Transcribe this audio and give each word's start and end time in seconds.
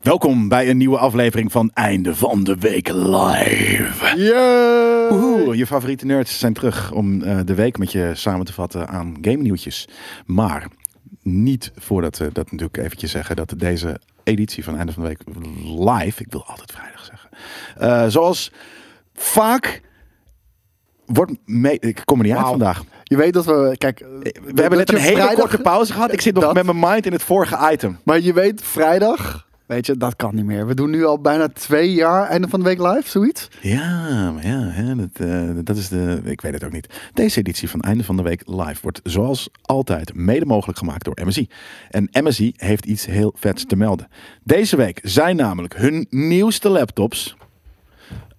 Welkom 0.00 0.48
bij 0.48 0.70
een 0.70 0.76
nieuwe 0.76 0.98
aflevering 0.98 1.52
van 1.52 1.70
Einde 1.74 2.14
van 2.14 2.44
de 2.44 2.56
Week 2.58 2.88
Live. 2.88 4.12
Yeah! 4.16 5.08
Woehoe, 5.10 5.56
je 5.56 5.66
favoriete 5.66 6.06
nerds 6.06 6.38
zijn 6.38 6.52
terug 6.52 6.92
om 6.92 7.22
eh, 7.22 7.38
de 7.44 7.54
week 7.54 7.78
met 7.78 7.92
je 7.92 8.10
samen 8.14 8.46
te 8.46 8.52
vatten 8.52 8.88
aan 8.88 9.16
game 9.20 9.36
nieuwtjes. 9.36 9.88
Maar 10.26 10.66
niet 11.22 11.72
voordat 11.76 12.18
we 12.18 12.24
dat 12.32 12.44
natuurlijk 12.50 12.76
eventjes 12.76 13.10
zeggen 13.10 13.36
dat 13.36 13.54
deze 13.56 14.00
editie 14.24 14.64
van 14.64 14.76
Einde 14.76 14.92
van 14.92 15.02
de 15.02 15.08
Week 15.08 15.22
Live, 15.94 16.20
ik 16.22 16.32
wil 16.32 16.44
altijd 16.46 16.72
vrijdag 16.72 17.04
zeggen, 17.04 17.30
eh, 17.78 18.04
zoals 18.08 18.52
vaak 19.14 19.80
wordt 21.06 21.32
mee, 21.44 21.78
ik 21.80 22.02
kom 22.04 22.18
er 22.18 22.24
niet 22.24 22.32
uit 22.32 22.42
Wauw. 22.42 22.56
vandaag. 22.56 22.82
Je 23.02 23.16
weet 23.16 23.32
dat 23.32 23.44
we, 23.44 23.74
kijk, 23.78 23.98
We 24.54 24.60
hebben 24.60 24.78
net 24.78 24.92
een 24.92 24.98
hele 24.98 25.32
korte 25.34 25.58
pauze 25.58 25.92
gehad. 25.92 26.12
Ik 26.12 26.20
zit 26.20 26.34
nog 26.34 26.42
Dat- 26.44 26.54
met 26.54 26.64
mijn 26.64 26.78
mind 26.92 27.06
in 27.06 27.12
het 27.12 27.22
vorige 27.22 27.70
item. 27.72 27.98
Maar 28.04 28.20
je 28.20 28.32
weet, 28.32 28.62
vrijdag, 28.64 29.48
weet 29.70 29.86
je, 29.86 29.96
dat 29.96 30.16
kan 30.16 30.34
niet 30.34 30.44
meer. 30.44 30.66
We 30.66 30.74
doen 30.74 30.90
nu 30.90 31.04
al 31.04 31.20
bijna 31.20 31.48
twee 31.48 31.92
jaar 31.92 32.28
einde 32.28 32.48
van 32.48 32.60
de 32.60 32.64
week 32.64 32.78
live, 32.78 33.08
zoiets. 33.08 33.48
Ja, 33.60 34.30
maar 34.32 34.46
ja, 34.46 34.58
hè, 34.58 34.94
dat, 34.96 35.08
eh, 35.12 35.48
dat 35.64 35.76
is 35.76 35.88
de. 35.88 36.20
Ik 36.24 36.40
weet 36.40 36.52
het 36.52 36.64
ook 36.64 36.72
niet. 36.72 37.10
Deze 37.14 37.38
editie 37.38 37.70
van 37.70 37.80
Einde 37.80 38.04
van 38.04 38.16
de 38.16 38.22
Week 38.22 38.42
Live 38.46 38.78
wordt 38.82 39.00
zoals 39.02 39.48
altijd 39.62 40.14
mede 40.14 40.46
mogelijk 40.46 40.78
gemaakt 40.78 41.04
door 41.04 41.18
MSI. 41.24 41.48
En 41.90 42.08
MSI 42.10 42.52
heeft 42.56 42.84
iets 42.84 43.06
heel 43.06 43.34
vets 43.36 43.64
te 43.66 43.76
melden. 43.76 44.08
Deze 44.42 44.76
week 44.76 45.00
zijn 45.02 45.36
namelijk 45.36 45.76
hun 45.76 46.06
nieuwste 46.10 46.68
laptops. 46.68 47.36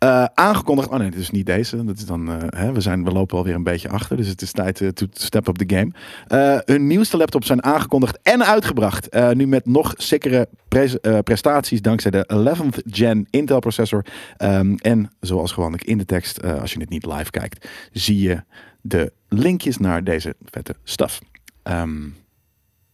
Eh, 0.01 0.23
aangekondigd. 0.33 0.89
Oh 0.89 0.97
nee, 0.97 1.07
het 1.09 1.15
is 1.17 1.29
niet 1.29 1.45
deze. 1.45 1.83
Dat 1.85 1.97
is 1.97 2.05
dan, 2.05 2.29
eh, 2.31 2.37
hè, 2.59 2.71
we, 2.71 2.81
zijn, 2.81 3.03
we 3.03 3.11
lopen 3.11 3.37
alweer 3.37 3.55
een 3.55 3.63
beetje 3.63 3.89
achter. 3.89 4.17
Dus 4.17 4.27
het 4.27 4.41
is 4.41 4.51
tijd 4.51 4.81
eh, 4.81 4.87
to 4.87 5.05
step 5.11 5.47
up 5.47 5.55
the 5.55 5.75
game. 5.75 6.61
Hun 6.65 6.87
nieuwste 6.87 7.17
laptops 7.17 7.47
zijn 7.47 7.63
aangekondigd 7.63 8.19
en 8.23 8.45
uitgebracht. 8.45 9.09
Nu 9.33 9.47
met 9.47 9.65
nog 9.65 9.93
sikkere 9.97 10.47
pres- 10.67 10.97
prestaties 11.23 11.81
dankzij 11.81 12.11
de 12.11 12.53
11th 12.55 12.91
gen 12.91 13.27
Intel 13.29 13.59
processor. 13.59 14.05
Ehm, 14.37 14.73
en 14.75 15.09
zoals 15.19 15.51
gewoonlijk 15.51 15.83
in 15.83 15.97
de 15.97 16.05
tekst, 16.05 16.43
als 16.43 16.73
je 16.73 16.79
het 16.79 16.89
niet 16.89 17.05
live 17.05 17.29
kijkt, 17.31 17.67
zie 17.91 18.19
je 18.19 18.43
de 18.81 19.11
linkjes 19.27 19.77
naar 19.77 20.03
deze 20.03 20.35
vette 20.45 20.75
stuff. 20.83 21.21
Ehm, 21.63 21.99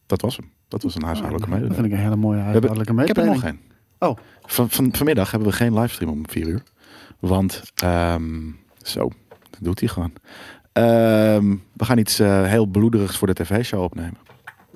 dat 0.05 0.21
was 0.21 0.37
hem. 0.37 0.51
Dat 0.67 0.83
was 0.83 0.95
een 0.95 1.03
huishoudelijke 1.03 1.49
dat 1.49 1.59
mededeling. 1.59 1.81
vind 1.89 1.93
ik 1.93 1.99
een 2.05 2.11
hele 2.11 2.21
mooie 2.21 2.39
huishoudelijke 2.39 3.01
Ik 3.01 3.07
heb 3.07 3.17
er 3.17 3.25
nog 3.25 3.33
mededeling. 3.35 3.59
één. 3.99 4.09
Oh, 4.09 4.17
Van, 4.45 4.69
van, 4.69 4.89
vanmiddag 4.91 5.31
hebben 5.31 5.49
we 5.49 5.55
geen 5.55 5.73
livestream 5.73 6.11
om 6.11 6.23
4 6.29 6.47
uur. 6.47 6.63
Want, 7.19 7.61
ehm, 7.75 8.51
zo, 8.81 9.09
dat 9.49 9.59
doet 9.59 9.79
hij 9.79 9.89
gewoon. 9.89 10.13
Ehm, 10.73 11.55
we 11.73 11.85
gaan 11.85 11.97
iets 11.97 12.19
eh, 12.19 12.43
heel 12.43 12.65
bloederigs 12.65 13.17
voor 13.17 13.27
de 13.27 13.33
tv-show 13.33 13.83
opnemen. 13.83 14.17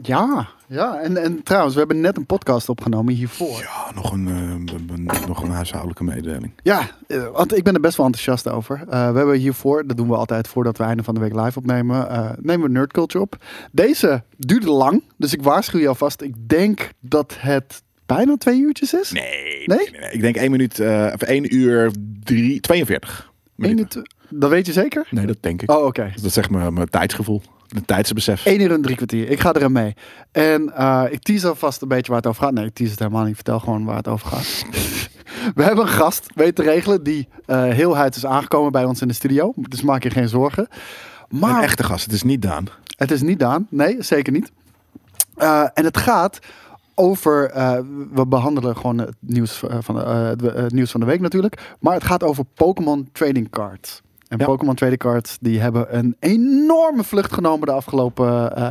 ja. 0.02 0.48
Ja, 0.68 1.00
en, 1.00 1.18
en 1.18 1.44
trouwens, 1.44 1.74
we 1.74 1.80
hebben 1.80 2.02
net 2.02 2.18
een 2.18 2.26
podcast 2.26 2.70
opgenomen 2.70 3.14
hiervoor. 3.14 3.60
Ja, 3.60 3.92
nog 3.96 4.12
een, 4.12 4.28
eh, 4.28 5.28
nog 5.28 5.44
een 5.44 5.50
huishoudelijke 5.50 6.04
mededeling. 6.04 6.54
Ja, 6.64 6.90
eh, 7.08 7.28
want 7.28 7.58
ik 7.58 7.64
ben 7.64 7.74
er 7.74 7.80
best 7.82 7.98
wel 7.98 8.06
enthousiast 8.06 8.48
over. 8.50 8.82
We 8.88 8.96
hebben 8.96 9.38
hiervoor, 9.38 9.88
dat 9.88 9.98
doen 9.98 10.08
we 10.08 10.16
altijd 10.16 10.48
voordat 10.48 10.78
we 10.78 10.84
einde 10.84 11.04
van 11.04 11.14
de 11.14 11.20
week 11.20 11.36
live 11.36 11.60
opnemen, 11.60 12.08
nemen 12.42 12.68
we 12.68 12.74
Nerd 12.74 12.94
Culture 12.94 13.24
op. 13.24 13.36
Deze 13.72 14.24
duurde 14.38 14.72
lang, 14.72 15.04
dus 15.18 15.34
ik 15.34 15.44
waarschuw 15.44 15.80
je 15.80 15.88
alvast. 15.88 16.22
Ik 16.22 16.50
denk 16.50 16.92
dat 17.00 17.36
het 17.40 17.84
bijna 18.16 18.38
twee 18.38 18.60
uurtjes 18.60 18.94
is. 18.94 19.12
Nee, 19.12 19.24
Nee? 19.66 19.78
nee, 19.78 20.00
nee. 20.00 20.12
Ik 20.12 20.22
denk 20.22 20.36
1 20.36 20.52
minuut, 20.52 20.80
eh, 20.80 21.12
of 21.14 21.22
1 21.22 21.56
uur 21.56 21.92
drie, 22.24 22.60
42 22.60 23.32
Eén 23.58 23.70
minuten. 23.70 24.10
dat 24.30 24.50
weet 24.50 24.66
je 24.66 24.72
zeker? 24.72 25.08
Nee, 25.10 25.26
dat 25.26 25.38
denk 25.40 25.62
ik. 25.62 25.72
Oh, 25.72 25.86
oké. 25.86 26.14
Dat 26.22 26.32
zegt 26.34 26.50
mijn, 26.50 26.74
mijn 26.74 26.90
tijdsgevoel. 26.90 27.42
De 27.68 27.82
tijdsbesef. 27.86 28.46
1 28.46 28.62
uur 28.62 28.72
en 28.72 28.82
drie 28.82 28.96
kwartier. 28.96 29.30
Ik 29.30 29.40
ga 29.40 29.54
er 29.54 29.64
aan 29.64 29.72
mee. 29.72 29.94
En 30.32 30.76
eh, 30.76 31.04
ik 31.10 31.22
tease 31.24 31.48
alvast 31.48 31.82
een 31.82 31.88
beetje 31.88 32.08
waar 32.12 32.18
het 32.22 32.28
over 32.28 32.44
gaat. 32.44 32.54
Nee, 32.54 32.66
ik 32.66 32.74
tease 32.74 32.92
het 32.92 33.00
helemaal 33.00 33.24
niet. 33.26 33.36
Vertel 33.36 33.60
gewoon 33.60 33.86
waar 33.86 33.98
het 33.98 34.08
over 34.08 34.28
gaat. 34.28 34.64
We 35.56 35.64
hebben 35.64 35.84
een 35.86 35.92
gast 35.92 36.26
weten 36.36 36.54
te 36.54 36.64
regelen 36.64 37.04
die 37.04 37.28
eh 37.46 37.64
heel 37.64 37.96
huid 37.96 38.16
is 38.16 38.26
aangekomen 38.26 38.72
bij 38.72 38.84
ons 38.86 39.02
in 39.02 39.08
de 39.08 39.14
studio. 39.14 39.54
Dus 39.56 39.82
maak 39.82 40.04
je 40.04 40.10
geen 40.10 40.30
zorgen. 40.30 40.68
Maar 41.30 41.58
Een 41.58 41.64
echte 41.64 41.84
gast, 41.84 42.04
het 42.06 42.14
is 42.14 42.24
niet 42.24 42.42
Daan. 42.42 42.68
het 42.98 43.12
is 43.12 43.22
niet 43.22 43.40
Daan. 43.40 43.68
Nee, 43.70 43.96
zeker 44.00 44.34
niet. 44.34 44.52
En 45.74 45.84
het 45.86 45.98
gaat 45.98 46.40
over. 47.02 47.50
eh, 47.50 47.80
we 48.14 48.28
behandelen 48.28 48.76
gewoon 48.76 48.98
het 48.98 49.16
nieuws, 49.20 49.64
eh, 49.64 49.78
van 49.80 49.96
de, 49.96 50.02
eh, 50.02 50.64
het, 50.64 50.74
nieuws 50.74 50.92
van 50.92 51.00
de 51.00 51.06
week 51.06 51.20
natuurlijk. 51.20 51.76
Maar 51.80 51.94
het 51.94 52.04
gaat 52.04 52.24
over 52.24 52.46
Pokémon 52.54 53.10
Trading 53.12 53.50
Cards. 53.50 54.02
En 54.28 54.38
Ja. 54.38 54.46
Pokémon 54.46 54.76
Trading 54.76 55.00
Cards 55.00 55.38
die 55.42 55.60
hebben 55.60 55.98
een 55.98 56.16
enorme 56.20 57.04
vlucht 57.04 57.34
genomen 57.34 57.68
de 57.68 57.74
afgelopen 57.74 58.26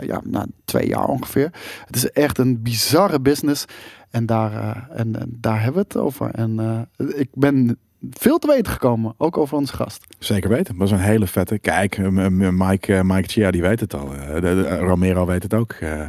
ja, 0.06 0.20
nou, 0.24 0.46
twee 0.64 0.88
jaar 0.88 1.06
ongeveer. 1.06 1.50
Het 1.86 1.96
is 1.96 2.10
echt 2.10 2.38
een 2.38 2.62
bizarre 2.62 3.20
business. 3.20 3.64
En 4.10 4.26
daar, 4.26 4.86
en, 4.90 5.20
en 5.20 5.36
daar 5.40 5.62
hebben 5.62 5.82
we 5.82 5.88
het 5.88 5.96
over. 5.96 6.30
En 6.30 6.88
ik 6.96 7.28
ben 7.32 7.78
veel 8.10 8.38
te 8.38 8.46
weten 8.46 8.72
gekomen, 8.72 9.14
ook 9.16 9.36
over 9.36 9.56
onze 9.56 9.74
gast. 9.76 10.04
Zeker 10.18 10.48
weten. 10.50 10.64
Dat 10.64 10.76
was 10.76 10.90
een 10.90 11.04
hele 11.04 11.26
vette. 11.26 11.58
Kijk, 11.58 11.98
eh, 11.98 12.06
Mike, 12.50 12.94
eh, 12.94 13.00
Mike 13.02 13.28
Chia, 13.28 13.50
die 13.50 13.62
weet 13.62 13.80
het 13.80 13.94
al. 13.94 14.14
Eh, 14.14 14.40
de- 14.40 14.78
Romero 14.78 15.26
weet 15.26 15.42
het 15.42 15.54
ook. 15.54 15.72
Eh, 15.72 16.00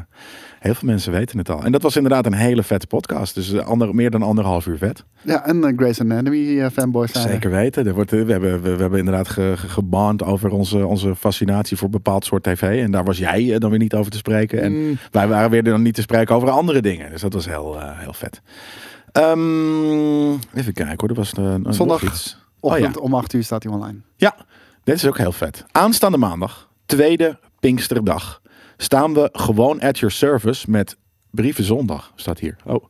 heel 0.60 0.74
veel 0.74 0.88
mensen 0.88 1.12
weten 1.12 1.38
het 1.38 1.50
al. 1.50 1.64
En 1.64 1.72
dat 1.72 1.82
was 1.82 1.96
inderdaad 1.96 2.26
een 2.26 2.34
hele 2.34 2.64
vette 2.64 2.88
podcast. 2.88 3.36
Dus 3.36 3.54
eh, 3.54 3.66
ander, 3.66 3.96
meer 3.96 4.12
dan 4.12 4.22
anderhalf 4.22 4.66
uur 4.68 4.78
vet. 4.78 5.04
Ja, 5.22 5.46
en 5.46 5.58
uh, 5.58 5.78
Grey's 5.78 6.00
Anatomy 6.02 6.60
eh, 6.60 6.70
fanboys 6.70 7.12
zijn 7.12 7.26
er. 7.26 7.32
Zeker 7.32 7.52
weten. 7.52 7.88
Er 7.88 7.94
wordt, 7.94 8.14
eh, 8.14 8.22
we, 8.24 8.32
hebben, 8.32 8.62
we, 8.62 8.76
we 8.76 8.82
hebben 8.82 9.00
inderdaad 9.00 9.28
ge, 9.30 9.54
ge- 9.56 9.70
geband 9.70 10.24
over 10.24 10.50
onze, 10.52 10.86
onze 10.88 11.16
fascinatie 11.16 11.78
voor 11.78 11.90
bepaald 11.90 12.26
soort 12.26 12.44
tv. 12.44 12.84
En 12.84 12.92
daar 12.92 13.04
was 13.04 13.18
jij 13.18 13.54
eh, 13.54 13.60
dan 13.60 13.70
weer 13.70 13.80
niet 13.80 13.94
over 13.96 14.12
te 14.12 14.18
spreken. 14.18 14.62
En 14.62 14.72
Mm. 14.88 14.98
wij 15.12 15.28
waren 15.28 15.50
weer 15.50 15.64
dan 15.64 15.82
niet 15.82 15.96
te 15.96 16.02
spreken 16.02 16.36
over 16.36 16.50
andere 16.50 16.82
dingen. 16.82 17.10
Dus 17.12 17.22
dat 17.22 17.34
was 17.34 17.46
heel, 17.46 17.80
eh, 17.80 18.00
heel 18.00 18.14
vet. 18.14 18.42
Ehm, 19.12 20.32
even 20.54 20.74
kijken 20.74 20.96
hoor. 21.00 21.10
Er 21.10 21.16
was 21.16 21.34
eh, 21.34 21.56
nog 21.56 21.76
Zondag. 21.76 22.04
iets. 22.04 22.38
Oh 22.60 22.72
ja. 22.72 22.78
Ochtend 22.86 22.98
om 23.04 23.14
8 23.14 23.34
uur 23.34 23.44
staat 23.44 23.64
hij 23.64 23.72
online. 23.72 24.00
Ja, 24.16 24.36
dit 24.84 24.96
is 24.96 25.06
ook 25.08 25.18
heel 25.18 25.32
vet. 25.32 25.66
Aanstaande 25.72 26.18
maandag, 26.18 26.70
tweede 26.86 27.40
Pinksterdag, 27.60 28.42
staan 28.78 29.14
we 29.14 29.30
gewoon 29.32 29.80
at 29.82 30.00
your 30.00 30.14
service 30.14 30.70
met 30.70 30.98
Brieven 31.32 31.64
Zondag, 31.64 32.12
staat 32.16 32.40
hier. 32.40 32.56
Oh, 32.66 32.84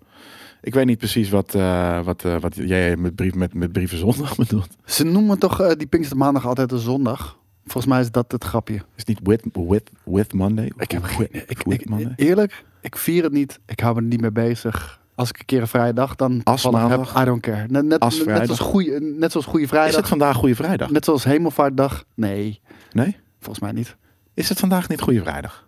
ik 0.61 0.73
weet 0.73 0.85
niet 0.85 0.97
precies 0.97 1.29
wat, 1.29 1.55
eh, 1.55 2.03
wat, 2.03 2.25
eh, 2.25 2.39
wat 2.39 2.55
jij 2.55 2.95
met, 2.97 3.15
brief, 3.15 3.33
met, 3.33 3.53
met 3.53 3.71
Brieven 3.71 3.97
Zondag 3.97 4.35
bedoelt. 4.45 4.75
Ze 4.85 5.03
noemen 5.03 5.39
toch 5.39 5.61
eh, 5.61 5.71
die 5.77 5.87
Pinkstermaandag 5.87 6.45
altijd 6.47 6.71
een 6.71 6.77
zondag? 6.79 7.39
Volgens 7.65 7.85
mij 7.93 8.01
is 8.01 8.11
dat 8.11 8.31
het 8.31 8.43
grapje. 8.43 8.73
Is 8.75 8.81
het 8.95 9.07
niet 9.07 9.19
with, 9.23 9.45
with, 9.53 9.89
with 10.05 10.33
Monday? 10.33 10.71
Ik 10.77 10.91
heb 10.91 11.01
With- 11.01 11.11
geen... 11.11 11.43
Ik, 11.47 11.61
with 11.65 11.81
ik- 11.81 11.89
Monday? 11.89 12.13
eerlijk, 12.15 12.65
ik 12.81 12.97
vier 12.97 13.23
het 13.23 13.31
niet. 13.33 13.59
Ik 13.65 13.79
hou 13.79 13.95
me 13.95 14.01
er 14.01 14.07
niet 14.07 14.21
mee 14.21 14.31
bezig. 14.31 14.99
Als 15.21 15.29
ik 15.29 15.39
een 15.39 15.45
keer 15.45 15.61
een 15.61 15.67
vrije 15.67 15.93
dag 15.93 16.15
dan 16.15 16.41
Als 16.43 16.69
maandag? 16.69 17.13
heb, 17.13 17.21
I 17.21 17.25
don't 17.25 17.41
care. 17.41 17.65
Net, 17.67 17.83
net, 17.85 17.99
Als 17.99 18.13
net, 18.15 18.23
vrijdag? 18.23 18.45
zoals 18.45 18.59
goeie, 18.71 18.99
net 18.99 19.31
zoals 19.31 19.45
Goede 19.45 19.63
Is 19.63 19.69
Vrijdag. 19.69 19.95
het 19.95 20.07
vandaag 20.07 20.35
Goede 20.35 20.55
Vrijdag? 20.55 20.89
Net 20.89 21.05
zoals 21.05 21.23
Hemelvaartdag. 21.23 22.03
Nee, 22.15 22.61
Nee? 22.91 23.17
volgens 23.39 23.59
mij 23.59 23.71
niet. 23.71 23.95
Is 24.33 24.49
het 24.49 24.59
vandaag 24.59 24.87
niet 24.89 25.01
Goede 25.01 25.21
Vrijdag? 25.21 25.67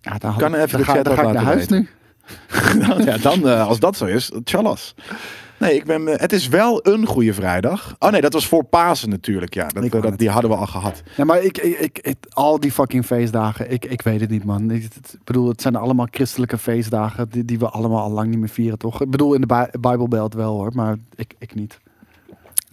Ja, 0.00 0.18
dan, 0.18 0.36
Kan 0.36 0.54
even 0.54 0.68
dan, 0.70 0.78
de 0.80 0.84
ga, 0.84 1.02
dan 1.02 1.14
ga 1.14 1.22
ik 1.22 1.32
naar 1.32 1.42
huis 1.42 1.58
weten. 1.60 1.76
nu. 1.78 1.88
Nou 2.86 3.04
ja, 3.04 3.16
dan, 3.18 3.48
eh, 3.48 3.66
als 3.66 3.78
dat 3.80 3.96
zo 3.96 4.04
is, 4.04 4.30
tjallas. 4.44 4.94
Nee, 5.64 5.74
ik 5.74 5.84
ben, 5.84 6.08
eh, 6.08 6.18
het 6.20 6.32
is 6.32 6.48
wel 6.48 6.86
een 6.86 7.06
Goede 7.06 7.34
Vrijdag. 7.34 7.96
Oh 7.98 8.10
nee, 8.10 8.20
dat 8.20 8.32
was 8.32 8.46
voor 8.48 8.64
Pasen 8.64 9.08
natuurlijk. 9.10 9.54
Ja, 9.54 9.66
dat, 9.68 10.18
die 10.18 10.30
hadden 10.30 10.50
we 10.50 10.56
al 10.56 10.66
gehad. 10.66 11.02
Ja, 11.16 11.24
maar 11.24 11.42
ik, 11.42 11.58
ik, 11.58 11.78
ik, 11.78 11.98
ik- 11.98 12.16
al 12.30 12.60
die 12.60 12.72
fucking 12.72 13.04
feestdagen, 13.06 13.70
ik, 13.70 13.84
ik 13.84 14.02
weet 14.02 14.20
het 14.20 14.30
niet, 14.30 14.44
man. 14.44 14.70
Ik, 14.70 14.82
het- 14.82 15.18
bedoel, 15.24 15.48
het 15.48 15.62
zijn 15.62 15.76
allemaal 15.76 16.08
christelijke 16.10 16.58
feestdagen 16.58 17.28
die, 17.30 17.44
die 17.44 17.58
we 17.58 17.68
allemaal 17.68 18.02
al 18.02 18.10
lang 18.10 18.28
niet 18.30 18.38
meer 18.38 18.48
vieren, 18.48 18.78
toch? 18.78 19.00
Ik 19.02 19.10
bedoel, 19.10 19.34
in 19.34 19.40
de 19.40 19.46
Bij- 19.46 19.72
Bijbelbelt 19.80 20.34
wel, 20.34 20.54
hoor, 20.54 20.70
maar 20.74 20.96
ik, 21.14 21.34
ik 21.38 21.54
niet. 21.54 21.78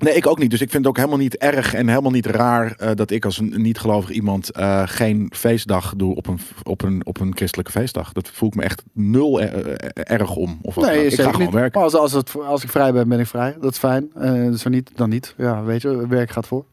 Nee, 0.01 0.13
ik 0.13 0.27
ook 0.27 0.39
niet. 0.39 0.49
Dus 0.49 0.61
ik 0.61 0.69
vind 0.69 0.83
het 0.83 0.91
ook 0.91 0.97
helemaal 0.97 1.19
niet 1.19 1.37
erg 1.37 1.73
en 1.73 1.87
helemaal 1.87 2.11
niet 2.11 2.25
raar 2.25 2.75
eh, 2.77 2.89
dat 2.95 3.11
ik 3.11 3.25
als 3.25 3.37
een 3.37 3.53
niet-gelovig 3.55 4.09
iemand 4.09 4.51
eh, 4.51 4.81
geen 4.85 5.31
feestdag 5.35 5.93
doe 5.95 6.15
op 6.15 6.27
een, 6.27 6.39
op, 6.63 6.81
een, 6.81 7.05
op 7.05 7.19
een 7.19 7.35
christelijke 7.35 7.71
feestdag. 7.71 8.13
Dat 8.13 8.29
voel 8.29 8.49
ik 8.49 8.55
me 8.55 8.63
echt 8.63 8.83
nul 8.93 9.41
eh, 9.41 9.75
erg 9.93 10.35
om. 10.35 10.59
Of 10.61 10.77
ook. 10.77 10.85
ik 10.85 11.13
ga 11.13 11.23
gewoon 11.23 11.39
niet. 11.39 11.53
werken. 11.53 11.81
Als, 11.81 11.95
als, 11.95 12.11
het, 12.11 12.35
als 12.47 12.63
ik 12.63 12.69
vrij 12.69 12.93
ben, 12.93 13.07
ben 13.07 13.19
ik 13.19 13.27
vrij. 13.27 13.55
Dat 13.61 13.71
is 13.71 13.77
fijn. 13.77 14.11
Eh 14.15 14.51
zo 14.51 14.69
niet, 14.69 14.91
dan 14.95 15.09
niet. 15.09 15.33
Ja, 15.37 15.63
weet 15.63 15.81
je, 15.81 16.07
werk 16.07 16.31
gaat 16.31 16.47
voor. 16.47 16.65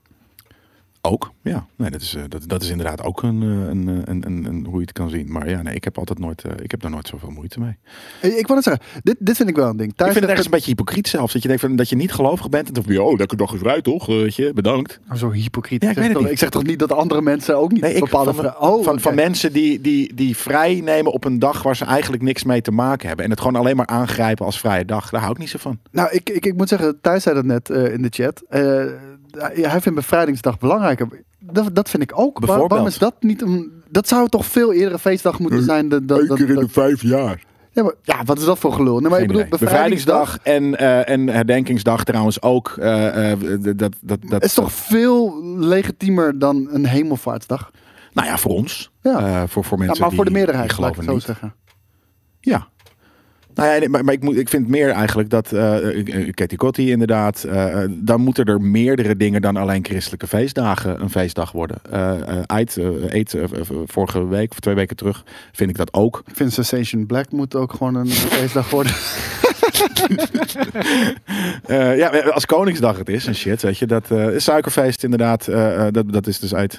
Ook, 1.08 1.32
ja. 1.42 1.66
Nee, 1.76 1.90
dat, 1.90 2.00
is, 2.00 2.14
eh, 2.14 2.22
dat, 2.28 2.48
dat 2.48 2.62
is 2.62 2.68
inderdaad 2.68 3.02
ook 3.02 3.22
een, 3.22 3.42
eh, 3.42 3.48
een, 3.48 3.88
eh, 3.88 3.94
een, 4.04 4.26
een, 4.26 4.44
een, 4.44 4.64
hoe 4.64 4.74
je 4.74 4.80
het 4.80 4.92
kan 4.92 5.10
zien. 5.10 5.32
Maar 5.32 5.48
ja, 5.48 5.62
nee, 5.62 5.74
ik 5.74 5.84
heb 5.84 5.98
altijd 5.98 6.18
nooit, 6.18 6.44
ik 6.62 6.70
heb 6.70 6.80
daar 6.80 6.90
nooit 6.90 7.08
zoveel 7.08 7.30
moeite 7.30 7.60
mee. 7.60 7.76
Ik 8.20 8.46
wou 8.46 8.54
net 8.54 8.64
zeggen, 8.64 8.82
dit, 9.02 9.16
dit 9.18 9.36
vind 9.36 9.48
ik 9.48 9.56
wel 9.56 9.68
een 9.68 9.76
ding. 9.76 9.90
ik 9.90 9.96
Thuis 9.96 10.10
vind 10.10 10.20
het 10.20 10.30
ergens 10.30 10.46
een 10.46 10.54
beetje 10.54 10.70
hypocriet 10.70 11.08
zelfs. 11.08 11.32
Dat 11.32 11.42
je 11.42 11.48
denkt 11.48 11.62
van, 11.62 11.76
dat 11.76 11.88
je 11.88 11.96
niet 11.96 12.12
gelovig 12.12 12.48
bent. 12.48 12.68
En 12.68 12.74
dan 12.74 12.82
van, 12.82 12.98
oh, 12.98 13.16
lekker 13.16 13.36
dag 13.36 13.52
is 13.52 13.58
vrij 13.58 13.82
toch? 13.82 14.08
Eh, 14.08 14.16
Weet 14.16 14.34
je, 14.34 14.52
bedankt. 14.52 15.00
Oh, 15.10 15.16
Zo 15.16 15.30
hypocriet. 15.30 15.82
Ja, 15.82 15.88
ik 15.88 15.94
zeg 15.94 16.04
weet 16.04 16.12
het 16.12 16.12
toch, 16.12 16.22
niet. 16.22 16.32
ik 16.32 16.38
zeg 16.38 16.50
toch 16.50 16.64
niet 16.64 16.78
dat 16.78 16.92
andere 16.92 17.22
mensen 17.22 17.56
ook 17.58 17.72
niet 17.72 17.82
Nee, 17.82 17.94
ik, 17.94 18.00
bepaalde... 18.00 18.34
van, 18.34 18.58
oh, 18.58 18.98
van, 18.98 19.14
mensen 19.14 19.52
die, 19.52 19.80
die, 19.80 20.14
die 20.14 20.36
vrij 20.36 20.80
nemen 20.80 21.12
op 21.12 21.24
een 21.24 21.38
dag 21.38 21.62
waar 21.62 21.76
ze 21.76 21.84
eigenlijk 21.84 22.22
niks 22.22 22.44
mee 22.44 22.60
te 22.60 22.70
maken 22.70 23.06
hebben. 23.06 23.24
En 23.24 23.30
het 23.30 23.40
gewoon 23.40 23.56
alleen 23.56 23.76
maar 23.76 23.86
aangrijpen 23.86 24.46
als 24.46 24.58
vrije 24.58 24.84
dag. 24.84 25.10
Daar 25.10 25.20
hou 25.20 25.32
ik 25.32 25.38
niet 25.38 25.50
zo 25.50 25.58
van. 25.58 25.78
Nou, 25.90 26.08
ik, 26.10 26.30
ik, 26.30 26.46
ik 26.46 26.56
moet 26.56 26.68
zeggen, 26.68 27.00
Thijs 27.00 27.22
zei 27.22 27.34
dat 27.34 27.44
net 27.44 27.70
eh, 27.70 27.92
in 27.92 28.02
de 28.02 28.08
chat. 28.10 28.42
Hij 29.40 29.80
vindt 29.80 29.98
bevrijdingsdag 29.98 30.58
belangrijker. 30.58 31.08
Dat, 31.38 31.74
dat 31.74 31.90
vind 31.90 32.02
ik 32.02 32.18
ook. 32.18 32.38
Bijvoorbeeld. 32.38 32.70
waarom 32.70 32.88
is 32.88 32.98
dat 32.98 33.14
niet 33.20 33.42
een... 33.42 33.72
Dat 33.90 34.08
zou 34.08 34.28
toch 34.28 34.44
veel 34.46 34.72
eerder 34.72 34.92
een 34.92 34.98
feestdag 34.98 35.38
moeten 35.38 35.62
zijn 35.62 35.88
dan... 35.88 36.06
dan, 36.06 36.26
dan, 36.26 36.46
dan- 36.46 36.68
vijf 36.68 37.02
jaar. 37.02 37.46
Ja, 37.72 37.82
maar, 37.82 37.94
ja, 38.02 38.24
wat 38.24 38.38
is 38.38 38.44
dat 38.44 38.58
voor 38.58 38.72
gelul? 38.72 38.98
Nee, 39.00 39.10
maar 39.10 39.20
ik 39.20 39.26
bedoel, 39.26 39.44
bevrijdingsdag 39.48 40.38
en, 40.42 40.78
eh, 40.78 41.08
en 41.08 41.28
herdenkingsdag 41.28 42.04
trouwens 42.04 42.42
ook. 42.42 42.74
eh, 42.78 43.32
eh, 43.32 43.38
d- 43.40 43.78
dat, 43.78 43.92
dat, 44.00 44.18
dat, 44.28 44.44
is 44.44 44.54
toch 44.54 44.72
veel 44.72 45.44
legitiemer 45.58 46.38
dan 46.38 46.68
een 46.70 46.86
hemelvaartsdag? 46.86 47.70
Nou 48.12 48.28
ja, 48.28 48.36
voor 48.38 48.50
ons. 48.50 48.90
Ja. 49.02 49.18
Eh, 49.18 49.48
voor, 49.48 49.64
voor 49.64 49.78
Ja, 49.78 49.84
mensen 49.84 50.04
maar 50.04 50.12
voor 50.14 50.24
de 50.24 50.30
meerderheid, 50.30 50.78
laat 50.78 50.90
ik 50.90 50.96
het 50.96 51.04
zo 51.04 51.12
niet. 51.12 51.22
zeggen. 51.22 51.54
Ja. 52.40 52.68
Nou 53.58 53.80
ja, 53.80 53.88
maar, 53.88 54.04
maar 54.04 54.14
ik, 54.14 54.22
moet, 54.22 54.36
ik 54.36 54.48
vind 54.48 54.68
meer 54.68 54.90
eigenlijk 54.90 55.30
dat 55.30 55.52
uh, 55.52 56.30
Katie 56.30 56.58
Kotti 56.58 56.90
inderdaad, 56.90 57.46
dan 57.88 58.20
moeten 58.20 58.44
er 58.44 58.60
meerdere 58.60 59.16
dingen 59.16 59.42
dan 59.42 59.56
alleen 59.56 59.84
christelijke 59.84 60.26
feestdagen 60.26 61.00
een 61.00 61.10
feestdag 61.10 61.52
worden. 61.52 61.78
Eid, 62.46 62.78
Eid, 63.08 63.34
eh, 63.34 63.42
eh, 63.42 63.60
vorige 63.86 64.26
week 64.26 64.50
of 64.50 64.60
twee 64.60 64.74
weken 64.74 64.96
terug 64.96 65.24
vind 65.52 65.70
ik 65.70 65.76
dat 65.76 65.94
ook. 65.94 66.22
Ik 66.26 66.36
vind 66.36 66.52
Sensation 66.52 67.06
Black 67.06 67.32
moet 67.32 67.54
ook 67.54 67.72
gewoon 67.72 67.94
een 67.94 68.08
feestdag 68.08 68.70
worden. 68.70 68.92
Eh, 71.66 71.96
ja, 71.98 72.08
als 72.08 72.46
Koningsdag 72.46 72.98
het 72.98 73.08
is 73.08 73.26
en 73.26 73.34
shit, 73.34 73.62
weet 73.62 73.78
je, 73.78 73.86
dat 73.86 74.10
eh, 74.10 74.26
suikerfeest 74.36 75.04
inderdaad, 75.04 75.48
eh, 75.48 75.86
dat, 75.90 76.12
dat 76.12 76.26
is 76.26 76.38
dus 76.38 76.54
uit. 76.54 76.78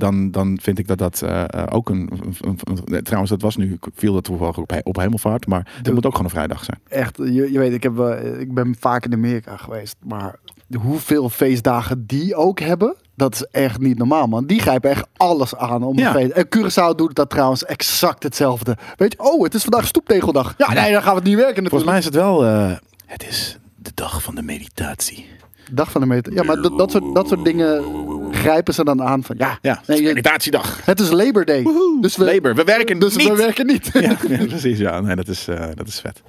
Dan, 0.00 0.30
dan 0.30 0.58
vind 0.62 0.78
ik 0.78 0.86
dat 0.86 0.98
dat 0.98 1.24
ook 1.70 1.88
een, 1.90 2.10
een- 2.40 3.02
Trouwens, 3.02 3.30
dat 3.30 3.42
was 3.42 3.56
nu, 3.56 3.78
viel 3.94 4.12
dat 4.12 4.24
toevallig 4.24 4.58
op, 4.58 4.80
op 4.82 4.96
hemelvaart, 4.96 5.46
maar 5.46 5.68
het 5.74 5.84
Doe- 5.84 5.94
moet 5.94 6.06
ook 6.06 6.10
gewoon 6.12 6.26
een 6.26 6.32
vrijdag 6.36 6.64
zijn. 6.64 6.78
Echt, 6.88 7.16
je, 7.16 7.52
je 7.52 7.58
weet, 7.58 7.72
ik, 7.72 7.82
heb, 7.82 7.98
ik 8.38 8.54
ben 8.54 8.74
vaak 8.78 9.04
in 9.04 9.12
Amerika 9.12 9.56
geweest. 9.56 9.96
Maar 10.04 10.34
hoeveel 10.74 11.28
feestdagen 11.28 12.06
die 12.06 12.34
ook 12.34 12.60
hebben, 12.60 12.94
dat 13.14 13.34
is 13.34 13.44
echt 13.50 13.78
niet 13.78 13.98
normaal, 13.98 14.26
man. 14.26 14.46
Die 14.46 14.60
grijpen 14.60 14.90
echt 14.90 15.06
alles 15.16 15.56
aan 15.56 15.82
om 15.82 15.98
Ja. 15.98 16.12
feest. 16.12 16.30
En 16.32 16.46
Curaçao 16.56 16.94
doet 16.96 17.14
dat 17.14 17.30
trouwens 17.30 17.64
exact 17.64 18.22
hetzelfde. 18.22 18.76
Weet 18.96 19.12
je, 19.12 19.18
oh, 19.30 19.42
het 19.42 19.54
is 19.54 19.62
vandaag 19.62 19.86
stoeptegeldag. 19.86 20.54
Ja, 20.58 20.72
nee, 20.72 20.92
dan 20.92 21.02
gaan 21.02 21.10
we 21.12 21.18
het 21.18 21.28
niet 21.28 21.36
werken 21.36 21.66
Volgens 21.68 21.84
natuurlijk. 21.84 21.90
mij 21.90 21.98
is 21.98 22.04
het 22.04 22.14
wel, 22.14 22.44
eh, 22.44 22.76
het 23.06 23.26
is 23.28 23.58
de 23.76 23.90
dag 23.94 24.22
van 24.22 24.34
de 24.34 24.42
meditatie. 24.42 25.26
Dag 25.72 25.90
van 25.90 26.00
de 26.00 26.06
meter. 26.06 26.32
Ja, 26.32 26.42
maar 26.42 26.60
dat, 26.62 26.78
dat, 26.78 26.90
soort, 26.90 27.14
dat 27.14 27.28
soort 27.28 27.44
dingen 27.44 27.82
grijpen 28.30 28.74
ze 28.74 28.84
dan 28.84 29.02
aan 29.02 29.22
van, 29.24 29.34
ja, 29.38 29.58
Ja, 29.62 29.80
nee, 29.86 29.98
je- 30.00 30.06
meditatiedag. 30.06 30.80
het 30.84 31.00
is 31.00 31.10
Labor 31.10 31.44
Day. 31.44 31.66
Dus 32.00 32.16
we, 32.16 32.24
Labor, 32.24 32.54
we 32.54 32.64
werken 32.64 32.98
dus 32.98 33.16
niet. 33.16 33.28
we 33.28 33.36
werken 33.36 33.66
niet. 33.66 33.90
Ja, 33.92 34.00
ja, 34.28 34.44
precies. 34.46 34.78
Ja, 34.78 35.00
nee, 35.00 35.16
dat 35.16 35.28
is, 35.28 35.48
eh, 35.48 35.66
dat 35.74 35.86
is 35.86 36.00
vet. 36.00 36.22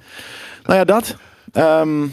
Nou 0.64 0.78
ja, 0.78 0.84
dat. 0.84 1.16
Ehm, 1.52 2.06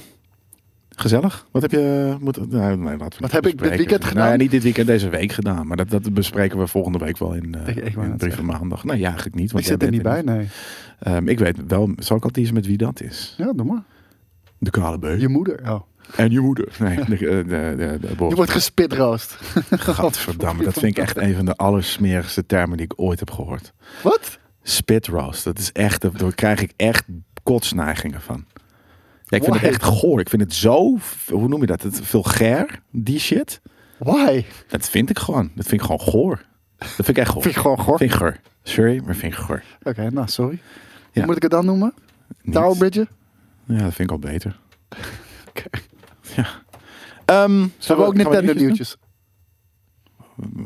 gezellig. 0.96 1.46
Wat 1.52 1.62
heb 1.62 1.72
je 1.72 2.16
moeten. 2.20 2.48
Nou, 2.50 2.78
nee, 2.78 2.98
laten 2.98 3.10
we 3.10 3.16
Wat 3.20 3.32
heb 3.32 3.48
ik 3.48 3.58
dit 3.62 3.70
weekend 3.70 4.00
Nou 4.00 4.12
gedaan? 4.12 4.30
ja, 4.30 4.36
niet 4.36 4.52
dit 4.52 4.64
weekend, 4.64 4.88
deze 4.88 5.10
week 5.10 5.32
gedaan. 5.32 5.68
Maar 5.68 5.78
dat, 5.78 5.90
dat 5.90 6.14
bespreken 6.14 6.60
we 6.60 6.68
volgende 6.68 6.98
week 6.98 7.18
wel 7.18 7.34
in, 7.34 7.56
eh 7.56 7.68
Ik- 7.76 7.86
ik 7.86 7.94
wou 7.96 8.08
in 8.08 8.18
Brief 8.18 8.36
van 8.36 8.46
Maandag. 8.46 8.84
Nee, 8.84 9.00
ja, 9.00 9.06
eigenlijk 9.08 9.36
niet. 9.36 9.46
Ik 9.46 9.52
Want 9.52 9.66
zit 9.66 9.78
jij 9.80 9.88
er 9.88 9.94
niet 9.94 10.04
bij, 10.04 10.22
nee. 10.22 10.48
Ehm, 11.00 11.28
ik 11.28 11.40
weet 11.40 11.58
wel, 11.68 11.90
zal 11.98 12.18
ik 12.18 12.24
al 12.24 12.30
teasen 12.30 12.54
met 12.54 12.66
wie 12.66 12.78
dat 12.78 13.02
is? 13.02 13.34
Ja, 13.38 13.54
doe 13.54 13.66
maar. 13.66 13.84
De 14.58 14.70
kale 14.70 15.00
beu. 15.00 15.20
Je 15.20 15.28
moeder. 15.28 15.60
Oh. 15.72 15.82
En 16.16 16.32
je 16.32 16.40
moeder. 16.40 16.68
Nee, 16.80 16.96
de, 17.06 17.16
de, 17.18 17.44
de, 17.48 17.98
de. 18.02 18.26
Je 18.30 18.36
wordt 18.36 18.52
gespitroost. 18.52 19.38
Gadverdamme, 19.70 20.64
dat 20.64 20.74
vind 20.74 20.98
ik 20.98 21.04
echt 21.04 21.18
een 21.18 21.36
van 21.36 21.46
de 21.46 21.56
allersmerigste 21.56 22.46
termen 22.46 22.78
die 22.78 22.86
ik 22.86 22.94
ooit 22.96 23.20
heb 23.20 23.32
gehoord. 23.32 23.74
Wat? 24.04 24.40
Spit 24.64 25.08
roast. 25.08 25.44
Dat 25.44 25.60
is 25.60 25.72
echt, 25.72 26.02
daar 26.20 26.36
krijg 26.36 26.62
ik 26.62 26.72
echt 26.76 27.04
kotsneigingen 27.44 28.22
van. 28.22 28.46
Ja, 29.26 29.38
ik 29.38 29.44
vind 29.44 29.56
Why? 29.56 29.66
het 29.66 29.74
echt 29.74 29.84
goor. 29.84 30.20
Ik 30.20 30.30
vind 30.30 30.42
het 30.42 30.54
zo, 30.54 30.98
hoe 31.30 31.48
noem 31.48 31.62
je 31.62 31.68
dat? 31.68 31.82
Het 31.82 32.00
vulgair, 32.02 32.82
die 32.92 33.20
shit. 33.20 33.62
Why? 33.98 34.46
Dat 34.68 34.90
vind 34.90 35.10
ik 35.10 35.20
gewoon. 35.20 35.52
Dat 35.56 35.66
vind 35.66 35.82
ik 35.82 35.88
gewoon 35.88 36.00
goor. 36.00 36.46
Dat 36.78 36.88
vind 36.90 37.08
ik 37.08 37.18
echt 37.18 37.30
goor. 37.32 37.42
Vind 37.42 37.56
ik 37.56 37.62
gewoon 37.62 37.80
goor. 37.80 37.98
Vind 37.98 38.12
ik 38.12 38.18
goor. 38.18 38.38
Sorry, 38.64 39.02
maar 39.06 39.16
vind 39.16 39.34
ik 39.34 39.40
goor. 39.40 39.64
Oké, 39.84 40.10
nou, 40.12 40.28
sorry. 40.28 40.60
Ja. 41.12 41.12
Hoe 41.14 41.26
moet 41.26 41.36
ik 41.36 41.42
het 41.42 41.52
dan 41.52 41.66
noemen? 41.66 41.94
Niet. 42.42 42.54
Tower 42.56 42.78
Bridge? 42.78 43.08
Ja, 43.66 43.78
dat 43.84 43.94
vind 43.94 44.10
ik 44.10 44.12
al 44.12 44.20
beter. 44.20 44.60
Oké. 45.50 45.70
Ja. 46.36 46.48
Ehm 47.26 47.62
We 47.62 47.70
hebben 47.80 48.06
ook 48.06 48.14
Nintendo 48.14 48.54
nieuwtjes. 48.54 48.98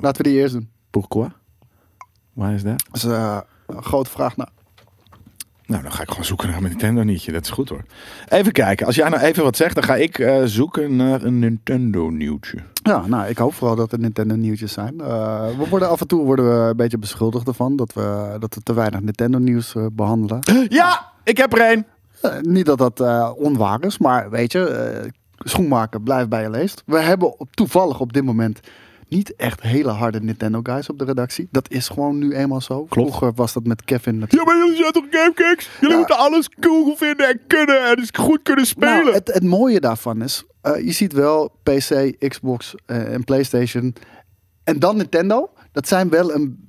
Laten 0.02 0.24
we 0.24 0.30
die 0.30 0.40
eerst 0.40 0.54
doen. 0.54 0.70
Pourquoi? 0.90 1.30
Why 2.34 2.52
is 2.54 2.62
that? 2.62 2.84
Dat 2.92 2.96
is 2.96 3.04
eh, 3.04 3.40
een 3.68 3.84
grote 3.84 4.10
vraag. 4.10 4.38
Nou, 4.38 4.50
Nou, 5.70 5.82
dan 5.82 5.92
ga 5.92 6.02
ik 6.02 6.10
gewoon 6.10 6.26
zoeken 6.26 6.50
naar 6.50 6.62
mijn 6.62 6.72
Nintendo 6.72 7.04
nieuwtje. 7.04 7.32
Dat 7.32 7.44
is 7.44 7.50
goed 7.50 7.70
hoor. 7.70 7.84
Even 8.30 8.52
kijken. 8.52 8.86
Als 8.86 8.96
jij 8.96 9.10
nou 9.10 9.22
even 9.22 9.44
wat 9.44 9.56
zegt, 9.56 9.76
dan 9.76 9.84
ga 9.84 9.96
ik 9.96 10.20
eh, 10.20 10.42
zoeken 10.44 10.96
naar 10.96 11.24
een 11.24 11.40
Nintendo 11.40 12.10
nieuwtje. 12.10 12.58
ja, 12.84 13.06
nou, 13.08 13.28
ik 13.28 13.38
hoop 13.38 13.54
vooral 13.54 13.76
dat 13.76 13.92
er 13.92 14.00
Nintendo 14.00 14.36
nieuwtjes 14.36 14.74
zijn. 14.74 15.00
Eh, 15.02 15.48
we 15.58 15.66
worden 15.70 15.90
af 15.90 16.02
en 16.02 16.08
toe 16.08 16.26
worden 16.26 16.46
we 16.46 16.70
een 16.70 16.76
beetje 16.76 16.98
beschuldigd 16.98 17.48
ervan 17.48 17.76
dat 17.76 17.94
we, 17.94 18.36
dat 18.40 18.56
we 18.56 18.62
te 18.62 18.74
weinig 18.74 19.00
Nintendo 19.00 19.38
nieuws 19.38 19.76
eh, 19.76 19.86
behandelen. 19.92 20.40
Ja, 20.70 21.12
ik 21.24 21.38
heb 21.38 21.54
er 21.54 21.72
een. 21.72 21.86
Niet 22.42 22.66
dat 22.66 22.78
dat 22.78 23.34
onwaar 23.36 23.84
is, 23.84 23.98
maar 23.98 24.30
weet 24.30 24.52
je, 24.52 25.12
schoenmaker 25.38 26.02
blijft 26.02 26.30
bij 26.30 26.42
je 26.42 26.50
leest. 26.50 26.84
We 26.86 27.00
hebben 27.00 27.36
toevallig 27.52 28.00
op 28.00 28.14
dit 28.14 28.24
moment 28.24 28.60
niet 29.10 29.36
echt 29.36 29.62
hele 29.62 29.90
harde 29.90 30.22
Nintendo 30.22 30.60
guys 30.64 30.90
op 30.90 31.00
de 31.00 31.06
redactie. 31.06 31.48
Dat 31.52 31.72
is 31.72 31.88
gewoon 31.88 32.18
nu 32.18 32.34
eenmaal 32.36 32.62
zo. 32.62 32.86
Vroeger 32.90 33.34
was 33.34 33.54
dat 33.54 33.64
met 33.64 33.84
Kevin. 33.84 34.26
Ja, 34.28 34.44
maar 34.44 34.58
jullie 34.58 34.76
zijn 34.76 34.92
toch 34.92 35.06
gamekicks? 35.10 35.70
Jullie 35.74 35.90
Ja. 35.90 35.98
moeten 35.98 36.18
alles 36.18 36.50
cool 36.60 36.96
vinden 36.96 37.28
en 37.30 37.40
kunnen 37.48 37.90
en 37.90 37.96
dus 37.96 38.10
goed 38.14 38.40
kunnen 38.44 38.66
spelen. 38.66 39.04
Nou, 39.04 39.14
het, 39.14 39.34
het 39.34 39.44
mooie 39.44 39.80
daarvan 39.80 40.22
is, 40.22 40.44
eh, 40.62 40.86
je 40.86 40.92
ziet 40.92 41.14
wel 41.14 41.52
PC, 41.64 42.16
Xbox 42.28 42.76
eh, 42.86 43.14
en 43.14 43.24
PlayStation 43.24 43.96
en 44.64 44.80
dan 44.80 44.98
Nintendo. 44.98 45.50
Dat 45.72 45.88
zijn 45.88 46.10
wel 46.10 46.34
een 46.34 46.68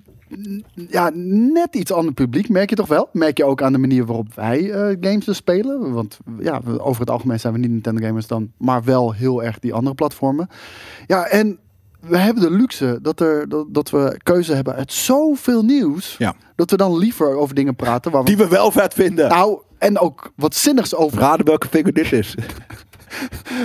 ja, 0.89 1.11
net 1.15 1.75
iets 1.77 1.93
ander 1.93 2.13
publiek, 2.15 2.49
merk 2.49 2.71
je 2.71 2.77
toch 2.77 2.89
wel? 2.89 3.09
Merk 3.13 3.37
je 3.37 3.45
ook 3.45 3.63
aan 3.63 3.73
de 3.73 3.79
manier 3.79 4.07
waarop 4.07 4.35
wij 4.35 4.71
eh, 4.73 4.97
games 5.01 5.25
dus 5.25 5.37
spelen. 5.37 5.93
Want 5.93 6.19
ja, 6.39 6.61
over 6.79 7.01
het 7.01 7.11
algemeen 7.11 7.41
zijn 7.41 7.53
we 7.53 7.59
niet 7.59 7.71
Nintendo 7.71 8.07
gamers 8.07 8.27
dan, 8.27 8.53
maar 8.59 8.85
wel 8.85 9.13
heel 9.13 9.43
erg 9.43 9.59
die 9.59 9.75
andere 9.75 9.95
platformen. 9.95 10.49
Ja, 11.07 11.25
en 11.27 11.59
we 12.01 12.17
hebben 12.17 12.43
de 12.43 12.51
luxe 12.51 12.99
dat, 13.03 13.21
er, 13.21 13.49
dat, 13.49 13.67
dat 13.69 13.91
we 13.91 14.21
keuze 14.23 14.55
hebben 14.55 14.75
uit 14.75 14.93
zoveel 14.93 15.63
nieuws. 15.63 16.15
Ja. 16.19 16.35
Dat 16.57 16.71
we 16.71 16.77
dan 16.77 16.99
liever 16.99 17.37
over 17.37 17.55
dingen 17.55 17.77
praten 17.77 18.11
waar 18.11 18.21
we... 18.21 18.27
Die 18.27 18.37
we 18.37 18.49
wel 18.49 18.71
vet 18.71 18.95
vinden. 18.95 19.29
Nou, 19.29 19.61
en 19.79 19.99
ook 19.99 20.33
wat 20.37 20.55
zinnigs 20.55 20.95
over 20.95 21.19
Raden 21.19 21.47
welke 21.47 21.69
vinger 21.69 21.93
dit 21.93 22.13
is. 22.13 22.35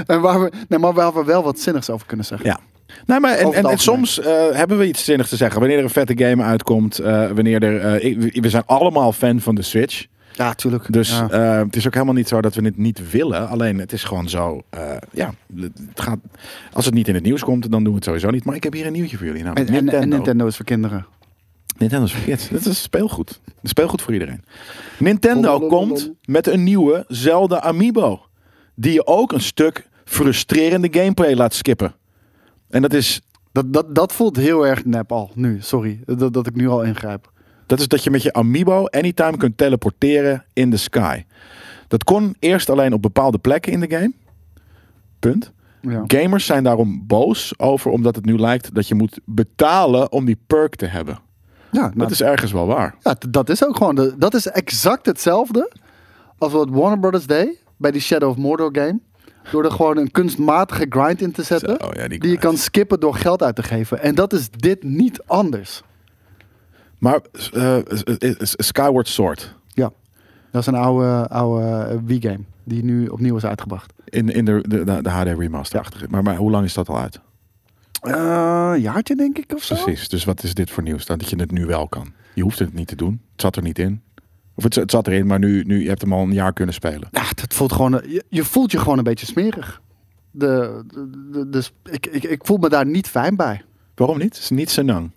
En 0.05 0.21
waar 0.21 0.41
we, 0.41 0.51
nee, 0.67 0.79
maar 0.79 0.93
waar 0.93 1.13
we 1.13 1.23
wel 1.23 1.43
wat 1.43 1.59
zinnigs 1.59 1.89
over 1.89 2.07
kunnen 2.07 2.25
zeggen. 2.25 2.49
Ja. 2.49 2.59
Nee, 3.05 3.19
maar 3.19 3.37
en, 3.37 3.53
en, 3.53 3.77
soms 3.77 4.19
eh, 4.19 4.49
hebben 4.51 4.77
we 4.77 4.87
iets 4.87 5.03
zinnigs 5.03 5.29
te 5.29 5.35
zeggen. 5.35 5.59
Wanneer 5.59 5.77
er 5.77 5.83
een 5.83 5.89
vette 5.89 6.17
game 6.17 6.43
uitkomt. 6.43 6.99
eh, 6.99 7.27
wanneer 7.31 7.63
er, 7.63 7.95
eh, 8.01 8.31
we 8.41 8.49
zijn 8.49 8.63
allemaal 8.65 9.11
fan 9.11 9.39
van 9.39 9.55
de 9.55 9.61
Switch. 9.61 10.05
Ja, 10.35 10.53
tuurlijk. 10.53 10.93
Dus 10.93 11.09
Ja. 11.09 11.29
eh, 11.29 11.63
het 11.65 11.75
is 11.75 11.87
ook 11.87 11.93
helemaal 11.93 12.13
niet 12.13 12.27
zo 12.27 12.41
dat 12.41 12.55
we 12.55 12.65
het 12.65 12.77
niet 12.77 13.11
willen. 13.11 13.47
Alleen 13.49 13.79
het 13.79 13.91
is 13.93 14.03
gewoon 14.03 14.29
zo. 14.29 14.61
eh, 14.69 14.97
ja, 15.11 15.33
het 15.55 15.71
gaat, 15.95 16.19
als 16.73 16.85
het 16.85 16.93
niet 16.93 17.07
in 17.07 17.13
het 17.13 17.23
nieuws 17.23 17.43
komt, 17.43 17.71
dan 17.71 17.83
doen 17.83 17.89
we 17.89 17.95
het 17.95 18.03
sowieso 18.03 18.29
niet. 18.29 18.45
Maar 18.45 18.55
ik 18.55 18.63
heb 18.63 18.73
hier 18.73 18.85
een 18.85 18.93
nieuwtje 18.93 19.17
voor 19.17 19.25
jullie. 19.25 19.39
en, 19.41 19.45
Namelijk 19.45 19.69
en, 19.69 19.75
Nintendo. 19.83 20.03
en 20.03 20.09
Nintendo 20.09 20.47
is 20.47 20.55
voor 20.55 20.65
kinderen. 20.65 21.05
Nintendo 21.77 22.05
is 22.05 22.11
verkeerd. 22.13 22.51
Dat 22.51 22.65
is 22.65 22.81
speelgoed. 22.81 23.41
Speelgoed 23.63 24.01
voor 24.01 24.13
iedereen. 24.13 24.43
Nintendo 24.99 25.59
komt 25.67 26.11
met 26.25 26.47
een 26.47 26.63
nieuwe 26.63 27.05
Zelda 27.07 27.61
Amiibo. 27.61 28.25
Die 28.75 28.93
je 28.93 29.05
ook 29.07 29.31
een 29.31 29.41
stuk 29.41 29.87
frustrerende 30.05 30.87
gameplay 30.91 31.33
laat 31.35 31.53
skippen. 31.53 31.95
En 32.69 32.81
dat 32.81 32.93
is, 32.93 33.21
Dat, 33.51 33.73
dat, 33.73 33.95
dat 33.95 34.13
voelt 34.13 34.35
heel 34.35 34.67
erg 34.67 34.85
nep 34.85 35.11
al, 35.11 35.31
nu. 35.33 35.57
Sorry, 35.61 35.99
dat, 36.05 36.33
dat 36.33 36.47
ik 36.47 36.55
nu 36.55 36.67
al 36.67 36.83
ingrijp. 36.83 37.31
Dat 37.65 37.79
is 37.79 37.87
dat 37.87 38.03
je 38.03 38.11
met 38.11 38.21
je 38.21 38.33
Amiibo 38.33 38.85
anytime 38.85 39.37
kunt 39.37 39.57
teleporteren 39.57 40.45
in 40.53 40.69
de 40.69 40.77
sky. 40.77 41.23
Dat 41.87 42.03
kon 42.03 42.35
eerst 42.39 42.69
alleen 42.69 42.93
op 42.93 43.01
bepaalde 43.01 43.37
plekken 43.37 43.71
in 43.71 43.79
de 43.79 43.89
game. 43.89 44.13
Punt. 45.19 45.51
Ja. 45.81 46.03
Gamers 46.07 46.45
zijn 46.45 46.63
daarom 46.63 47.03
boos 47.07 47.59
over 47.59 47.91
omdat 47.91 48.15
het 48.15 48.25
nu 48.25 48.39
lijkt 48.39 48.73
dat 48.75 48.87
je 48.87 48.95
moet 48.95 49.19
betalen 49.25 50.11
om 50.11 50.25
die 50.25 50.39
perk 50.47 50.75
te 50.75 50.85
hebben. 50.85 51.19
Ja, 51.71 51.81
nou, 51.81 51.93
Dat 51.95 52.11
is 52.11 52.21
ergens 52.21 52.51
wel 52.51 52.65
waar. 52.67 52.95
ja, 53.01 53.15
dat 53.29 53.49
is 53.49 53.65
ook 53.65 53.75
gewoon... 53.77 53.95
De, 53.95 54.15
dat 54.17 54.33
is 54.33 54.47
exact 54.47 55.05
hetzelfde 55.05 55.71
als 56.37 56.51
wat 56.51 56.69
Warner 56.69 56.99
Brothers 56.99 57.25
deed 57.25 57.63
bij 57.77 57.91
die 57.91 58.01
Shadow 58.01 58.29
of 58.29 58.37
Mordor 58.37 58.69
game. 58.71 58.99
Door 59.51 59.63
er 59.65 59.71
gewoon 59.71 59.97
een 59.97 60.11
kunstmatige 60.11 60.85
grind 60.89 61.21
in 61.21 61.31
te 61.31 61.43
zetten. 61.43 61.77
Zo, 61.81 61.89
ja, 61.93 62.07
die 62.07 62.19
die 62.19 62.31
je 62.31 62.37
kan 62.37 62.57
skippen 62.57 62.99
door 62.99 63.15
geld 63.15 63.43
uit 63.43 63.55
te 63.55 63.63
geven. 63.63 64.01
En 64.01 64.15
dat 64.15 64.33
is 64.33 64.49
dit 64.49 64.83
niet 64.83 65.21
anders. 65.25 65.83
Maar 67.05 67.19
eh, 67.53 67.77
Skyward 68.39 69.07
Sword. 69.07 69.55
Ja, 69.73 69.91
dat 70.51 70.61
is 70.61 70.67
een 70.67 70.75
oude, 70.75 71.27
oude 71.27 71.99
Wii-game 72.05 72.39
die 72.63 72.83
nu 72.83 73.07
opnieuw 73.07 73.35
is 73.35 73.45
uitgebracht. 73.45 73.93
In, 74.05 74.29
in 74.29 74.45
de, 74.45 74.63
de, 74.67 74.83
de, 74.83 75.01
de 75.01 75.09
HD 75.09 75.27
remaster. 75.27 76.05
Maar, 76.09 76.23
maar 76.23 76.35
hoe 76.35 76.51
lang 76.51 76.65
is 76.65 76.73
dat 76.73 76.89
al 76.89 76.99
uit? 76.99 77.19
Een 78.01 78.81
jaartje 78.81 79.15
denk 79.15 79.37
ik 79.37 79.53
of 79.55 79.63
zo. 79.63 79.75
Precies. 79.75 80.09
Dus 80.09 80.23
wat 80.23 80.43
is 80.43 80.53
dit 80.53 80.71
voor 80.71 80.83
nieuws? 80.83 81.05
Dan 81.05 81.17
dat 81.17 81.29
je 81.29 81.35
het 81.35 81.51
nu 81.51 81.65
wel 81.65 81.87
kan. 81.87 82.13
Je 82.33 82.41
hoeft 82.41 82.59
het 82.59 82.73
niet 82.73 82.87
te 82.87 82.95
doen. 82.95 83.21
Het 83.31 83.41
zat 83.41 83.55
er 83.55 83.63
niet 83.63 83.79
in. 83.79 84.01
Of 84.55 84.63
het, 84.63 84.75
het 84.75 84.91
zat 84.91 85.07
erin, 85.07 85.27
maar 85.27 85.39
nu, 85.39 85.63
nu 85.63 85.81
je 85.81 85.87
hebt 85.87 86.01
hem 86.01 86.13
al 86.13 86.21
een 86.23 86.33
jaar 86.33 86.53
kunnen 86.53 86.73
spelen. 86.75 87.07
Ja, 87.11 87.23
het 87.41 87.53
voelt 87.53 87.71
gewoon, 87.73 87.91
je, 87.91 88.23
je 88.29 88.43
voelt 88.43 88.71
je 88.71 88.79
gewoon 88.79 88.97
een 88.97 89.03
beetje 89.03 89.25
smerig. 89.25 89.81
De, 90.31 90.83
de, 90.87 91.09
de- 91.31 91.49
dus 91.49 91.73
ik, 91.83 92.05
ik, 92.05 92.23
ik 92.23 92.45
voel 92.45 92.57
me 92.57 92.69
daar 92.69 92.85
niet 92.85 93.07
fijn 93.07 93.35
bij. 93.35 93.61
Waarom 93.95 94.17
niet? 94.17 94.33
Het 94.33 94.43
is 94.43 94.49
niet 94.49 94.69
Senang. 94.69 95.11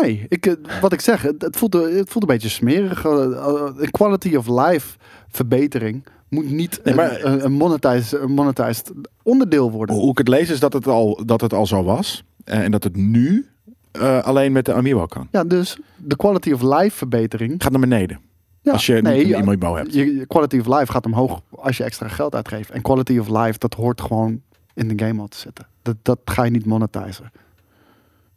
Nee, 0.00 0.26
ik, 0.28 0.46
eh, 0.46 0.52
wat 0.80 0.92
ik 0.92 1.00
zeg, 1.00 1.22
het, 1.22 1.46
voelt, 1.50 1.72
het 1.72 2.08
voelt 2.10 2.22
een 2.24 2.26
beetje 2.26 2.48
smerig. 2.48 3.04
Eh, 3.04 3.22
eh, 3.24 3.70
Een 3.76 3.90
quality 3.90 4.34
of 4.36 4.46
life 4.48 4.96
verbetering 5.28 6.04
moet 6.28 6.50
niet 6.50 6.80
Nee, 6.84 6.94
maar- 6.94 7.24
een, 7.24 7.44
een, 7.44 7.52
monetized, 7.52 8.20
een 8.20 8.30
monetized 8.32 8.92
onderdeel 9.22 9.70
worden. 9.70 9.96
Hoe 9.96 10.10
ik 10.10 10.18
het 10.18 10.28
lees 10.28 10.50
is 10.50 10.60
dat 10.60 10.72
het 10.72 10.86
al, 10.86 11.20
dat 11.26 11.40
het 11.40 11.52
al 11.52 11.66
zo 11.66 11.82
was. 11.82 12.24
eh, 12.44 12.58
en 12.64 12.70
dat 12.70 12.84
het 12.84 12.96
nu 12.96 13.46
eh, 13.92 14.22
alleen 14.22 14.52
met 14.52 14.64
de 14.64 14.72
Amiibo 14.72 15.06
kan. 15.06 15.28
Ja, 15.30 15.44
dus 15.44 15.78
de 15.96 16.16
quality 16.16 16.52
of 16.52 16.62
life 16.62 16.96
verbetering. 16.96 17.62
Gaat 17.62 17.70
naar 17.72 17.80
beneden. 17.80 18.20
Ja, 18.60 18.72
als 18.72 18.86
je 18.86 19.02
nee, 19.02 19.34
een 19.34 19.42
Amiibo 19.42 19.76
hebt. 19.76 19.94
Je, 19.94 20.16
je 20.16 20.26
quality 20.26 20.58
of 20.58 20.66
life 20.66 20.92
gaat 20.92 21.06
omhoog 21.06 21.40
als 21.50 21.76
je 21.76 21.84
extra 21.84 22.08
geld 22.08 22.34
uitgeeft. 22.34 22.70
En 22.70 22.82
quality 22.82 23.18
of 23.18 23.28
life, 23.28 23.58
dat 23.58 23.74
hoort 23.74 24.00
gewoon 24.00 24.40
in 24.74 24.96
de 24.96 25.04
game 25.06 25.20
al 25.20 25.28
te 25.28 25.36
zitten. 25.36 25.66
Dat, 25.82 25.96
dat 26.02 26.18
ga 26.24 26.42
je 26.44 26.50
niet 26.50 26.66
monetizen. 26.66 27.30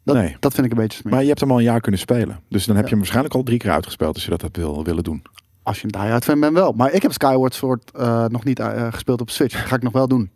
Dat, 0.06 0.16
Nee. 0.16 0.36
dat 0.40 0.54
vind 0.54 0.66
ik 0.66 0.72
een 0.72 0.78
beetje 0.78 0.96
smerig. 0.98 1.12
Maar 1.12 1.22
je 1.22 1.28
hebt 1.28 1.40
hem 1.40 1.50
al 1.50 1.56
een 1.58 1.62
jaar 1.64 1.80
kunnen 1.80 2.00
spelen. 2.00 2.40
Dus 2.48 2.64
dan 2.66 2.74
heb 2.74 2.84
je 2.84 2.90
hem 2.90 2.98
waarschijnlijk 2.98 3.34
al 3.34 3.42
drie 3.42 3.58
keer 3.58 3.70
uitgespeeld 3.70 4.14
als 4.14 4.24
je 4.24 4.30
dat 4.30 4.40
hebt 4.42 4.56
wil, 4.56 4.84
willen 4.84 5.04
doen. 5.04 5.22
Als 5.62 5.76
je 5.80 5.84
een 5.84 6.00
die-hard 6.00 6.24
fan 6.24 6.40
bent 6.40 6.52
wel. 6.52 6.72
Maar 6.72 6.92
ik 6.92 7.02
heb 7.02 7.12
Skyward 7.12 7.54
Sword 7.54 7.90
eh, 7.94 8.24
nog 8.24 8.44
niet 8.44 8.58
eh, 8.58 8.92
gespeeld 8.92 9.20
op 9.20 9.30
Switch. 9.30 9.56
Dat 9.58 9.66
ga 9.66 9.76
ik 9.76 9.82
nog 9.82 9.92
wel 9.92 10.08
doen. 10.08 10.30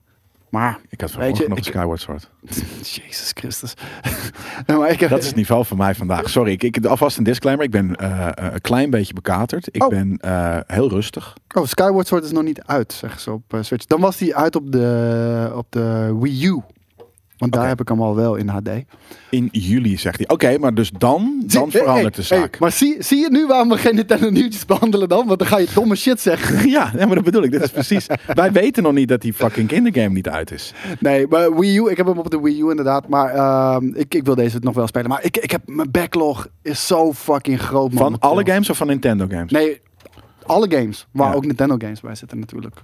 Maar, 0.48 0.78
Ik 0.88 1.00
had 1.00 1.10
vanmorgen 1.10 1.48
nog 1.48 1.58
een 1.58 1.64
ik- 1.64 1.72
Skyward 1.72 2.00
Sword. 2.00 2.30
Jezus 2.94 3.30
Christus. 3.34 3.74
Maar 4.66 4.90
ik 4.90 5.00
heb, 5.00 5.10
Dat 5.10 5.18
is 5.18 5.26
het 5.26 5.36
niveau 5.36 5.64
van 5.64 5.76
mij 5.76 5.94
vandaag. 5.94 6.30
Sorry, 6.30 6.52
ik, 6.52 6.62
ik 6.62 6.86
alvast 6.86 7.18
een 7.18 7.24
disclaimer. 7.24 7.64
Ik 7.64 7.70
ben 7.70 7.96
eh, 7.96 8.28
een 8.52 8.60
klein 8.60 8.90
beetje 8.90 9.14
bekaterd. 9.14 9.68
Ik 9.70 9.82
Oh. 9.82 9.88
ben 9.88 10.18
heel 10.66 10.88
rustig. 10.88 11.34
Oh, 11.54 11.66
Skyward 11.66 12.06
Sword 12.06 12.24
is 12.24 12.30
nog 12.32 12.42
niet 12.42 12.62
uit, 12.62 12.92
zeggen 12.92 13.20
ze 13.20 13.32
op 13.32 13.42
Switch. 13.60 13.84
Dan 13.86 14.00
was 14.00 14.16
die 14.16 14.36
uit 14.36 14.56
op 14.56 14.72
de, 14.72 15.52
op 15.54 15.66
de 15.70 16.16
Wii 16.20 16.44
U. 16.46 16.60
Want 17.40 17.52
daar 17.52 17.68
heb 17.68 17.80
ik 17.80 17.88
hem 17.88 18.00
al 18.02 18.14
wel 18.16 18.34
in 18.34 18.48
HD. 18.48 18.68
In 19.30 19.48
juli 19.52 19.96
zegt 19.98 20.16
hij. 20.16 20.28
Oké, 20.28 20.58
maar 20.58 20.74
dus 20.74 20.90
dan, 20.98 21.42
dan 21.46 21.70
Zie- 21.70 21.80
verandert 21.80 22.16
hey, 22.16 22.24
de 22.28 22.34
hey, 22.34 22.40
zaak. 22.42 22.58
maar 22.58 22.72
zie, 22.72 22.96
zie 23.02 23.18
je 23.18 23.30
nu 23.30 23.46
waarom 23.46 23.68
we 23.68 23.76
geen 23.78 23.94
Nintendo 23.94 24.30
nieuwtjes 24.30 24.66
behandelen 24.66 25.08
dan? 25.08 25.26
Want 25.26 25.38
dan 25.38 25.48
ga 25.48 25.58
je 25.58 25.66
domme 25.74 25.94
shit 25.96 26.20
zeggen. 26.20 26.68
Ja, 26.70 26.92
ja, 26.96 27.06
maar 27.06 27.14
dat 27.14 27.24
bedoel 27.24 27.42
ik. 27.42 27.50
Dit 27.50 27.62
is 27.62 27.70
precies. 27.70 28.06
Wij 28.34 28.52
weten 28.52 28.82
nog 28.82 28.92
niet 28.92 29.08
dat 29.08 29.20
die 29.20 29.32
fucking 29.32 29.68
kindergame 29.68 30.08
niet 30.14 30.28
uit 30.28 30.50
is. 30.50 30.72
Nee, 30.98 31.26
maar 31.26 31.58
Wii 31.58 31.76
U, 31.78 31.90
ik 31.90 31.96
heb 31.96 32.06
hem 32.06 32.18
op 32.18 32.30
de 32.30 32.40
Wii 32.40 32.60
U 32.60 32.70
inderdaad. 32.70 33.08
Maar 33.08 33.34
ehm, 33.34 33.86
ik, 33.94 34.14
ik 34.14 34.24
wil 34.24 34.34
deze 34.34 34.58
nog 34.60 34.74
wel 34.74 34.86
spelen. 34.86 35.08
Maar 35.08 35.24
ik, 35.24 35.36
ik 35.36 35.50
heb, 35.50 35.62
mijn 35.66 35.90
backlog 35.90 36.48
is 36.62 36.86
zo 36.86 37.12
fucking 37.12 37.60
groot. 37.60 37.92
Van 37.92 38.02
momenteel. 38.02 38.30
alle 38.30 38.46
games 38.46 38.70
of 38.70 38.76
van 38.76 38.86
Nintendo 38.86 39.26
games? 39.28 39.52
Nee, 39.52 39.80
alle 40.46 40.70
games. 40.70 41.06
Waar 41.12 41.30
Ja. 41.30 41.34
ook 41.34 41.44
Nintendo 41.46 41.74
games 41.78 42.00
bij 42.00 42.14
zitten 42.14 42.38
natuurlijk. 42.38 42.76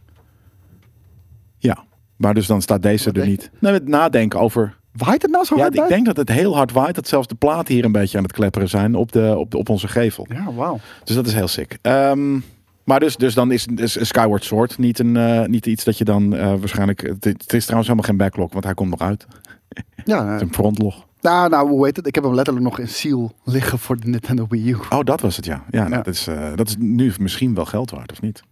Ja. 1.58 1.84
Maar 2.16 2.34
dus 2.34 2.46
dan 2.46 2.62
staat 2.62 2.82
deze 2.82 3.04
Wat 3.04 3.16
er 3.16 3.26
niet. 3.26 3.50
Nee, 3.58 3.72
met 3.72 3.88
nadenken 3.88 4.40
over. 4.40 4.76
Waait 4.92 5.22
het 5.22 5.30
nou 5.30 5.44
zo 5.44 5.56
Ja, 5.56 5.62
hard 5.62 5.74
ik 5.76 5.88
denk 5.88 6.06
dat 6.06 6.16
het 6.16 6.28
heel 6.28 6.56
hard 6.56 6.72
waait. 6.72 6.94
Dat 6.94 7.08
zelfs 7.08 7.26
de 7.26 7.34
platen 7.34 7.74
hier 7.74 7.84
een 7.84 7.92
beetje 7.92 8.16
aan 8.16 8.22
het 8.22 8.32
klepperen 8.32 8.68
zijn 8.68 8.94
op, 8.94 9.12
de, 9.12 9.34
op, 9.38 9.50
de, 9.50 9.58
op 9.58 9.68
onze 9.68 9.88
gevel. 9.88 10.26
Ja, 10.28 10.52
wauw. 10.52 10.78
Dus 11.04 11.14
dat 11.14 11.26
is 11.26 11.34
heel 11.34 11.48
sick. 11.48 11.78
Ehm, 11.82 12.38
maar 12.84 13.00
dus, 13.00 13.16
dus 13.16 13.34
dan 13.34 13.52
is, 13.52 13.66
is 13.66 14.06
Skyward 14.06 14.44
Sword 14.44 14.78
niet, 14.78 14.98
een, 14.98 15.16
eh, 15.16 15.44
niet 15.44 15.66
iets 15.66 15.84
dat 15.84 15.98
je 15.98 16.04
dan 16.04 16.34
eh, 16.34 16.46
waarschijnlijk... 16.46 17.00
Het, 17.00 17.24
het 17.24 17.52
is 17.52 17.64
trouwens 17.64 17.88
helemaal 17.88 18.08
geen 18.08 18.16
backlog, 18.16 18.52
want 18.52 18.64
hij 18.64 18.74
komt 18.74 18.90
nog 18.90 19.00
uit. 19.00 19.26
Ja, 20.04 20.18
Het 20.22 20.28
eh, 20.28 20.34
is 20.34 20.40
een 20.40 20.54
frontlog. 20.54 21.06
nou, 21.20 21.48
nou, 21.48 21.68
hoe 21.68 21.84
heet 21.84 21.96
het? 21.96 22.06
Ik 22.06 22.14
heb 22.14 22.24
hem 22.24 22.34
letterlijk 22.34 22.66
nog 22.66 22.78
in 22.78 22.88
seal 22.88 23.32
liggen 23.44 23.78
voor 23.78 24.00
de 24.00 24.08
Nintendo 24.08 24.46
Wii 24.48 24.70
U. 24.70 24.76
Oh, 24.90 25.00
dat 25.04 25.20
was 25.20 25.36
het, 25.36 25.44
ja. 25.44 25.64
Ja, 25.70 25.78
nou, 25.80 25.90
Ja. 25.90 26.02
Dat, 26.02 26.14
is, 26.14 26.28
dat 26.54 26.68
is 26.68 26.76
nu 26.78 27.12
misschien 27.20 27.54
wel 27.54 27.64
geld 27.64 27.90
waard, 27.90 28.12
of 28.12 28.20
niet? 28.20 28.42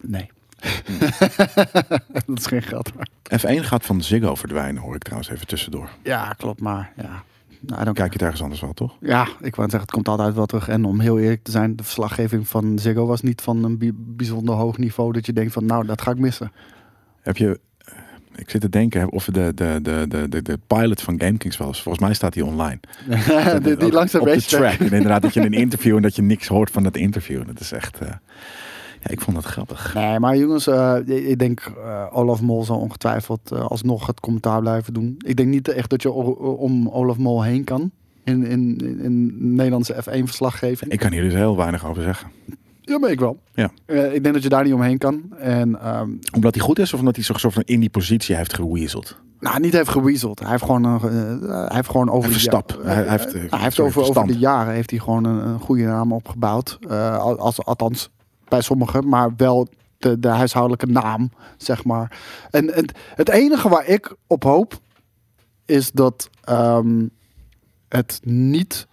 Nee. 0.00 0.30
dat 2.26 2.38
is 2.38 2.46
geen 2.46 2.62
geld. 2.62 2.90
Maar. 2.94 3.08
F1 3.40 3.64
gaat 3.64 3.84
van 3.86 4.02
Ziggo 4.02 4.34
verdwijnen, 4.34 4.82
hoor 4.82 4.94
ik 4.94 5.02
trouwens 5.02 5.30
even 5.30 5.46
tussendoor. 5.46 5.88
Ja, 6.02 6.32
klopt, 6.36 6.60
maar 6.60 6.92
ja. 6.96 7.22
Nou, 7.66 7.84
dan 7.84 7.94
Kijk 7.94 8.06
je 8.06 8.12
het 8.12 8.22
ergens 8.22 8.42
anders 8.42 8.60
wel, 8.60 8.72
toch? 8.72 8.96
Ja, 9.00 9.22
ik 9.40 9.54
wou 9.56 9.70
zeggen, 9.70 9.80
het 9.80 9.90
komt 9.90 10.08
altijd 10.08 10.34
wel 10.34 10.46
terug. 10.46 10.68
En 10.68 10.84
om 10.84 11.00
heel 11.00 11.18
eerlijk 11.18 11.42
te 11.42 11.50
zijn, 11.50 11.76
de 11.76 11.82
verslaggeving 11.82 12.48
van 12.48 12.78
Ziggo 12.78 13.06
was 13.06 13.20
niet 13.22 13.40
van 13.40 13.64
een 13.64 13.78
bi- 13.78 13.92
bijzonder 13.94 14.54
hoog 14.54 14.78
niveau. 14.78 15.12
Dat 15.12 15.26
je 15.26 15.32
denkt 15.32 15.52
van, 15.52 15.66
nou, 15.66 15.86
dat 15.86 16.02
ga 16.02 16.10
ik 16.10 16.18
missen. 16.18 16.52
Heb 17.20 17.36
je... 17.36 17.60
eh, 17.78 17.94
Ik 18.36 18.50
zit 18.50 18.60
te 18.60 18.68
denken 18.68 19.10
of 19.10 19.24
de, 19.24 19.32
de, 19.54 19.78
de, 19.82 20.04
de, 20.08 20.28
de, 20.28 20.42
de 20.42 20.58
pilot 20.66 21.02
van 21.02 21.20
GameKings 21.20 21.56
was. 21.56 21.82
Volgens 21.82 22.04
mij 22.04 22.14
staat 22.14 22.32
die 22.32 22.44
online. 22.44 22.80
die, 23.62 23.76
die 23.76 23.92
langs 23.92 24.12
de 24.12 24.20
op 24.20 24.26
de 24.26 24.42
track. 24.42 24.72
En 24.78 24.84
inderdaad 24.92 25.22
dat 25.22 25.34
je 25.34 25.40
een 25.40 25.52
interview 25.52 25.96
en 25.96 26.02
dat 26.02 26.16
je 26.16 26.22
niks 26.22 26.46
hoort 26.46 26.70
van 26.70 26.82
dat 26.82 26.96
interview. 26.96 27.46
Dat 27.46 27.60
is 27.60 27.72
echt... 27.72 27.98
eh, 27.98 28.08
ja, 29.04 29.10
ik 29.10 29.20
vond 29.20 29.36
dat 29.36 29.44
grappig. 29.44 29.94
Nee, 29.94 30.18
maar 30.18 30.36
jongens, 30.36 30.66
eh, 30.66 30.96
ik 31.06 31.38
denk 31.38 31.72
eh, 31.84 32.06
Olaf 32.10 32.42
Mol 32.42 32.64
zal 32.64 32.78
ongetwijfeld 32.78 33.50
eh, 33.52 33.66
alsnog 33.66 34.06
het 34.06 34.20
commentaar 34.20 34.60
blijven 34.60 34.92
doen. 34.92 35.14
Ik 35.18 35.36
denk 35.36 35.48
niet 35.48 35.68
echt 35.68 35.90
dat 35.90 36.02
je 36.02 36.10
om 36.10 36.88
Olaf 36.88 37.18
Mol 37.18 37.42
heen 37.42 37.64
kan 37.64 37.90
in, 38.24 38.46
in, 38.46 38.80
in, 39.00 39.34
Nederlandse 39.54 39.94
F1-verslaggeving. 39.94 40.92
Ik 40.92 40.98
kan 40.98 41.12
hier 41.12 41.22
dus 41.22 41.32
heel 41.32 41.56
weinig 41.56 41.86
over 41.86 42.02
zeggen. 42.02 42.28
Ja, 42.80 42.98
maar 42.98 43.10
ik 43.10 43.20
wel. 43.20 43.38
Ja. 43.54 43.70
Ik 43.86 44.22
denk 44.22 44.34
dat 44.34 44.42
je 44.42 44.48
daar 44.48 44.64
niet 44.64 44.72
omheen 44.72 44.98
kan. 44.98 45.22
En 45.38 45.80
ehm, 45.80 46.10
Omdat 46.34 46.54
hij 46.54 46.64
goed 46.64 46.78
is 46.78 46.92
of 46.92 46.98
omdat 46.98 47.16
hij 47.16 47.50
van 47.50 47.62
in 47.64 47.80
die 47.80 47.90
positie 47.90 48.36
heeft 48.36 48.54
geweaseld? 48.54 49.16
nou, 49.40 49.60
niet 49.60 49.72
heeft 49.72 49.88
geweaseld. 49.88 50.40
Hij 50.40 50.50
heeft 50.50 50.62
gewoon, 50.62 50.84
eh, 50.84 51.02
hij 51.48 51.74
heeft 51.74 51.90
gewoon 51.90 52.10
over 52.10 52.32
de 52.32 52.38
ja- 52.40 52.62
Hij- 52.82 53.08
heeft, 53.08 53.34
Nou, 53.34 53.46
hij 53.48 53.58
heeft 53.60 53.74
sorry, 53.74 53.90
over, 53.90 54.08
over 54.08 54.26
de 54.26 54.38
jaren 54.38 54.74
heeft 54.74 54.90
hij 54.90 54.98
gewoon 54.98 55.24
een, 55.24 55.46
een 55.46 55.60
goede 55.60 55.84
naam 55.84 56.12
opgebouwd. 56.12 56.78
Als, 57.38 57.64
althans, 57.64 58.10
bij 58.54 58.62
sommigen, 58.62 59.08
maar 59.08 59.36
wel 59.36 59.68
de, 59.98 60.18
de 60.18 60.28
huishoudelijke 60.28 60.86
naam, 60.86 61.30
zeg 61.56 61.84
maar. 61.84 62.18
En, 62.50 62.86
het 63.14 63.28
enige 63.28 63.68
waar 63.68 63.86
ik 63.86 64.14
op 64.26 64.42
hoop, 64.42 64.80
is 65.64 65.90
dat 65.92 66.30
ehm, 66.40 67.08
het 67.88 68.20
niet 68.22 68.86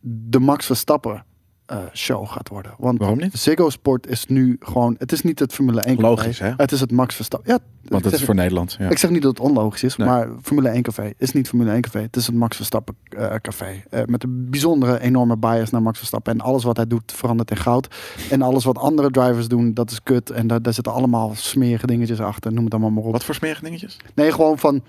de 0.00 0.38
Max 0.38 0.66
Verstappen 0.66 1.24
eh, 1.66 1.78
show 1.92 2.28
gaat 2.28 2.48
worden. 2.48 2.74
Want 2.78 2.98
Waarom 2.98 3.18
niet? 3.18 3.38
Ziggo 3.38 3.70
Sport 3.70 4.06
is 4.06 4.26
nu 4.26 4.56
gewoon, 4.60 4.94
het 4.98 5.12
is 5.12 5.22
niet 5.22 5.38
het 5.38 5.52
Formule 5.52 5.80
1 5.80 5.96
café. 5.96 6.08
Logisch, 6.08 6.38
hè? 6.38 6.52
Het 6.56 6.72
is 6.72 6.80
het 6.80 6.90
Max 6.92 7.14
Verstappen. 7.14 7.52
Ja, 7.52 7.58
Want 7.88 8.02
dat 8.04 8.12
is 8.12 8.24
voor 8.24 8.34
Nederland. 8.34 8.76
Ja. 8.78 8.90
ik 8.90 8.98
zeg 8.98 9.10
niet 9.10 9.22
dat 9.22 9.30
het 9.38 9.46
onlogisch 9.46 9.82
is, 9.82 9.96
Nee. 9.96 10.08
maar 10.08 10.28
Formule 10.42 10.68
1 10.68 10.82
café 10.82 11.12
is 11.18 11.32
niet 11.32 11.48
Formule 11.48 11.70
1 11.72 11.80
café. 11.80 12.00
Het 12.00 12.16
is 12.16 12.26
het 12.26 12.34
Max 12.34 12.56
Verstappen 12.56 12.96
eh, 13.08 13.34
café. 13.40 13.82
Eh, 13.90 14.04
met 14.04 14.22
een 14.22 14.50
bijzondere 14.50 15.00
enorme 15.00 15.36
bias 15.36 15.70
naar 15.70 15.82
Max 15.82 15.98
Verstappen. 15.98 16.32
En 16.32 16.40
alles 16.40 16.64
wat 16.64 16.76
hij 16.76 16.86
doet 16.86 17.12
verandert 17.12 17.50
in 17.50 17.56
goud. 17.56 17.94
En 18.30 18.42
alles 18.42 18.64
wat 18.64 18.78
andere 18.78 19.10
drivers 19.10 19.48
doen, 19.48 19.74
dat 19.74 19.90
is 19.90 20.02
kut. 20.02 20.30
En 20.30 20.46
daar, 20.46 20.62
daar 20.62 20.74
zitten 20.74 20.92
allemaal 20.92 21.32
smerige 21.34 21.86
dingetjes 21.86 22.20
achter. 22.20 22.52
Noem 22.52 22.64
het 22.64 22.72
allemaal 22.72 22.90
maar 22.90 23.04
op. 23.04 23.12
Wat 23.12 23.24
voor 23.24 23.34
smerige 23.34 23.64
dingetjes? 23.64 23.96
Nee, 24.14 24.32
gewoon 24.32 24.58
van... 24.58 24.82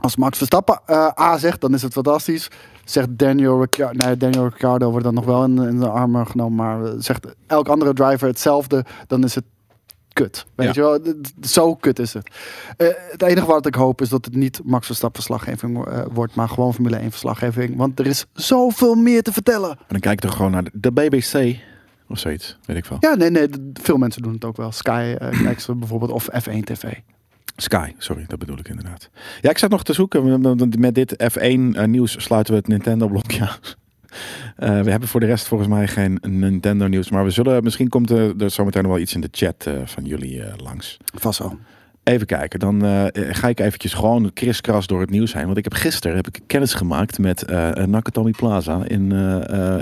Als 0.00 0.16
Max 0.16 0.36
Verstappen 0.38 0.80
eh, 0.86 1.08
A 1.20 1.38
zegt, 1.38 1.60
dan 1.60 1.74
is 1.74 1.82
het 1.82 1.92
fantastisch. 1.92 2.50
Zegt 2.84 3.08
Daniel 3.10 3.60
Ricciardo... 3.60 4.04
Nee, 4.04 4.16
Daniel 4.16 4.44
Ricciardo 4.44 4.90
wordt 4.90 5.04
dan 5.04 5.14
nog 5.14 5.24
wel 5.24 5.44
in, 5.44 5.58
in 5.58 5.78
de 5.80 5.88
armen 5.88 6.26
genomen. 6.26 6.54
Maar 6.66 6.92
zegt 6.98 7.26
elk 7.46 7.68
andere 7.68 7.92
driver 7.92 8.28
hetzelfde, 8.28 8.84
dan 9.06 9.24
is 9.24 9.34
het 9.34 9.44
kut. 10.12 10.46
Weet 10.54 10.74
Ja. 10.74 10.82
je 10.82 11.00
wel? 11.02 11.14
Zo 11.40 11.74
kut 11.74 11.98
is 11.98 12.12
het. 12.14 12.30
Eh, 12.76 12.88
het 13.10 13.22
enige 13.22 13.46
wat 13.46 13.66
ik 13.66 13.74
hoop 13.74 14.00
is 14.00 14.08
dat 14.08 14.24
het 14.24 14.34
niet 14.34 14.60
Max 14.64 14.86
Verstappen 14.86 15.22
verslaggeving 15.22 15.86
eh, 15.86 16.00
wordt, 16.12 16.34
maar 16.34 16.48
gewoon 16.48 16.74
Formule 16.74 16.96
1 16.96 17.10
verslaggeving. 17.10 17.76
Want 17.76 17.98
er 17.98 18.06
is 18.06 18.26
zoveel 18.32 18.94
meer 18.94 19.22
te 19.22 19.32
vertellen. 19.32 19.68
Maar 19.68 19.84
dan 19.88 20.00
kijk 20.00 20.14
ik 20.14 20.20
toch 20.28 20.36
gewoon 20.36 20.50
naar 20.50 20.64
de, 20.64 20.70
de 20.72 20.92
BBC 20.92 21.56
of 22.08 22.18
zoiets. 22.18 22.58
Weet 22.64 22.76
ik 22.76 22.84
veel. 22.84 22.96
Ja, 23.00 23.14
nee, 23.14 23.30
nee. 23.30 23.48
Veel 23.72 23.96
mensen 23.96 24.22
doen 24.22 24.32
het 24.32 24.44
ook 24.44 24.56
wel. 24.56 24.72
Sky 24.72 25.16
ze 25.58 25.74
bijvoorbeeld 25.74 26.10
of 26.10 26.28
F1 26.32 26.60
TV. 26.64 26.92
Sky, 27.60 27.92
sorry, 27.98 28.24
dat 28.26 28.38
bedoel 28.38 28.58
ik 28.58 28.68
inderdaad. 28.68 29.10
Ja, 29.40 29.50
ik 29.50 29.58
zat 29.58 29.70
nog 29.70 29.84
te 29.84 29.92
zoeken. 29.92 30.40
Met 30.78 30.94
dit 30.94 31.12
F1 31.14 31.40
eh, 31.40 31.84
nieuws 31.84 32.22
sluiten 32.22 32.52
we 32.52 32.58
het 32.58 32.68
Nintendo 32.68 33.08
blokje 33.08 33.40
aan. 33.48 33.58
Eh, 34.56 34.80
we 34.80 34.90
hebben 34.90 35.08
voor 35.08 35.20
de 35.20 35.26
rest 35.26 35.46
volgens 35.46 35.68
mij 35.68 35.88
geen 35.88 36.18
Nintendo 36.22 36.86
nieuws. 36.86 37.10
Maar 37.10 37.24
we 37.24 37.30
zullen, 37.30 37.62
misschien 37.62 37.88
komt 37.88 38.10
er, 38.10 38.42
er 38.42 38.50
zometeen 38.50 38.82
nog 38.82 38.92
wel 38.92 39.00
iets 39.00 39.14
in 39.14 39.20
de 39.20 39.28
chat 39.30 39.66
eh, 39.66 39.74
van 39.84 40.04
jullie 40.04 40.42
langs. 40.56 40.96
Vast 41.14 41.40
zo. 41.40 41.58
Even 42.02 42.26
kijken, 42.26 42.58
dan 42.58 42.80
ga 43.12 43.48
ik 43.48 43.60
eventjes 43.60 43.92
gewoon 43.92 44.32
kriskras 44.32 44.86
door 44.86 45.00
het 45.00 45.10
nieuws 45.10 45.32
heen. 45.32 45.44
Want 45.44 45.56
ik 45.56 45.64
heb 45.64 45.72
gisteren 45.72 46.16
heb 46.16 46.26
ik 46.26 46.40
kennis 46.46 46.74
gemaakt 46.74 47.18
met 47.18 47.46
Nakatomi 47.86 48.30
Plaza 48.30 48.84
in, 48.84 49.12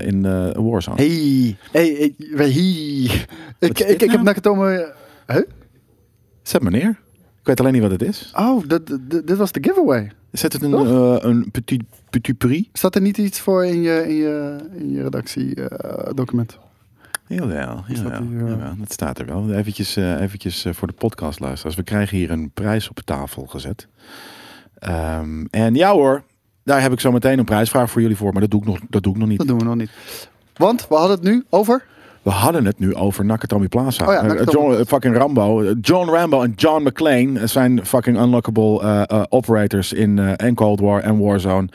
in 0.00 0.22
Warzone. 0.52 0.96
Hey, 0.96 1.56
hey, 1.72 1.86
hey, 1.86 2.14
hey. 2.36 3.26
Ik, 3.58 3.78
ik, 3.78 3.78
ik, 3.78 4.00
heb 4.00 4.10
nou? 4.10 4.22
Nakatomi... 4.22 4.84
Huh? 5.26 5.42
Zet 6.42 6.62
maar 6.62 6.72
neer. 6.72 6.88
Ik 6.90 7.05
weet 7.46 7.60
alleen 7.60 7.72
niet 7.72 7.82
wat 7.82 7.90
het 7.90 8.02
is. 8.02 8.32
Oh, 8.36 8.68
dit, 8.68 8.86
dit, 8.86 9.26
dit 9.26 9.36
was 9.36 9.52
de 9.52 9.62
giveaway. 9.62 10.12
Zet 10.32 10.52
het 10.52 10.62
een, 10.62 10.74
eh, 10.74 11.16
een 11.18 11.50
petit, 11.50 11.82
petit 12.10 12.38
prix? 12.38 12.68
Staat 12.72 12.94
er 12.94 13.00
niet 13.00 13.18
iets 13.18 13.40
voor 13.40 13.66
in 13.66 13.82
je, 13.82 14.08
in 14.08 14.14
je, 14.14 14.56
in 14.78 14.90
je 14.90 15.02
redactiedocument? 15.02 16.58
Jawel, 17.26 17.84
Is 17.88 18.02
dat 18.02 18.12
jawel, 18.12 18.28
hier, 18.28 18.42
eh? 18.42 18.48
jawel, 18.48 18.74
dat 18.78 18.92
staat 18.92 19.18
er 19.18 19.26
wel. 19.26 19.52
Eventjes, 19.52 19.96
eh, 19.96 20.20
eventjes 20.20 20.64
eh, 20.64 20.72
voor 20.72 20.88
de 20.88 20.94
podcastluisteraars. 20.94 21.76
We 21.76 21.82
krijgen 21.82 22.16
hier 22.16 22.30
een 22.30 22.50
prijs 22.50 22.88
op 22.88 23.00
tafel 23.00 23.46
gezet. 23.46 23.88
Ehm, 24.78 25.44
en 25.50 25.74
ja 25.74 25.92
hoor, 25.92 26.22
daar 26.62 26.82
heb 26.82 26.92
ik 26.92 27.00
zo 27.00 27.12
meteen 27.12 27.38
een 27.38 27.44
prijsvraag 27.44 27.90
voor 27.90 28.00
jullie 28.00 28.16
voor. 28.16 28.32
Maar 28.32 28.40
dat 28.40 28.50
doe 28.50 28.60
ik 28.60 28.66
nog, 28.66 28.80
dat 28.88 29.02
doe 29.02 29.12
ik 29.12 29.18
nog 29.18 29.28
niet. 29.28 29.38
dat 29.38 29.46
doen 29.46 29.58
we 29.58 29.64
nog 29.64 29.74
niet. 29.74 29.90
Want 30.56 30.88
we 30.88 30.94
hadden 30.94 31.16
het 31.16 31.26
nu 31.26 31.44
over... 31.48 31.84
We 32.26 32.32
hadden 32.32 32.64
het 32.64 32.78
nu 32.78 32.94
over 32.94 33.24
Nakatomi 33.24 33.68
Plaza. 33.68 34.06
Oh 34.06 34.12
ja, 34.12 34.18
Eh, 34.18 34.22
Nakatomi 34.26 34.50
John, 34.52 34.66
Plaza. 34.66 34.80
eh, 34.80 34.86
fucking 34.86 35.16
Rambo. 35.16 35.62
Eh, 35.62 35.74
John 35.80 36.10
Rambo 36.10 36.42
en 36.42 36.52
John 36.56 36.82
McClane 36.82 37.46
zijn 37.46 37.86
fucking 37.86 38.18
unlockable 38.18 39.06
operators 39.28 39.92
in 39.92 40.18
en 40.18 40.54
Cold 40.54 40.80
War 40.80 41.00
en 41.02 41.18
Warzone. 41.18 41.68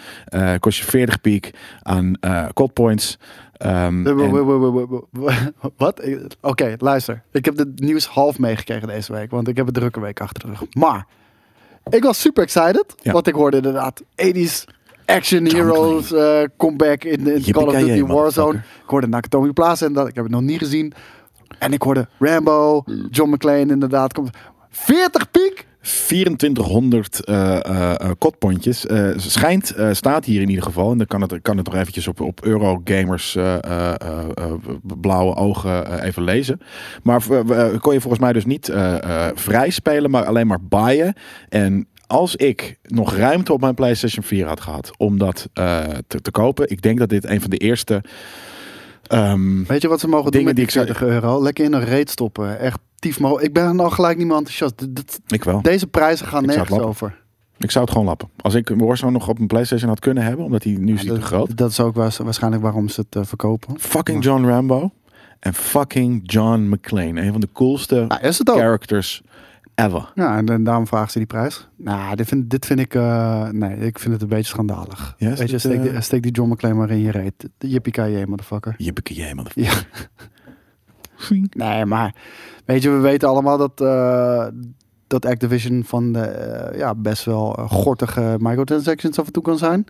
Kost 0.60 0.78
je 0.78 0.84
40 0.84 1.22
piek 1.22 1.52
aan 1.82 2.14
code 2.54 2.72
points. 2.74 3.18
W- 3.58 5.00
Wat? 5.78 6.02
Oké, 6.42 6.76
luister. 6.78 7.22
Ik 7.32 7.46
heb 7.46 7.58
het 7.58 7.80
nieuws 7.80 8.06
half 8.08 8.40
meegekregen 8.40 8.88
deze 8.88 9.14
week, 9.14 9.32
want 9.32 9.48
ik 9.48 9.58
heb 9.58 9.68
een 9.68 9.74
drukke 9.74 10.00
week 10.00 10.22
achter 10.22 10.40
de 10.44 10.48
rug. 10.50 10.64
Maar 10.74 11.06
ik 11.90 12.04
was 12.04 12.20
super 12.22 12.44
excited, 12.44 12.86
Ja. 13.02 13.12
want 13.12 13.28
ik 13.28 13.34
hoorde 13.34 13.58
inderdaad 13.58 14.02
80s 14.16 14.66
action 15.16 15.46
heroes 15.46 16.12
eh, 16.12 16.44
comeback 16.58 17.04
in, 17.04 17.28
in 17.28 17.52
Call 17.52 17.68
of 17.68 17.74
Duty 17.74 18.04
Warzone. 18.04 18.58
Ik 18.58 18.90
hoorde 18.90 19.08
Nakatomi 19.08 19.52
Plaza 19.52 19.86
en 19.86 19.94
dat. 19.94 20.08
Ik 20.08 20.16
heb 20.16 20.24
het 20.24 20.34
nog 20.34 20.42
niet 20.42 20.60
gezien. 20.60 20.94
En 21.60 21.74
ik 21.74 21.82
hoorde 21.82 22.08
Rambo, 22.20 22.84
John 23.10 23.32
McClane 23.32 23.72
inderdaad. 23.72 24.14
Komt 24.14 24.30
40 24.70 25.32
piek? 25.32 25.70
2400 25.82 27.26
eh 27.26 27.66
eh 27.66 28.12
kotpontjes. 28.18 28.86
Schijnt, 29.16 29.76
staat 29.92 30.26
hier 30.26 30.42
in 30.42 30.50
ieder 30.50 30.64
geval. 30.64 30.92
En 30.92 30.98
dan 30.98 31.08
kan 31.08 31.22
het, 31.22 31.42
kan 31.42 31.58
het 31.58 31.66
nog 31.66 31.76
eventjes 31.76 32.08
op, 32.08 32.22
op 32.22 32.46
Eurogamers 32.46 33.38
blauwe 35.02 35.36
ogen 35.36 36.04
even 36.04 36.24
lezen. 36.24 36.60
Maar 37.04 37.22
kon 37.80 37.94
je 37.94 38.02
volgens 38.02 38.20
mij 38.20 38.34
dus 38.34 38.46
niet 38.46 38.72
vrij 39.34 39.70
spelen, 39.70 40.12
maar 40.12 40.26
alleen 40.26 40.48
maar 40.48 40.62
buyen. 40.62 41.14
En 41.50 41.88
als 42.12 42.36
ik 42.36 42.78
nog 42.84 43.16
ruimte 43.16 43.54
op 43.54 43.62
mijn 43.62 43.74
PlayStation 43.76 44.24
4 44.24 44.48
had 44.48 44.62
gehad 44.62 44.92
om 44.98 45.18
dat 45.18 45.50
eh, 45.54 45.84
te, 46.08 46.22
te 46.22 46.32
kopen. 46.32 46.70
Ik 46.70 46.82
denk 46.82 47.00
dat 47.00 47.10
dit 47.10 47.26
een 47.26 47.42
van 47.42 47.50
de 47.50 47.58
eerste... 47.58 48.02
ehm, 49.08 49.64
Weet 49.64 49.82
je 49.82 49.88
wat 49.88 50.00
ze 50.00 50.08
mogen 50.08 50.32
Dingen 50.32 50.46
doen 50.56 50.56
met 50.56 50.74
die 50.74 50.82
die 50.84 50.84
ik 50.84 50.98
zou- 50.98 51.10
40 51.10 51.24
euro? 51.24 51.42
Lekker 51.44 51.66
in 51.66 51.74
een 51.74 51.84
reet 51.84 52.10
stoppen. 52.10 52.60
Echt 52.60 52.80
tief 53.00 53.20
mogelijk. 53.20 53.48
Ik 53.48 53.54
ben 53.54 53.76
nou 53.76 53.92
gelijk 53.92 54.18
niet 54.18 54.28
meer 54.28 54.36
enthousiast. 54.36 54.78
D- 54.78 55.20
ik 55.34 55.44
wel. 55.44 55.62
Deze 55.62 55.88
prijzen 55.88 56.28
gaan 56.28 56.44
Ik 56.44 56.50
nergens 56.56 56.80
over. 56.80 57.20
Ik 57.58 57.72
zou 57.72 57.84
het 57.84 57.94
gewoon 57.94 58.08
lappen. 58.08 58.30
Als 58.38 58.54
ik 58.56 58.72
Warzone 58.78 59.12
nog 59.12 59.28
op 59.28 59.36
mijn 59.36 59.48
PlayStation 59.48 59.90
had 59.90 60.00
kunnen 60.00 60.24
hebben, 60.24 60.46
omdat 60.46 60.62
die 60.62 60.80
nu 60.80 60.94
is 60.94 61.02
die 61.02 61.14
te 61.14 61.22
groot. 61.22 61.58
Dat, 61.58 61.72
is 61.72 61.80
ook 61.80 61.96
waars- 61.96 62.18
waarschijnlijk 62.18 62.64
waarom 62.64 62.90
ze 62.90 63.02
het 63.02 63.16
eh, 63.16 63.26
verkopen. 63.26 63.80
Fucking 63.80 64.24
John 64.24 64.46
Rambo 64.46 64.92
en 65.40 65.54
fucking 65.54 66.22
John 66.24 66.60
McClane. 66.62 67.22
Een 67.22 67.32
van 67.32 67.42
de 67.42 67.50
coolste 67.54 68.06
Nou, 68.08 68.22
is 68.22 68.42
characters 68.44 69.22
ever. 69.76 70.12
Ja, 70.16 70.38
en, 70.38 70.48
en 70.50 70.64
daarom 70.64 70.88
vragen 70.88 71.12
ze 71.12 71.18
die 71.18 71.28
prijs. 71.28 71.68
Nou, 71.76 72.16
dit 72.16 72.28
vind, 72.28 72.50
dit 72.50 72.66
vind 72.66 72.80
ik... 72.80 72.96
eh, 72.96 73.48
nee, 73.50 73.78
ik 73.78 74.00
vind 74.00 74.14
het 74.14 74.22
een 74.22 74.28
beetje 74.28 74.44
schandalig. 74.52 75.16
Is 75.18 75.40
Weet 75.40 75.50
je, 75.50 75.58
steek, 75.58 75.84
eh, 75.86 75.92
die- 75.92 76.02
steek 76.02 76.24
die 76.24 76.32
John 76.32 76.52
McClane 76.52 76.74
maar 76.76 76.90
in 76.90 77.00
je 77.00 77.12
reet. 77.12 77.50
Yippie 77.58 78.26
motherfucker. 78.28 78.76
Jij, 79.04 79.34
man. 79.36 79.46
Ja. 79.56 79.74
Nee, 81.52 81.86
maar 81.86 82.16
weet 82.66 82.82
je, 82.84 82.90
we 82.90 82.98
weten 83.00 83.30
allemaal 83.30 83.58
dat, 83.58 83.82
eh, 83.82 84.48
dat 85.08 85.26
Activision 85.26 85.84
van 85.86 86.14
de 86.14 86.20
eh, 86.20 86.78
ja, 86.80 86.96
best 86.96 87.26
wel 87.26 87.56
eh, 87.58 87.70
gortige 87.70 88.36
microtransactions 88.40 89.20
af 89.20 89.26
en 89.26 89.32
toe 89.32 89.44
kan 89.44 89.58
zijn. 89.58 89.86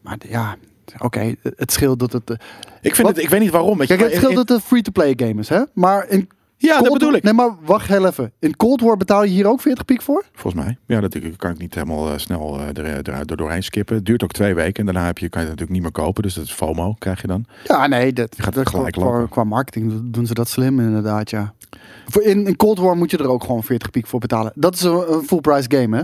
Maar 0.00 0.16
ja, 0.28 0.56
oké, 0.98 1.34
het 1.42 1.72
scheelt 1.72 1.98
dat 1.98 2.12
het... 2.12 2.30
eh, 2.30 2.36
Ik, 2.80 2.94
vind 2.94 3.06
Wat? 3.06 3.16
het, 3.16 3.24
ik 3.24 3.30
weet 3.30 3.40
niet 3.40 3.50
waarom. 3.50 3.78
Kijk, 3.78 4.00
het 4.00 4.14
scheelt 4.14 4.34
dat 4.34 4.48
het 4.48 4.62
free-to-play 4.62 5.12
game 5.16 5.40
is, 5.40 5.48
hè? 5.48 5.62
Maar 5.74 6.08
in 6.08 6.28
ja, 6.62 6.80
dat 6.80 6.92
bedoel 6.92 7.12
ik. 7.12 7.22
Nee, 7.22 7.32
maar 7.32 7.50
wacht 7.64 7.88
heel 7.88 8.06
even. 8.06 8.32
In 8.38 8.56
Cold 8.56 8.80
War 8.80 8.96
betaal 8.96 9.24
je 9.24 9.30
hier 9.30 9.46
ook 9.46 9.60
40 9.60 9.84
piek 9.84 10.02
voor? 10.02 10.24
Volgens 10.32 10.64
mij. 10.64 10.76
Ja, 10.86 11.00
dat 11.00 11.36
kan 11.36 11.50
ik 11.50 11.58
niet 11.58 11.74
helemaal 11.74 12.12
eh, 12.12 12.18
snel 12.18 12.58
eh, 12.60 12.68
er, 12.84 13.08
er 13.30 13.36
doorheen 13.36 13.62
skippen. 13.62 13.96
Het 13.96 14.04
duurt 14.06 14.22
ook 14.22 14.32
twee 14.32 14.54
weken. 14.54 14.74
En 14.74 14.84
daarna 14.92 15.06
heb 15.06 15.18
je, 15.18 15.28
kan 15.28 15.42
je 15.42 15.48
het 15.48 15.58
natuurlijk 15.58 15.70
niet 15.70 15.82
meer 15.94 16.04
kopen. 16.04 16.22
Dus 16.22 16.34
dat 16.34 16.44
is 16.44 16.52
FOMO, 16.52 16.94
krijg 16.98 17.20
je 17.20 17.26
dan. 17.26 17.44
Ja, 17.64 17.86
nee, 17.86 18.12
dat, 18.12 18.34
gaat 18.38 18.54
dat- 18.54 18.68
gelijk 18.68 18.92
qua, 18.94 19.04
lopen. 19.04 19.28
qua 19.28 19.44
marketing 19.44 20.00
doen 20.04 20.26
ze 20.26 20.34
dat 20.34 20.48
slim 20.48 20.80
inderdaad, 20.80 21.30
ja. 21.30 21.54
Voor 22.06 22.22
in, 22.22 22.46
in 22.46 22.56
Cold 22.56 22.78
War 22.78 22.96
moet 22.96 23.10
je 23.10 23.16
er 23.18 23.28
ook 23.28 23.44
gewoon 23.44 23.62
40 23.62 23.90
piek 23.90 24.06
voor 24.06 24.20
betalen. 24.20 24.52
Dat 24.54 24.74
is 24.74 24.82
een, 24.82 25.12
een 25.12 25.22
full 25.22 25.40
price 25.40 25.70
game, 25.70 25.96
hè? 25.96 26.02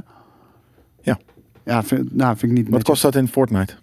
Ja. 1.03 1.19
Ja, 1.65 1.83
vind, 1.83 2.15
nou, 2.15 2.37
vind 2.37 2.53
ik 2.53 2.59
niet 2.59 2.69
Wat 2.69 2.83
kost 2.83 3.03
dat 3.03 3.15
in 3.15 3.29
Fortnite? 3.29 3.75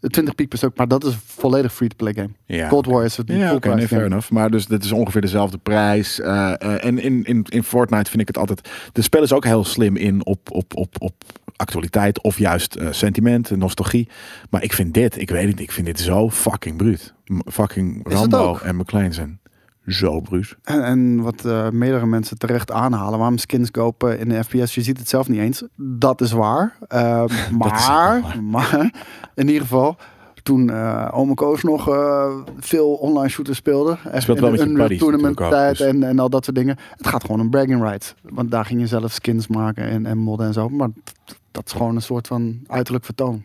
20 0.00 0.34
piek 0.34 0.48
per 0.48 0.58
stuk, 0.58 0.76
maar 0.76 0.88
dat 0.88 1.04
is 1.04 1.12
een 1.12 1.18
volledig 1.24 1.74
free-to-play 1.74 2.12
game. 2.14 2.28
Ja. 2.46 2.68
Cold 2.68 2.86
War 2.86 3.04
is 3.04 3.16
het 3.16 3.28
Ja, 3.28 3.48
oké, 3.50 3.58
price 3.58 3.76
nee, 3.76 3.86
fair 3.86 4.00
game. 4.00 4.10
enough. 4.12 4.30
Maar 4.30 4.50
dus 4.50 4.66
dat 4.66 4.84
is 4.84 4.92
ongeveer 4.92 5.20
dezelfde 5.20 5.58
prijs. 5.58 6.20
Eh, 6.20 6.52
eh, 6.58 6.84
en 6.84 6.98
in, 6.98 7.24
in, 7.24 7.44
in 7.48 7.62
Fortnite 7.62 8.10
vind 8.10 8.20
ik 8.22 8.26
het 8.28 8.38
altijd... 8.38 8.68
De 8.92 9.02
spel 9.02 9.22
is 9.22 9.32
ook 9.32 9.44
heel 9.44 9.64
slim 9.64 9.96
in 9.96 10.26
op, 10.26 10.50
op, 10.52 10.76
op, 10.76 10.94
op 10.98 11.14
actualiteit 11.56 12.22
of 12.22 12.38
juist 12.38 12.74
eh, 12.74 12.88
sentiment, 12.90 13.50
nostalgie. 13.50 14.08
Maar 14.50 14.62
ik 14.62 14.72
vind 14.72 14.94
dit, 14.94 15.20
ik 15.20 15.30
weet 15.30 15.48
het, 15.48 15.60
ik 15.60 15.72
vind 15.72 15.86
dit 15.86 16.00
zo 16.00 16.30
fucking 16.30 16.76
bruut. 16.76 17.14
M- 17.26 17.50
Fucking 17.50 18.00
Rambo 18.12 18.58
en 18.62 18.76
McLean 18.76 19.12
zijn 19.12 19.40
zo 19.88 20.20
bruut. 20.20 20.56
En, 20.62 20.84
en 20.84 21.22
wat 21.22 21.44
eh, 21.44 21.70
meerdere 21.70 22.06
mensen 22.06 22.38
terecht 22.38 22.72
aanhalen, 22.72 23.18
waarom 23.18 23.38
skins 23.38 23.70
kopen 23.70 24.18
in 24.18 24.28
de 24.28 24.44
FPS, 24.44 24.74
je 24.74 24.82
ziet 24.82 24.98
het 24.98 25.08
zelf 25.08 25.28
niet 25.28 25.40
eens. 25.40 25.62
Dat 25.76 26.20
is 26.20 26.32
waar. 26.32 26.76
Eh, 26.88 26.98
maar, 27.58 27.76
is 27.76 27.86
waar. 27.86 28.42
maar 28.42 28.90
in 29.34 29.46
ieder 29.46 29.62
geval, 29.62 29.96
toen 30.42 30.70
Ome 31.12 31.34
Koos 31.34 31.62
nog 31.62 31.84
veel 32.58 32.92
online 32.92 33.28
shooters 33.28 33.58
speelde. 33.58 33.98
speelt 34.18 34.38
in 34.38 34.44
wel 34.44 34.52
Unreal 34.52 34.74
buddies 34.74 34.98
Tournament 34.98 35.36
tijd 35.36 35.78
dus. 35.78 35.86
en, 35.86 36.02
en 36.02 36.18
al 36.18 36.30
dat 36.30 36.44
soort 36.44 36.56
dingen. 36.56 36.76
Het 36.96 37.06
gaat 37.06 37.24
gewoon 37.24 37.40
om 37.40 37.50
bragging 37.50 37.82
rights. 37.82 38.14
Want 38.22 38.50
daar 38.50 38.64
ging 38.64 38.80
je 38.80 38.86
zelf 38.86 39.12
skins 39.12 39.46
maken 39.46 39.88
en, 39.88 40.06
en 40.06 40.18
modden 40.18 40.46
en 40.46 40.52
zo. 40.52 40.68
Maar 40.68 40.88
dat 41.50 41.66
is 41.66 41.72
gewoon 41.72 41.94
een 41.94 42.02
soort 42.02 42.26
van 42.26 42.58
uiterlijk 42.66 43.04
vertoon. 43.04 43.44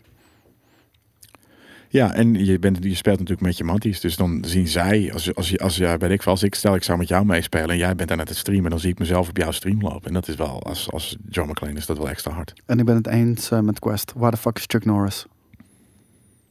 Ja, 1.94 2.14
en 2.14 2.46
je, 2.46 2.60
bent, 2.60 2.78
je 2.84 2.96
speelt 2.96 3.20
natuurlijk 3.20 3.48
met 3.48 3.58
je 3.58 3.64
matties. 3.64 4.00
Dus 4.00 4.16
dan 4.16 4.44
zien 4.48 4.68
zij, 4.68 5.14
als, 5.14 5.36
als, 5.36 5.60
als, 5.60 5.76
ja, 5.78 5.98
weet 5.98 6.12
ik, 6.12 6.24
als 6.26 6.44
ik 6.44 6.56
stel 6.56 6.76
ik 6.76 6.84
zou 6.84 6.98
met 6.98 7.08
jou 7.08 7.26
meespelen 7.26 7.70
en 7.70 7.78
jij 7.78 7.96
bent 7.96 8.12
aan 8.12 8.20
het 8.20 8.36
streamen, 8.36 8.70
dan 8.70 8.80
zie 8.80 8.90
ik 8.90 9.00
mezelf 9.00 9.30
op 9.30 9.38
jouw 9.38 9.52
stream 9.52 9.82
lopen. 9.82 10.08
En 10.08 10.14
dat 10.14 10.28
is 10.28 10.36
wel, 10.36 10.64
als, 10.64 10.92
als 10.92 11.18
John 11.30 11.50
McClane 11.50 11.74
is 11.74 11.86
dat 11.86 11.98
wel 11.98 12.10
extra 12.10 12.32
hard. 12.32 12.54
En 12.66 12.80
ik 12.80 12.86
ben 12.86 12.96
het 12.96 13.08
eens 13.08 13.52
eh, 13.52 13.60
met 13.60 13.80
Quest. 13.80 14.14
Waar 14.16 14.32
de 14.32 14.38
fuck 14.38 14.58
is 14.58 14.64
Chuck 14.68 14.86
Norris? 14.86 15.26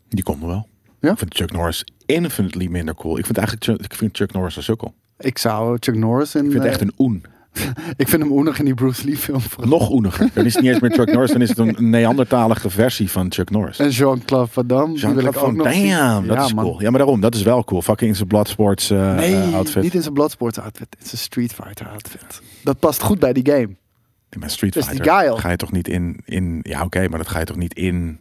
Die 0.08 0.24
komt 0.24 0.42
er 0.42 0.48
wel. 0.48 0.68
Ja? 1.00 1.10
Ik 1.10 1.18
vind 1.18 1.34
Chuck 1.34 1.52
Norris 1.52 1.84
infinitely 2.06 2.66
minder 2.66 2.94
cool. 2.94 3.18
Ik 3.18 3.24
vind 3.24 3.38
eigenlijk 3.38 3.66
Chuck- 3.66 3.82
ik 3.92 3.94
vind 3.94 4.16
Chuck 4.16 4.32
Norris 4.32 4.56
een 4.56 4.62
sukkel. 4.62 4.94
Ik 5.18 5.38
zou 5.38 5.76
Chuck 5.80 5.94
Norris 5.96 6.34
in... 6.34 6.44
Ik 6.44 6.50
vind 6.50 6.62
het 6.62 6.72
eh, 6.72 6.78
echt 6.78 6.88
een 6.88 6.94
oen. 6.98 7.24
ik 7.96 8.08
vind 8.08 8.22
hem 8.22 8.32
oenig 8.32 8.58
in 8.58 8.64
die 8.64 8.74
Bruce 8.74 9.04
Lee 9.04 9.16
film. 9.16 9.40
Nog 9.64 9.90
oeniger. 9.90 10.28
Dan 10.34 10.44
is 10.44 10.52
het 10.54 10.62
niet 10.62 10.72
eens 10.72 10.80
meer 10.80 10.90
Chuck 10.92 11.12
Norris, 11.12 11.30
dan 11.32 11.40
is 11.42 11.48
het 11.48 11.58
een 11.58 11.90
Neandertalige 11.90 12.70
versie 12.70 13.10
van 13.10 13.32
Chuck 13.32 13.50
Norris. 13.50 13.78
En 13.78 13.88
Jean-Claude 13.90 14.50
Van 14.52 14.66
Damme. 14.66 14.96
Jean-Claude 14.98 15.38
van 15.38 15.56
dat 15.56 15.74
Ja, 15.74 16.22
is 16.44 16.54
man. 16.54 16.64
cool. 16.64 16.80
Ja, 16.82 16.90
maar 16.90 16.98
daarom, 16.98 17.20
dat 17.20 17.34
is 17.34 17.42
wel 17.42 17.64
cool. 17.64 17.82
Fucking 17.82 18.10
in 18.10 18.16
zijn 18.16 18.28
Bloodsports 18.28 18.90
eh 18.90 19.14
Nee, 19.14 19.34
eh, 19.34 19.54
outfit. 19.54 19.82
niet 19.82 19.94
in 19.94 20.02
zijn 20.02 20.14
Bloodsport 20.14 20.58
outfit. 20.58 20.86
Het 20.98 21.06
is 21.06 21.12
een 21.12 21.18
Street 21.18 21.52
Fighter 21.52 21.88
outfit. 21.88 22.42
Dat 22.64 22.78
past 22.78 23.02
goed 23.02 23.18
bij 23.18 23.32
die 23.32 23.46
game. 23.52 23.68
Met 24.38 24.50
Street 24.50 24.72
die 24.72 24.82
Fighter 24.82 25.38
ga 25.38 25.50
je 25.50 25.56
toch 25.56 25.72
niet 25.72 25.88
in... 25.88 26.20
in 26.24 26.58
ja, 26.62 26.82
oké, 26.84 27.08
maar 27.08 27.18
dat 27.18 27.28
ga 27.28 27.38
je 27.38 27.44
toch 27.44 27.56
niet 27.56 27.74
in... 27.74 28.20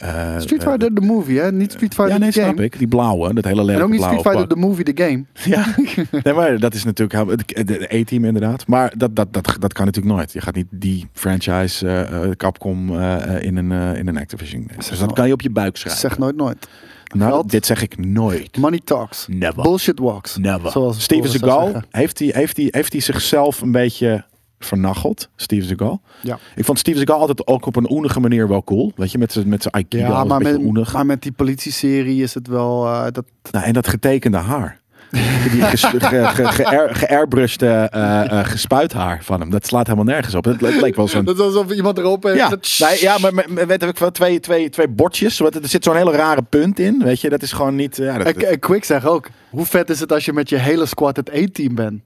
eh, 0.00 0.38
Street 0.38 0.62
Fighter 0.62 0.92
the 0.94 1.00
movie, 1.00 1.40
hè? 1.40 1.52
Niet 1.52 1.72
Street 1.72 1.94
Fighter 1.94 2.12
Ja, 2.12 2.18
nee, 2.18 2.30
the 2.30 2.40
game. 2.40 2.52
snap 2.52 2.64
ik. 2.64 2.78
Die 2.78 2.88
blauwe, 2.88 3.34
dat 3.34 3.44
hele 3.44 3.60
En 3.60 3.66
lelijke 3.66 3.84
ook 3.84 3.90
niet 3.90 4.02
Street 4.02 4.20
Fighter 4.20 4.46
the 4.46 4.56
movie, 4.56 4.84
the 4.92 5.02
game. 5.02 5.24
Ja, 5.54 5.74
nee, 6.22 6.34
maar 6.34 6.58
dat 6.58 6.74
is 6.74 6.84
natuurlijk 6.84 7.38
de 7.66 7.96
E-team 7.96 8.24
inderdaad. 8.24 8.66
Maar 8.66 8.92
dat, 8.96 9.16
dat, 9.16 9.32
dat, 9.32 9.56
dat 9.58 9.72
kan 9.72 9.84
natuurlijk 9.84 10.14
nooit. 10.14 10.32
Je 10.32 10.40
gaat 10.40 10.54
niet 10.54 10.66
die 10.70 11.08
franchise 11.12 11.86
eh, 11.86 12.24
eh, 12.24 12.30
Capcom 12.36 13.00
in, 13.40 13.56
een, 13.56 13.96
in 13.96 14.08
een 14.08 14.18
Activision. 14.18 14.70
Dus 14.76 14.88
dat 14.88 14.98
nooit. 14.98 15.12
kan 15.12 15.26
je 15.26 15.32
op 15.32 15.40
je 15.40 15.50
buik 15.50 15.76
schrijven. 15.76 16.00
Zeg 16.00 16.18
nooit 16.18 16.36
nooit. 16.36 16.68
nou, 17.14 17.30
geld. 17.30 17.50
dit 17.50 17.66
zeg 17.66 17.82
ik 17.82 17.98
nooit. 17.98 18.56
Money 18.56 18.80
talks. 18.84 19.26
Never. 19.28 19.62
Bullshit 19.62 19.98
walks. 19.98 20.36
Never. 20.36 20.70
Zoals 20.70 21.02
Steven 21.02 21.30
Seagal, 21.30 21.82
heeft 21.90 22.18
hij 22.18 22.30
heeft 22.32 22.56
hij 22.56 22.68
heeft 22.70 22.92
hij 22.92 23.00
zichzelf 23.02 23.60
een 23.60 23.72
beetje 23.72 24.24
vernacheld? 24.64 25.28
Steven 25.36 25.66
Seagal. 25.68 26.00
Ja. 26.22 26.38
Ik 26.54 26.64
vond 26.64 26.78
Steven 26.78 27.00
Seagal 27.00 27.20
altijd 27.20 27.46
ook 27.46 27.66
op 27.66 27.76
een 27.76 27.90
oenige 27.90 28.20
manier 28.20 28.48
wel 28.48 28.64
cool. 28.64 28.92
Weet 28.96 29.12
je, 29.12 29.18
met 29.18 29.32
zijn 29.32 29.48
met 29.48 29.62
zijn 29.62 29.74
aikido, 29.74 30.02
Ja, 30.12 30.24
maar 30.24 30.40
met, 30.40 30.56
oenig. 30.58 30.92
maar 30.92 31.06
met 31.06 31.22
die 31.22 31.32
politie-serie 31.32 32.22
is 32.22 32.34
het 32.34 32.46
wel... 32.46 32.86
eh, 32.86 33.02
dat, 33.12 33.24
Nou, 33.50 33.64
en 33.64 33.72
dat 33.72 33.88
getekende 33.88 34.36
haar. 34.38 34.78
Die 35.10 35.62
ges- 35.72 35.84
ge- 35.84 35.98
ge- 35.98 37.64
eh, 37.66 38.30
eh, 38.40 38.46
gespuit 38.46 38.92
haar 38.92 39.24
van 39.24 39.40
hem. 39.40 39.50
Dat 39.50 39.66
slaat 39.66 39.86
helemaal 39.86 40.14
nergens 40.14 40.34
op. 40.34 40.44
Het, 40.44 40.60
het 40.60 40.80
leek 40.80 40.96
wel 40.96 41.08
zo'n... 41.08 41.24
dat 41.24 41.34
is 41.38 41.40
alsof 41.44 41.72
iemand 41.72 41.98
erop 41.98 42.22
heeft. 42.22 42.36
Ja, 42.36 42.48
dat- 42.48 42.76
nee, 42.78 43.00
ja, 43.00 43.18
maar, 43.18 43.66
weet 43.66 43.82
ik 43.82 43.98
wel, 43.98 44.10
twee, 44.10 44.40
twee, 44.40 44.68
twee 44.70 44.88
bordjes. 44.88 45.40
Er 45.40 45.52
zit 45.62 45.84
zo'n 45.84 45.96
hele 45.96 46.12
rare 46.12 46.42
punt 46.42 46.78
in. 46.78 47.02
Weet 47.04 47.20
je, 47.20 47.28
dat 47.30 47.42
is 47.42 47.52
gewoon 47.52 47.74
niet... 47.74 47.96
Ja, 47.96 48.18
dat, 48.18 48.26
En, 48.26 48.48
en 48.50 48.58
Quick 48.58 48.84
zeg 48.84 49.06
ook, 49.06 49.28
hoe 49.50 49.66
vet 49.66 49.90
is 49.90 50.00
het 50.00 50.12
als 50.12 50.24
je 50.24 50.32
met 50.32 50.48
je 50.48 50.56
hele 50.58 50.86
squad 50.86 51.16
het 51.16 51.28
E-team 51.32 51.74
bent? 51.74 52.00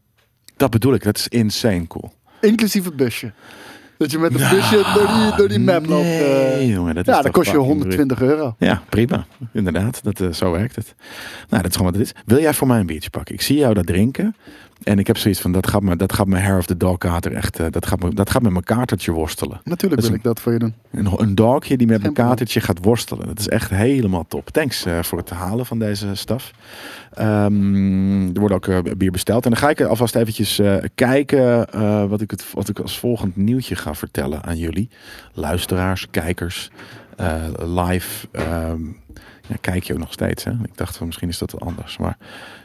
dat 0.56 0.70
bedoel 0.70 0.94
ik. 0.94 1.02
Dat 1.02 1.16
is 1.16 1.28
insane 1.28 1.86
cool. 1.86 2.12
Inclusief 2.44 2.84
het 2.84 2.96
busje. 2.96 3.32
Dat 3.98 4.10
je 4.10 4.18
met 4.18 4.32
het 4.38 4.50
busje 4.50 4.82
door 4.94 5.06
die, 5.06 5.36
door 5.36 5.48
die 5.48 5.58
map 5.58 5.86
loopt. 5.86 6.04
eh. 6.06 6.18
Nee, 6.54 6.68
jongen. 6.68 6.94
Dat 6.94 7.06
ja, 7.06 7.22
dan 7.22 7.30
kost 7.30 7.50
je 7.50 7.56
fucking 7.56 7.72
120 7.80 8.20
euro. 8.22 8.54
Ja, 8.58 8.82
prima. 8.88 9.26
Inderdaad, 9.52 10.00
dat, 10.04 10.20
eh, 10.20 10.32
zo 10.32 10.50
werkt 10.50 10.76
het. 10.76 10.94
Nou, 11.48 11.62
dat 11.62 11.70
is 11.70 11.76
gewoon 11.76 11.92
wat 11.92 12.00
het 12.00 12.10
is. 12.16 12.22
Wil 12.26 12.40
jij 12.40 12.54
voor 12.54 12.66
mij 12.66 12.80
een 12.80 12.86
biertje 12.86 13.10
pakken? 13.10 13.34
Ik 13.34 13.40
zie 13.40 13.56
jou 13.58 13.74
dat 13.74 13.86
drinken. 13.86 14.36
En 14.84 14.98
ik 14.98 15.06
heb 15.06 15.16
zoiets 15.16 15.40
van, 15.40 15.52
dat 15.52 15.66
gaat 15.66 15.82
me, 15.82 15.96
dat 15.96 16.12
gaat 16.12 16.26
me 16.26 16.38
hair 16.38 16.58
of 16.58 16.66
the 16.66 16.76
dog 16.76 16.98
kater 16.98 17.32
echt, 17.32 17.58
eh, 17.58 17.66
dat 17.70 17.86
gaat, 17.86 18.02
me, 18.02 18.14
dat 18.14 18.30
gaat 18.30 18.42
met 18.42 18.52
mijn 18.52 18.64
katertje 18.64 19.12
worstelen. 19.12 19.60
Natuurlijk 19.64 20.02
wil 20.02 20.12
ik 20.12 20.22
dat 20.22 20.40
voor 20.40 20.52
je 20.52 20.58
doen. 20.58 20.74
Een, 20.90 21.08
een 21.16 21.34
dogje 21.34 21.76
die 21.76 21.86
met 21.86 22.02
probleem. 22.02 22.26
katertje 22.26 22.60
gaat 22.60 22.84
worstelen. 22.84 23.26
Dat 23.26 23.38
is 23.38 23.48
echt 23.48 23.70
helemaal 23.70 24.24
top. 24.28 24.50
Thanks 24.50 24.84
eh, 24.84 25.02
voor 25.02 25.18
het 25.18 25.30
halen 25.30 25.66
van 25.66 25.78
deze 25.78 26.14
staf. 26.14 26.50
Ehm, 27.12 28.26
er 28.26 28.40
wordt 28.40 28.54
ook 28.54 28.66
eh, 28.66 28.78
bier 28.96 29.10
besteld. 29.10 29.44
En 29.44 29.50
dan 29.50 29.58
ga 29.58 29.70
ik 29.70 29.80
alvast 29.80 30.14
eventjes 30.14 30.60
kijken 30.94 31.66
wat, 32.08 32.20
ik 32.20 32.30
het, 32.30 32.44
wat 32.52 32.68
ik 32.68 32.78
als 32.78 32.98
volgend 32.98 33.36
nieuwtje 33.36 33.76
ga 33.76 33.94
vertellen 33.94 34.42
aan 34.42 34.56
jullie. 34.56 34.88
Luisteraars, 35.32 36.06
kijkers, 36.10 36.70
live. 37.58 38.26
ehm, 38.32 38.80
ja, 39.46 39.56
kijk 39.60 39.84
je 39.84 39.92
ook 39.92 39.98
nog 39.98 40.12
steeds. 40.12 40.44
Hè? 40.44 40.50
Ik 40.50 40.76
dacht 40.76 40.96
van 40.96 41.06
misschien 41.06 41.28
is 41.28 41.38
dat 41.38 41.52
wel 41.52 41.68
anders. 41.68 41.96
Maar 41.96 42.16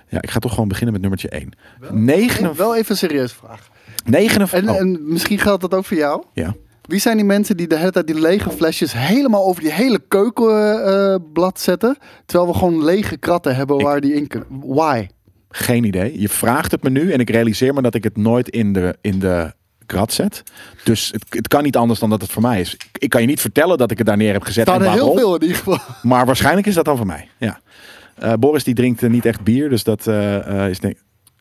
ja, 0.10 0.22
ik 0.22 0.30
ga 0.30 0.40
toch 0.40 0.54
gewoon 0.54 0.68
beginnen 0.68 0.92
met 0.94 1.02
nummertje 1.02 1.30
1. 1.30 1.52
9, 1.92 2.56
Wel 2.56 2.76
even 2.76 2.92
een 2.92 2.98
serieuze 2.98 3.36
vraag. 3.36 3.70
9 4.06 4.48
En, 4.52 4.68
en 4.68 5.00
misschien 5.12 5.40
geldt 5.40 5.62
dat 5.62 5.74
ook 5.74 5.86
voor 5.86 5.98
jou. 5.98 6.24
Ja. 6.34 6.56
Wie 6.82 7.00
zijn 7.00 7.18
die 7.18 7.26
mensen 7.26 7.58
die 7.58 7.68
de 7.68 7.78
hele 7.78 7.92
tijd 7.92 8.08
die 8.08 8.20
lege 8.20 8.50
flesjes 8.50 8.94
helemaal 8.94 9.46
over 9.46 9.62
die 9.62 9.72
hele 9.72 10.00
keukenblad 10.08 11.60
zetten? 11.60 11.98
Terwijl 12.26 12.52
we 12.52 12.58
gewoon 12.58 12.84
lege 12.84 13.18
kratten 13.18 13.56
hebben 13.56 13.78
Ik- 13.78 13.86
waar 13.86 14.02
die 14.02 14.14
in 14.14 14.28
kunnen. 14.28 14.48
Why? 14.50 15.08
Geen 15.50 15.84
idee. 15.84 16.20
Je 16.22 16.30
vraagt 16.30 16.72
het 16.72 16.84
me 16.84 16.90
nu 16.90 17.12
en 17.12 17.20
ik 17.20 17.30
realiseer 17.30 17.74
me 17.74 17.82
dat 17.82 17.96
ik 17.96 18.04
het 18.04 18.18
nooit 18.18 18.50
in 18.50 18.74
de, 18.74 18.96
in 19.02 19.20
de 19.20 19.54
krat 19.86 20.14
zet. 20.14 20.44
Dus 20.84 21.10
het, 21.12 21.26
het 21.30 21.48
kan 21.48 21.64
niet 21.64 21.76
anders 21.78 22.00
dan 22.00 22.10
dat 22.10 22.22
het 22.22 22.32
voor 22.32 22.42
mij 22.42 22.60
is. 22.60 22.74
Ik, 22.74 22.86
ik 22.94 23.10
kan 23.10 23.22
je 23.22 23.28
niet 23.28 23.42
vertellen 23.42 23.78
dat 23.78 23.92
ik 23.92 23.98
het 23.98 24.08
daar 24.08 24.18
neer 24.18 24.34
heb 24.34 24.44
gezet 24.44 24.68
en 24.68 24.92
heel 24.92 25.16
veel 25.18 25.36
in 25.36 25.42
ieder 25.42 25.58
geval. 25.58 25.78
Maar 26.02 26.26
waarschijnlijk 26.26 26.68
is 26.68 26.74
dat 26.74 26.86
dan 26.86 26.98
voor 26.98 27.06
mij. 27.06 27.28
Ja. 27.38 27.60
Eh, 28.20 28.34
Boris 28.34 28.64
die 28.64 28.74
drinkt 28.74 29.10
niet 29.10 29.26
echt 29.26 29.44
bier, 29.44 29.70
dus 29.70 29.84
dat 29.84 30.08
eh, 30.08 30.64
eh, 30.64 30.70
is 30.70 30.80
denk 30.80 30.98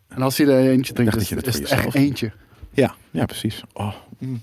En 0.09 0.23
als 0.23 0.37
je 0.37 0.45
er 0.45 0.71
eentje 0.71 0.93
drinkt, 0.93 1.17
is, 1.17 1.29
dat 1.29 1.47
is 1.47 1.55
het 1.55 1.69
echt 1.69 1.95
eentje. 1.95 2.33
Ja, 2.73 2.95
ja 3.11 3.25
precies. 3.25 3.63
Oh. 3.73 3.95
mm. 4.19 4.41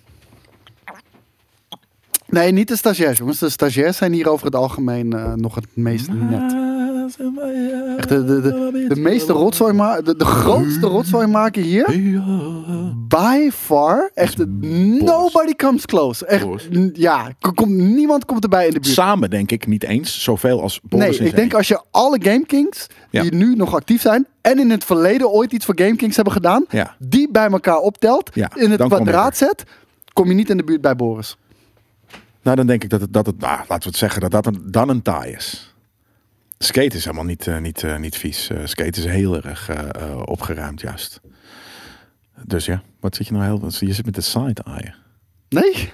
Nee, 2.28 2.52
niet 2.52 2.68
de 2.68 2.76
stagiairs, 2.76 3.18
jongens. 3.18 3.40
De 3.40 3.50
stagiairs 3.50 3.98
zijn 3.98 4.14
hier 4.14 4.30
over 4.30 4.46
het 4.46 4.56
algemeen 4.56 5.08
nog 5.36 5.56
het 5.56 5.68
meest 5.74 6.12
net. 6.12 6.56
Echt 7.98 8.10
de, 8.10 8.24
de, 8.26 8.42
de, 8.42 8.86
de 8.88 9.00
meeste 9.00 9.34
rotzooi 9.34 9.74
ma- 9.74 10.02
de, 10.02 10.16
de 10.16 10.26
grootste 10.26 10.88
rotzooi 10.88 11.28
maken 11.28 11.62
hier. 11.62 11.86
By 13.08 13.50
far. 13.54 14.12
Echt, 14.14 14.46
nobody 14.48 15.54
comes 15.56 15.86
close. 15.86 16.26
Echt, 16.26 16.46
ja, 16.94 17.32
komt, 17.54 17.72
niemand 17.72 18.26
komt 18.26 18.44
erbij 18.44 18.68
in 18.68 18.74
de 18.74 18.80
buurt. 18.80 18.94
Samen 18.94 19.30
denk 19.30 19.52
ik 19.52 19.68
niet 19.68 19.84
eens 19.84 20.24
zoveel 20.24 20.62
als 20.62 20.80
Boris 20.84 21.20
Nee, 21.20 21.28
ik 21.30 21.36
denk 21.36 21.54
als 21.54 21.68
je 21.68 21.82
alle 21.92 22.18
GameKings 22.22 22.88
Ja. 23.10 23.22
die 23.22 23.34
nu 23.36 23.56
nog 23.56 23.74
actief 23.76 24.02
zijn 24.02 24.28
en 24.42 24.60
in 24.60 24.70
het 24.70 24.84
verleden 24.84 25.32
ooit 25.32 25.52
iets 25.52 25.66
voor 25.66 25.78
GameKings 25.78 26.16
hebben 26.16 26.34
gedaan, 26.34 26.66
Ja. 26.70 26.96
die 27.00 27.32
bij 27.32 27.50
elkaar 27.50 27.78
optelt, 27.80 28.30
Ja, 28.34 28.50
in 28.56 28.72
het 28.72 28.84
kwadraat 28.84 29.38
zet, 29.38 29.64
kom 30.14 30.28
je 30.28 30.34
niet 30.34 30.50
in 30.50 30.58
de 30.58 30.64
buurt 30.64 30.82
bij 30.82 30.96
Boris. 30.96 31.38
Nou, 32.42 32.58
dan 32.58 32.68
denk 32.68 32.84
ik 32.84 32.90
dat 32.90 33.02
het, 33.02 33.14
dat 33.14 33.26
het 33.26 33.40
nou, 33.40 33.58
laten 33.58 33.78
we 33.80 33.88
het 33.88 33.98
zeggen, 33.98 34.22
dat 34.22 34.32
dat 34.32 34.46
een, 34.46 34.62
dan 34.66 34.90
een 34.90 35.02
taai 35.02 35.32
is. 35.32 35.75
Skate 36.58 36.96
is 36.96 37.04
helemaal 37.04 37.26
niet, 37.26 37.48
eh, 37.48 37.60
niet, 37.60 37.84
eh, 37.84 37.98
niet 37.98 38.18
vies. 38.18 38.50
Eh, 38.50 38.58
skate 38.64 39.00
is 39.00 39.06
heel 39.06 39.42
erg 39.42 39.70
opgeruimd, 40.26 40.82
juist. 40.82 41.22
Dus 42.46 42.66
ja, 42.66 42.82
wat 43.00 43.16
zit 43.16 43.28
je 43.28 43.34
nou 43.34 43.46
heel... 43.46 43.70
Je 43.80 43.94
zit 43.94 44.06
met 44.06 44.16
de 44.16 44.22
side-eye. 44.22 44.94
Nee? 45.50 45.92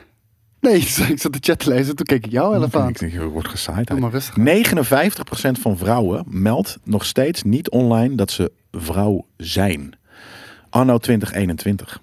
Nee, 0.60 0.76
ik 1.10 1.19
zat 1.19 1.34
de 1.34 1.38
chat 1.41 1.60
te 1.60 1.69
lezen, 1.69 1.95
toen 1.95 2.06
keek 2.06 2.26
ik 2.26 2.32
jou 2.32 2.65
even 2.65 2.82
aan. 2.82 2.89
Ik 2.89 3.00
denk, 3.00 3.12
je 3.12 3.24
wordt 3.26 3.65
Doe 3.86 4.00
maar 4.00 4.12
rustig. 4.12 4.38
59% 4.38 5.60
van 5.62 5.78
vrouwen 5.78 6.24
meldt 6.28 6.78
nog 6.84 7.06
steeds 7.06 7.43
niet 7.43 7.69
online 7.69 8.15
dat 8.15 8.32
ze 8.32 8.52
vrouw 8.71 9.26
zijn. 9.38 9.93
Anno 10.69 10.97
2021. 10.97 12.02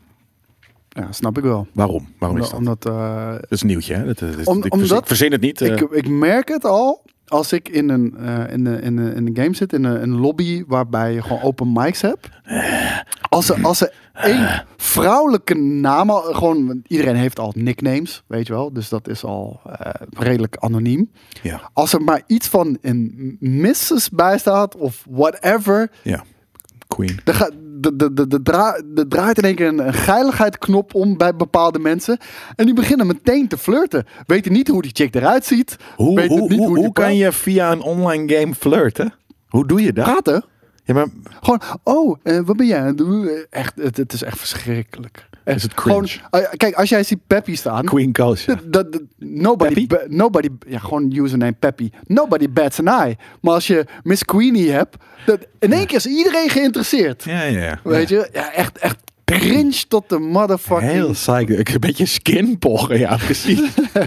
Ja, 0.89 1.13
snap 1.13 1.37
ik 1.39 1.43
wel. 1.45 1.67
Waarom? 1.73 2.15
Waarom 2.19 2.39
is 2.39 2.45
dat? 2.51 2.59
omdat, 2.59 2.87
eh, 2.87 3.33
Dat 3.33 3.51
is 3.51 3.61
een 3.61 3.67
nieuwtje, 3.67 3.95
hè? 3.95 4.05
Dat, 4.05 4.19
dat, 4.19 4.47
Om- 4.47 4.65
ik, 4.65 4.73
omdat- 4.73 4.79
verzin, 4.79 4.97
ik 4.99 5.07
verzin 5.07 5.33
het 5.33 5.41
niet. 5.41 5.61
ik, 5.61 5.81
ik 5.81 6.09
merk 6.09 6.49
het 6.49 6.65
al 6.65 7.05
als 7.29 7.53
ik 7.53 7.69
in 7.69 7.89
een, 7.89 8.17
eh, 8.17 8.53
in 8.53 8.67
een, 8.67 8.83
in 8.83 8.97
een, 8.97 9.15
in 9.15 9.27
een 9.27 9.37
game 9.37 9.55
zit, 9.55 9.73
in 9.73 9.85
een, 9.85 10.03
een 10.03 10.17
lobby 10.17 10.65
waarbij 10.67 11.13
je 11.13 11.23
gewoon 11.23 11.43
open 11.43 11.73
mics 11.73 12.01
hebt. 12.01 12.29
Als 13.29 13.51
er, 13.51 13.65
als 13.65 13.81
er 13.81 13.93
één 14.13 14.65
vrouwelijke 14.77 15.55
naam, 15.55 16.11
gewoon 16.11 16.83
iedereen 16.87 17.17
heeft 17.17 17.39
al 17.39 17.53
nicknames, 17.57 18.23
weet 18.27 18.47
je 18.47 18.53
wel, 18.53 18.73
dus 18.73 18.89
dat 18.89 19.09
is 19.09 19.25
al 19.25 19.61
eh, 19.65 19.91
redelijk 20.11 20.57
anoniem. 20.57 21.11
ja, 21.43 21.71
Als 21.73 21.93
er 21.93 22.03
maar 22.03 22.23
iets 22.27 22.49
van 22.49 22.79
een 22.81 23.37
Mrs. 23.41 24.11
bij 24.11 24.39
staat 24.39 24.77
of 24.77 25.05
whatever, 25.11 25.91
ja. 26.03 26.25
Queen. 26.87 27.21
er, 27.25 27.35
gaat, 27.35 27.53
de, 27.81 27.97
de, 27.97 28.13
de, 28.13 28.27
de, 28.27 28.43
dra- 28.43 28.81
draait 29.09 29.39
in 29.39 29.45
één 29.45 29.55
keer 29.55 29.67
een, 29.67 29.87
een 29.87 29.95
geiligheidsknop 29.95 30.95
om 30.95 31.17
bij 31.17 31.35
bepaalde 31.35 31.79
mensen. 31.79 32.19
En 32.57 32.65
die 32.65 32.75
beginnen 32.75 33.07
meteen 33.07 33.49
te 33.49 33.59
flirten. 33.59 34.07
Weten 34.27 34.53
niet 34.53 34.69
hoe 34.69 34.83
die 34.83 34.91
chick 34.95 35.15
eruit 35.15 35.45
ziet. 35.45 35.77
Hoe, 35.97 36.27
hoe, 36.27 36.79
hoe, 36.79 36.93
kan 36.93 37.17
je 37.17 37.33
via 37.33 37.73
een 37.73 37.81
online 37.81 38.35
game 38.37 38.55
flirten? 38.55 39.15
Hoe 39.49 39.67
doe 39.67 39.83
je 39.83 39.93
dat? 39.93 40.05
praten? 40.05 40.45
Ja, 40.85 40.95
maar 40.95 41.07
Gewoon, 41.41 41.61
oh, 41.83 42.19
eh, 42.23 42.41
wat 42.45 42.57
ben 42.57 42.67
jij 42.67 42.95
doen? 42.95 43.47
Echt, 43.51 43.75
het, 43.77 43.97
het 43.97 44.13
is 44.13 44.23
echt 44.23 44.39
verschrikkelijk. 44.39 45.29
Is 45.55 45.63
het 45.63 45.75
cringe? 45.75 46.07
Gewoon, 46.09 46.45
eh, 46.45 46.51
kijk, 46.57 46.75
als 46.75 46.89
jij 46.89 47.03
ziet 47.03 47.19
Peppy 47.27 47.55
staan. 47.57 47.85
Queen 47.95 48.13
dat- 48.65 49.01
nobody, 49.19 49.87
nobody, 50.09 50.49
ja, 50.69 50.79
gewoon 50.79 51.13
username 51.17 51.53
Peppy. 51.53 51.91
Nobody 52.07 52.49
bats 52.51 52.79
an 52.79 52.89
eye. 52.89 53.17
Maar 53.41 53.55
als 53.55 53.67
je 53.67 53.85
Miss 54.03 54.25
Queenie 54.25 54.71
hebt, 54.71 54.97
dat, 55.27 55.47
in 55.59 55.73
één 55.73 55.87
keer 55.87 55.97
is 55.97 56.07
iedereen 56.07 56.49
geïnteresseerd. 56.51 57.25
Ja, 57.25 57.43
ja, 57.43 57.63
ja. 57.63 57.81
Weet 57.85 58.09
je? 58.09 58.29
Ja, 58.33 58.53
echt, 58.53 58.79
echt 58.79 58.97
cringe 59.25 59.83
tot 59.89 60.09
de 60.09 60.19
motherfucking... 60.19 60.91
Heel 60.91 61.15
saai. 61.15 61.47
Ik- 61.47 61.69
Een 61.69 61.81
beetje 61.81 62.07
skinpoggen, 62.07 62.99
ja, 62.99 63.17
precies. 63.27 63.61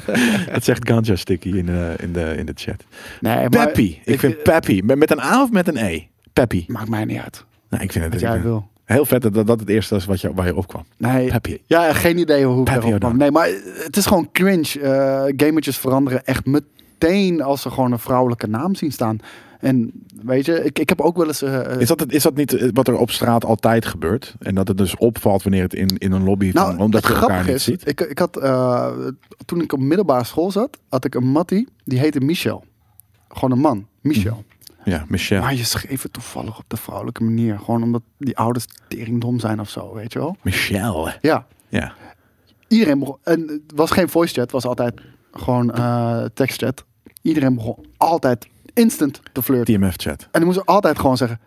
dat 0.53 0.63
zegt 0.63 0.87
Ganja 0.89 1.15
Sticky 1.15 1.49
in 1.49 1.65
de, 1.65 1.93
in 1.99 2.13
de, 2.13 2.35
in 2.37 2.45
de 2.45 2.53
chat. 2.55 2.83
Nee, 3.19 3.35
maar 3.35 3.49
Peppy. 3.49 3.97
Ik 4.05 4.19
vind 4.19 4.43
Peppy. 4.43 4.81
Met 4.85 4.97
met 4.97 5.11
een 5.11 5.19
A 5.19 5.41
of 5.41 5.51
met 5.51 5.67
een 5.67 5.77
E? 5.77 6.03
Peppy. 6.33 6.63
Maakt 6.67 6.89
mij 6.89 7.05
niet 7.05 7.19
uit. 7.19 7.45
Nou, 7.69 7.83
ik 7.83 7.91
vind 7.91 8.03
het 8.03 8.13
Wat 8.13 8.21
jij 8.21 8.41
wil. 8.41 8.69
Heel 8.91 9.05
vet 9.05 9.21
dat 9.21 9.47
dat 9.47 9.59
het 9.59 9.69
eerste 9.69 9.95
is 9.95 10.05
wat 10.05 10.21
je, 10.21 10.33
waar 10.33 10.45
je 10.45 10.55
opkwam. 10.55 10.85
Nee, 10.97 11.27
Peppy. 11.29 11.57
Ja, 11.65 11.93
geen 11.93 12.17
idee 12.17 12.45
hoe 12.45 12.57
ik 12.59 12.63
Peppy 12.63 12.97
kwam. 12.97 13.17
Nee, 13.17 13.31
maar 13.31 13.49
het 13.83 13.97
is 13.97 14.05
gewoon 14.05 14.29
cringe. 14.31 14.79
Eh 14.81 15.33
gamertjes 15.37 15.77
veranderen 15.77 16.25
echt 16.25 16.45
meteen 16.45 17.41
als 17.41 17.61
ze 17.61 17.69
gewoon 17.69 17.91
een 17.91 17.99
vrouwelijke 17.99 18.47
naam 18.47 18.75
zien 18.75 18.91
staan. 18.91 19.17
En 19.59 19.91
weet 20.23 20.45
je, 20.45 20.63
ik, 20.63 20.79
ik 20.79 20.89
heb 20.89 21.01
ook 21.01 21.17
wel 21.17 21.27
eens... 21.27 21.41
eh, 21.41 21.73
eh, 21.73 21.79
Is 21.81 21.87
dat, 21.87 21.99
het- 21.99 22.13
is 22.13 22.23
dat 22.23 22.35
niet 22.35 22.69
wat 22.73 22.87
er 22.87 22.97
op 22.97 23.11
straat 23.11 23.45
altijd 23.45 23.85
gebeurt? 23.85 24.35
En 24.39 24.55
dat 24.55 24.67
het 24.67 24.77
dus 24.77 24.95
opvalt 24.97 25.43
wanneer 25.43 25.61
het 25.63 25.73
in, 25.73 25.87
in 25.97 26.11
een 26.11 26.23
lobby 26.23 26.51
van, 26.51 26.69
omdat 26.69 26.77
Nou, 26.77 26.91
het 26.95 27.05
je 27.07 27.13
elkaar 27.13 27.45
niet 27.45 27.55
is, 27.55 27.63
ziet? 27.63 27.87
Ik, 27.89 28.01
ik 28.01 28.19
had, 28.19 28.33
toen 29.45 29.61
ik 29.61 29.73
op 29.73 29.79
middelbare 29.79 30.23
school 30.23 30.51
zat, 30.51 30.77
had 30.89 31.05
ik 31.05 31.15
een 31.15 31.27
mattie, 31.27 31.67
die 31.85 31.99
heette 31.99 32.19
Michel. 32.19 32.63
Gewoon 33.29 33.51
een 33.51 33.59
man, 33.61 33.87
Michel. 34.01 34.43
Ja, 34.83 35.05
Michelle. 35.07 35.41
Maar 35.41 35.53
je 35.55 35.63
schreef 35.63 36.01
het 36.01 36.13
toevallig 36.13 36.57
op 36.57 36.63
de 36.67 36.77
vrouwelijke 36.77 37.23
manier. 37.23 37.59
Gewoon 37.59 37.83
omdat 37.83 38.01
die 38.17 38.37
ouders 38.37 38.65
teringdom 38.87 39.39
zijn 39.39 39.59
of 39.59 39.69
zo, 39.69 39.93
weet 39.93 40.13
je 40.13 40.19
wel. 40.19 40.37
Michelle. 40.41 41.17
Ja, 41.21 41.45
Ja. 41.69 41.93
iedereen 42.67 42.99
begon... 42.99 43.17
En 43.23 43.41
het 43.47 43.61
was 43.75 43.91
geen 43.91 44.09
voice 44.09 44.33
chat, 44.33 44.43
het 44.43 44.51
was 44.51 44.65
altijd 44.65 45.01
gewoon 45.31 45.73
eh 45.73 46.23
tekstchat. 46.33 46.85
Iedereen 47.21 47.55
begon 47.55 47.85
altijd 47.97 48.47
instant 48.73 49.21
te 49.33 49.41
flirten. 49.41 49.73
TMF-chat. 49.79 50.21
En 50.21 50.27
die 50.31 50.45
moest 50.45 50.65
altijd 50.65 50.99
gewoon 50.99 51.17
zeggen, 51.17 51.39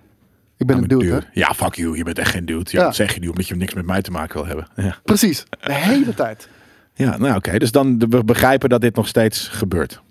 ik 0.56 0.66
ben 0.66 0.76
een 0.78 0.88
dude, 0.88 1.12
hè? 1.12 1.18
Ja, 1.32 1.54
fuck 1.54 1.74
you. 1.74 1.96
Je 1.96 2.04
bent 2.04 2.18
echt 2.18 2.30
geen 2.30 2.44
dude. 2.44 2.70
Ja, 2.70 2.78
Ja. 2.80 2.84
Dat 2.84 2.94
zeg 2.94 3.14
je 3.14 3.20
niet 3.20 3.28
omdat 3.30 3.48
je 3.48 3.56
niks 3.56 3.74
met 3.74 3.86
mij 3.86 4.02
te 4.02 4.10
maken 4.10 4.34
wil 4.36 4.46
hebben. 4.46 4.66
Ja, 4.76 4.96
Precies, 5.04 5.44
de 5.60 5.72
hele 5.72 6.14
tijd. 6.14 6.48
ja 6.94 7.16
nou 7.16 7.36
oké. 7.36 7.58
Dus 7.58 7.72
dan 7.72 7.98
we 7.98 8.24
begrijpen 8.24 8.68
dat 8.68 8.80
dit 8.80 8.94
nog 8.96 9.08
steeds 9.08 9.48
gebeurt. 9.48 10.02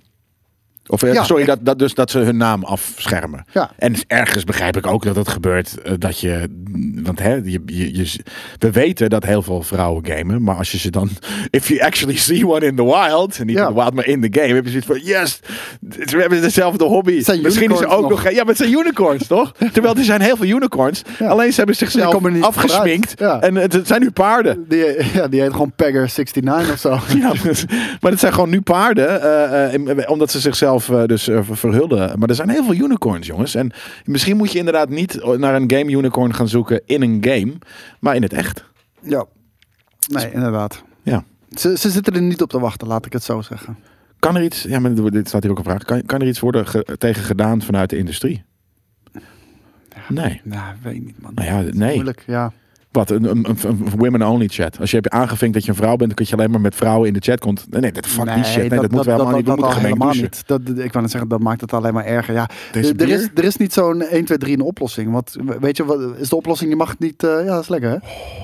Of 0.88 1.04
eh, 1.04 1.13
Ja, 1.13 1.24
sorry, 1.24 1.46
dat, 1.46 1.60
dat, 1.62 1.80
dus 1.80 1.93
dat 1.93 2.12
ze 2.12 2.19
hun 2.19 2.38
naam 2.38 2.63
afschermen. 2.63 3.46
Ja. 3.52 3.72
En 3.78 3.96
ergens 4.08 4.43
begrijp 4.43 4.78
ik 4.78 4.88
ook 4.88 5.04
dat 5.04 5.15
het 5.15 5.28
gebeurt 5.28 5.82
eh, 5.82 5.93
dat 5.98 6.19
je. 6.19 6.48
Want 7.04 7.19
hè, 7.19 7.34
je, 7.34 7.62
je, 7.65 7.96
je, 7.96 8.19
we 8.60 8.72
weten 8.72 9.10
dat 9.10 9.26
heel 9.26 9.41
veel 9.41 9.62
vrouwen 9.62 10.06
gamen. 10.06 10.43
Maar 10.43 10.56
als 10.56 10.72
je 10.72 10.78
ze 10.78 10.89
dan. 10.91 11.10
If 11.50 11.67
you 11.67 11.80
actually 11.82 12.17
see 12.17 12.48
one 12.48 12.65
in 12.65 12.76
the 12.76 12.84
wild. 12.86 13.43
Niet 13.43 13.56
Ja. 13.58 13.67
in 13.67 13.74
the 13.74 13.80
wild, 13.80 13.93
maar 13.93 14.06
in 14.08 14.22
the 14.32 14.39
game. 14.39 14.54
Heb 14.54 14.63
je 14.63 14.69
zoiets 14.69 14.88
van. 14.88 15.00
Yes, 15.04 15.39
we 15.80 16.17
hebben 16.19 16.41
dezelfde 16.41 16.84
hobby. 16.84 17.13
Misschien 17.15 17.43
is 17.46 17.56
unicorns 17.56 17.86
ook 17.86 18.02
nog. 18.02 18.24
nog. 18.24 18.32
Ja, 18.32 18.38
maar 18.38 18.46
het 18.46 18.58
zijn 18.58 18.72
unicorns 18.72 19.28
toch? 19.28 19.52
Terwijl 19.74 19.96
er 19.96 20.04
zijn 20.04 20.22
heel 20.22 20.36
veel 20.38 20.46
unicorns. 20.48 21.02
Alleen 21.19 21.50
ze 21.50 21.58
hebben 21.58 21.76
zichzelf 21.76 22.41
afgesminkt. 22.41 23.13
En 23.22 23.56
het, 23.56 23.74
het 23.74 23.88
zijn 23.88 24.02
nu 24.02 24.12
paarden. 24.12 24.65
Die, 24.67 24.86
ja, 25.13 25.28
die 25.28 25.41
heet 25.41 25.52
gewoon 25.52 25.74
Pegger69 25.84 26.72
of 26.72 26.80
zo. 26.80 26.89
Maar 28.02 28.12
het 28.12 28.19
zijn 28.19 28.34
gewoon 28.34 28.50
nu 28.50 28.62
paarden, 28.62 29.22
eh, 29.82 30.10
omdat 30.10 30.32
ze 30.32 30.39
zichzelf 30.39 30.72
dus 31.07 31.27
eh, 31.27 31.43
ver- 31.43 31.57
verhullen. 31.57 32.19
Maar 32.19 32.29
er 32.29 32.36
zijn 32.36 32.49
heel 32.49 32.63
veel 32.63 32.73
unicorns, 32.86 33.27
jongens. 33.27 33.55
En 33.55 33.71
misschien 34.05 34.38
moet 34.38 34.51
je 34.51 34.57
inderdaad 34.59 34.89
niet 34.89 35.38
naar 35.38 35.55
een 35.55 35.71
game 35.71 35.91
unicorn 35.91 36.33
gaan 36.33 36.47
zoeken 36.47 36.81
in 36.86 37.01
een 37.01 37.17
game, 37.21 37.53
maar 37.99 38.15
in 38.15 38.21
het 38.21 38.33
echt. 38.33 38.63
Ja. 39.01 39.25
Nee, 40.09 40.31
inderdaad. 40.31 40.83
Ja. 41.03 41.23
Ze, 41.51 41.77
ze 41.77 41.89
zitten 41.89 42.13
er 42.13 42.21
niet 42.21 42.41
op 42.41 42.49
te 42.49 42.59
wachten, 42.59 42.88
laat 42.88 43.05
ik 43.05 43.13
het 43.13 43.23
zo 43.23 43.41
zeggen. 43.41 43.77
Kan 44.19 44.36
er 44.36 44.43
iets, 44.43 44.63
ja, 44.63 44.79
maar 44.79 44.95
dit 45.12 45.27
staat 45.27 45.41
hier 45.43 45.51
ook 45.51 45.57
een 45.57 45.63
vraag. 45.63 45.83
Kan, 45.83 46.05
kan 46.05 46.21
er 46.21 46.27
iets 46.27 46.39
worden 46.39 46.67
ge- 46.67 46.95
tegen 46.97 47.23
gedaan 47.23 47.62
vanuit 47.62 47.89
de 47.89 47.97
industrie? 47.97 48.43
Nee. 50.09 50.41
Nou, 50.43 50.75
weet 50.81 51.05
niet, 51.05 51.21
man. 51.21 51.31
Nou 51.36 51.47
ja, 51.47 51.71
nee. 51.73 51.93
Moeilijk, 51.93 52.23
ja. 52.27 52.51
Wat, 52.93 53.10
een, 53.10 53.23
een, 53.29 53.45
een- 53.63 53.89
women-only 53.97 54.47
chat. 54.47 54.79
Als 54.79 54.89
je 54.89 54.95
hebt 54.95 55.10
aangevinkt 55.10 55.53
dat 55.53 55.63
je 55.63 55.69
een 55.69 55.75
vrouw 55.77 55.95
bent, 55.95 56.08
dan 56.08 56.13
kun 56.13 56.25
je 56.29 56.34
alleen 56.36 56.51
maar 56.51 56.62
met 56.62 56.75
vrouwen 56.75 57.08
in 57.08 57.13
de 57.13 57.19
chat 57.19 57.39
komt. 57.39 57.65
Nee, 57.69 57.82
nee, 57.82 57.91
dat 57.91 58.08
fuck 58.08 58.34
die 58.34 58.43
shit. 58.43 58.69
Nee, 58.69 58.79
dat, 58.79 58.91
moeten 58.91 59.03
we 59.03 59.12
helemaal 59.12 59.36
niet. 59.36 59.45
We 59.45 59.49
moeten 59.51 59.65
al 59.67 59.71
gemengd 59.73 59.84
helemaal 59.93 60.08
douchen. 60.13 60.23
niet. 60.23 60.43
Dat, 60.47 60.60
ik 60.86 60.91
wou 60.91 61.01
net 61.01 61.12
zeggen, 61.12 61.29
dat 61.29 61.39
maakt 61.39 61.62
het 61.62 61.73
alleen 61.73 61.93
maar 61.93 62.06
erger. 62.06 62.34
Ja, 62.34 62.49
Deze 62.71 62.93
er, 62.97 63.10
is, 63.10 63.29
er 63.36 63.43
is 63.43 63.58
niet 63.58 63.73
zo'n 63.73 64.01
1, 64.01 64.25
2, 64.25 64.38
3 64.38 64.53
een 64.53 64.62
oplossing. 64.62 65.12
Want 65.12 65.36
weet 65.60 65.77
je, 65.77 65.86
wat 65.86 65.99
is 66.17 66.29
de 66.29 66.36
oplossing? 66.36 66.69
Je 66.69 66.75
mag 66.75 66.99
niet. 66.99 67.23
eh, 67.23 67.29
ja, 67.29 67.45
dat 67.53 67.62
is 67.62 67.69
lekker 67.69 67.89
hè. 67.89 67.97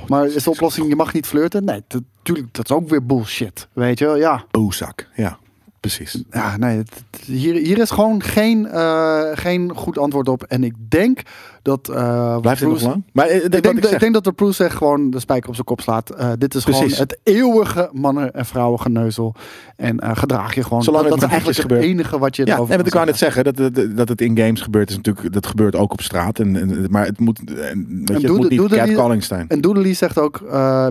Maar 0.08 0.26
is 0.28 0.44
de 0.44 0.50
oplossing, 0.50 0.88
je 0.90 0.96
mag 0.96 1.14
niet 1.14 1.26
flirten? 1.28 1.64
Nee, 1.64 1.82
dat, 1.88 2.02
tuurlijk, 2.24 2.48
dat 2.54 2.70
is 2.70 2.76
ook 2.76 2.90
weer 2.90 3.06
bullshit. 3.06 3.68
Weet 3.74 4.00
je, 4.00 4.06
wel, 4.06 4.18
ja. 4.18 4.44
Oezak. 4.58 5.08
Ja, 5.16 5.38
precies. 5.80 6.24
Ja, 6.32 6.58
nee, 6.58 6.78
het- 6.78 7.04
hier, 7.26 7.54
hier 7.54 7.78
is 7.78 7.90
gewoon 7.92 8.24
geen, 8.24 8.68
eh, 8.68 9.22
geen 9.34 9.72
goed 9.76 9.98
antwoord 9.98 10.30
op. 10.30 10.44
En 10.44 10.64
ik 10.64 10.74
denk 10.90 11.22
dat. 11.62 11.90
eh 11.90 12.40
Blijft 12.40 12.62
het 12.62 12.70
nog 12.70 12.82
lang? 12.82 13.04
Maar 13.14 13.28
eh, 13.28 13.44
Ik 13.44 13.52
denk, 13.64 13.86
ik 13.86 14.00
denk 14.00 14.14
dat 14.14 14.24
de 14.24 14.32
Bruce 14.32 14.64
echt 14.64 14.76
gewoon 14.76 15.10
de 15.10 15.20
spijker 15.20 15.48
op 15.50 15.54
zijn 15.56 15.66
kop 15.68 15.82
slaat. 15.82 16.08
Dit 16.38 16.56
is 16.56 16.64
Precies. 16.64 16.82
gewoon 16.94 17.08
het 17.08 17.18
eeuwige 17.24 17.90
mannen- 17.94 18.34
en 18.34 18.46
vrouwengeneuzel. 18.46 19.36
En 19.76 20.18
gedraag 20.18 20.56
je 20.56 20.64
gewoon. 20.64 20.84
Zolang 20.84 21.08
dat, 21.08 21.18
is 21.24 21.30
eigenlijk 21.30 21.58
het 21.70 21.72
enige 21.72 22.18
wat 22.20 22.36
je 22.36 22.46
Ja, 22.46 22.54
erover 22.54 22.76
want 22.76 22.88
ik 22.88 22.94
wou 22.94 23.06
net 23.06 23.18
zeggen 23.18 23.44
dat, 23.44 23.58
dat, 23.58 23.96
dat 23.96 24.10
het 24.10 24.22
in 24.22 24.38
games 24.38 24.62
gebeurt, 24.62 24.90
is 24.90 24.96
natuurlijk, 24.96 25.34
dat 25.34 25.48
gebeurt 25.48 25.76
ook 25.76 25.92
op 25.92 26.02
straat. 26.02 26.40
En, 26.40 26.56
en, 26.56 26.88
maar 26.90 27.06
het 27.06 27.20
moet, 27.20 27.40
en, 27.54 27.88
weet 28.06 28.22
je, 28.22 28.28
het 28.28 28.38
moet 28.38 28.50
niet 28.50 28.68
catcalling 28.68 29.24
zijn. 29.24 29.46
En 29.48 29.62
Doodly 29.62 29.94
zegt 29.94 30.18
ook, 30.18 30.42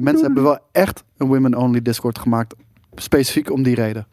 mensen 0.01 0.24
hebben 0.24 0.42
wel 0.42 0.59
echt 0.72 1.05
een 1.16 1.27
women-only 1.27 1.83
Discord 1.83 2.18
gemaakt. 2.18 2.55
Specifiek 2.94 3.53
om 3.53 3.62
die 3.62 3.74
reden. 3.74 4.07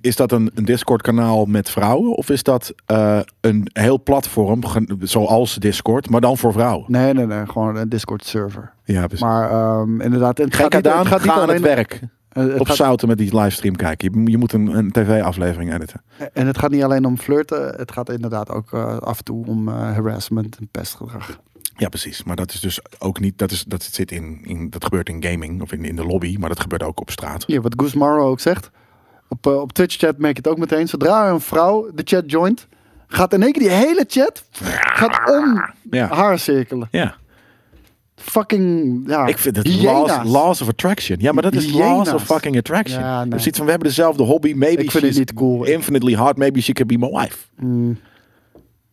Is 0.00 0.16
dat 0.16 0.32
een, 0.32 0.50
een 0.54 0.64
Discord-kanaal 0.64 1.44
met 1.44 1.70
vrouwen? 1.70 2.16
Of 2.16 2.30
is 2.30 2.42
dat 2.42 2.74
eh, 2.86 3.20
een 3.40 3.68
heel 3.72 4.02
platform, 4.02 4.62
zoals 5.00 5.54
Discord, 5.54 6.10
maar 6.10 6.20
dan 6.20 6.38
voor 6.38 6.52
vrouwen? 6.52 6.84
Nee, 6.88 7.12
nee, 7.12 7.26
nee. 7.26 7.46
Gewoon 7.46 7.76
een 7.76 7.88
Discord 7.88 8.24
server. 8.24 8.72
Ja, 8.84 9.06
precies. 9.06 9.24
Maar 9.24 9.50
ehm, 9.50 10.00
inderdaad, 10.00 10.38
het 10.38 10.54
gaat 10.54 10.72
niet, 10.72 10.84
het 10.86 11.06
gaat 11.06 11.22
niet 11.22 11.30
aan 11.30 11.48
het 11.48 11.60
werk. 11.60 12.00
eh, 12.28 12.42
het 12.44 12.60
Op 12.60 12.66
gaat- 12.66 12.76
zouten 12.76 13.08
met 13.08 13.18
die 13.18 13.36
livestream 13.38 13.76
kijken. 13.76 14.22
Je, 14.24 14.30
je 14.30 14.38
moet 14.38 14.52
een, 14.52 14.66
een 14.76 14.90
tv-aflevering 14.92 15.74
editen. 15.74 16.02
En 16.32 16.46
het 16.46 16.58
gaat 16.58 16.70
niet 16.70 16.82
alleen 16.82 17.04
om 17.04 17.18
flirten. 17.18 17.74
Het 17.76 17.92
gaat 17.92 18.10
inderdaad 18.10 18.50
ook 18.50 18.72
eh, 18.72 18.96
af 18.98 19.18
en 19.18 19.24
toe 19.24 19.46
om 19.46 19.68
harassment 19.68 20.56
en 20.58 20.68
pestgedrag. 20.70 21.38
Ja, 21.76 21.88
precies. 21.88 22.24
Maar 22.24 22.36
dat 22.36 22.52
is 22.52 22.60
dus 22.60 22.80
ook 22.98 23.20
niet, 23.20 23.38
dat, 23.38 23.50
is, 23.50 23.64
dat 23.64 23.82
zit 23.82 24.10
in, 24.12 24.38
in, 24.42 24.70
dat 24.70 24.84
gebeurt 24.84 25.08
in 25.08 25.24
gaming 25.24 25.62
of 25.62 25.72
in, 25.72 25.84
in 25.84 25.96
de 25.96 26.04
lobby, 26.04 26.36
maar 26.40 26.48
dat 26.48 26.60
gebeurt 26.60 26.82
ook 26.82 27.00
op 27.00 27.10
straat. 27.10 27.44
Hier, 27.46 27.62
wat 27.62 27.94
Morrow 27.94 28.26
ook 28.26 28.40
zegt. 28.40 28.70
Op, 29.28 29.46
eh, 29.46 29.60
op 29.60 29.72
Twitch 29.72 29.96
chat 29.96 30.18
merk 30.18 30.36
je 30.36 30.42
het 30.42 30.48
ook 30.52 30.58
meteen. 30.58 30.88
Zodra 30.88 31.30
een 31.30 31.40
vrouw 31.40 31.90
de 31.94 32.02
chat 32.04 32.30
joint, 32.30 32.66
gaat 33.06 33.32
in 33.32 33.42
één 33.42 33.52
keer 33.52 33.62
die 33.62 33.70
hele 33.70 34.04
chat 34.08 34.44
gaat 34.82 35.30
om 35.30 35.64
Ja. 35.90 36.08
haar 36.08 36.38
cirkelen. 36.38 36.88
Ja. 36.90 37.14
Fucking, 38.16 39.02
ja. 39.06 39.26
Ik 39.26 39.38
vind 39.38 39.56
het 39.56 39.82
laws, 39.82 40.12
laws 40.24 40.62
of 40.62 40.68
attraction. 40.68 41.16
Ja, 41.20 41.32
maar 41.32 41.42
dat 41.42 41.54
is 41.54 41.64
laws 41.72 41.74
Hyena's. 41.88 42.12
of 42.12 42.24
fucking 42.24 42.56
attraction. 42.56 43.00
Ja, 43.00 43.24
nee. 43.24 43.32
Je 43.34 43.38
ziet 43.42 43.56
van, 43.56 43.64
we 43.64 43.70
hebben 43.70 43.88
dezelfde 43.88 44.22
hobby. 44.22 44.52
Maybe 44.54 44.90
she's 44.90 45.16
niet 45.18 45.32
cool. 45.34 45.64
Infinitely 45.64 46.14
hard. 46.14 46.36
Maybe 46.36 46.60
she 46.60 46.72
could 46.72 46.98
be 47.00 47.06
my 47.06 47.20
wife. 47.20 47.36
Mm. 47.56 47.98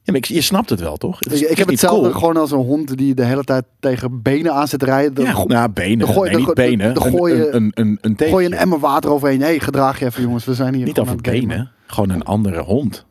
Ja, 0.04 0.12
maar 0.14 0.16
ik, 0.16 0.26
je 0.26 0.42
snapt 0.42 0.70
het 0.70 0.80
wel, 0.80 0.98
toch? 0.98 1.20
Het 1.20 1.32
is- 1.32 1.42
Ik, 1.42 1.58
heb 1.58 1.68
hetzelfde 1.68 2.02
cool. 2.10 2.20
gewoon 2.20 2.38
als 2.38 2.52
een 2.52 2.58
hond 2.58 2.98
die 2.98 3.14
de 3.14 3.24
hele 3.26 3.44
tijd 3.44 3.64
tegen 3.80 4.22
benen 4.22 4.54
aan 4.54 4.68
zit 4.68 4.84
rijden. 4.84 5.14
Dan 5.14 5.26
Ja, 5.26 5.44
nou, 5.44 5.70
benen. 5.72 5.98
dan 6.00 6.08
gooi- 6.08 6.30
nee, 6.30 6.38
dan 6.38 6.46
niet 6.48 6.56
benen. 6.56 6.94
dan 6.94 7.04
gooi 7.04 7.36
je- 7.36 7.50
een, 7.50 7.72
een, 7.74 7.98
een, 8.02 8.16
een 8.20 8.28
gooi 8.30 8.48
je 8.48 8.52
een 8.54 8.58
emmer 8.60 8.80
water 8.80 9.10
overheen. 9.12 9.40
Hé, 9.40 9.46
hey, 9.46 9.60
gedraag 9.60 10.00
je 10.00 10.06
even 10.06 10.22
jongens. 10.22 10.46
We 10.46 10.54
zijn 10.54 10.74
hier 10.74 10.86
Niet 10.86 11.00
over 11.00 11.16
het 11.16 11.28
gamen. 11.28 11.48
benen. 11.48 11.72
Gewoon 11.88 12.10
een 12.10 12.24
andere 12.24 12.62
hond. 12.62 13.06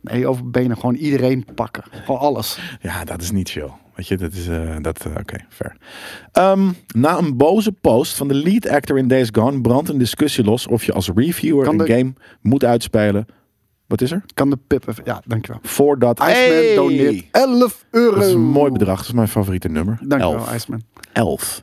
Nee, 0.00 0.26
over 0.26 0.50
benen. 0.50 0.76
Gewoon 0.76 0.94
iedereen 0.94 1.44
pakken. 1.54 1.82
Gewoon 2.04 2.20
alles. 2.20 2.58
Ja, 2.80 3.04
dat 3.04 3.22
is 3.22 3.30
niet 3.30 3.50
chill. 3.50 3.70
Weet 3.94 4.08
je, 4.08 4.16
dat 4.16 4.32
is... 4.32 4.48
eh, 4.48 4.76
dat, 4.80 5.04
eh, 5.06 5.12
Oké, 5.20 5.36
fair. 5.48 5.76
Ehm, 6.32 6.68
na 6.94 7.18
een 7.18 7.36
boze 7.36 7.72
post 7.72 8.16
van 8.16 8.28
de 8.28 8.34
lead 8.34 8.68
actor 8.68 8.98
in 8.98 9.08
Days 9.08 9.28
Gone... 9.32 9.60
brandt 9.60 9.88
een 9.88 9.98
discussie 9.98 10.44
los 10.44 10.66
of 10.66 10.84
je 10.84 10.92
als 10.92 11.10
reviewer 11.14 11.64
Kan 11.64 11.80
een 11.80 11.86
de- 11.86 11.92
game 11.92 12.12
moet 12.40 12.64
uitspelen. 12.64 13.26
Wat 13.92 14.00
is 14.00 14.10
er? 14.12 14.22
Kan 14.34 14.50
de 14.50 14.58
pip 14.66 14.88
even... 14.88 15.02
Ja, 15.06 15.22
dankjewel. 15.26 15.60
Voordat... 15.62 16.18
Iceman 16.18 16.34
Hey! 16.36 16.74
doneert 16.74 17.24
11 17.30 17.84
euro. 17.90 18.14
Dat 18.14 18.24
is 18.26 18.32
een 18.32 18.40
mooi 18.40 18.70
bedrag. 18.72 18.96
Dat 18.96 19.06
is 19.06 19.12
mijn 19.12 19.28
favoriete 19.28 19.68
nummer. 19.68 19.98
Dankjewel, 20.00 20.38
Elf. 20.46 20.54
Iceman. 20.54 20.82
11. 21.12 21.62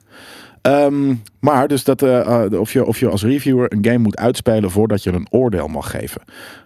Ehm, 0.62 1.16
maar 1.40 1.68
dus 1.68 1.84
dat, 1.84 2.02
eh, 2.02 2.46
of, 2.60 2.74
je, 2.74 2.86
of 2.86 3.00
je 3.00 3.10
als 3.10 3.24
reviewer 3.24 3.74
een 3.74 3.86
game 3.86 3.98
moet 3.98 4.18
uitspelen 4.18 4.72
voordat 4.72 5.04
je 5.04 5.12
een 5.12 5.28
oordeel 5.30 5.68
mag 5.68 5.90
geven. 5.92 6.22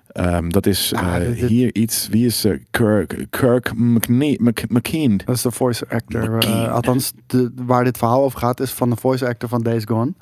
Ehm, 0.07 0.49
dat 0.49 0.65
is 0.65 0.93
Ah, 0.95 1.15
eh, 1.15 1.21
dit- 1.27 1.39
dit- 1.39 1.49
hier 1.49 1.75
iets. 1.75 2.07
Wie 2.07 2.25
is 2.25 2.45
eh, 2.45 2.59
Kirk, 2.71 3.25
Kirk 3.29 3.73
McNe- 3.75 4.37
Mc- 4.39 4.69
McKean? 4.69 5.17
Dat 5.25 5.35
is 5.35 5.41
de 5.41 5.51
voice 5.51 5.85
actor. 5.89 6.39
Althans, 6.69 7.11
de, 7.27 7.51
waar 7.55 7.83
dit 7.83 7.97
verhaal 7.97 8.23
over 8.23 8.39
gaat, 8.39 8.59
is 8.59 8.71
van 8.71 8.89
de 8.89 8.95
voice 8.95 9.27
actor 9.27 9.49
van 9.49 9.61
Days 9.63 9.83
Gone. 9.85 10.13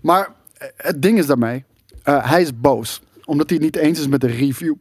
Maar 0.00 0.28
het 0.76 1.02
ding 1.02 1.18
is 1.18 1.26
daarmee, 1.26 1.64
hij 2.02 2.40
is 2.40 2.60
boos. 2.60 3.02
Omdat 3.28 3.50
hij 3.50 3.58
niet 3.58 3.76
eens 3.76 3.98
is 3.98 4.06
met 4.08 4.20
de 4.20 4.26
review. 4.26 4.74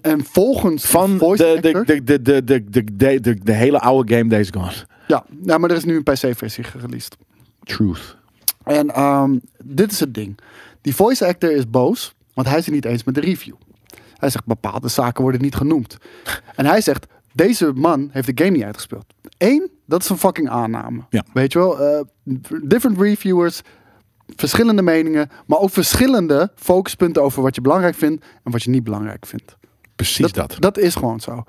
En 0.00 0.24
volgens 0.24 0.84
Van 0.84 1.18
voice 1.18 1.42
de, 1.42 1.68
actor... 1.68 1.84
de, 1.84 2.02
de, 2.02 2.22
de, 2.22 2.44
de, 2.44 2.64
de, 2.70 2.84
de, 2.96 3.20
de, 3.20 3.34
de 3.42 3.52
hele 3.52 3.78
oude 3.78 4.16
game 4.16 4.28
Days 4.28 4.48
Gone. 4.50 4.72
Ja, 5.06 5.24
ja, 5.42 5.58
maar 5.58 5.70
er 5.70 5.76
is 5.76 5.84
nu 5.84 5.96
een 5.96 6.02
PC-versie 6.02 6.64
gereleased. 6.64 7.16
Truth. 7.62 8.16
En 8.64 8.90
ehm, 8.90 9.38
dit 9.64 9.92
is 9.92 10.00
het 10.00 10.14
ding. 10.14 10.38
Die 10.80 10.94
voice 10.94 11.26
actor 11.26 11.52
is 11.52 11.70
boos, 11.70 12.14
want 12.34 12.48
hij 12.48 12.58
is 12.58 12.64
het 12.64 12.74
niet 12.74 12.84
eens 12.84 13.04
met 13.04 13.14
de 13.14 13.20
review. 13.20 13.54
Hij 14.14 14.30
zegt, 14.30 14.46
bepaalde 14.46 14.88
zaken 14.88 15.22
worden 15.22 15.40
niet 15.40 15.54
genoemd. 15.54 15.96
En 16.54 16.66
hij 16.66 16.80
zegt, 16.80 17.06
deze 17.32 17.72
man 17.74 18.08
heeft 18.12 18.36
de 18.36 18.44
game 18.44 18.56
niet 18.56 18.64
uitgespeeld. 18.64 19.04
Eén, 19.38 19.70
dat 19.86 20.02
is 20.02 20.08
een 20.08 20.18
fucking 20.18 20.48
aanname. 20.48 21.00
Ja. 21.10 21.24
Weet 21.32 21.52
je 21.52 21.58
wel, 21.58 21.80
eh, 21.80 22.00
different 22.62 23.00
reviewers, 23.00 23.62
verschillende 24.36 24.82
meningen, 24.82 25.30
maar 25.46 25.58
ook 25.58 25.70
verschillende 25.70 26.50
focuspunten 26.54 27.22
over 27.22 27.42
wat 27.42 27.54
je 27.54 27.60
belangrijk 27.60 27.94
vindt 27.94 28.24
en 28.44 28.52
wat 28.52 28.62
je 28.62 28.70
niet 28.70 28.84
belangrijk 28.84 29.26
vindt. 29.26 29.56
Precies 29.96 30.32
dat. 30.32 30.56
Dat 30.58 30.78
is 30.78 30.94
gewoon 30.94 31.20
zo. 31.20 31.44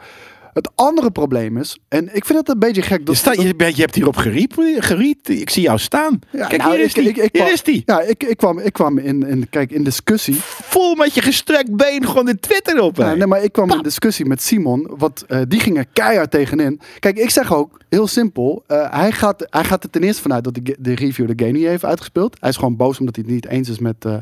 Het 0.54 0.70
andere 0.76 1.12
probleem 1.12 1.58
is, 1.58 1.80
en 1.88 2.16
ik 2.16 2.26
vind 2.26 2.40
het 2.40 2.50
een 2.50 2.60
beetje 2.60 2.82
gek. 2.82 2.98
je, 3.00 3.04
Dat, 3.06 3.16
staat, 3.16 3.42
je, 3.42 3.56
bent- 3.56 3.76
je 3.76 3.82
hebt 3.82 3.96
hierop 3.96 4.16
geriep, 4.16 4.54
geriet. 4.78 5.30
Ik 5.30 5.50
zie 5.50 5.62
jou 5.64 5.78
staan. 5.80 6.20
Ja, 6.32 6.48
Kijk, 6.48 6.62
nou, 6.62 6.76
hier 6.76 6.84
is 6.86 6.94
ik- 6.94 6.96
die. 6.96 7.10
ik- 7.10 7.16
ik 7.18 7.22
hier 7.22 7.42
kwam- 7.42 7.54
is 7.54 7.64
die. 7.64 7.84
Ja, 7.86 8.02
ik, 8.02 8.24
ik 8.24 8.38
kwam, 8.38 8.60
ik 8.60 8.74
kwam 8.74 8.98
in, 8.98 9.28
in, 9.28 9.50
kijk, 9.50 9.72
in 9.72 9.84
discussie. 9.84 10.36
Vol 10.40 10.96
met 10.96 11.14
je 11.14 11.22
gestrekt 11.22 11.76
been 11.76 12.06
gewoon 12.06 12.26
de 12.26 12.40
Twitter 12.40 12.82
op. 12.82 12.98
Ja, 12.98 13.14
nee, 13.14 13.28
maar 13.28 13.44
ik 13.44 13.52
kwam 13.52 13.72
in 13.72 13.82
discussie 13.82 14.26
met 14.26 14.42
Simon. 14.42 14.90
Wat, 14.98 15.24
eh, 15.28 15.42
die 15.48 15.60
ging 15.60 15.78
er 15.78 15.86
keihard 15.94 16.32
tegenin. 16.32 16.80
Kijk, 17.00 17.18
ik 17.18 17.30
zeg 17.30 17.54
ook, 17.54 17.78
heel 17.90 18.08
simpel. 18.08 18.64
eh, 18.68 18.92
hij, 18.94 19.12
gaat, 19.12 19.46
hij 19.50 19.64
gaat 19.64 19.84
er 19.84 19.90
ten 19.90 20.04
eerste 20.04 20.22
vanuit 20.22 20.44
dat 20.44 20.54
de, 20.56 20.76
de 20.80 20.96
review 20.96 21.28
de 21.36 21.46
game 21.46 21.58
niet 21.58 21.68
heeft 21.68 21.86
uitgespeeld. 21.86 22.38
Hij 22.40 22.50
is 22.50 22.56
gewoon 22.58 22.76
boos 22.76 23.00
omdat 23.00 23.16
hij 23.16 23.24
het 23.28 23.34
niet 23.34 23.48
eens 23.48 23.70
is 23.70 23.80
met, 23.80 24.06
eh, 24.06 24.16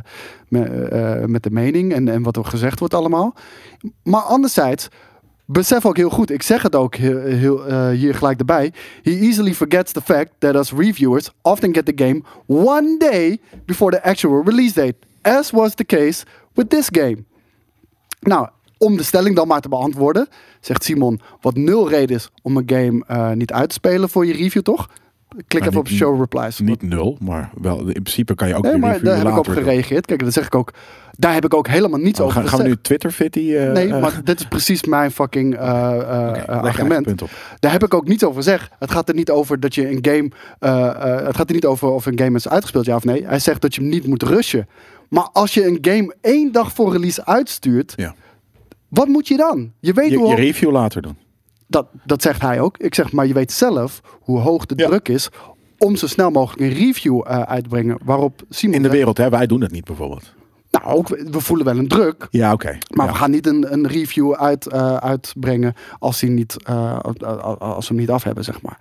met, 0.48 1.30
met 1.30 1.44
de 1.44 1.52
mening 1.52 1.94
en, 1.94 2.08
en 2.08 2.24
wat 2.24 2.38
er 2.38 2.46
gezegd 2.46 2.80
wordt 2.80 2.94
allemaal. 2.94 3.36
Maar 4.04 4.22
anderzijds, 4.22 4.88
besef 5.48 5.86
ook 5.86 5.98
heel 5.98 6.10
goed. 6.10 6.32
Ik 6.32 6.42
zeg 6.42 6.62
het 6.62 6.76
ook 6.76 6.96
heel, 6.96 7.20
heel, 7.20 7.66
eh, 7.66 7.90
hier 7.90 8.16
gelijk 8.16 8.40
erbij. 8.40 8.74
He 9.04 9.12
easily 9.12 9.54
forgets 9.54 9.92
the 9.92 10.02
fact 10.02 10.32
that 10.38 10.56
us 10.56 10.72
reviewers 10.72 11.30
often 11.42 11.74
get 11.74 11.86
the 11.86 12.04
game 12.06 12.22
one 12.46 12.98
day 12.98 13.40
before 13.66 13.92
the 13.92 14.04
actual 14.04 14.44
release 14.44 14.74
date. 14.74 14.96
As 15.22 15.52
was 15.52 15.74
the 15.74 15.86
case 15.86 16.26
with 16.54 16.70
this 16.70 16.88
game. 16.92 17.18
Nou, 18.20 18.48
om 18.78 18.98
de 18.98 19.04
stelling 19.04 19.36
dan 19.36 19.48
maar 19.48 19.62
te 19.62 19.70
beantwoorden, 19.70 20.28
zegt 20.60 20.84
Simon, 20.84 21.20
wat 21.42 21.56
nul 21.56 21.90
reden 21.90 22.16
is 22.16 22.30
om 22.42 22.58
een 22.58 22.70
game 22.70 23.04
eh, 23.08 23.32
niet 23.32 23.52
uit 23.52 23.70
te 23.70 23.76
spelen 23.76 24.10
voor 24.10 24.26
je 24.26 24.34
review, 24.34 24.62
toch? 24.62 24.90
Klik 25.48 25.66
even 25.66 25.80
op 25.80 25.88
show 25.88 26.20
replies. 26.20 26.60
Niet 26.60 26.82
nul, 26.82 27.18
maar 27.22 27.50
wel, 27.62 27.80
in 27.80 27.86
principe 27.92 28.36
kan 28.36 28.48
je 28.48 28.56
ook 28.56 28.64
Nee, 28.64 28.78
maar 28.78 29.02
daar 29.02 29.18
heb 29.18 29.28
ik 29.28 29.38
op 29.38 29.48
gereageerd. 29.48 30.06
Kijk, 30.06 30.24
dat 30.24 30.34
zeg 30.34 30.46
ik 30.46 30.56
ook. 30.56 30.74
Daar 31.18 31.34
heb 31.34 31.46
ik 31.46 31.54
ook 31.54 31.68
helemaal 31.68 32.00
niets 32.00 32.20
Oh, 32.20 32.26
over 32.26 32.40
gaan, 32.40 32.48
gaan 32.50 32.58
we 32.58 32.64
gezegd. 32.64 32.78
nu 32.78 32.84
Twitter 32.84 33.12
fitty? 33.12 33.54
eh, 33.56 33.72
Nee, 33.72 33.94
eh, 33.94 34.02
maar 34.02 34.22
dit 34.24 34.40
is 34.40 34.46
precies 34.46 34.84
mijn 34.86 35.12
fucking 35.12 35.56
eh, 35.56 36.46
argument. 36.48 37.14
Daar 37.60 37.72
heb 37.72 37.84
ik 37.84 37.94
ook 37.94 38.08
niets 38.08 38.24
over 38.24 38.36
gezegd. 38.44 38.72
Het 38.80 38.92
gaat 38.92 39.10
er 39.10 39.16
niet 39.16 39.30
over 39.30 39.60
dat 39.60 39.76
je 39.76 39.90
een 39.90 40.00
game. 40.02 40.30
het 41.26 41.36
gaat 41.36 41.48
er 41.50 41.56
niet 41.56 41.66
over 41.66 41.88
of 41.90 42.06
een 42.06 42.20
game 42.20 42.36
is 42.38 42.50
uitgespeeld, 42.50 42.86
ja 42.86 42.96
of 42.96 43.04
nee. 43.04 43.26
Hij 43.26 43.40
zegt 43.40 43.62
dat 43.62 43.76
je 43.76 43.82
hem 43.82 43.90
niet 43.90 44.08
moet 44.08 44.24
rushen. 44.24 44.68
Maar 45.10 45.30
als 45.34 45.54
je 45.54 45.66
een 45.66 45.78
game 45.82 46.16
één 46.22 46.52
dag 46.52 46.74
voor 46.74 46.92
release 46.92 47.26
uitstuurt, 47.26 47.94
Ja. 47.96 48.16
wat 48.88 49.08
moet 49.08 49.28
je 49.28 49.38
dan? 49.38 49.72
Je 49.80 49.94
weet 49.94 50.10
Je, 50.10 50.18
hoe 50.18 50.30
je 50.30 50.36
review 50.36 50.72
later 50.72 51.02
doen. 51.02 51.18
Dat, 51.68 51.88
dat 52.06 52.22
zegt 52.22 52.42
hij 52.42 52.60
ook. 52.62 52.78
Ik 52.78 52.96
zeg, 52.96 53.12
maar 53.12 53.28
je 53.28 53.34
weet 53.34 53.52
zelf 53.52 54.02
hoe 54.22 54.40
hoog 54.40 54.66
de 54.66 54.74
Ja. 54.78 54.88
druk 54.88 55.08
is 55.08 55.30
om 55.78 55.96
zo 55.96 56.08
snel 56.08 56.32
mogelijk 56.32 56.62
een 56.62 56.78
review 56.86 57.22
eh, 57.26 57.42
uit 57.42 57.64
te 57.64 57.70
brengen. 57.70 57.98
Waarop 58.04 58.42
Simon 58.50 58.76
In 58.76 58.82
de 58.82 58.88
zegt, 58.88 58.98
wereld, 59.00 59.18
hè? 59.18 59.30
Wij 59.30 59.48
doen 59.48 59.60
dat 59.60 59.72
niet 59.72 59.86
bijvoorbeeld. 59.86 60.34
Nou, 60.72 60.86
ook, 60.86 61.08
we 61.08 61.40
voelen 61.40 61.66
wel 61.66 61.78
een 61.78 61.88
druk. 61.88 62.28
Ja, 62.30 62.54
oké. 62.54 62.78
Maar 62.94 63.06
Ja. 63.06 63.12
we 63.12 63.18
gaan 63.18 63.32
niet 63.32 63.48
een, 63.48 63.74
een 63.74 63.88
review 63.88 64.34
uit, 64.34 64.68
eh, 64.68 64.96
uitbrengen 64.96 65.74
als, 66.00 66.20
die 66.20 66.30
niet, 66.30 66.64
eh, 66.64 67.00
als 67.60 67.88
we 67.88 67.94
hem 67.94 68.02
niet 68.04 68.12
af 68.12 68.24
hebben, 68.24 68.44
zeg 68.44 68.62
maar. 68.62 68.78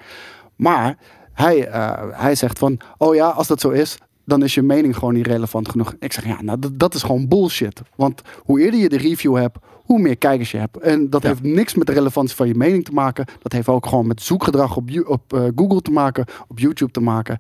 Maar 0.57 0.97
hij, 1.33 1.69
hij 2.13 2.35
zegt 2.35 2.59
van, 2.59 2.79
oh 2.99 3.15
ja, 3.15 3.29
als 3.29 3.47
dat 3.47 3.61
zo 3.61 3.71
is, 3.71 3.99
dan 4.27 4.43
is 4.43 4.55
je 4.55 4.63
mening 4.63 4.95
gewoon 4.97 5.15
niet 5.15 5.27
relevant 5.27 5.69
genoeg. 5.69 5.95
Ik 5.99 6.13
zeg, 6.13 6.25
ja, 6.27 6.43
nou, 6.43 6.59
dat, 6.59 6.79
dat 6.79 6.95
is 6.95 7.03
gewoon 7.03 7.29
bullshit. 7.29 7.81
Want 7.97 8.23
hoe 8.39 8.61
eerder 8.61 8.81
je 8.81 8.89
de 8.89 8.97
review 8.99 9.37
hebt, 9.37 9.59
hoe 9.73 9.99
meer 10.01 10.17
kijkers 10.17 10.51
je 10.51 10.59
hebt. 10.59 10.77
En 10.79 11.11
dat 11.11 11.23
Ja. 11.23 11.29
heeft 11.29 11.43
niks 11.43 11.75
met 11.75 11.87
de 11.87 11.93
relevantie 11.93 12.37
van 12.37 12.47
je 12.49 12.55
mening 12.55 12.85
te 12.85 12.93
maken. 12.93 13.27
Dat 13.43 13.53
heeft 13.53 13.69
ook 13.69 13.87
gewoon 13.87 14.07
met 14.07 14.23
zoekgedrag 14.23 14.77
op, 14.77 14.91
op 15.07 15.33
eh, 15.33 15.45
Google 15.57 15.83
te 15.83 15.91
maken, 15.91 16.25
op 16.49 16.59
YouTube 16.59 16.91
te 16.93 17.01
maken. 17.01 17.39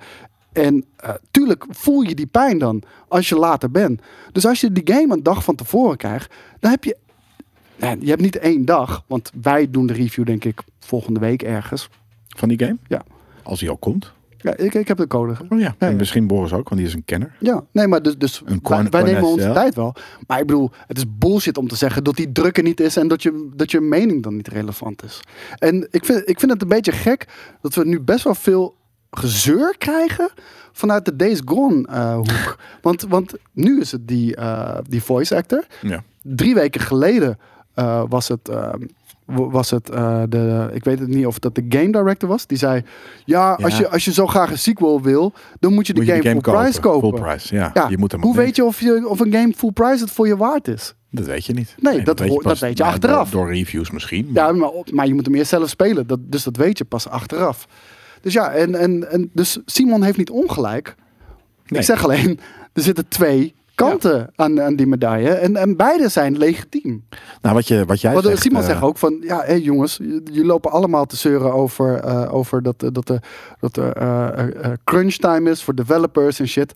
En 0.52 0.84
eh, 0.96 1.14
tuurlijk 1.30 1.64
voel 1.70 2.00
je 2.02 2.14
die 2.14 2.26
pijn 2.26 2.58
dan 2.58 2.82
als 3.08 3.28
je 3.28 3.36
later 3.36 3.70
bent. 3.70 4.00
Dus 4.32 4.46
als 4.46 4.60
je 4.60 4.72
die 4.72 4.94
game 4.94 5.14
een 5.14 5.22
dag 5.22 5.44
van 5.44 5.54
tevoren 5.54 5.96
krijgt, 5.96 6.34
dan 6.60 6.70
heb 6.70 6.84
je. 6.84 6.96
Nou, 7.76 7.96
je 8.00 8.08
hebt 8.08 8.20
niet 8.22 8.36
één 8.38 8.64
dag, 8.64 9.04
want 9.06 9.30
wij 9.42 9.70
doen 9.70 9.86
de 9.86 9.92
review, 9.92 10.26
denk 10.26 10.44
ik, 10.44 10.60
volgende 10.80 11.20
week 11.20 11.42
ergens. 11.42 11.88
Van 12.28 12.48
die 12.48 12.58
game? 12.58 12.76
Ja. 12.88 13.02
Als 13.42 13.58
die 13.60 13.70
al 13.70 13.76
komt. 13.76 14.12
Ja, 14.46 14.56
ik, 14.56 14.74
ik 14.74 14.88
heb 14.88 14.96
de 14.96 15.06
code. 15.06 15.36
Oh 15.48 15.60
ja. 15.60 15.74
En 15.78 15.96
misschien 15.96 16.26
Boris 16.26 16.52
ook, 16.52 16.68
want 16.68 16.80
die 16.80 16.90
is 16.90 16.94
een 16.94 17.04
kenner. 17.04 17.36
Ja, 17.40 17.64
nee, 17.72 17.86
maar 17.86 18.02
dus, 18.02 18.18
dus 18.18 18.42
Een 18.44 18.60
wij, 18.62 18.84
wij 18.90 19.02
nemen 19.02 19.22
onze 19.28 19.52
tijd 19.52 19.74
wel. 19.74 19.94
Maar 20.26 20.40
ik 20.40 20.46
bedoel, 20.46 20.70
het 20.86 20.96
is 20.96 21.04
bullshit 21.18 21.58
om 21.58 21.68
te 21.68 21.76
zeggen 21.76 22.04
dat 22.04 22.16
die 22.16 22.32
druk 22.32 22.56
er 22.56 22.62
niet 22.62 22.80
is 22.80 22.96
en 22.96 23.08
dat 23.08 23.22
je, 23.22 23.48
dat 23.54 23.70
je 23.70 23.80
mening 23.80 24.22
dan 24.22 24.36
niet 24.36 24.48
relevant 24.48 25.04
is. 25.04 25.20
En 25.58 25.88
ik 25.90 26.04
vind, 26.04 26.28
ik 26.28 26.38
vind 26.40 26.52
het 26.52 26.62
een 26.62 26.68
beetje 26.68 26.92
gek 26.92 27.26
dat 27.60 27.74
we 27.74 27.84
nu 27.84 28.00
best 28.00 28.24
wel 28.24 28.34
veel 28.34 28.76
gezeur 29.10 29.74
krijgen 29.78 30.28
vanuit 30.72 31.04
de 31.04 31.16
Days 31.16 31.40
Gone 31.44 31.86
eh, 31.86 32.14
hoek. 32.14 32.56
Want, 32.82 33.02
want 33.08 33.32
nu 33.52 33.80
is 33.80 33.92
het 33.92 34.08
die, 34.08 34.36
eh, 34.36 34.78
die 34.88 35.02
voice 35.02 35.36
actor. 35.36 35.64
Ja. 35.82 36.02
Drie 36.22 36.54
weken 36.54 36.80
geleden 36.80 37.38
eh, 37.74 38.02
was 38.08 38.28
het, 38.28 38.48
eh, 38.48 38.72
w- 38.72 38.84
was 39.26 39.70
het 39.70 39.90
eh, 39.90 40.22
de, 40.28 40.70
ik 40.72 40.84
weet 40.84 40.98
het 40.98 41.08
niet 41.08 41.26
of 41.26 41.38
dat 41.38 41.54
de 41.54 41.64
game 41.68 41.90
director 41.90 42.28
was. 42.28 42.46
Die 42.46 42.58
zei, 42.58 42.82
ja, 43.24 43.52
Als, 43.62 43.78
je, 43.78 43.88
als 43.88 44.04
je 44.04 44.12
zo 44.12 44.26
graag 44.26 44.50
een 44.50 44.58
sequel 44.58 45.02
wil, 45.02 45.32
dan 45.60 45.74
moet 45.74 45.86
je 45.86 45.92
de 45.92 45.98
Moet 46.00 46.08
je 46.08 46.14
game, 46.16 46.28
game 46.28 46.40
full 46.42 46.52
price 46.62 46.80
kopen. 46.80 47.00
kopen. 47.00 47.18
Full 47.18 47.28
price, 47.28 47.54
ja. 47.54 47.70
Ja, 47.74 47.86
Je 47.88 47.98
moet 47.98 48.12
hem 48.12 48.22
hoe 48.22 48.34
weet 48.36 48.56
je 48.56 48.64
of, 48.64 48.80
je 48.80 49.08
of 49.08 49.20
een 49.20 49.32
game 49.32 49.52
full 49.56 49.70
price 49.72 50.02
het 50.04 50.10
voor 50.12 50.26
je 50.26 50.36
waard 50.36 50.68
is? 50.68 50.94
Dat 51.10 51.26
weet 51.26 51.44
je 51.44 51.52
niet. 51.52 51.74
Nee, 51.78 52.02
dat 52.02 52.18
dat 52.18 52.58
weet 52.58 52.78
je 52.78 52.84
achteraf. 52.84 53.30
Door, 53.30 53.40
door 53.44 53.52
reviews 53.54 53.90
misschien. 53.90 54.30
maar- 54.32 54.46
Ja, 54.46 54.52
maar, 54.52 54.70
maar 54.92 55.06
je 55.06 55.14
moet 55.14 55.26
hem 55.26 55.34
eerst 55.34 55.50
zelf 55.50 55.68
spelen. 55.68 56.06
Dat, 56.06 56.18
dus 56.22 56.42
dat 56.42 56.56
weet 56.56 56.78
je 56.78 56.84
pas 56.84 57.08
achteraf. 57.08 57.66
Dus 58.20 58.32
ja, 58.32 58.50
en, 58.50 58.74
en, 58.74 59.10
en 59.10 59.30
dus 59.32 59.58
Simon 59.64 60.02
heeft 60.02 60.18
niet 60.18 60.30
ongelijk. 60.30 60.94
Nee. 61.66 61.80
Ik 61.80 61.86
zeg 61.86 62.04
alleen, 62.04 62.40
er 62.72 62.82
zitten 62.82 63.08
twee 63.08 63.54
kanten 63.76 64.30
aan, 64.36 64.60
aan 64.62 64.76
die 64.76 64.86
medaille. 64.86 65.28
En, 65.30 65.56
en 65.56 65.76
beide 65.76 66.08
zijn 66.08 66.36
legitiem. 66.36 67.04
Nou, 67.42 67.54
wat, 67.54 67.68
je, 67.68 67.84
wat 67.84 68.00
jij 68.00 68.12
Want 68.12 68.24
eh, 68.24 68.30
zegt... 68.30 68.42
Simon 68.42 68.60
eh, 68.60 68.66
zegt 68.66 68.82
ook 68.82 68.98
van, 68.98 69.16
ja, 69.20 69.42
hé 69.44 69.54
jongens, 69.54 69.96
jullie 69.96 70.44
lopen 70.44 70.70
allemaal 70.70 71.06
te 71.06 71.16
zeuren 71.16 71.52
over, 71.52 71.94
eh, 71.98 72.34
over 72.34 72.62
dat, 72.62 72.78
dat, 72.92 73.06
de 73.06 73.20
dat 73.60 73.76
er 73.76 73.92
eh, 73.92 74.72
crunch 74.84 75.14
time 75.14 75.50
is 75.50 75.62
voor 75.62 75.74
developers 75.74 76.40
en 76.40 76.48
shit. 76.48 76.72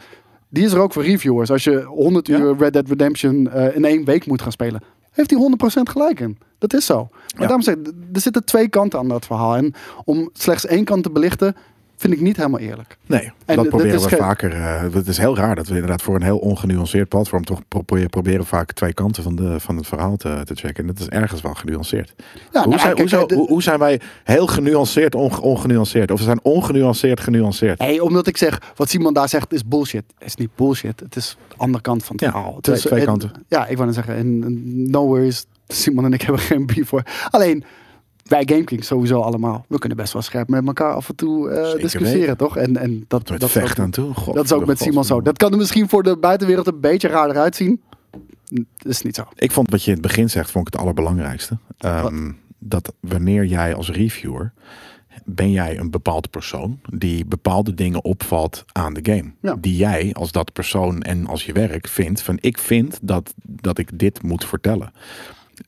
Die 0.49 0.65
is 0.65 0.73
er 0.73 0.81
ook 0.81 0.93
voor 0.93 1.05
reviewers. 1.05 1.51
Als 1.51 1.65
je 1.65 1.83
100 1.83 2.27
Ja. 2.27 2.39
uur 2.39 2.57
Red 2.59 2.73
Dead 2.73 2.89
Redemption 2.89 3.53
in 3.53 3.85
één 3.85 4.05
week 4.05 4.27
moet 4.27 4.43
gaan 4.43 4.53
spelen, 4.53 4.83
heeft 5.11 5.31
hij 5.31 5.39
100% 5.39 5.91
gelijk 5.91 6.21
in. 6.21 6.39
Dat 6.59 6.75
is 6.75 6.87
zo. 6.87 7.09
Maar 7.11 7.21
Ja. 7.29 7.39
daarom 7.39 7.63
zeg 7.63 7.75
ik, 7.75 7.87
er 8.13 8.21
zitten 8.21 8.45
twee 8.45 8.69
kanten 8.69 8.99
aan 8.99 9.09
dat 9.09 9.27
verhaal. 9.27 9.57
En 9.57 9.75
om 10.05 10.31
slechts 10.33 10.67
één 10.67 10.85
kant 10.85 11.03
te 11.03 11.11
belichten, 11.11 11.57
vind 12.01 12.13
ik 12.13 12.21
niet 12.21 12.37
helemaal 12.37 12.59
eerlijk. 12.61 12.97
Nee, 13.07 13.33
En 13.47 13.57
dat 13.57 13.69
proberen 13.69 14.01
we 14.01 14.09
vaker. 14.17 14.53
eh, 14.53 14.83
het 14.93 15.07
is 15.09 15.19
heel 15.19 15.37
raar 15.37 15.55
dat 15.55 15.67
we 15.67 15.75
inderdaad 15.75 16.03
voor 16.03 16.15
een 16.15 16.23
heel 16.23 16.39
ongenuanceerd 16.39 17.09
platform 17.09 17.45
toch 17.45 17.61
proberen, 17.69 18.11
proberen 18.11 18.47
vaak 18.47 18.73
twee 18.73 18.93
kanten 18.95 19.23
van, 19.23 19.37
de, 19.37 19.61
van 19.61 19.77
het 19.77 19.87
verhaal 19.87 20.17
te, 20.17 20.41
te 20.45 20.55
checken. 20.55 20.83
En 20.83 20.87
dat 20.87 20.99
is 21.01 21.09
ergens 21.09 21.41
wel 21.41 21.55
genuanceerd. 21.55 22.15
Ja, 22.17 22.23
hoe, 22.63 22.69
nou, 22.69 22.81
zijn, 22.81 22.95
kijk, 22.95 23.11
eh, 23.11 23.27
de- 23.27 23.35
hoe, 23.35 23.49
hoe 23.49 23.63
zijn 23.63 23.79
wij 23.79 24.01
heel 24.25 24.47
genuanceerd 24.47 25.15
onge- 25.15 25.41
ongenuanceerd? 25.41 26.11
Of 26.11 26.19
we 26.19 26.25
zijn 26.25 26.41
ongenuanceerd 26.43 27.21
genuanceerd? 27.21 27.79
Nee, 27.79 28.03
omdat 28.05 28.27
ik 28.27 28.37
zeg, 28.37 28.73
wat 28.77 28.89
Simon 28.91 29.13
daar 29.13 29.29
zegt 29.29 29.53
is 29.53 29.67
bullshit. 29.67 30.05
Het 30.19 30.27
is 30.29 30.35
niet 30.37 30.51
bullshit, 30.57 31.01
het 31.01 31.17
is 31.17 31.37
de 31.49 31.55
andere 31.57 31.83
kant 31.83 32.05
van 32.05 32.17
het 32.17 32.25
Ja, 32.25 32.31
verhaal. 32.31 32.55
Het 32.55 32.63
twee- 32.63 32.77
is, 32.77 32.83
twee 32.83 33.01
en- 33.01 33.07
kanten. 33.07 33.33
Ja, 33.49 33.67
ik 33.67 33.75
wou 33.75 33.87
net 33.87 33.95
zeggen, 33.95 34.15
en, 34.17 34.91
no 34.91 35.07
worries, 35.07 35.45
Simon 35.69 36.05
en 36.05 36.13
ik 36.13 36.23
hebben 36.23 36.41
geen 36.43 36.67
beef 36.67 36.89
voor. 36.89 37.03
Alleen, 37.31 37.65
wij 38.25 38.43
GameKings 38.47 38.87
sowieso 38.87 39.21
allemaal, 39.21 39.65
we 39.69 39.79
kunnen 39.79 39.99
best 39.99 40.13
wel 40.13 40.23
scherp 40.23 40.49
met 40.49 40.67
elkaar 40.67 40.95
af 40.95 41.09
en 41.09 41.15
toe 41.15 41.51
Zeker 41.65 41.81
discussiëren, 41.81 42.21
weten. 42.21 42.37
toch? 42.37 42.57
En, 42.57 42.77
en 42.77 43.05
dat, 43.09 43.31
Met 43.31 43.41
dat, 43.41 43.51
vechten 43.51 43.83
aan 43.85 43.91
toe? 43.91 44.15
God, 44.15 44.35
dat 44.35 44.45
is 44.45 44.53
ook 44.53 44.67
met 44.67 44.79
Simon 44.79 45.05
zo. 45.05 45.21
Dat 45.23 45.37
kan 45.37 45.53
er 45.53 45.59
misschien 45.59 45.89
voor 45.89 46.03
de 46.03 46.17
buitenwereld 46.17 46.67
een 46.67 46.81
beetje 46.81 47.09
raar 47.09 47.37
uitzien. 47.37 47.81
Dat 48.49 48.93
is 48.93 49.03
niet 49.03 49.15
zo. 49.15 49.25
Ik 49.35 49.53
vond 49.53 49.71
wat 49.71 49.83
je 49.83 49.91
in 49.91 49.97
het 49.97 50.07
begin 50.07 50.31
zegt, 50.31 50.51
vond 50.51 50.67
ik 50.67 50.73
het 50.73 50.83
allerbelangrijkste. 50.83 51.59
Ehm, 51.79 52.31
dat 52.59 52.93
wanneer 53.01 53.45
jij 53.45 53.75
als 53.75 53.91
reviewer 53.91 54.53
ben 55.25 55.51
jij 55.51 55.79
een 55.79 55.91
bepaalde 55.91 56.29
persoon 56.29 56.81
die 56.93 57.25
bepaalde 57.25 57.75
dingen 57.75 58.05
opvalt 58.05 58.65
aan 58.73 58.95
de 58.95 59.01
game. 59.03 59.33
Ja. 59.41 59.57
Die 59.61 59.77
jij 59.77 60.11
als 60.13 60.33
dat 60.33 60.53
persoon 60.53 61.03
en 61.03 61.27
als 61.27 61.47
je 61.47 61.53
werk 61.53 61.89
vindt 61.89 62.23
van 62.23 62.39
ik 62.41 62.59
vind 62.59 62.99
dat, 63.03 63.35
dat 63.43 63.79
ik 63.79 63.99
dit 63.99 64.23
moet 64.23 64.45
vertellen. 64.45 64.93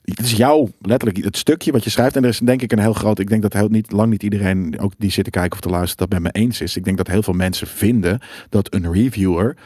Het 0.04 0.20
is 0.20 0.32
jouw, 0.32 0.68
letterlijk, 0.80 1.24
het 1.24 1.36
stukje 1.36 1.72
wat 1.72 1.84
je 1.84 1.90
schrijft. 1.90 2.16
En 2.16 2.22
er 2.22 2.28
is 2.28 2.38
denk 2.38 2.62
ik 2.62 2.72
een 2.72 2.78
heel 2.78 2.92
groot. 2.92 3.18
Ik 3.18 3.28
denk 3.28 3.42
dat 3.42 3.52
heel 3.52 3.68
niet, 3.68 3.92
lang 3.92 4.10
niet 4.10 4.22
iedereen, 4.22 4.78
ook 4.78 4.92
die 4.98 5.10
zit 5.10 5.24
te 5.24 5.30
kijken 5.30 5.52
of 5.52 5.60
te 5.60 5.68
luisteren, 5.68 6.08
dat 6.08 6.20
met 6.20 6.32
me 6.32 6.40
eens 6.40 6.60
is. 6.60 6.76
Ik 6.76 6.84
denk 6.84 6.96
dat 6.96 7.06
heel 7.06 7.22
veel 7.22 7.34
mensen 7.34 7.66
vinden 7.66 8.20
dat 8.48 8.74
een 8.74 8.92
reviewer 8.92 9.56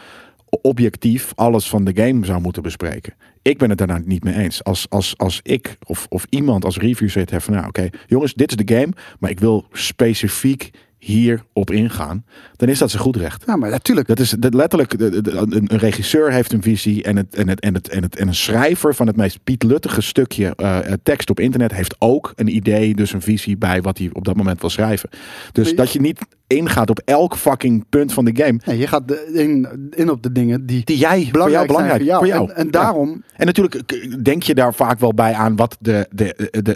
objectief 0.63 1.33
alles 1.35 1.69
van 1.69 1.85
de 1.85 2.03
game 2.03 2.25
zou 2.25 2.41
moeten 2.41 2.63
bespreken. 2.63 3.15
Ik 3.43 3.59
ben 3.59 3.69
het 3.69 3.79
daar 3.79 3.87
nou 3.87 4.03
niet 4.05 4.25
mee 4.25 4.35
eens. 4.35 4.65
Als, 4.65 4.87
als, 4.89 5.19
als 5.19 5.41
ik 5.43 5.77
of, 5.85 6.07
of 6.09 6.27
iemand 6.31 6.65
als 6.65 6.77
review 6.77 7.11
heeft 7.11 7.45
van 7.45 7.55
nou 7.55 7.67
oké, 7.67 7.89
jongens, 8.07 8.35
dit 8.35 8.51
is 8.51 8.67
de 8.67 8.75
game, 8.75 8.93
maar 9.19 9.31
ik 9.31 9.41
wil 9.41 9.67
specifiek 9.73 10.71
hierop 10.99 11.71
ingaan, 11.71 12.25
dan 12.57 12.69
is 12.69 12.79
dat 12.79 12.91
zijn 12.91 13.03
goed 13.03 13.17
recht. 13.17 13.43
Ja, 13.47 13.57
maar 13.57 13.71
natuurlijk. 13.71 14.07
Dat 14.07 14.19
is 14.19 14.31
dat 14.31 14.55
letterlijk, 14.55 14.93
een, 14.93 15.67
regisseur 15.67 16.33
heeft 16.33 16.53
een 16.53 16.63
visie 16.63 17.03
en, 17.03 17.17
het, 17.17 17.35
en, 17.35 17.49
het, 17.49 17.61
en, 17.61 17.75
het, 17.75 17.89
en, 17.89 18.03
het, 18.03 18.17
en 18.17 18.29
een 18.29 18.35
schrijver 18.35 18.95
van 18.95 19.07
het 19.07 19.17
meest 19.17 19.45
pietluttige 19.45 20.01
stukje 20.01 20.55
eh, 20.57 20.79
tekst 21.03 21.31
op 21.31 21.41
internet 21.41 21.73
heeft 21.73 21.97
ook 21.99 22.33
een 22.37 22.57
idee, 22.57 22.95
dus 22.95 23.13
een 23.13 23.23
visie 23.23 23.57
bij 23.57 23.83
wat 23.83 23.99
hij 23.99 24.11
op 24.13 24.25
dat 24.25 24.37
moment 24.37 24.61
wil 24.61 24.71
schrijven. 24.71 25.09
Dus 25.53 25.75
dat 25.75 25.93
je 25.93 26.01
niet 26.01 26.21
ingaat 26.47 26.91
op 26.91 27.01
elk 27.05 27.37
fucking 27.37 27.85
punt 27.89 28.13
van 28.13 28.25
de 28.25 28.31
game 28.45 28.61
Nee, 28.65 28.79
je 28.79 28.87
gaat 28.87 29.13
in, 29.33 29.69
in 29.91 30.11
op 30.11 30.23
de 30.23 30.33
dingen 30.33 30.67
die, 30.67 30.85
die 30.85 30.99
jij 30.99 31.29
voor 31.33 31.51
jou 31.51 31.67
belangrijk, 31.67 31.97
voor 31.99 32.07
jou. 32.07 32.19
voor 32.19 32.27
jou. 32.35 32.51
En, 32.51 32.57
en 32.57 32.65
Ja. 32.65 32.71
daarom, 32.71 33.23
En 33.37 33.47
natuurlijk 33.47 34.25
denk 34.25 34.43
je 34.43 34.55
daar 34.55 34.75
vaak 34.75 34.99
wel 35.01 35.15
bij 35.15 35.33
aan 35.35 35.57
wat 35.57 35.77
de, 35.81 36.07
de, 36.11 36.49
de, 36.51 36.61
de, 36.63 36.73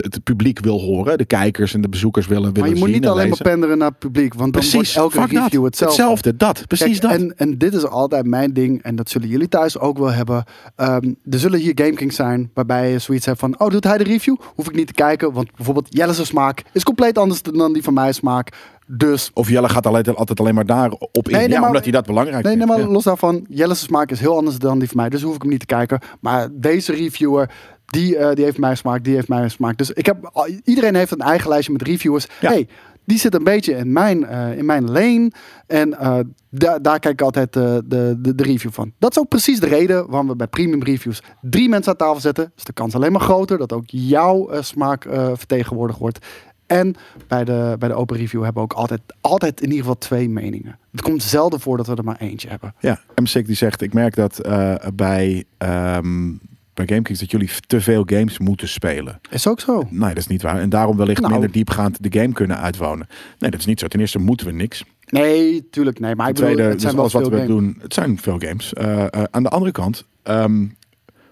het- 0.00 0.22
publiek 0.24 0.60
wil 0.60 0.80
horen. 0.80 1.18
De 1.18 1.24
kijkers 1.24 1.74
en 1.74 1.80
de 1.80 1.88
bezoekers 1.88 2.26
willen, 2.26 2.42
willen 2.52 2.60
maar 2.60 2.68
je 2.68 2.74
moet 2.74 2.84
zien 2.84 2.94
niet 2.96 3.04
en 3.04 3.10
alleen 3.10 3.28
maar 3.28 3.42
penderen 3.42 3.78
naar 3.78 3.88
het 3.88 3.98
publiek. 3.98 4.34
Want 4.34 4.52
dan 4.52 4.62
Precies, 4.62 4.94
wordt 4.94 5.14
elke 5.14 5.28
fuck 5.28 5.38
review 5.38 5.62
dat. 5.62 5.64
hetzelfde. 5.64 5.86
Hetzelfde, 5.96 6.36
dat. 6.36 6.66
Precies 6.66 6.98
Kijk, 6.98 7.02
dat. 7.12 7.20
En, 7.20 7.34
en 7.36 7.58
dit 7.58 7.74
is 7.74 7.84
altijd 7.86 8.26
mijn 8.26 8.52
ding, 8.52 8.82
en 8.82 8.96
dat 8.96 9.10
zullen 9.10 9.28
jullie 9.28 9.48
thuis 9.48 9.78
ook 9.78 9.98
wel 9.98 10.12
hebben. 10.12 10.44
Ehm, 10.76 11.12
er 11.30 11.38
zullen 11.38 11.58
hier 11.60 11.72
GameKings 11.74 12.16
zijn 12.16 12.50
waarbij 12.54 12.90
je 12.90 12.98
zoiets 12.98 13.26
hebt 13.26 13.38
van... 13.38 13.60
oh, 13.60 13.68
doet 13.70 13.84
hij 13.84 13.98
de 13.98 14.04
review? 14.04 14.36
Hoef 14.54 14.68
ik 14.68 14.74
niet 14.76 14.86
te 14.86 14.92
kijken, 14.92 15.32
want 15.32 15.54
bijvoorbeeld 15.56 15.86
Jelle's 15.90 16.26
smaak 16.26 16.62
is 16.72 16.82
compleet 16.84 17.18
anders 17.18 17.42
dan 17.42 17.72
die 17.72 17.82
van 17.82 17.94
mijn 17.94 18.14
smaak. 18.14 18.52
Dus, 18.86 19.30
Of 19.34 19.48
Jelle 19.48 19.68
gaat 19.68 19.86
altijd, 19.86 20.16
altijd 20.16 20.40
alleen 20.40 20.54
maar 20.54 20.66
daar 20.66 20.90
op 20.90 21.28
in. 21.28 21.32
Nee, 21.36 21.40
nee, 21.40 21.48
ja, 21.50 21.58
maar- 21.58 21.68
omdat 21.68 21.82
hij 21.82 21.92
dat 21.92 22.06
belangrijk 22.06 22.44
nee, 22.44 22.56
nee, 22.56 22.66
vindt. 22.66 22.78
maar 22.80 22.88
Ja. 22.88 22.92
los 22.94 23.04
daarvan, 23.04 23.44
Jelle's 23.48 23.80
smaak 23.80 24.10
is 24.10 24.20
heel 24.20 24.36
anders 24.36 24.58
dan 24.58 24.78
die 24.78 24.88
van 24.88 24.96
mij. 24.96 25.08
Dus 25.08 25.22
hoef 25.22 25.34
ik 25.34 25.42
hem 25.42 25.50
niet 25.50 25.60
te 25.60 25.66
kijken. 25.66 25.98
Maar 26.20 26.48
deze 26.52 26.92
reviewer... 26.92 27.50
Die, 27.86 28.16
eh, 28.16 28.34
die 28.34 28.44
heeft 28.44 28.58
mijn 28.58 28.76
smaak, 28.76 29.04
die 29.04 29.14
heeft 29.14 29.28
mijn 29.28 29.50
smaak. 29.50 29.78
Dus 29.78 29.90
ik 29.90 30.06
heb, 30.06 30.30
al- 30.32 30.48
iedereen 30.64 30.94
heeft 30.94 31.10
een 31.12 31.18
eigen 31.20 31.48
lijstje 31.48 31.72
met 31.72 31.82
reviewers. 31.82 32.26
Ja. 32.40 32.50
Hey, 32.50 32.68
die 33.04 33.18
zit 33.18 33.34
een 33.34 33.44
beetje 33.44 33.72
in 33.74 33.92
mijn, 33.92 34.26
eh, 34.26 34.58
in 34.58 34.64
mijn 34.64 34.90
lane. 34.90 35.30
En 35.66 35.98
eh, 35.98 36.18
da- 36.50 36.78
daar 36.78 36.98
kijk 36.98 37.14
ik 37.14 37.22
altijd 37.22 37.56
eh, 37.56 37.62
de, 37.84 38.16
de, 38.18 38.34
de 38.34 38.42
review 38.42 38.70
van. 38.72 38.92
Dat 38.98 39.10
is 39.10 39.18
ook 39.18 39.28
precies 39.28 39.60
de 39.60 39.66
reden 39.66 40.06
waarom 40.10 40.28
we 40.28 40.36
bij 40.36 40.46
premium 40.46 40.82
reviews 40.82 41.22
drie 41.40 41.68
mensen 41.68 41.92
aan 41.92 41.98
tafel 41.98 42.20
zetten. 42.20 42.52
Is 42.56 42.64
de 42.64 42.72
kans 42.72 42.94
alleen 42.94 43.12
maar 43.12 43.20
groter 43.20 43.58
dat 43.58 43.72
ook 43.72 43.84
jouw 43.86 44.48
eh, 44.48 44.62
smaak 44.62 45.04
eh, 45.04 45.30
vertegenwoordigd 45.34 45.98
wordt. 45.98 46.26
En 46.66 46.94
bij 47.28 47.44
de, 47.44 47.76
bij 47.78 47.88
de 47.88 47.94
open 47.94 48.16
review 48.16 48.42
hebben 48.42 48.62
we 48.62 48.68
ook 48.68 48.78
altijd, 48.78 49.00
altijd 49.20 49.60
in 49.60 49.66
ieder 49.66 49.80
geval 49.80 49.98
twee 49.98 50.28
meningen. 50.28 50.78
Het 50.92 51.02
komt 51.02 51.22
zelden 51.22 51.60
voor 51.60 51.76
dat 51.76 51.86
we 51.86 51.94
er 51.94 52.04
maar 52.04 52.20
eentje 52.20 52.48
hebben. 52.48 52.74
Ja, 52.80 53.00
MSIC 53.14 53.46
die 53.46 53.56
zegt, 53.56 53.80
ik 53.82 53.92
merk 53.92 54.14
dat 54.14 54.38
eh, 54.38 54.74
bij, 54.94 55.44
ehm 55.58 56.32
bij 56.74 56.86
GameKings 56.86 57.20
dat 57.20 57.30
jullie 57.30 57.50
te 57.66 57.80
veel 57.80 58.02
games 58.06 58.38
moeten 58.38 58.68
spelen. 58.68 59.20
Is 59.30 59.46
ook 59.48 59.60
zo. 59.60 59.86
Nee, 59.90 60.08
dat 60.08 60.16
is 60.16 60.26
niet 60.26 60.42
waar. 60.42 60.58
En 60.60 60.68
daarom 60.68 60.96
wellicht 60.96 61.20
Nou. 61.20 61.32
minder 61.32 61.50
diepgaand 61.52 62.02
de 62.12 62.20
game 62.20 62.32
kunnen 62.32 62.58
uitwonen. 62.58 63.06
Nee, 63.38 63.50
dat 63.50 63.60
is 63.60 63.66
niet 63.66 63.80
zo. 63.80 63.86
Ten 63.86 64.00
eerste 64.00 64.18
moeten 64.18 64.46
we 64.46 64.52
niks. 64.52 64.84
Nee, 65.08 65.68
tuurlijk 65.70 65.98
nee. 66.00 66.14
Maar 66.14 66.28
ik 66.28 66.34
bedoel, 66.34 66.50
tweede, 66.52 66.70
het 66.70 66.80
zijn 66.80 66.92
dus 66.92 67.00
alles 67.00 67.12
wat 67.12 67.22
veel 67.22 67.30
we 67.30 67.36
games. 67.36 67.52
doen, 67.56 67.76
het 67.80 67.94
zijn 67.94 68.18
veel 68.18 68.38
games. 68.38 68.72
Eh, 68.72 69.02
eh, 69.02 69.22
aan 69.30 69.42
de 69.42 69.48
andere 69.48 69.72
kant, 69.72 70.04
ehm, 70.22 70.66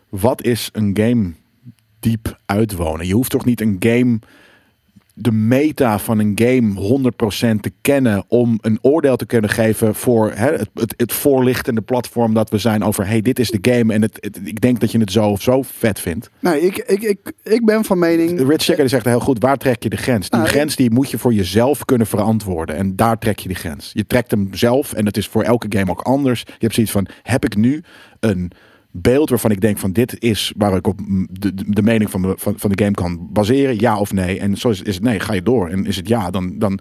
wat 0.09 0.43
is 0.43 0.69
een 0.73 0.97
game 0.97 1.33
diep 2.01 2.39
uitwonen? 2.47 3.07
Je 3.07 3.15
hoeft 3.15 3.31
toch 3.31 3.45
niet 3.45 3.61
een 3.61 3.77
game 3.79 4.19
de 5.15 5.33
meta 5.33 5.99
van 5.99 6.19
een 6.19 6.33
game 6.35 7.01
100% 7.57 7.61
te 7.61 7.73
kennen 7.81 8.25
om 8.29 8.59
een 8.61 8.79
oordeel 8.83 9.17
te 9.17 9.27
kunnen 9.27 9.51
geven 9.51 9.95
voor 9.95 10.31
hè, 10.35 10.53
het, 10.53 10.71
het, 10.75 10.95
het 10.97 11.13
voorlichtende 11.13 11.81
platform 11.81 12.35
dat 12.35 12.51
we 12.51 12.59
zijn 12.59 12.83
over 12.85 13.07
hey, 13.07 13.21
dit 13.21 13.39
is 13.39 13.51
de 13.51 13.71
game 13.73 13.93
en 13.93 14.03
het, 14.03 14.17
het- 14.21 14.41
ik 14.45 14.61
denk 14.61 14.81
dat 14.81 14.93
je 14.93 14.99
het 14.99 15.13
zo 15.13 15.29
of 15.29 15.43
zo 15.43 15.63
vet 15.63 16.01
vindt. 16.01 16.31
Nee, 16.39 16.61
ik, 16.61 16.77
ik, 16.79 17.03
ik, 17.03 17.33
ik 17.43 17.65
ben 17.65 17.85
van 17.85 17.99
mening. 17.99 18.49
Rich 18.49 18.63
Checker 18.63 18.89
zegt 18.89 19.05
heel 19.05 19.21
goed, 19.21 19.39
waar 19.43 19.57
trek 19.57 19.83
je 19.83 19.89
de 19.89 19.97
grens? 19.97 20.29
Die 20.31 20.39
Nou, 20.41 20.51
grens 20.51 20.77
die 20.77 20.91
moet 20.91 21.11
je 21.11 21.19
voor 21.19 21.33
jezelf 21.35 21.85
kunnen 21.85 22.07
verantwoorden 22.07 22.77
en 22.77 22.97
daar 22.97 23.19
trek 23.19 23.39
je 23.39 23.49
die 23.49 23.57
grens. 23.57 23.91
Je 23.93 24.07
trekt 24.07 24.31
hem 24.31 24.49
zelf 24.55 24.93
en 24.93 25.07
het 25.07 25.17
is 25.17 25.27
voor 25.29 25.43
elke 25.43 25.67
game 25.79 25.91
ook 25.91 26.01
anders. 26.01 26.41
Je 26.47 26.53
hebt 26.59 26.75
zoiets 26.75 26.93
van, 26.93 27.07
heb 27.23 27.45
ik 27.45 27.57
nu 27.57 27.83
een 28.21 28.51
beeld 28.93 29.29
waarvan 29.29 29.51
ik 29.51 29.61
denk 29.61 29.79
van 29.79 29.93
dit 29.93 30.17
is 30.23 30.53
waar 30.57 30.77
ik 30.77 30.87
op 30.87 30.99
de, 31.31 31.55
de, 31.55 31.65
de 31.67 31.83
mening 31.83 32.11
van, 32.11 32.21
me- 32.21 32.35
van, 32.37 32.55
van 32.59 32.71
de 32.71 32.83
game 32.85 32.95
kan 32.95 33.29
baseren, 33.33 33.81
ja 33.81 33.99
of 33.99 34.13
nee. 34.13 34.39
En 34.39 34.57
zo 34.57 34.69
is, 34.69 34.83
is 34.83 34.95
het 34.95 35.05
nee, 35.05 35.21
ga 35.21 35.33
je 35.33 35.43
door. 35.43 35.69
En 35.69 35.87
is 35.87 35.97
het 35.97 36.09
ja, 36.09 36.31
dan, 36.31 36.59
dan 36.59 36.79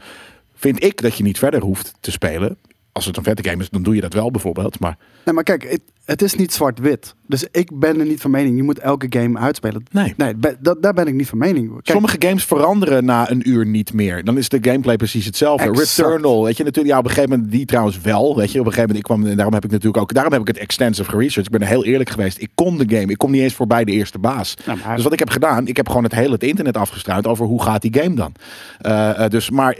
vind 0.53 0.83
ik 0.83 1.01
dat 1.01 1.17
je 1.17 1.23
niet 1.23 1.39
verder 1.39 1.61
hoeft 1.61 1.93
te 1.99 2.11
spelen. 2.11 2.57
Als 2.91 3.05
het 3.05 3.17
een 3.17 3.23
vette 3.23 3.49
game 3.49 3.61
is, 3.61 3.69
dan 3.69 3.83
doe 3.83 3.95
je 3.95 4.01
dat 4.01 4.13
wel 4.13 4.31
bijvoorbeeld. 4.31 4.79
Maar 4.79 4.97
Nee, 5.25 5.33
maar 5.35 5.43
kijk, 5.43 5.63
het, 5.71 5.81
het 6.05 6.21
is 6.21 6.35
niet 6.35 6.53
zwart-wit. 6.53 7.15
Dus 7.27 7.45
ik 7.51 7.79
ben 7.79 7.99
er 7.99 8.05
niet 8.05 8.21
van 8.21 8.31
mening. 8.31 8.55
Je 8.55 8.63
moet 8.63 8.79
elke 8.79 9.05
game 9.09 9.39
uitspelen. 9.39 9.83
nee. 9.91 10.13
Nee, 10.17 10.33
dat, 10.59 10.81
daar 10.83 10.93
ben 10.93 11.07
ik 11.07 11.13
niet 11.13 11.27
van 11.27 11.37
mening. 11.37 11.69
Kijk, 11.71 11.87
Sommige 11.89 12.15
games 12.19 12.43
veranderen 12.45 13.05
na 13.05 13.29
een 13.31 13.49
uur 13.49 13.65
niet 13.65 13.93
meer. 13.93 14.23
Dan 14.23 14.37
is 14.37 14.49
de 14.49 14.57
gameplay 14.61 14.95
precies 14.95 15.25
hetzelfde. 15.25 15.69
Exact. 15.69 15.97
Returnal, 15.97 16.43
weet 16.43 16.57
je 16.57 16.63
natuurlijk. 16.63 16.93
Ja, 16.93 16.99
op 16.99 17.03
een 17.05 17.09
gegeven 17.11 17.29
moment 17.35 17.51
die 17.51 17.65
trouwens 17.65 18.01
wel. 18.01 18.35
Weet 18.35 18.51
je, 18.51 18.59
op 18.59 18.65
een 18.65 18.71
gegeven 18.73 18.79
moment 18.95 18.97
ik 18.97 19.03
kwam 19.03 19.25
en 19.31 19.35
daarom 19.35 19.53
heb 19.53 19.63
ik 19.65 19.71
natuurlijk 19.71 20.01
ook. 20.03 20.13
Daarom 20.13 20.31
heb 20.33 20.41
ik 20.41 20.47
het 20.47 20.57
extensive 20.57 21.09
geresearched. 21.09 21.45
Ik 21.45 21.59
ben 21.59 21.61
er 21.61 21.67
heel 21.73 21.85
eerlijk 21.85 22.09
geweest. 22.09 22.41
Ik 22.41 22.49
kon 22.55 22.77
de 22.77 22.95
game. 22.97 23.11
Ik 23.11 23.17
kom 23.17 23.31
niet 23.31 23.41
eens 23.41 23.53
voorbij 23.53 23.83
de 23.83 23.91
eerste 23.91 24.19
baas. 24.19 24.55
Nou, 24.65 24.79
maar- 24.85 24.95
Dus 24.95 25.03
wat 25.03 25.13
ik 25.13 25.19
heb 25.19 25.29
gedaan, 25.29 25.67
ik 25.67 25.77
heb 25.77 25.87
gewoon 25.87 26.03
het 26.03 26.13
hele 26.15 26.31
het 26.33 26.43
internet 26.43 26.77
afgestruind 26.77 27.27
over 27.27 27.45
hoe 27.45 27.61
gaat 27.63 27.81
die 27.81 27.93
game 28.01 28.15
dan. 28.15 28.33
Eh, 28.79 29.27
dus 29.27 29.49
maar 29.49 29.77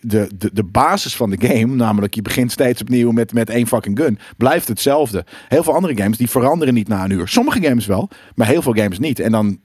de, 0.00 0.28
de, 0.36 0.50
de 0.52 0.64
basis 0.64 1.16
van 1.16 1.30
de 1.30 1.46
game, 1.48 1.74
namelijk 1.74 2.14
je 2.14 2.22
begint 2.22 2.32
steeds 2.46 2.80
opnieuw 2.80 3.10
met, 3.10 3.32
met 3.32 3.50
één 3.50 3.66
fucking 3.66 3.98
gun, 3.98 4.18
blijft 4.36 4.68
hetzelfde. 4.68 5.24
Heel 5.48 5.62
veel 5.62 5.74
andere 5.74 5.96
games 5.96 6.16
die 6.16 6.30
veranderen 6.30 6.74
niet 6.74 6.88
na 6.88 7.04
een 7.04 7.10
uur. 7.10 7.28
Sommige 7.28 7.62
games 7.62 7.86
wel, 7.86 8.08
maar 8.34 8.46
heel 8.46 8.62
veel 8.62 8.72
games 8.74 8.98
niet. 8.98 9.18
En 9.20 9.32
dan 9.32 9.58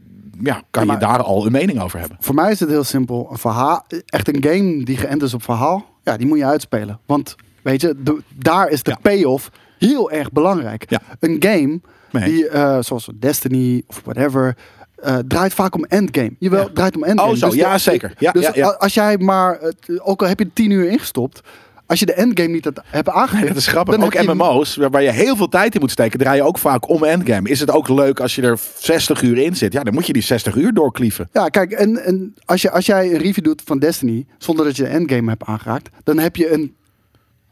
ja, 0.44 0.62
kan 0.72 0.86
Ja, 0.86 0.94
je 0.94 1.00
daar 1.00 1.22
al 1.24 1.46
een 1.46 1.52
mening 1.52 1.82
over 1.82 2.00
hebben. 2.00 2.18
Voor 2.22 2.36
mij 2.36 2.52
is 2.52 2.60
het 2.60 2.70
heel 2.70 2.84
simpel. 2.84 3.28
Een 3.32 3.38
verhaal, 3.38 3.86
echt 4.06 4.28
een 4.36 4.44
game 4.44 4.84
die 4.84 4.98
geënt 4.98 5.22
is 5.22 5.34
op 5.34 5.44
verhaal, 5.44 5.86
ja, 6.04 6.18
die 6.18 6.28
moet 6.28 6.38
je 6.38 6.46
uitspelen. 6.46 7.00
Want 7.06 7.36
weet 7.62 7.82
je, 7.82 7.96
de- 8.04 8.22
daar 8.36 8.70
is 8.70 8.84
de 8.84 8.90
Ja. 8.92 8.98
payoff 9.02 9.52
heel 9.78 10.12
erg 10.12 10.32
belangrijk. 10.32 10.90
Ja. 10.90 11.02
Een 11.20 11.36
game 11.40 11.80
Nee. 12.12 12.24
die, 12.24 12.48
eh, 12.50 12.78
zoals 12.82 13.10
Destiny 13.20 13.84
of 13.88 14.02
whatever, 14.04 14.56
eh, 14.96 15.18
draait 15.28 15.54
vaak 15.54 15.76
om 15.76 15.84
endgame. 15.86 16.32
Jawel, 16.40 16.64
Ja. 16.68 16.70
draait 16.74 16.96
om 16.96 17.04
endgame. 17.04 17.32
Oh, 17.32 17.38
zo. 17.38 17.50
de- 17.50 17.56
Ja, 17.56 17.78
zeker. 17.78 18.14
Ja, 18.18 18.32
dus 18.32 18.44
ja, 18.44 18.52
ja. 18.56 18.68
a- 18.68 18.76
als 18.78 18.94
jij 18.94 19.18
maar, 19.18 19.60
ook 19.98 20.22
al 20.22 20.28
heb 20.28 20.40
je 20.40 20.50
tien 20.54 20.72
uur 20.72 20.90
ingestopt, 20.90 21.42
als 21.90 22.00
je 22.00 22.06
de 22.06 22.14
endgame 22.14 22.50
niet 22.50 22.70
hebt 22.84 23.10
aangeklikt, 23.10 23.48
Dat 23.48 23.58
is 23.58 23.68
grappig. 23.68 23.96
dan 23.96 24.04
Ook 24.04 24.14
je- 24.14 24.34
MMO's, 24.34 24.76
waar 24.76 24.90
waar 24.90 25.04
je 25.04 25.12
heel 25.12 25.36
veel 25.36 25.48
tijd 25.50 25.74
in 25.76 25.80
moet 25.82 25.92
steken, 25.92 26.20
draai 26.20 26.36
je 26.38 26.44
ook 26.44 26.58
vaak 26.58 26.90
om 26.90 27.04
endgame. 27.04 27.50
Is 27.50 27.60
het 27.60 27.72
ook 27.72 27.88
leuk 27.90 28.20
als 28.20 28.36
je 28.36 28.42
er 28.42 28.60
60 28.80 29.22
uur 29.22 29.38
in 29.38 29.56
zit? 29.56 29.74
Ja, 29.74 29.84
dan 29.84 29.94
moet 29.94 30.08
je 30.08 30.14
die 30.14 30.22
60 30.22 30.56
uur 30.56 30.74
doorklieven. 30.74 31.30
Ja, 31.34 31.48
kijk, 31.50 31.72
en, 31.72 32.04
en 32.04 32.34
als, 32.46 32.62
je, 32.62 32.72
als 32.72 32.86
jij 32.86 33.12
een 33.12 33.18
review 33.18 33.44
doet 33.44 33.62
van 33.66 33.80
Destiny 33.80 34.26
zonder 34.38 34.66
dat 34.66 34.76
je 34.76 34.84
de 34.84 34.90
endgame 34.90 35.30
hebt 35.30 35.44
aangeraakt, 35.44 35.90
dan 36.04 36.18
heb 36.18 36.36
je 36.36 36.54
een 36.54 36.76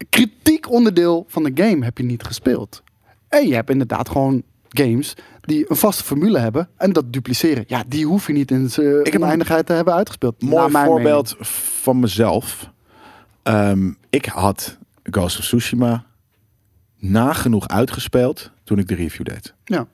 kritiek 0.10 0.72
onderdeel 0.72 1.26
van 1.28 1.44
de 1.44 1.52
game 1.64 1.84
heb 1.86 1.98
je 1.98 2.04
niet 2.04 2.24
gespeeld. 2.24 2.84
En 3.30 3.48
je 3.48 3.54
hebt 3.54 3.70
inderdaad 3.70 4.10
gewoon 4.10 4.44
games 4.70 5.14
die 5.42 5.66
een 5.70 5.76
vaste 5.76 6.04
formule 6.04 6.40
hebben 6.40 6.70
en 6.78 6.94
dat 6.94 7.14
dupliceren. 7.14 7.64
Ja, 7.68 7.84
die 7.88 8.06
hoef 8.06 8.28
je 8.28 8.34
niet 8.34 8.52
in 8.52 8.70
zijn 8.70 8.88
heb 8.88 9.14
een 9.14 9.24
oneindigheid 9.24 9.66
te 9.66 9.74
hebben 9.74 9.94
uitgespeeld. 9.94 10.42
Mooi 10.42 10.72
voorbeeld 10.72 11.36
van 11.40 12.00
mezelf. 12.00 12.70
Ehm, 13.48 13.92
ik 14.10 14.26
had 14.26 14.78
Ghost 15.04 15.40
of 15.40 15.46
Tsushima 15.46 16.06
nagenoeg 16.98 17.68
uitgespeeld 17.68 18.52
toen 18.64 18.80
ik 18.80 18.88
de 18.88 18.96
review 18.96 19.26
deed. 19.26 19.54
Ja. 19.66 19.88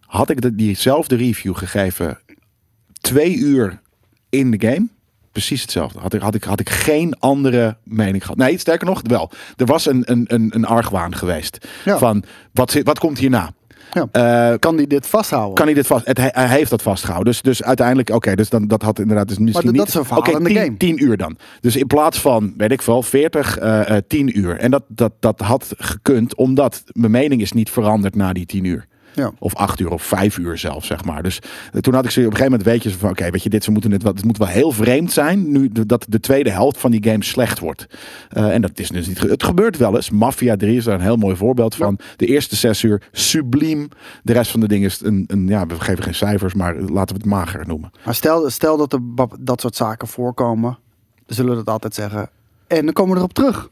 Had 0.00 0.30
ik 0.30 0.40
de, 0.40 0.54
diezelfde 0.54 1.16
review 1.16 1.56
gegeven 1.56 2.18
twee 3.00 3.36
uur 3.36 3.80
in 4.28 4.50
de 4.50 4.68
game, 4.68 4.88
precies 5.32 5.62
hetzelfde. 5.62 5.98
Had 5.98 6.14
ik, 6.14 6.20
had 6.20 6.34
ik, 6.34 6.44
had 6.44 6.60
ik 6.60 6.70
geen 6.70 7.18
andere 7.18 7.76
mening 7.84 8.22
gehad. 8.22 8.36
Nee, 8.36 8.58
sterker 8.58 8.86
nog, 8.86 9.00
wel. 9.02 9.30
Er 9.56 9.66
was 9.66 9.86
een, 9.86 10.02
een, 10.10 10.24
een, 10.26 10.50
een 10.54 10.64
argwaan 10.64 11.14
geweest. 11.14 11.68
Ja. 11.84 11.98
Van, 11.98 12.24
wat, 12.52 12.80
wat 12.82 12.98
komt 12.98 13.18
hierna? 13.18 13.52
Ja. 13.92 14.08
Eh, 14.50 14.58
Kan 14.58 14.76
die 14.76 14.86
dit 14.86 15.06
vasthouden? 15.06 15.54
kan 15.54 15.64
hij 15.66 15.74
dit 15.74 15.86
vast? 15.86 16.06
Het, 16.06 16.18
hij, 16.18 16.30
hij 16.32 16.46
heeft 16.48 16.70
dat 16.70 16.82
vastgehouden. 16.82 17.32
Dus, 17.32 17.42
dus 17.42 17.62
uiteindelijk, 17.62 18.10
oké, 18.10 18.34
dus 18.34 18.48
dan, 18.48 18.66
dat 18.68 18.82
had 18.82 18.98
inderdaad 18.98 19.28
dus 19.28 19.38
misschien 19.38 19.66
dat 19.66 19.74
niet. 19.74 19.88
is 19.88 19.94
een 19.94 20.04
in 20.38 20.44
de 20.44 20.48
tien, 20.48 20.56
game. 20.58 20.76
10 20.76 21.04
uur 21.04 21.16
dan. 21.16 21.36
Dus 21.60 21.76
in 21.76 21.86
plaats 21.86 22.20
van, 22.20 22.54
weet 22.56 22.72
ik 22.72 22.82
veel, 22.82 23.02
40, 23.02 23.58
eh 23.58 23.96
eh 23.96 24.02
10 24.08 24.38
uur. 24.38 24.56
En 24.56 24.70
dat, 24.70 24.82
dat, 24.88 25.12
dat 25.20 25.40
had 25.40 25.74
gekund, 25.76 26.34
omdat 26.36 26.82
mijn 26.92 27.10
mening 27.10 27.40
is 27.40 27.52
niet 27.52 27.70
veranderd 27.70 28.14
na 28.14 28.32
die 28.32 28.46
10 28.46 28.64
uur. 28.64 28.86
Ja. 29.14 29.32
Of 29.38 29.54
acht 29.54 29.80
uur 29.80 29.90
of 29.90 30.02
vijf 30.02 30.38
uur 30.38 30.58
zelf, 30.58 30.84
zeg 30.84 31.04
maar. 31.04 31.22
Dus 31.22 31.38
eh, 31.72 31.80
toen 31.80 31.94
had 31.94 32.04
ik 32.04 32.10
ze 32.10 32.20
op 32.20 32.26
een 32.26 32.32
gegeven 32.32 32.50
moment 32.50 32.68
weet 32.68 32.82
je 32.82 32.98
van, 32.98 33.10
oké, 33.10 33.30
weet 33.30 33.42
je, 33.42 33.48
dit, 33.48 33.64
ze 33.64 33.70
moeten 33.70 33.92
het, 33.92 34.02
het 34.02 34.24
moet 34.24 34.38
wel 34.38 34.48
heel 34.48 34.72
vreemd 34.72 35.12
zijn 35.12 35.50
nu 35.50 35.70
dat 35.86 36.06
de 36.08 36.20
tweede 36.20 36.50
helft 36.50 36.78
van 36.78 36.90
die 36.90 37.04
game 37.04 37.24
slecht 37.24 37.58
wordt. 37.58 37.86
Eh, 38.28 38.54
en 38.54 38.60
dat 38.60 38.78
is 38.78 38.88
dus 38.88 39.06
niet. 39.06 39.20
Het 39.20 39.42
gebeurt 39.42 39.76
wel 39.76 39.94
eens. 39.94 40.10
Mafia 40.10 40.56
3 40.56 40.76
is 40.76 40.84
daar 40.84 40.94
een 40.94 41.00
heel 41.00 41.16
mooi 41.16 41.36
voorbeeld 41.36 41.74
van. 41.74 41.98
De 42.16 42.26
eerste 42.26 42.56
zes 42.56 42.82
uur 42.82 43.02
subliem. 43.12 43.88
De 44.22 44.32
rest 44.32 44.50
van 44.50 44.60
de 44.60 44.68
dingen 44.68 44.88
is 44.88 45.00
een, 45.00 45.24
een, 45.26 45.48
ja, 45.48 45.66
we 45.66 45.80
geven 45.80 46.04
geen 46.04 46.14
cijfers, 46.14 46.54
maar 46.54 46.74
laten 46.74 47.16
we 47.16 47.22
het 47.22 47.30
mager 47.30 47.66
noemen. 47.66 47.90
Maar 48.04 48.14
stel, 48.14 48.50
stel 48.50 48.76
dat 48.76 48.92
er 48.92 49.00
dat 49.40 49.60
soort 49.60 49.76
zaken 49.76 50.08
voorkomen, 50.08 50.78
zullen 51.26 51.50
we 51.50 51.56
dat 51.56 51.74
altijd 51.74 51.94
zeggen. 51.94 52.30
En 52.66 52.84
dan 52.84 52.92
komen 52.94 53.12
we 53.12 53.18
erop 53.18 53.32
terug. 53.32 53.68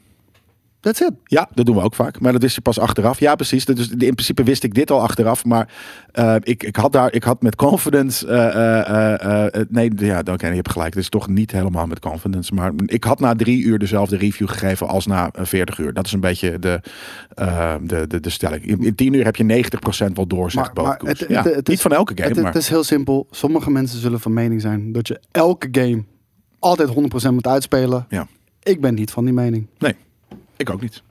That's 0.81 1.01
it. 1.01 1.11
Ja, 1.24 1.49
dat 1.55 1.66
doen 1.66 1.74
we 1.74 1.83
ook 1.83 1.95
vaak. 1.95 2.20
Maar 2.20 2.33
dat 2.33 2.43
wist 2.43 2.55
je 2.55 2.61
pas 2.61 2.78
achteraf. 2.78 3.18
Ja, 3.20 3.35
precies. 3.35 3.64
Dus 3.64 3.89
in 3.89 3.97
principe 3.97 4.43
wist 4.43 4.62
ik 4.62 4.74
dit 4.74 4.91
al 4.91 5.01
achteraf. 5.01 5.45
Maar 5.45 5.68
eh, 6.12 6.35
ik, 6.41 6.62
ik, 6.62 6.76
had 6.76 6.93
daar, 6.93 7.12
ik 7.12 7.22
had 7.22 7.43
met 7.43 7.57
confidence. 7.57 8.26
eh, 8.26 9.47
eh, 9.55 9.66
nee, 9.68 9.91
ja, 9.97 10.18
oké, 10.31 10.47
je 10.47 10.55
hebt 10.55 10.70
gelijk. 10.70 10.95
Het 10.95 11.03
is 11.03 11.09
toch 11.09 11.28
niet 11.28 11.51
helemaal 11.51 11.87
met 11.87 11.99
confidence. 11.99 12.55
Maar 12.55 12.72
ik 12.87 13.05
had 13.05 13.20
na 13.20 13.35
drie 13.35 13.62
uur 13.62 13.78
dezelfde 13.78 14.16
review 14.16 14.49
gegeven 14.49 14.89
als 14.89 15.07
na 15.07 15.31
eh, 15.33 15.45
40 15.45 15.78
uur. 15.78 15.93
Dat 15.93 16.07
is 16.07 16.12
een 16.12 16.20
beetje 16.20 16.59
de, 16.59 16.81
de, 17.83 18.05
de, 18.09 18.20
de 18.20 18.31
stelling. 18.31 18.64
In, 18.66 18.85
in 18.85 18.95
10 18.95 19.12
uur 19.12 19.24
heb 19.24 19.37
je 19.37 19.64
90% 20.09 20.12
wel 20.14 20.26
door, 20.26 20.51
zegt 20.51 20.74
Maar- 20.74 21.01
het- 21.05 21.24
Ja, 21.28 21.43
het- 21.43 21.55
het 21.55 21.66
niet 21.68 21.76
is- 21.76 21.81
van 21.83 21.93
elke 21.93 22.12
game, 22.14 22.26
Het, 22.28 22.37
het 22.37 22.45
maar 22.45 22.57
is 22.57 22.68
heel 22.68 22.85
simpel. 22.85 23.26
Sommige 23.31 23.70
mensen 23.70 24.01
zullen 24.01 24.20
van 24.20 24.33
mening 24.33 24.61
zijn 24.61 24.93
dat 24.93 25.09
je 25.09 25.20
elke 25.31 25.68
game 25.72 26.05
altijd 26.59 26.89
100% 26.89 27.33
moet 27.33 27.47
uitspelen. 27.47 28.07
Ja. 28.09 28.26
Ik 28.62 28.81
ben 28.81 28.95
niet 28.95 29.11
van 29.11 29.24
die 29.24 29.35
mening. 29.35 29.66
nee, 29.78 29.95
ik 30.61 30.71
ook 30.71 30.81
niet. 30.81 31.03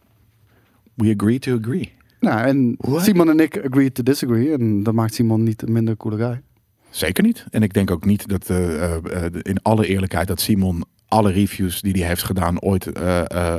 We 0.93 1.13
agree 1.17 1.39
to 1.39 1.57
agree. 1.57 1.93
Nou, 2.19 2.47
en 2.47 2.75
What? 2.77 3.03
Simon 3.03 3.29
en 3.29 3.39
ik 3.39 3.65
agree 3.65 3.91
to 3.91 4.03
disagree. 4.03 4.53
En 4.53 4.83
dat 4.83 4.93
maakt 4.93 5.13
Simon 5.13 5.43
niet 5.43 5.61
een 5.61 5.71
minder 5.71 5.97
coole 5.97 6.17
guy. 6.17 6.41
Zeker 6.89 7.23
niet. 7.23 7.45
En 7.49 7.63
ik 7.63 7.73
denk 7.73 7.91
ook 7.91 8.05
niet 8.05 8.27
dat, 8.27 8.49
eh, 8.49 8.95
in 9.41 9.61
alle 9.61 9.87
eerlijkheid, 9.87 10.27
dat 10.27 10.41
Simon 10.41 10.83
alle 11.07 11.31
reviews 11.31 11.81
die 11.81 11.93
hij 11.93 12.07
heeft 12.07 12.23
gedaan 12.23 12.61
ooit, 12.61 12.83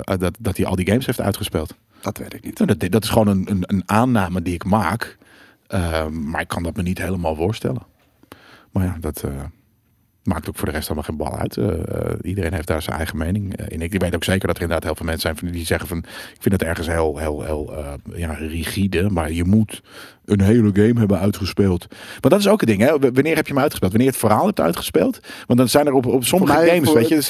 dat, 0.04 0.36
dat 0.40 0.56
hij 0.56 0.66
al 0.66 0.76
die 0.76 0.86
games 0.86 1.06
heeft 1.06 1.20
uitgespeeld. 1.20 1.74
Dat 2.00 2.18
weet 2.18 2.34
ik 2.34 2.44
niet. 2.44 2.58
Nou, 2.58 2.76
dat, 2.76 2.90
dat 2.90 3.04
is 3.04 3.08
gewoon 3.08 3.28
een, 3.28 3.50
een, 3.50 3.62
een 3.66 3.82
aanname 3.86 4.42
die 4.42 4.54
ik 4.54 4.64
maak. 4.64 5.18
Maar 6.10 6.40
ik 6.40 6.48
kan 6.48 6.62
dat 6.62 6.76
me 6.76 6.82
niet 6.82 6.98
helemaal 6.98 7.34
voorstellen. 7.34 7.82
Maar 8.70 8.84
ja, 8.84 8.96
dat 9.00 9.24
maakt 10.32 10.48
ook 10.48 10.56
voor 10.56 10.66
de 10.66 10.74
rest 10.74 10.86
allemaal 10.86 11.04
geen 11.04 11.16
bal 11.16 11.38
uit. 11.38 11.56
Eh, 11.56 11.68
eh, 11.68 12.18
iedereen 12.22 12.52
heeft 12.52 12.66
daar 12.66 12.82
zijn 12.82 12.96
eigen 12.96 13.16
mening 13.16 13.56
eh, 13.56 13.66
in. 13.68 13.82
Ik 13.82 14.00
weet 14.00 14.14
ook 14.14 14.24
zeker 14.24 14.46
dat 14.46 14.56
er 14.56 14.62
inderdaad 14.62 14.84
heel 14.84 14.96
veel 14.96 15.06
mensen 15.06 15.36
zijn 15.36 15.52
die 15.52 15.64
zeggen 15.64 15.88
van... 15.88 15.98
Ik 15.98 16.42
vind 16.42 16.54
het 16.54 16.62
ergens 16.62 16.86
heel, 16.86 17.18
heel, 17.18 17.42
heel 17.42 17.74
ja, 18.14 18.32
rigide. 18.32 19.10
Maar 19.10 19.32
je 19.32 19.44
moet 19.44 19.82
een 20.30 20.40
hele 20.40 20.70
game 20.72 20.98
hebben 20.98 21.18
uitgespeeld. 21.18 21.86
Maar 22.20 22.30
dat 22.30 22.38
is 22.40 22.48
ook 22.48 22.60
het 22.60 22.68
ding. 22.68 22.80
Hè? 22.80 22.90
Wanneer 22.98 23.36
heb 23.36 23.46
je 23.46 23.52
hem 23.52 23.62
uitgespeeld? 23.62 23.92
Wanneer 23.92 24.10
je 24.10 24.16
het 24.18 24.26
verhaal 24.26 24.46
hebt 24.46 24.60
uitgespeeld? 24.60 25.20
Want 25.46 25.58
dan 25.58 25.68
zijn 25.68 25.86
er 25.86 25.92
op, 25.92 26.06
op 26.06 26.24
sommige 26.24 26.52
mij- 26.52 26.68
games, 26.68 26.92
weet 26.92 27.08
je, 27.08 27.14
het 27.14 27.26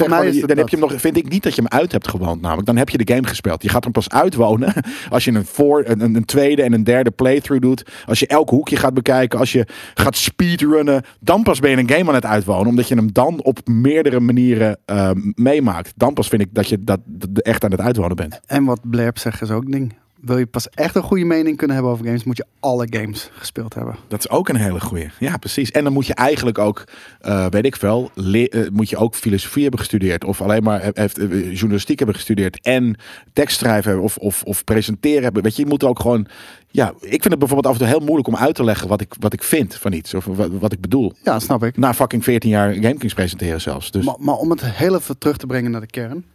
dan 0.47 0.57
heb 0.57 0.69
je 0.69 0.77
hem 0.77 0.89
nog, 0.89 1.01
vind 1.01 1.17
ik 1.17 1.29
niet 1.29 1.43
dat 1.43 1.55
je 1.55 1.61
hem 1.61 1.79
uit 1.79 1.91
hebt 1.91 2.07
gewoond 2.07 2.41
namelijk. 2.41 2.67
Dan 2.67 2.77
heb 2.77 2.89
je 2.89 2.97
de 2.97 3.13
game 3.13 3.27
gespeeld. 3.27 3.63
Je 3.63 3.69
gaat 3.69 3.83
hem 3.83 3.93
pas 3.93 4.09
uitwonen 4.09 4.73
als 5.09 5.23
je 5.25 5.31
een, 5.31 5.45
voor, 5.45 5.83
een, 5.85 6.01
een- 6.01 6.25
tweede 6.25 6.61
en 6.61 6.73
een 6.73 6.83
derde 6.83 7.11
playthrough 7.11 7.63
doet. 7.63 7.83
Als 8.05 8.19
je 8.19 8.27
elk 8.27 8.49
hoekje 8.49 8.75
gaat 8.75 8.93
bekijken. 8.93 9.39
Als 9.39 9.51
je 9.51 9.65
gaat 9.93 10.15
speedrunnen. 10.15 11.01
Dan 11.19 11.43
pas 11.43 11.59
ben 11.59 11.69
je 11.71 11.77
een 11.77 11.89
game 11.89 12.09
aan 12.09 12.15
het 12.15 12.25
uitwonen. 12.25 12.67
Omdat 12.67 12.87
je 12.87 12.95
hem 12.95 13.11
dan 13.13 13.43
op 13.43 13.67
meerdere 13.67 14.19
manieren 14.19 14.77
eh, 14.85 15.09
meemaakt. 15.35 15.93
Dan 15.95 16.13
pas 16.13 16.27
vind 16.27 16.41
ik 16.41 16.47
dat 16.51 16.67
je 16.69 16.83
dat, 16.83 16.99
dat 17.05 17.29
echt 17.41 17.63
aan 17.63 17.71
het 17.71 17.79
uitwonen 17.81 18.15
bent. 18.15 18.39
En 18.45 18.63
wat 18.65 18.79
Blerp 18.83 19.17
zegt 19.17 19.41
is 19.41 19.51
ook 19.51 19.63
een 19.63 19.71
ding. 19.71 19.93
Wil 20.21 20.37
je 20.37 20.45
pas 20.45 20.69
echt 20.69 20.95
een 20.95 21.01
goede 21.01 21.25
mening 21.25 21.57
kunnen 21.57 21.75
hebben 21.75 21.93
over 21.93 22.05
games, 22.05 22.23
moet 22.23 22.37
je 22.37 22.45
alle 22.59 22.87
games 22.89 23.29
gespeeld 23.33 23.73
hebben. 23.73 23.95
Dat 24.07 24.19
is 24.19 24.29
ook 24.29 24.49
een 24.49 24.55
hele 24.55 24.79
goeie. 24.79 25.09
Ja, 25.19 25.37
precies. 25.37 25.71
En 25.71 25.83
dan 25.83 25.93
moet 25.93 26.05
je 26.05 26.13
eigenlijk 26.13 26.57
ook, 26.57 26.83
eh, 27.19 27.45
weet 27.49 27.65
ik 27.65 27.75
veel, 27.75 28.11
le- 28.13 28.43
eh, 28.43 28.69
moet 28.73 28.89
je 28.89 28.97
ook 28.97 29.15
filosofie 29.15 29.61
hebben 29.61 29.79
gestudeerd. 29.79 30.23
Of 30.23 30.41
alleen 30.41 30.63
maar 30.63 30.81
he- 30.83 30.89
heeft, 30.93 31.17
eh, 31.17 31.51
journalistiek 31.53 31.97
hebben 31.97 32.15
gestudeerd. 32.15 32.61
En 32.61 32.95
tekstschrijven 33.33 33.83
hebben 33.89 34.03
of, 34.03 34.17
of, 34.17 34.43
of 34.43 34.63
presenteren 34.63 35.23
hebben. 35.23 35.43
Weet 35.43 35.55
je, 35.55 35.61
je 35.61 35.67
moet 35.69 35.83
ook 35.83 35.99
gewoon... 35.99 36.27
Ja, 36.73 36.93
ik 36.99 37.09
vind 37.09 37.23
het 37.29 37.39
bijvoorbeeld 37.39 37.65
af 37.67 37.73
en 37.73 37.79
toe 37.79 37.87
heel 37.97 38.05
moeilijk 38.05 38.27
om 38.27 38.35
uit 38.35 38.55
te 38.55 38.63
leggen 38.63 38.87
wat 38.87 39.01
ik, 39.01 39.13
wat 39.19 39.33
ik 39.33 39.43
vind 39.43 39.75
van 39.75 39.93
iets. 39.93 40.13
Of 40.13 40.25
wat, 40.25 40.49
wat 40.59 40.71
ik 40.73 40.81
bedoel. 40.81 41.13
Ja, 41.23 41.39
snap 41.39 41.63
ik. 41.63 41.77
Na 41.77 41.93
fucking 41.93 42.23
14 42.23 42.49
jaar 42.49 42.73
GameKings 42.73 43.13
presenteren 43.13 43.61
zelfs. 43.61 43.91
Dus 43.91 44.05
Maar, 44.05 44.15
maar 44.19 44.35
om 44.35 44.49
het 44.49 44.61
heel 44.65 44.95
even 44.95 45.17
terug 45.17 45.37
te 45.37 45.45
brengen 45.45 45.71
naar 45.71 45.81
de 45.81 45.87
kern. 45.87 46.25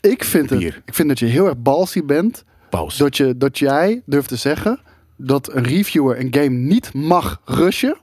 Ik 0.00 0.24
vind, 0.24 0.50
het, 0.50 0.60
ik 0.62 0.94
vind 0.94 1.08
dat 1.08 1.18
je 1.18 1.26
heel 1.26 1.46
erg 1.46 1.58
balsy 1.58 2.04
bent. 2.04 2.44
Dat, 2.96 3.16
je, 3.16 3.36
dat 3.36 3.58
jij 3.58 4.02
durft 4.06 4.28
te 4.28 4.36
zeggen 4.36 4.80
dat 5.16 5.54
een 5.54 5.64
reviewer 5.64 6.20
een 6.20 6.34
game 6.34 6.56
niet 6.56 6.94
mag 6.94 7.40
rushen. 7.44 7.96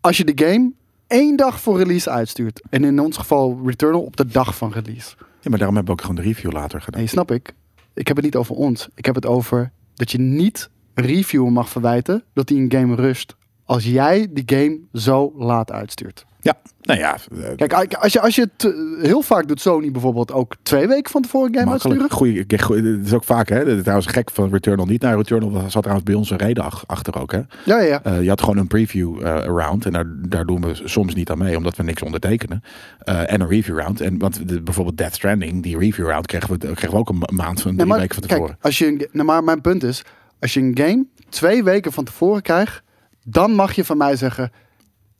Als 0.00 0.16
je 0.16 0.24
de 0.24 0.44
game 0.46 0.72
één 1.06 1.36
dag 1.36 1.60
voor 1.60 1.78
release 1.78 2.10
uitstuurt. 2.10 2.62
En 2.70 2.84
in 2.84 3.00
ons 3.00 3.16
geval 3.16 3.60
Returnal 3.64 4.02
op 4.02 4.16
de 4.16 4.26
dag 4.26 4.56
van 4.56 4.72
release. 4.72 5.16
Ja, 5.18 5.50
maar 5.50 5.58
daarom 5.58 5.76
heb 5.76 5.84
ik 5.84 5.90
ook 5.90 6.00
gewoon 6.00 6.16
de 6.16 6.22
review 6.22 6.52
later 6.52 6.80
gedaan. 6.82 7.00
Nee, 7.00 7.08
snap 7.08 7.30
ik. 7.30 7.52
Ik 7.94 8.06
heb 8.06 8.16
het 8.16 8.24
niet 8.24 8.36
over 8.36 8.54
ons. 8.54 8.88
Ik 8.94 9.04
heb 9.04 9.14
het 9.14 9.26
over 9.26 9.72
dat 9.94 10.10
je 10.10 10.18
niet 10.18 10.70
een 10.94 11.04
reviewer 11.04 11.52
mag 11.52 11.68
verwijten 11.68 12.24
dat 12.32 12.48
hij 12.48 12.58
een 12.58 12.72
game 12.72 12.94
rusht. 12.94 13.36
Als 13.64 13.84
jij 13.84 14.26
die 14.30 14.44
game 14.46 14.78
zo 14.92 15.32
laat 15.36 15.72
uitstuurt. 15.72 16.26
Ja, 16.40 16.54
nou 16.80 16.98
ja. 16.98 17.16
eh, 17.56 17.66
Kijk, 17.68 17.94
als 17.94 18.12
je, 18.12 18.20
als 18.20 18.34
je 18.34 18.48
het 18.52 18.64
eh, 18.64 18.72
heel 19.06 19.22
vaak 19.22 19.48
doet 19.48 19.60
Sony 19.60 19.90
bijvoorbeeld 19.90 20.32
ook 20.32 20.54
twee 20.62 20.86
weken 20.88 21.10
van 21.10 21.22
tevoren 21.22 21.54
game 21.54 21.70
uitsturen. 21.70 22.10
Goeie, 22.10 22.44
goeie, 22.60 22.82
dat 22.96 23.06
is 23.06 23.12
ook 23.12 23.24
vaak, 23.24 23.48
hè? 23.48 23.64
Dat 23.64 23.76
is 23.76 23.80
trouwens 23.80 24.06
gek 24.08 24.30
van 24.30 24.50
Returnal 24.50 24.86
niet. 24.86 25.02
Nou, 25.02 25.16
Returnal 25.16 25.50
zat 25.60 25.70
trouwens 25.82 26.02
bij 26.02 26.14
ons 26.14 26.30
een 26.30 26.36
reden 26.36 26.64
ach- 26.64 26.84
achter 26.86 27.20
ook, 27.20 27.32
hè? 27.32 27.40
Ja, 27.64 27.80
ja. 27.80 28.02
Eh, 28.04 28.22
je 28.22 28.28
had 28.28 28.40
gewoon 28.40 28.56
een 28.56 28.66
preview 28.66 29.20
round 29.44 29.84
en 29.84 29.92
daar, 29.92 30.04
daar 30.28 30.46
doen 30.46 30.60
we 30.60 30.80
soms 30.84 31.14
niet 31.14 31.30
aan 31.30 31.38
mee, 31.38 31.56
omdat 31.56 31.76
we 31.76 31.82
niks 31.82 32.02
ondertekenen. 32.02 32.62
En 33.04 33.40
een 33.40 33.48
review 33.48 33.78
round. 33.78 34.00
En 34.00 34.18
want 34.18 34.48
de, 34.48 34.62
bijvoorbeeld 34.62 34.96
Death 34.96 35.14
Stranding, 35.14 35.62
die 35.62 35.78
review 35.78 36.06
round 36.06 36.26
kregen 36.26 36.50
we, 36.50 36.58
kregen 36.58 36.90
we 36.90 36.96
ook 36.96 37.08
een 37.08 37.18
ma- 37.18 37.28
maand 37.44 37.60
van 37.60 37.66
Nee, 37.70 37.76
drie 37.78 37.88
maar 37.90 37.98
weken 38.00 38.14
van 38.14 38.22
tevoren. 38.28 38.46
Kijk, 38.50 38.64
als 38.64 38.78
je, 38.78 39.08
nou, 39.12 39.26
maar 39.26 39.44
mijn 39.44 39.60
punt 39.60 39.82
is, 39.82 40.02
als 40.40 40.54
je 40.54 40.60
een 40.60 40.78
game 40.78 41.06
twee 41.28 41.64
weken 41.64 41.92
van 41.92 42.04
tevoren 42.04 42.42
krijgt, 42.42 42.82
dan 43.24 43.52
mag 43.54 43.72
je 43.72 43.84
van 43.84 43.96
mij 43.96 44.16
zeggen, 44.16 44.50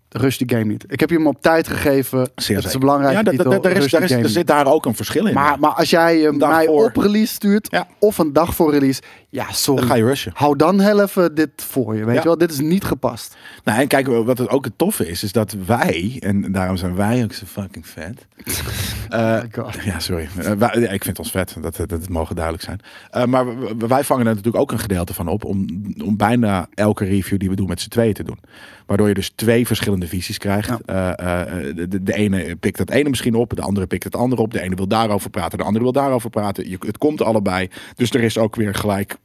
rust 0.08 0.38
die 0.38 0.48
game 0.58 0.64
niet. 0.70 0.84
Ik 0.88 1.00
heb 1.00 1.10
je 1.10 1.16
hem 1.16 1.26
op 1.26 1.42
tijd 1.42 1.68
gegeven. 1.68 2.18
het 2.20 2.30
is 2.36 2.44
zeker. 2.44 2.74
een 2.74 2.80
belangrijke 2.80 3.24
ja, 3.24 3.30
titel. 3.30 3.50
da- 3.50 3.58
daar 3.58 3.72
is, 3.72 3.90
daar 3.90 4.02
is, 4.02 4.10
er 4.10 4.28
zit 4.28 4.46
daar 4.46 4.66
ook 4.66 4.86
een 4.86 4.94
verschil 4.94 5.26
in. 5.26 5.34
maar, 5.34 5.58
maar 5.58 5.70
als 5.70 5.90
jij 5.90 6.18
hem 6.18 6.38
dag 6.38 6.50
mij 6.50 6.66
voor. 6.66 6.84
op 6.84 6.96
release 6.96 7.34
stuurt, 7.34 7.68
Ja. 7.70 7.86
of 7.98 8.18
een 8.18 8.32
dag 8.32 8.54
voor 8.54 8.72
release, 8.72 9.02
ja, 9.30 9.52
sorry. 9.52 9.80
dan 9.80 9.90
ga 9.90 9.96
je 9.96 10.04
rushen. 10.04 10.32
Hou 10.34 10.56
dan 10.56 10.80
heel 10.80 11.02
even 11.02 11.34
dit 11.34 11.50
voor 11.56 11.96
je, 11.96 12.04
weet 12.04 12.14
Ja. 12.14 12.20
je 12.20 12.26
wel? 12.26 12.38
Dit 12.38 12.50
is 12.50 12.58
niet 12.60 12.84
gepast. 12.84 13.36
Nou, 13.64 13.80
en 13.80 13.86
kijk, 13.88 14.06
wat 14.06 14.38
het 14.38 14.48
ook 14.48 14.64
het 14.64 14.78
toffe 14.78 15.08
is, 15.08 15.22
is 15.22 15.32
dat 15.32 15.56
wij, 15.66 16.16
en 16.20 16.52
daarom 16.52 16.76
zijn 16.76 16.94
wij 16.94 17.22
ook 17.24 17.32
zo 17.32 17.46
fucking 17.46 17.86
vet. 17.86 18.26
Eh, 19.08 19.18
Oh 19.58 19.64
God. 19.64 19.82
ja, 19.84 19.98
sorry. 19.98 20.28
Eh, 20.38 20.52
wij- 20.52 20.80
ja, 20.80 20.88
ik 20.90 21.04
vind 21.04 21.18
ons 21.18 21.30
vet, 21.30 21.56
dat, 21.60 21.76
dat, 21.76 21.88
dat 21.88 22.08
mogen 22.08 22.34
duidelijk 22.34 22.64
zijn. 22.64 22.80
Eh, 23.10 23.24
maar 23.24 23.46
wij 23.88 24.04
vangen 24.04 24.26
er 24.26 24.34
natuurlijk 24.34 24.62
ook 24.62 24.72
een 24.72 24.78
gedeelte 24.78 25.14
van 25.14 25.28
op 25.28 25.44
om, 25.44 25.66
om 26.04 26.16
bijna 26.16 26.68
elke 26.74 27.04
review 27.04 27.38
die 27.38 27.48
we 27.48 27.56
doen 27.56 27.68
met 27.68 27.80
z'n 27.80 27.88
tweeën 27.88 28.12
te 28.14 28.22
doen. 28.22 28.38
Waardoor 28.86 29.08
je 29.08 29.14
dus 29.14 29.32
twee 29.34 29.66
verschillende 29.66 30.06
visies 30.06 30.38
krijgt. 30.38 30.68
Ja. 30.86 31.16
Eh, 31.16 31.40
eh, 31.68 31.76
de, 31.76 32.02
de, 32.02 32.14
ene 32.14 32.56
pikt 32.56 32.78
het 32.78 32.90
ene 32.90 33.08
misschien 33.08 33.34
op, 33.34 33.56
de 33.56 33.62
andere 33.62 33.86
pikt 33.86 34.04
het 34.04 34.16
andere 34.16 34.42
op. 34.42 34.52
De 34.52 34.60
ene 34.60 34.74
wil 34.74 34.88
daarover 34.88 35.30
praten, 35.30 35.58
de 35.58 35.64
andere 35.64 35.84
wil 35.84 35.92
daarover 35.92 36.30
praten. 36.30 36.68
Je, 36.70 36.76
het 36.86 36.98
komt 36.98 37.22
allebei. 37.22 37.68
Dus 37.96 38.10
er 38.10 38.22
is 38.22 38.38
ook 38.38 38.56
weer 38.56 38.74
gelijk 38.74 39.16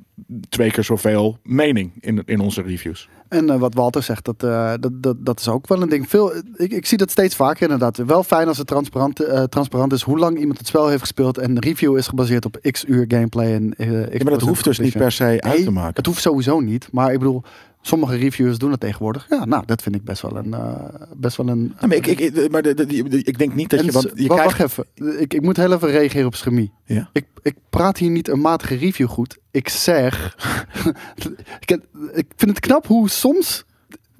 twee 0.49 0.71
keer 0.71 0.83
zoveel 0.83 1.37
mening 1.43 1.91
in, 1.99 2.23
in 2.25 2.39
onze 2.39 2.61
reviews. 2.61 3.09
En 3.27 3.49
eh, 3.49 3.59
wat 3.59 3.73
Walter 3.73 4.03
zegt, 4.03 4.25
dat, 4.25 4.43
eh, 4.43 4.73
dat, 4.79 5.03
dat, 5.03 5.25
dat 5.25 5.39
is 5.39 5.47
ook 5.47 5.67
wel 5.67 5.81
een 5.81 5.89
ding. 5.89 6.09
Veel, 6.09 6.35
ik, 6.55 6.71
ik 6.71 6.85
zie 6.85 6.97
dat 6.97 7.11
steeds 7.11 7.35
vaker 7.35 7.61
inderdaad. 7.61 7.97
Wel 7.97 8.23
fijn 8.23 8.47
als 8.47 8.57
het 8.57 8.67
transparant, 8.67 9.19
eh, 9.19 9.43
transparant 9.43 9.93
is 9.93 10.01
hoe 10.01 10.17
lang 10.17 10.39
iemand 10.39 10.57
het 10.57 10.67
spel 10.67 10.87
heeft 10.87 11.01
gespeeld. 11.01 11.37
En 11.37 11.53
de 11.53 11.59
review 11.59 11.97
is 11.97 12.07
gebaseerd 12.07 12.45
op 12.45 12.57
x 12.71 12.85
uur 12.87 13.05
gameplay. 13.07 13.53
En, 13.53 13.73
x 13.77 13.85
Ja, 13.85 14.23
maar 14.23 14.33
dat 14.33 14.41
hoeft 14.41 14.63
dus 14.63 14.79
niet 14.79 14.97
per 14.97 15.11
se 15.11 15.37
uit 15.39 15.63
te 15.63 15.71
maken. 15.71 15.95
Het 15.95 16.05
hoeft 16.05 16.21
sowieso 16.21 16.59
niet. 16.59 16.87
Maar 16.91 17.11
ik 17.11 17.19
bedoel, 17.19 17.43
sommige 17.85 18.15
reviewers 18.15 18.57
doen 18.57 18.71
het 18.71 18.79
tegenwoordig. 18.79 19.25
Ja, 19.29 19.45
nou, 19.45 19.63
dat 19.65 19.81
vind 19.81 19.95
ik 19.95 20.03
best 20.03 20.21
wel 20.21 20.35
een... 20.37 20.53
eh, 20.53 20.83
best 21.17 21.37
wel 21.37 21.47
een 21.47 21.73
Ja, 21.79 21.87
maar 21.87 21.95
ik, 21.97 22.07
ik, 22.07 22.51
maar 22.51 22.61
de, 22.61 22.73
de- 22.73 22.85
die- 22.85 23.09
de- 23.09 23.23
ik 23.23 23.37
denk 23.37 23.53
niet 23.55 23.69
dat 23.69 23.79
En 23.79 23.85
je... 23.85 23.91
Want 23.91 24.09
je 24.15 24.27
krijgt, 24.27 24.57
Wacht 24.57 24.59
even. 24.59 25.19
Ik, 25.21 25.33
ik 25.33 25.41
moet 25.41 25.57
heel 25.57 25.73
even 25.73 25.89
reageren 25.89 26.25
op 26.27 26.35
schemie. 26.35 26.71
Ja. 26.85 27.09
Ik, 27.13 27.25
ik 27.41 27.55
praat 27.69 27.97
hier 27.97 28.09
niet 28.09 28.27
een 28.27 28.41
matige 28.41 28.75
review 28.75 29.07
goed. 29.07 29.37
Ik 29.51 29.69
zeg... 29.69 30.35
ik, 31.59 31.71
ik 32.13 32.25
vind 32.35 32.51
het 32.51 32.59
knap 32.59 32.87
hoe 32.87 33.09
soms 33.09 33.63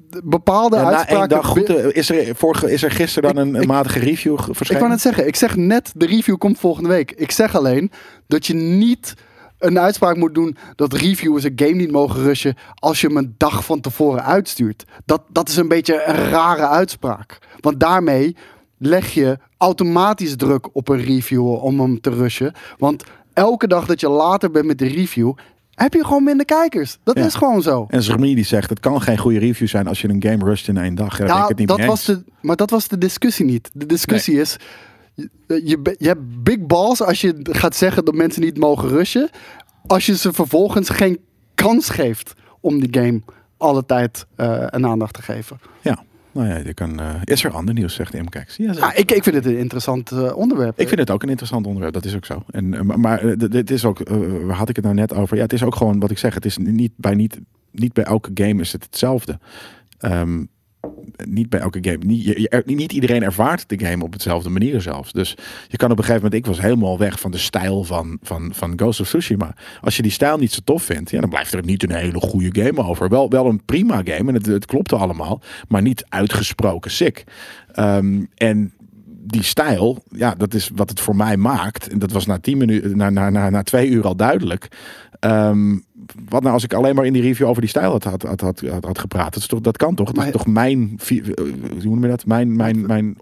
de 0.09 0.21
bepaalde 0.23 0.75
Ja, 0.75 0.83
uitspraken... 0.93 1.29
dag 1.29 1.45
goed, 1.47 1.69
eh, 1.69 1.85
is 1.95 2.09
er, 2.09 2.35
vorige, 2.35 2.71
is 2.71 2.83
er 2.83 2.91
gisteren 2.91 3.35
dan 3.35 3.47
een, 3.47 3.61
ik- 3.61 3.67
matige 3.67 3.99
review 3.99 4.39
ge- 4.39 4.49
Ik 4.49 4.55
verschenen? 4.55 4.81
wou 4.81 4.93
net 4.93 5.01
zeggen, 5.01 5.27
ik 5.27 5.35
zeg 5.35 5.55
net, 5.55 5.91
de 5.95 6.05
review 6.05 6.37
komt 6.37 6.59
volgende 6.59 6.89
week. 6.89 7.11
Ik 7.11 7.31
zeg 7.31 7.55
alleen 7.55 7.91
dat 8.27 8.45
je 8.47 8.53
niet 8.53 9.13
een 9.63 9.79
uitspraak 9.79 10.15
moet 10.17 10.33
doen 10.35 10.57
dat 10.75 10.93
reviewers 10.93 11.43
een 11.43 11.53
game 11.55 11.71
niet 11.73 11.91
mogen 11.91 12.23
rushen 12.23 12.55
als 12.75 13.01
je 13.01 13.07
hem 13.07 13.17
een 13.17 13.35
dag 13.37 13.65
van 13.65 13.79
tevoren 13.81 14.23
uitstuurt. 14.23 14.83
Dat, 15.05 15.21
dat 15.29 15.49
is 15.49 15.55
een 15.55 15.67
beetje 15.67 16.03
een 16.05 16.29
rare 16.29 16.67
uitspraak. 16.67 17.37
Want 17.59 17.79
daarmee 17.79 18.35
leg 18.77 19.13
je 19.13 19.37
automatisch 19.57 20.35
druk 20.35 20.75
op 20.75 20.89
een 20.89 21.01
reviewer 21.03 21.59
om 21.61 21.79
hem 21.79 22.01
te 22.01 22.09
rushen. 22.09 22.53
Want 22.77 23.03
elke 23.33 23.67
dag 23.67 23.85
dat 23.85 23.99
je 23.99 24.09
later 24.09 24.51
bent 24.51 24.65
met 24.65 24.77
de 24.77 24.87
review, 24.87 25.33
heb 25.73 25.93
je 25.93 26.03
gewoon 26.03 26.23
minder 26.23 26.45
kijkers. 26.45 26.97
Dat 27.03 27.17
Ja. 27.17 27.25
is 27.25 27.35
gewoon 27.35 27.61
zo. 27.61 27.85
En 27.89 28.03
Zermie 28.03 28.35
die 28.35 28.45
zegt, 28.45 28.69
het 28.69 28.79
kan 28.79 29.01
geen 29.01 29.17
goede 29.17 29.39
review 29.39 29.67
zijn 29.67 29.87
als 29.87 30.01
je 30.01 30.09
een 30.09 30.23
game 30.23 30.45
rusht 30.45 30.67
in 30.67 30.77
één 30.77 30.95
dag. 30.95 31.19
Ik 31.19 31.27
Ja, 31.27 31.47
het 31.47 31.57
niet 31.57 31.67
dat 31.67 31.85
was 31.85 32.05
de, 32.05 32.23
maar 32.41 32.55
dat 32.55 32.69
was 32.69 32.87
de 32.87 32.97
discussie 32.97 33.45
niet. 33.45 33.69
De 33.73 33.85
discussie 33.85 34.39
is, 34.39 34.57
je, 35.47 35.95
je, 35.97 36.07
hebt 36.07 36.43
big 36.43 36.59
balls 36.59 37.01
als 37.01 37.21
je 37.21 37.39
gaat 37.41 37.75
zeggen 37.75 38.05
dat 38.05 38.15
mensen 38.15 38.41
niet 38.41 38.57
mogen 38.57 38.89
rushen. 38.89 39.29
Als 39.87 40.05
je 40.05 40.17
ze 40.17 40.33
vervolgens 40.33 40.89
geen 40.89 41.19
kans 41.55 41.89
geeft 41.89 42.33
om 42.59 42.79
die 42.79 43.01
game 43.01 43.21
alle 43.57 43.85
tijd 43.85 44.25
eh, 44.35 44.63
een 44.69 44.85
aandacht 44.85 45.13
te 45.13 45.21
geven. 45.21 45.59
Ja, 45.81 46.03
nou 46.31 46.47
ja, 46.47 46.57
je 46.57 46.73
kan, 46.73 46.99
eh, 46.99 47.15
is 47.23 47.43
er 47.43 47.51
ander 47.51 47.73
nieuws, 47.73 47.93
zegt 47.93 48.13
M. 48.13 48.25
Kijk, 48.25 48.49
ja, 48.49 48.73
Ja, 48.73 48.93
ik, 48.93 49.11
ik 49.11 49.23
vind 49.23 49.35
het 49.35 49.45
een 49.45 49.57
interessant 49.57 50.11
eh, 50.11 50.37
onderwerp. 50.37 50.79
Ik 50.79 50.87
vind 50.87 50.99
het 50.99 51.11
ook 51.11 51.23
een 51.23 51.29
interessant 51.29 51.65
onderwerp, 51.65 51.93
dat 51.93 52.05
is 52.05 52.15
ook 52.15 52.25
zo. 52.25 52.43
En, 52.49 52.85
maar 52.99 53.37
dit 53.37 53.71
is 53.71 53.85
ook, 53.85 54.09
waar 54.43 54.55
had 54.55 54.69
ik 54.69 54.75
het 54.75 54.85
nou 54.85 54.97
net 54.97 55.13
over? 55.13 55.35
Ja, 55.35 55.43
het 55.43 55.53
is 55.53 55.63
ook 55.63 55.75
gewoon 55.75 55.99
wat 55.99 56.11
ik 56.11 56.17
zeg. 56.17 56.33
Het 56.33 56.45
is 56.45 56.57
niet 56.57 56.91
bij, 56.95 57.15
niet, 57.15 57.39
niet 57.71 57.93
bij 57.93 58.03
elke 58.03 58.31
game 58.33 58.61
is 58.61 58.71
het 58.71 58.83
hetzelfde. 58.83 59.39
Ehm, 59.99 60.43
niet 61.25 61.49
bij 61.49 61.59
elke 61.59 61.79
game. 61.81 61.97
Niet, 62.05 62.23
je- 62.23 62.61
niet 62.65 62.91
iedereen 62.91 63.23
ervaart 63.23 63.69
de 63.69 63.79
game 63.85 64.03
op 64.03 64.13
hetzelfde 64.13 64.49
manier 64.49 64.81
zelfs. 64.81 65.11
Dus 65.11 65.37
je 65.67 65.77
kan 65.77 65.91
op 65.91 65.97
een 65.97 66.03
gegeven 66.03 66.23
moment, 66.23 66.41
ik 66.45 66.51
was 66.51 66.61
helemaal 66.61 66.97
weg 66.97 67.19
van 67.19 67.31
de 67.31 67.37
stijl 67.37 67.83
van, 67.83 68.17
van, 68.21 68.51
van 68.53 68.73
Ghost 68.75 68.99
of 68.99 69.07
Tsushima. 69.07 69.55
Als 69.81 69.95
je 69.95 70.01
die 70.01 70.11
stijl 70.11 70.37
niet 70.37 70.51
zo 70.51 70.59
tof 70.63 70.83
vindt, 70.83 71.09
ja, 71.11 71.19
dan 71.19 71.29
blijft 71.29 71.53
er 71.53 71.63
niet 71.65 71.83
een 71.83 71.95
hele 71.95 72.19
goede 72.19 72.61
game 72.63 72.83
over. 72.89 73.09
Wel, 73.09 73.29
wel 73.29 73.45
een 73.45 73.65
prima 73.65 73.95
game 74.03 74.29
en 74.29 74.33
het, 74.33 74.45
het 74.45 74.65
klopte 74.65 74.95
allemaal, 74.95 75.41
maar 75.67 75.81
niet 75.81 76.05
uitgesproken 76.09 76.91
sick. 76.91 77.23
Ehm, 77.71 78.23
en 78.35 78.73
die 79.25 79.43
stijl, 79.43 80.03
ja, 80.09 80.35
dat 80.35 80.53
is 80.53 80.69
wat 80.75 80.89
het 80.89 80.99
voor 80.99 81.15
mij 81.15 81.37
maakt. 81.37 81.87
En 81.87 81.99
dat 81.99 82.11
was 82.11 82.25
na 82.25 82.39
tien 82.39 82.57
minuten, 82.57 82.97
na, 82.97 83.09
na, 83.09 83.29
na, 83.29 83.49
na 83.49 83.63
twee 83.63 83.89
uur 83.89 84.05
al 84.05 84.15
duidelijk. 84.15 84.67
Ehm, 85.19 85.77
wat 86.29 86.41
nou 86.41 86.53
als 86.53 86.63
ik 86.63 86.73
alleen 86.73 86.95
maar 86.95 87.05
in 87.05 87.13
die 87.13 87.21
review 87.21 87.47
over 87.47 87.61
die 87.61 87.69
stijl 87.69 87.91
had, 87.91 88.03
had, 88.03 88.21
had, 88.23 88.41
had, 88.41 88.61
had, 88.85 88.99
gepraat? 88.99 89.33
Dat, 89.33 89.41
is 89.41 89.47
toch, 89.47 89.61
dat 89.61 89.77
kan 89.77 89.95
toch? 89.95 90.11
Dat 90.11 90.25
is 90.25 90.31
toch 90.31 90.47
mijn, 90.47 90.99
eh, 91.07 91.17
hoe 91.25 91.83
noem 91.83 92.01
je 92.03 92.07
dat? 92.09 92.25
Mijn, 92.25 92.55
mijn, 92.55 92.85
mijn 92.85 93.17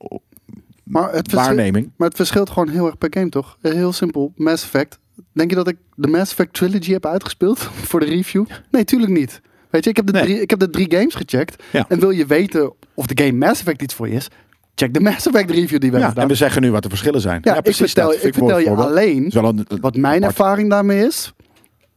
maar, 0.83 1.13
het 1.13 1.31
waarneming. 1.31 1.91
maar 1.97 2.07
het 2.07 2.17
verschilt 2.17 2.49
gewoon 2.49 2.69
heel 2.69 2.85
erg 2.85 2.97
per 2.97 3.09
game, 3.13 3.29
toch? 3.29 3.57
Heel 3.61 3.93
simpel. 3.93 4.33
Mass 4.35 4.63
Effect. 4.63 4.99
Denk 5.33 5.49
je 5.49 5.55
dat 5.55 5.67
ik 5.67 5.77
de 5.95 6.07
Mass 6.07 6.31
Effect 6.31 6.53
Trilogy 6.53 6.91
heb 6.91 7.05
uitgespeeld 7.05 7.59
voor 7.89 7.99
de 7.99 8.05
review? 8.05 8.45
Nee, 8.71 8.83
tuurlijk 8.83 9.11
niet. 9.11 9.41
Weet 9.69 9.83
je, 9.83 9.89
ik 9.89 9.95
heb 9.95 10.05
de, 10.05 10.11
Nee. 10.11 10.21
drie, 10.23 10.41
ik 10.41 10.49
heb 10.49 10.59
de 10.59 10.69
drie 10.69 10.91
games 10.95 11.15
gecheckt. 11.15 11.63
Ja. 11.71 11.85
En 11.87 11.99
wil 11.99 12.09
je 12.09 12.25
weten 12.25 12.73
of 12.93 13.05
de 13.05 13.23
game 13.23 13.37
Mass 13.45 13.59
Effect 13.59 13.81
iets 13.81 13.93
voor 13.93 14.07
je 14.07 14.13
is? 14.15 14.27
Check 14.75 14.93
de 14.93 14.99
Mass 14.99 15.27
Effect 15.27 15.49
review 15.51 15.69
die 15.69 15.79
we 15.79 15.85
hebben 15.85 15.99
Ja, 16.01 16.07
gedaan. 16.07 16.23
en 16.23 16.29
we 16.29 16.35
zeggen 16.35 16.61
nu 16.61 16.71
wat 16.71 16.83
de 16.83 16.89
verschillen 16.89 17.21
zijn. 17.21 17.39
Ja, 17.43 17.63
ik 17.63 17.75
vertel, 17.75 18.07
dat 18.09 18.23
ik 18.23 18.33
vertel 18.33 18.59
je 18.59 18.69
alleen 18.69 19.31
een- 19.37 19.65
wat 19.81 19.95
mijn 19.95 20.05
apart. 20.23 20.23
ervaring 20.37 20.69
daarmee 20.69 21.05
is. 21.05 21.33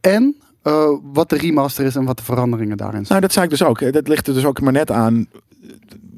En 0.01 0.37
eh, 0.65 0.89
wat 1.03 1.29
de 1.29 1.37
remaster 1.37 1.85
is 1.85 1.97
en 1.97 2.05
wat 2.05 2.17
de 2.17 2.25
veranderingen 2.25 2.77
daarin 2.77 3.07
zijn. 3.07 3.09
Nou, 3.09 3.21
dat 3.21 3.33
zei 3.33 3.45
ik 3.45 3.51
dus 3.51 3.63
ook. 3.63 3.93
Dat 3.93 4.09
ligt 4.09 4.27
er 4.27 4.35
dus 4.35 4.45
ook 4.45 4.61
maar 4.61 4.73
net 4.73 4.91
aan. 4.91 5.27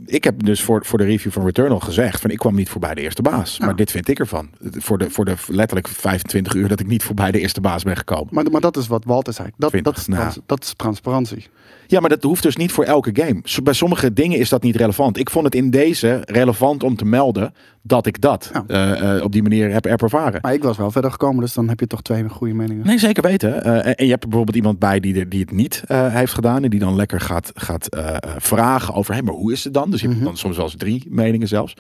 Ik 0.05 0.25
heb 0.25 0.45
dus 0.45 0.63
voor, 0.63 0.85
voor 0.85 0.99
de 0.99 1.05
review 1.05 1.33
van 1.33 1.45
Returnal 1.45 1.81
gezegd: 1.81 2.21
van 2.21 2.31
ik 2.31 2.39
kwam 2.39 2.55
niet 2.55 2.69
voorbij 2.69 2.95
de 2.95 3.01
eerste 3.01 3.23
baas. 3.23 3.57
Ja. 3.57 3.65
Maar 3.65 3.77
dit 3.77 3.91
vind 3.91 4.09
ik 4.09 4.19
ervan. 4.19 4.49
Voor 4.61 4.99
de, 4.99 5.11
voor 5.11 5.25
de 5.25 5.35
letterlijk 5.47 5.89
25 5.89 6.55
uur 6.55 6.69
dat 6.69 6.81
ik 6.81 6.87
niet 6.87 7.03
voorbij 7.03 7.31
de 7.31 7.41
eerste 7.41 7.61
baas 7.61 7.83
ben 7.83 7.97
gekomen. 7.97 8.29
Maar, 8.31 8.51
maar 8.51 8.61
dat 8.61 8.77
is 8.77 8.87
wat 8.87 9.05
Walter 9.05 9.33
zei. 9.33 9.51
Dat, 9.57 9.71
20, 9.71 9.93
dat, 9.93 10.03
is, 10.03 10.09
nou. 10.09 10.33
dat 10.47 10.63
is 10.63 10.75
transparantie. 10.77 11.47
Ja, 11.87 12.01
maar 12.01 12.09
dat 12.11 12.23
hoeft 12.23 12.43
dus 12.43 12.57
niet 12.57 12.73
voor 12.73 12.85
elke 12.85 13.11
game. 13.13 13.43
Bij 13.63 13.73
sommige 13.73 14.13
dingen 14.13 14.39
is 14.39 14.49
dat 14.49 14.63
niet 14.63 14.77
relevant. 14.77 15.19
Ik 15.19 15.31
vond 15.31 15.45
het 15.45 15.55
in 15.55 15.71
deze 15.71 16.21
relevant 16.25 16.83
om 16.83 16.97
te 16.97 17.05
melden 17.05 17.55
dat 17.83 18.07
ik 18.07 18.21
dat 18.21 18.51
Ja. 18.53 18.65
eh, 18.67 19.17
eh, 19.17 19.23
op 19.25 19.33
die 19.33 19.43
manier 19.43 19.73
heb, 19.73 19.85
heb 19.85 20.03
ervaren. 20.03 20.39
Maar 20.43 20.55
ik 20.55 20.63
was 20.63 20.77
wel 20.77 20.91
verder 20.91 21.11
gekomen, 21.11 21.41
dus 21.41 21.53
dan 21.55 21.69
heb 21.69 21.81
je 21.81 21.87
toch 21.87 22.03
twee 22.03 22.29
goede 22.29 22.55
meningen. 22.55 22.87
Nee, 22.87 22.99
zeker 22.99 23.23
weten. 23.23 23.65
Eh, 23.65 23.87
en, 24.01 24.05
je 24.05 24.11
hebt 24.11 24.23
er 24.23 24.29
bijvoorbeeld 24.29 24.57
iemand 24.57 24.79
bij 24.79 25.01
die, 25.01 25.29
die 25.29 25.41
het 25.41 25.51
niet 25.51 25.83
heeft 25.89 26.35
gedaan. 26.35 26.65
En 26.65 26.71
die 26.71 26.81
dan 26.81 26.97
lekker 26.97 27.21
gaat, 27.21 27.51
gaat 27.55 27.89
vragen 28.37 28.95
over, 28.95 29.15
hé, 29.15 29.23
maar 29.23 29.35
hoe 29.35 29.53
is 29.53 29.65
het 29.65 29.75
dan? 29.75 29.91
Dus 29.91 30.01
je 30.01 30.07
hebt 30.07 30.19
Mhm. 30.19 30.29
dan 30.29 30.37
soms 30.37 30.57
wel 30.57 30.65
eens 30.65 30.77
drie 30.77 31.07
meningen 31.09 31.49
zelfs. 31.49 31.75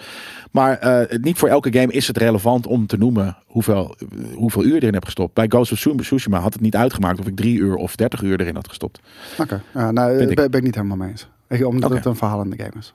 Maar 0.50 1.06
niet 1.20 1.38
voor 1.38 1.48
elke 1.48 1.72
game 1.78 1.92
is 1.92 2.06
het 2.06 2.16
relevant 2.16 2.66
om 2.66 2.86
te 2.86 2.96
noemen 2.96 3.36
hoeveel, 3.46 3.94
hoeveel 4.34 4.64
uur 4.64 4.76
erin 4.76 4.92
hebt 4.92 5.04
gestopt. 5.04 5.34
Bij 5.34 5.46
Ghost 5.48 5.72
of 5.72 5.78
Tsushima- 5.96 6.38
had 6.40 6.52
het 6.52 6.62
niet 6.62 6.76
uitgemaakt 6.76 7.18
of 7.18 7.26
ik 7.26 7.36
drie 7.36 7.58
uur 7.58 7.74
of 7.74 7.96
dertig 7.96 8.22
uur 8.22 8.40
erin 8.40 8.54
had 8.54 8.68
gestopt. 8.68 9.00
Oké, 9.38 9.62
ja, 9.74 9.92
nou, 9.96 10.18
ben, 10.18 10.30
ik. 10.30 10.36
ben 10.36 10.52
ik 10.52 10.62
niet 10.62 10.74
helemaal 10.74 10.96
mee 10.96 11.10
eens. 11.10 11.28
Ik, 11.48 11.66
omdat 11.66 11.90
het 11.90 12.04
een 12.04 12.16
verhaal 12.16 12.42
in 12.42 12.50
de 12.50 12.56
game 12.56 12.72
is. 12.78 12.94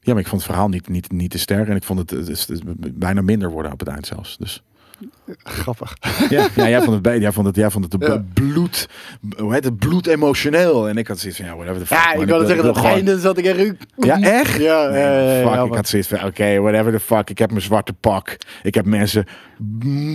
Ja, 0.00 0.12
maar 0.12 0.22
ik 0.22 0.28
vond 0.28 0.42
het 0.42 0.50
verhaal 0.50 0.68
niet, 0.68 0.88
niet, 0.88 1.12
niet 1.12 1.30
te 1.30 1.38
sterk. 1.38 1.68
En 1.68 1.76
ik 1.76 1.84
vond 1.84 2.10
het, 2.10 2.98
bijna 2.98 3.20
minder 3.22 3.50
worden 3.50 3.72
op 3.72 3.78
het 3.78 3.88
eind 3.88 4.06
zelfs. 4.06 4.36
Dus 4.38 4.62
Grappig. 5.42 5.96
ja, 6.30 6.46
ja 6.54 6.68
jij 6.68 6.78
vond 6.80 6.92
het 6.92 7.02
beter. 7.02 7.20
Jij 7.20 7.32
vond 7.32 7.46
het, 7.46 7.56
jij 7.56 7.70
vond 7.70 7.92
het 7.92 8.02
Ja. 8.02 8.24
bloed, 8.34 8.88
hoe 9.38 9.52
heet 9.52 9.64
het, 9.64 9.76
bloed 9.76 10.06
emotioneel. 10.06 10.88
En 10.88 10.96
ik 10.96 11.08
had 11.08 11.18
zoiets 11.18 11.38
van, 11.38 11.48
ja, 11.48 11.54
whatever 11.56 11.80
the 11.80 11.86
fuck, 11.86 11.98
Ja, 11.98 12.12
man. 12.12 12.20
ik 12.22 12.26
wilde 12.28 12.46
wil- 12.46 12.54
zeggen, 12.54 12.74
dat 12.74 12.84
einde 12.84 13.18
zat 13.18 13.38
ik 13.38 13.44
echt... 13.44 13.74
Ja, 13.96 14.20
echt? 14.20 14.56
Ja, 14.60 14.88
Nee, 14.88 15.00
ja, 15.00 15.42
fuck, 15.42 15.54
ja, 15.54 15.62
ik 15.64 15.74
had 15.74 15.88
zoiets 15.88 16.08
van, 16.08 16.24
oké, 16.24 16.58
whatever 16.60 16.92
the 16.92 17.00
fuck. 17.00 17.30
Ik 17.30 17.38
heb 17.38 17.50
mijn 17.50 17.62
zwarte 17.62 17.92
pak. 17.92 18.36
Ik 18.62 18.74
heb 18.74 18.84
mensen 18.84 19.24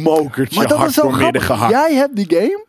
mokertje 0.04 0.58
Maar 0.60 0.68
dat 0.68 0.78
hard 0.78 0.89
is 0.89 0.95
zo. 0.95 1.70
Jij 1.70 1.93
hebt 1.93 2.16
die 2.16 2.26
game 2.30 2.66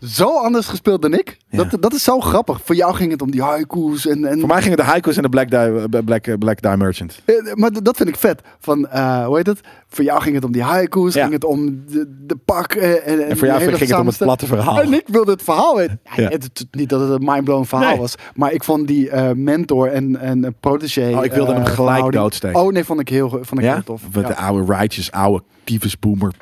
zo 0.00 0.38
anders 0.38 0.66
gespeeld 0.66 1.02
dan 1.02 1.14
ik. 1.14 1.36
Ja. 1.48 1.64
Dat, 1.64 1.82
dat 1.82 1.92
is 1.94 2.02
zo 2.04 2.20
grappig. 2.20 2.60
Voor 2.64 2.74
jou 2.74 2.94
ging 2.94 3.10
het 3.10 3.22
om 3.22 3.30
die 3.30 3.42
haiku's 3.42 4.06
en... 4.06 4.24
en 4.24 4.38
Voor 4.38 4.48
mij 4.48 4.62
gingen 4.62 4.76
de 4.76 4.82
haiku's 4.82 5.16
en 5.16 5.22
de 5.22 5.28
Black 5.28 5.50
Die, 5.50 6.02
Black, 6.04 6.38
Black 6.38 6.62
Die 6.62 6.76
Merchant. 6.76 7.22
Eh, 7.24 7.34
Maar 7.54 7.70
dat 7.82 7.96
vind 7.96 8.08
ik 8.08 8.16
vet. 8.16 8.40
Van, 8.60 8.88
eh, 8.88 9.26
hoe 9.26 9.36
heet 9.36 9.46
het? 9.46 9.60
Voor 9.88 10.04
jou 10.04 10.20
ging 10.22 10.34
het 10.34 10.44
om 10.44 10.52
die 10.52 10.62
haiku's, 10.62 11.14
Ja. 11.14 11.20
ging 11.22 11.32
het 11.32 11.44
om 11.44 11.82
de, 11.86 12.14
de 12.26 12.36
pak. 12.44 12.72
eh, 12.72 13.08
en, 13.08 13.28
en, 13.28 13.36
voor 13.36 13.46
jou 13.46 13.60
ging 13.60 13.78
het 13.90 13.98
om 14.00 14.06
het 14.06 14.18
platte 14.18 14.46
verhaal. 14.46 14.80
En 14.82 14.92
ik 14.92 15.04
wilde 15.06 15.30
het 15.30 15.42
verhaal 15.42 15.76
weten. 15.76 16.00
Het, 16.04 16.66
niet 16.70 16.88
dat 16.88 17.00
het 17.00 17.10
een 17.10 17.24
mindblowing 17.24 17.68
verhaal 17.68 17.88
Nee. 17.90 17.98
was. 17.98 18.14
Maar 18.34 18.52
ik 18.52 18.64
vond 18.64 18.86
die 18.88 19.10
eh, 19.10 19.30
mentor 19.34 19.88
en, 19.88 20.16
en 20.20 20.44
een 20.44 20.54
protégé... 20.60 21.16
Oh, 21.16 21.24
ik 21.24 21.32
wilde 21.32 21.50
eh, 21.52 21.56
hem 21.56 21.66
gelijk 21.66 21.74
verhouding- 21.90 22.22
doodsteken. 22.22 22.60
Oh 22.60 22.72
nee, 22.72 22.84
vond 22.84 23.00
ik 23.00 23.08
heel, 23.08 23.28
vond 23.28 23.60
ik 23.60 23.66
heel 23.70 23.82
tof. 23.84 24.02
Ja. 24.12 24.20
De 24.22 24.36
oude 24.36 24.72
righteous, 24.72 25.10
oude 25.12 25.42
tyfusboomer. 25.64 26.32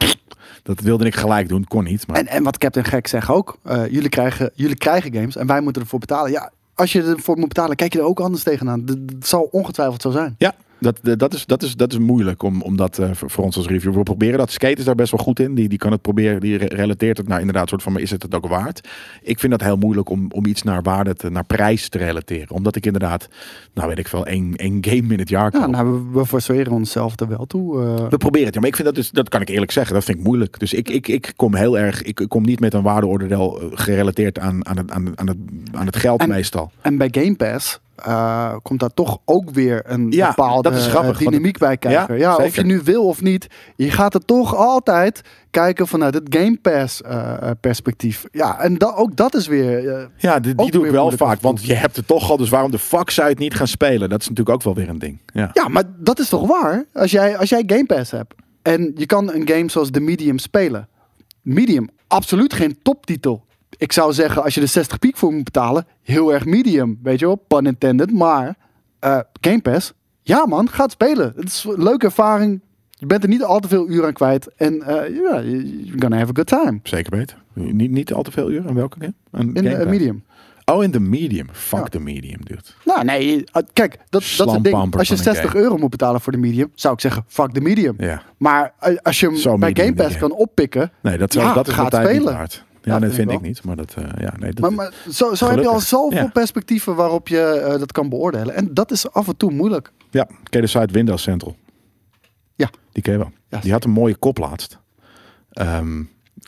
Dat 0.65 0.81
wilde 0.81 1.05
ik 1.05 1.15
gelijk 1.15 1.49
doen. 1.49 1.65
Kon 1.65 1.85
niet. 1.85 2.07
Maar 2.07 2.17
En, 2.17 2.27
en 2.27 2.43
wat 2.43 2.59
Captain 2.59 2.85
Gek 2.87 3.07
zegt 3.07 3.29
ook. 3.29 3.59
eh, 3.63 3.87
jullie, 3.91 4.09
krijgen, 4.09 4.51
jullie 4.55 4.77
krijgen 4.77 5.15
games 5.15 5.37
en 5.37 5.47
wij 5.47 5.61
moeten 5.61 5.83
ervoor 5.83 5.99
betalen. 5.99 6.31
Ja, 6.31 6.51
als 6.75 6.93
je 6.93 7.03
ervoor 7.03 7.39
moet 7.39 7.49
betalen, 7.49 7.77
kijk 7.77 7.93
je 7.93 7.99
er 7.99 8.05
ook 8.05 8.21
anders 8.21 8.43
tegenaan. 8.43 8.85
Dat, 8.85 9.09
dat 9.09 9.27
zal 9.27 9.49
ongetwijfeld 9.51 10.03
zo 10.03 10.11
zijn. 10.11 10.35
ja, 10.39 10.55
dat, 10.85 10.99
dat, 11.03 11.19
dat, 11.19 11.35
is, 11.35 11.47
dat, 11.47 11.63
is, 11.63 11.75
dat 11.77 11.93
is 11.93 11.99
moeilijk 11.99 12.43
om, 12.43 12.63
om 12.63 12.77
dat 12.77 12.99
eh, 12.99 13.11
voor, 13.13 13.45
ons 13.45 13.57
als 13.57 13.67
review. 13.67 13.95
We 13.95 14.03
proberen 14.03 14.39
dat. 14.39 14.51
Skate 14.51 14.79
is 14.79 14.85
daar 14.85 14.95
best 14.95 15.11
wel 15.11 15.21
goed 15.25 15.41
in. 15.41 15.55
Die, 15.55 15.69
die 15.69 15.79
kan 15.79 15.93
het 15.93 16.03
proberen. 16.03 16.41
Die 16.41 16.57
re- 16.57 16.67
relateert 16.67 17.17
het 17.17 17.29
naar 17.29 17.39
inderdaad 17.41 17.69
soort 17.69 17.83
van, 17.83 17.93
maar 17.93 18.03
is 18.03 18.11
het 18.11 18.23
het 18.23 18.35
ook 18.35 18.47
waard? 18.47 18.89
Ik 19.23 19.39
vind 19.39 19.53
dat 19.53 19.61
heel 19.63 19.77
moeilijk 19.77 20.09
om, 20.09 20.27
om 20.31 20.47
iets 20.47 20.63
naar 20.63 20.83
waarde, 20.83 21.15
te, 21.15 21.31
naar 21.31 21.45
prijs 21.45 21.89
te 21.89 21.99
relateren. 21.99 22.51
Omdat 22.51 22.77
ik 22.77 22.87
inderdaad, 22.87 23.29
nou 23.75 23.89
weet 23.89 23.99
ik 23.99 24.09
veel, 24.09 24.27
één, 24.27 24.57
één 24.57 24.79
game 24.81 25.13
in 25.13 25.19
het 25.19 25.29
jaar 25.29 25.51
koop. 25.51 25.61
Ja, 25.61 25.67
nou, 25.67 25.93
we, 25.93 26.19
we 26.19 26.27
forceren 26.27 26.73
onszelf 26.73 27.21
er 27.21 27.29
wel 27.29 27.47
toe. 27.47 27.83
eh. 27.83 28.09
We 28.09 28.17
proberen 28.17 28.47
het, 28.47 28.55
ja, 28.55 28.61
maar 28.61 28.69
ik 28.69 28.75
vind 28.77 28.87
dat 28.89 28.97
dus, 28.97 29.11
dat 29.11 29.29
kan 29.29 29.41
ik 29.41 29.49
eerlijk 29.49 29.73
zeggen, 29.73 29.95
dat 29.95 30.05
vind 30.05 30.19
ik 30.19 30.25
moeilijk. 30.25 30.59
Dus 30.59 30.73
ik, 30.73 30.89
ik, 30.89 31.09
ik 31.09 31.33
kom 31.37 31.55
heel 31.55 31.79
erg, 31.79 32.03
ik, 32.03 32.21
ik 32.21 32.29
kom 32.29 32.43
niet 32.43 32.61
met 32.61 32.75
een 32.75 32.83
waardeoordeel 32.83 33.61
eh, 33.61 33.67
gerelateerd 33.75 34.39
aan, 34.39 34.67
aan, 34.67 34.77
het, 34.77 34.91
aan, 34.91 35.05
het- 35.07 35.17
aan, 35.19 35.27
het, 35.27 35.37
aan 35.73 35.87
het 35.87 35.97
geld 35.97 36.21
En- 36.21 36.29
meestal. 36.29 36.71
En 36.81 36.97
bij 36.99 37.09
Game 37.11 37.35
Pass 37.37 37.81
eh, 37.97 38.55
komt 38.63 38.81
daar 38.81 38.95
toch 38.95 39.19
ook 39.25 39.51
weer 39.51 39.83
een 39.87 40.11
Ja, 40.11 40.29
bepaalde 40.29 40.71
dat 40.71 40.79
is 40.79 40.87
grappig, 40.87 41.21
eh, 41.21 41.27
dynamiek 41.27 41.59
bij 41.59 41.77
kijken. 41.77 42.17
Ja, 42.19 42.37
Ja, 42.37 42.45
of 42.45 42.55
je 42.57 42.63
nu 42.65 42.81
wil 42.85 43.07
of 43.07 43.21
niet, 43.23 43.47
je 43.77 43.91
gaat 43.91 44.15
er 44.15 44.25
toch 44.25 44.57
altijd 44.57 45.21
kijken 45.51 45.87
vanuit 45.87 46.15
het 46.15 46.37
Game 46.37 46.59
Pass 46.63 47.03
eh, 47.03 47.51
perspectief. 47.61 48.25
Ja, 48.33 48.61
en 48.61 48.79
da- 48.79 48.95
ook 48.97 49.17
dat 49.17 49.35
is 49.35 49.47
weer. 49.47 50.09
Ja, 50.17 50.41
die, 50.41 50.55
doe 50.55 50.87
ik 50.87 50.91
wel 50.93 51.11
vaak, 51.11 51.41
want 51.41 51.65
je 51.65 51.75
hebt 51.75 51.97
het 51.97 52.07
toch 52.07 52.31
al, 52.31 52.37
dus 52.37 52.49
waarom 52.49 52.71
de 52.71 52.79
fuck 52.79 53.11
zou 53.11 53.27
je 53.27 53.33
het 53.33 53.43
niet 53.43 53.55
gaan 53.55 53.67
spelen? 53.69 54.09
Dat 54.09 54.21
is 54.21 54.29
natuurlijk 54.29 54.57
ook 54.57 54.63
wel 54.63 54.75
weer 54.75 54.89
een 54.89 54.99
ding. 54.99 55.19
Ja. 55.27 55.51
ja, 55.53 55.69
maar 55.69 55.85
dat 55.99 56.19
is 56.19 56.29
toch 56.29 56.47
waar? 56.47 56.85
Als 56.93 57.11
jij, 57.11 57.37
als 57.39 57.49
jij 57.49 57.63
Game 57.67 57.87
Pass 57.87 58.11
hebt 58.11 58.35
en 58.63 58.93
je 58.95 59.07
kan 59.07 59.33
een 59.33 59.49
game 59.49 59.71
zoals 59.71 59.91
The 59.91 60.01
Medium 60.01 60.39
spelen. 60.39 60.89
Medium, 61.43 61.89
absoluut 62.09 62.53
geen 62.55 62.79
toptitel. 62.83 63.45
Ik 63.77 63.93
zou 63.93 64.13
zeggen, 64.13 64.43
als 64.43 64.55
je 64.55 64.61
er 64.61 64.69
60 64.69 64.99
piek 64.99 65.17
voor 65.17 65.33
moet 65.33 65.45
betalen, 65.45 65.87
heel 66.03 66.33
erg 66.33 66.45
medium. 66.45 66.99
Weet 67.03 67.19
je 67.19 67.27
wel, 67.27 67.35
pun 67.49 67.67
intended. 67.67 68.13
Maar 68.13 68.57
eh, 68.99 69.19
Game 69.41 69.61
Pass, 69.61 69.93
ja 70.23 70.47
man, 70.47 70.69
gaat 70.69 70.91
spelen. 70.91 71.33
Het 71.37 71.45
is 71.45 71.65
een 71.69 71.83
leuke 71.83 72.05
ervaring. 72.07 72.61
Je 72.91 73.07
bent 73.07 73.23
er 73.23 73.29
niet 73.29 73.43
al 73.43 73.61
te 73.61 73.69
veel 73.69 73.89
uren 73.89 74.07
aan 74.07 74.13
kwijt. 74.13 74.49
En 74.57 74.83
eh, 74.83 75.15
ja, 75.17 75.41
you're 75.43 75.99
gonna 76.01 76.17
have 76.19 76.31
a 76.31 76.35
good 76.35 76.47
time. 76.47 76.81
Zeker 76.83 77.17
weten. 77.17 77.37
Niet, 77.53 77.91
niet 77.91 78.13
al 78.13 78.23
te 78.23 78.31
veel 78.31 78.51
uren. 78.51 78.69
En 78.69 78.75
welke 78.75 78.97
game? 79.01 79.15
Een 79.31 79.55
In 79.55 79.63
de 79.63 79.71
Pass. 79.77 79.85
medium. 79.85 80.25
Oh, 80.65 80.83
in 80.83 80.91
de 80.91 81.01
medium. 81.01 81.47
Fuck 81.53 81.79
Ja. 81.79 81.85
de 81.85 81.99
medium, 82.01 82.45
dude. 82.45 82.61
Nou 82.85 83.05
nee, 83.05 83.45
eh, 83.53 83.63
kijk, 83.73 83.97
dat, 83.97 84.03
dat 84.11 84.23
is 84.23 84.37
ding. 84.63 84.75
Als 84.75 85.09
je 85.09 85.17
van 85.17 85.27
een 85.27 85.35
60 85.35 85.51
game. 85.51 85.63
euro 85.65 85.77
moet 85.77 85.91
betalen 85.91 86.21
voor 86.21 86.33
de 86.33 86.39
medium, 86.39 86.71
zou 86.75 86.95
ik 86.95 87.01
zeggen, 87.01 87.25
fuck 87.29 87.55
de 87.55 87.61
medium. 87.61 87.95
Ja. 87.99 88.23
Maar 88.37 88.73
eh, 88.79 88.97
als 89.03 89.21
je 89.21 89.27
hem 89.27 89.37
Zo 89.37 89.59
bij 89.59 89.71
Game 89.75 89.95
Pass 89.95 90.17
kan 90.19 90.33
oppikken, 90.33 90.93
Nee, 91.03 91.19
dat, 91.19 91.33
Ja, 91.35 91.55
dat 91.55 91.69
is 91.69 91.75
gaat 91.75 91.93
niet 91.93 92.01
spelen. 92.03 92.33
waard. 92.33 92.65
Ja, 92.85 92.99
dat 92.99 93.13
vind 93.13 93.31
ik 93.31 93.41
niet. 93.41 93.65
Maar 93.65 93.77
dat, 93.77 93.95
eh, 93.99 94.05
ja, 94.19 94.35
nee, 94.39 94.53
dat, 94.53 94.61
Maar, 94.61 94.73
maar 94.73 94.93
zo, 95.11 95.35
zo 95.35 95.49
heb 95.51 95.59
je 95.59 95.69
al 95.69 95.81
zoveel 95.81 96.19
ja. 96.19 96.27
perspectieven 96.27 96.95
waarop 96.95 97.29
je 97.29 97.41
eh, 97.41 97.79
dat 97.79 97.93
kan 97.93 98.09
beoordelen. 98.09 98.55
En 98.55 98.75
dat 98.75 98.91
is 98.91 99.11
af 99.11 99.29
en 99.29 99.37
toe 99.37 99.51
moeilijk. 99.51 99.93
Ja, 100.11 100.29
ken 100.43 100.61
de 100.61 100.67
site 100.67 100.93
Windows 100.93 101.23
Central? 101.23 101.57
Ja. 102.55 102.71
Die 102.93 103.03
ken 103.03 103.13
je 103.13 103.19
wel. 103.19 103.33
Ja, 103.49 103.59
die 103.61 103.73
had 103.73 103.85
een 103.85 103.91
mooie 103.91 104.17
kop 104.17 104.39
laatst. 104.39 104.79
Ehm, 105.51 106.03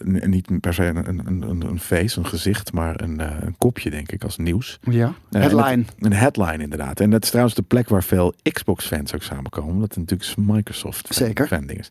niet 0.04 0.60
per 0.60 0.74
se 0.74 0.84
een, 0.84 1.08
een, 1.08 1.42
een, 1.42 1.60
een 1.66 1.80
face, 1.80 2.18
een 2.18 2.26
gezicht, 2.26 2.72
maar 2.72 3.00
een, 3.00 3.20
eh, 3.20 3.36
een 3.40 3.54
kopje, 3.58 3.90
denk 3.90 4.12
ik, 4.12 4.24
als 4.24 4.36
nieuws. 4.36 4.78
Ja. 4.90 5.14
Eh, 5.30 5.40
Headline. 5.40 5.64
en 5.70 5.82
dat- 5.82 5.94
een 5.98 6.12
headline, 6.18 6.62
inderdaad. 6.62 7.00
En 7.00 7.10
dat 7.10 7.22
is 7.22 7.28
trouwens 7.28 7.56
de 7.56 7.62
plek 7.62 7.88
waar 7.88 8.02
veel 8.04 8.34
Xbox-fans 8.52 9.14
ook 9.14 9.22
samenkomen. 9.22 9.74
Omdat 9.74 9.88
het 9.94 9.98
natuurlijk 9.98 10.32
een 10.38 10.44
Microsoft 10.54 11.14
Zeker. 11.14 11.46
fan 11.46 11.66
ding 11.66 11.78
is. 11.78 11.90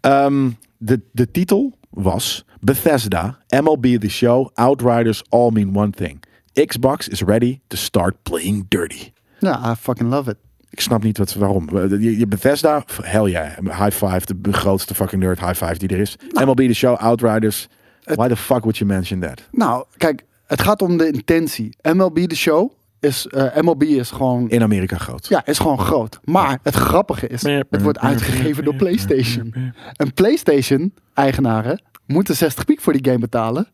Ehm, 0.00 0.50
de, 0.76 1.00
de 1.12 1.30
titel 1.30 1.72
was 1.96 2.44
Bethesda, 2.60 3.38
MLB 3.52 3.98
The 4.00 4.08
Show, 4.08 4.50
Outriders 4.54 5.22
all 5.30 5.50
mean 5.50 5.76
one 5.76 5.92
thing. 5.92 6.22
Xbox 6.54 7.08
is 7.08 7.22
ready 7.22 7.60
to 7.68 7.76
start 7.76 8.22
playing 8.22 8.66
dirty. 8.68 9.12
Ja, 9.38 9.72
I 9.72 9.74
fucking 9.74 10.10
love 10.10 10.30
it. 10.30 10.36
Ik 10.70 10.80
snap 10.80 11.02
niet 11.02 11.18
wat, 11.18 11.34
waarom. 11.34 11.68
Je, 11.88 12.18
je 12.18 12.26
Bethesda, 12.26 12.84
hell 13.02 13.30
yeah. 13.30 13.58
High 13.58 13.90
five, 13.90 14.40
de 14.40 14.52
grootste 14.52 14.94
fucking 14.94 15.22
nerd 15.22 15.40
high 15.40 15.64
five 15.64 15.78
die 15.78 15.88
er 15.88 16.00
is. 16.00 16.16
MLB 16.32 16.66
The 16.66 16.74
Show, 16.74 16.96
Outriders. 16.96 17.68
Why 18.04 18.28
the 18.28 18.36
fuck 18.36 18.64
would 18.64 18.76
you 18.76 18.90
mention 18.90 19.20
that? 19.20 19.42
Nou, 19.50 19.84
kijk, 19.96 20.24
het 20.46 20.62
gaat 20.62 20.82
om 20.82 20.96
de 20.96 21.10
intentie. 21.10 21.76
MLB 21.82 22.28
de 22.28 22.34
show 22.34 22.72
is, 23.04 23.26
eh, 23.26 23.56
MLB 23.62 23.82
is 23.82 24.10
gewoon, 24.10 24.48
In 24.50 24.62
Amerika 24.62 24.96
groot. 24.96 25.26
ja, 25.26 25.46
is 25.46 25.58
gewoon 25.58 25.78
groot. 25.78 26.20
Maar 26.24 26.58
het 26.62 26.74
grappige 26.74 27.26
is, 27.26 27.42
het 27.42 27.82
wordt 27.82 27.98
uitgegeven 27.98 28.64
door 28.64 28.74
PlayStation. 28.74 29.54
En 29.96 30.12
PlayStation-eigenaren 30.14 31.82
moeten 32.06 32.36
60 32.36 32.64
piek 32.64 32.80
voor 32.80 32.92
die 32.92 33.04
game 33.04 33.18
betalen. 33.18 33.66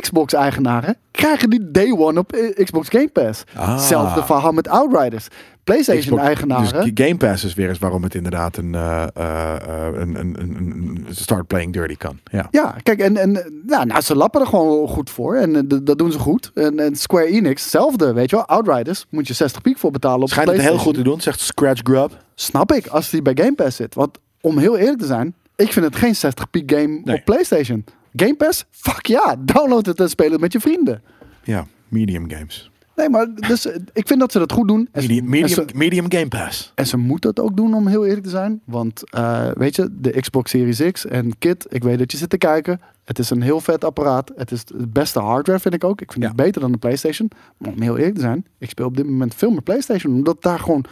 Xbox-eigenaren 0.00 0.96
krijgen 1.10 1.50
die 1.50 1.70
day 1.70 1.90
one 1.90 2.18
op 2.18 2.32
eh, 2.32 2.64
Xbox 2.64 2.88
Game 2.88 3.08
Pass. 3.08 3.44
Ah. 3.54 3.78
Zelfde 3.78 4.24
verhaal 4.24 4.52
met 4.52 4.68
Outriders. 4.68 5.28
PlayStation-eigenaren... 5.64 6.94
Dus 6.94 7.06
Game 7.06 7.16
Pass 7.16 7.44
is 7.44 7.54
weer 7.54 7.68
eens 7.68 7.78
waarom 7.78 8.02
het 8.02 8.14
inderdaad 8.14 8.56
een, 8.56 8.74
eh, 8.74 9.02
eh, 9.14 9.54
een, 9.94 10.14
een, 10.18 10.36
een, 10.40 11.04
een 11.06 11.06
start 11.10 11.46
playing 11.46 11.72
dirty 11.72 11.96
kan. 11.96 12.18
Ja. 12.24 12.48
Ja, 12.50 12.76
kijk, 12.82 13.00
en, 13.00 13.16
en 13.16 13.62
ja, 13.66 13.84
nou, 13.84 14.00
ze 14.00 14.16
lappen 14.16 14.40
er 14.40 14.46
gewoon 14.46 14.88
goed 14.88 15.10
voor. 15.10 15.36
En 15.36 15.68
dat 15.82 15.98
doen 15.98 16.12
ze 16.12 16.18
goed. 16.18 16.50
En, 16.54 16.78
en 16.78 16.96
Square 16.96 17.26
Enix, 17.26 17.62
hetzelfde, 17.62 18.12
weet 18.12 18.30
je 18.30 18.36
wel. 18.36 18.46
Outriders 18.46 19.06
moet 19.10 19.26
je 19.26 19.34
60 19.34 19.62
piek 19.62 19.78
voor 19.78 19.90
betalen 19.90 20.22
op 20.22 20.28
Schijnt 20.28 20.50
het 20.50 20.60
heel 20.60 20.78
goed 20.78 20.94
te 20.94 21.02
doen, 21.02 21.20
zegt 21.20 21.40
Scratch 21.40 21.80
Grub. 21.84 22.24
Snap 22.34 22.72
ik, 22.72 22.86
als 22.86 23.10
die 23.10 23.22
bij 23.22 23.36
Game 23.36 23.54
Pass 23.54 23.76
zit. 23.76 23.94
Want 23.94 24.18
om 24.40 24.58
heel 24.58 24.76
eerlijk 24.76 24.98
te 24.98 25.06
zijn, 25.06 25.34
ik 25.56 25.72
vind 25.72 25.84
het 25.84 25.96
geen 25.96 26.16
60 26.16 26.50
piek 26.50 26.70
game 26.72 27.00
Nee. 27.04 27.16
op 27.16 27.24
PlayStation. 27.24 27.84
Game 28.16 28.34
Pass? 28.34 28.64
Fuck 28.70 29.06
ja, 29.06 29.36
download 29.38 29.86
het 29.86 30.00
en 30.00 30.08
speel 30.08 30.30
het 30.30 30.40
met 30.40 30.52
je 30.52 30.60
vrienden. 30.60 31.02
Ja, 31.44 31.66
medium 31.88 32.30
games. 32.30 32.70
Nee, 32.96 33.08
maar 33.08 33.34
dus, 33.34 33.66
eh, 33.66 33.76
ik 33.92 34.06
vind 34.06 34.20
dat 34.20 34.32
ze 34.32 34.38
dat 34.38 34.52
goed 34.52 34.68
doen. 34.68 34.88
En, 34.92 35.02
Medium, 35.02 35.28
medium, 35.28 35.48
ze, 35.48 35.64
medium 35.74 36.04
Game 36.12 36.28
Pass. 36.28 36.72
en 36.74 36.86
ze 36.86 36.96
moeten 36.96 37.30
het 37.30 37.40
ook 37.40 37.56
doen, 37.56 37.74
om 37.74 37.86
heel 37.86 38.04
eerlijk 38.06 38.22
te 38.24 38.30
zijn. 38.30 38.60
Want, 38.64 39.10
eh, 39.10 39.50
weet 39.54 39.76
je, 39.76 39.88
de 39.92 40.20
Xbox 40.20 40.50
Series 40.50 40.82
X 40.92 41.06
en 41.06 41.38
Kit, 41.38 41.66
ik 41.68 41.82
weet 41.82 41.98
dat 41.98 42.12
je 42.12 42.18
zit 42.18 42.30
te 42.30 42.38
kijken. 42.38 42.80
Het 43.04 43.18
is 43.18 43.30
een 43.30 43.42
heel 43.42 43.60
vet 43.60 43.84
apparaat. 43.84 44.32
Het 44.36 44.50
is 44.50 44.64
de 44.64 44.86
beste 44.88 45.20
hardware, 45.20 45.58
vind 45.60 45.74
ik 45.74 45.84
ook. 45.84 46.00
Ik 46.00 46.12
vind 46.12 46.22
Ja. 46.24 46.28
het 46.30 46.36
beter 46.36 46.60
dan 46.60 46.72
de 46.72 46.78
PlayStation. 46.78 47.30
Maar 47.56 47.72
om 47.72 47.80
heel 47.80 47.96
eerlijk 47.96 48.14
te 48.14 48.20
zijn, 48.20 48.46
ik 48.58 48.68
speel 48.70 48.86
op 48.86 48.96
dit 48.96 49.06
moment 49.06 49.34
veel 49.34 49.50
meer 49.50 49.62
PlayStation. 49.62 50.14
Omdat 50.14 50.42
daar 50.42 50.58
gewoon, 50.58 50.84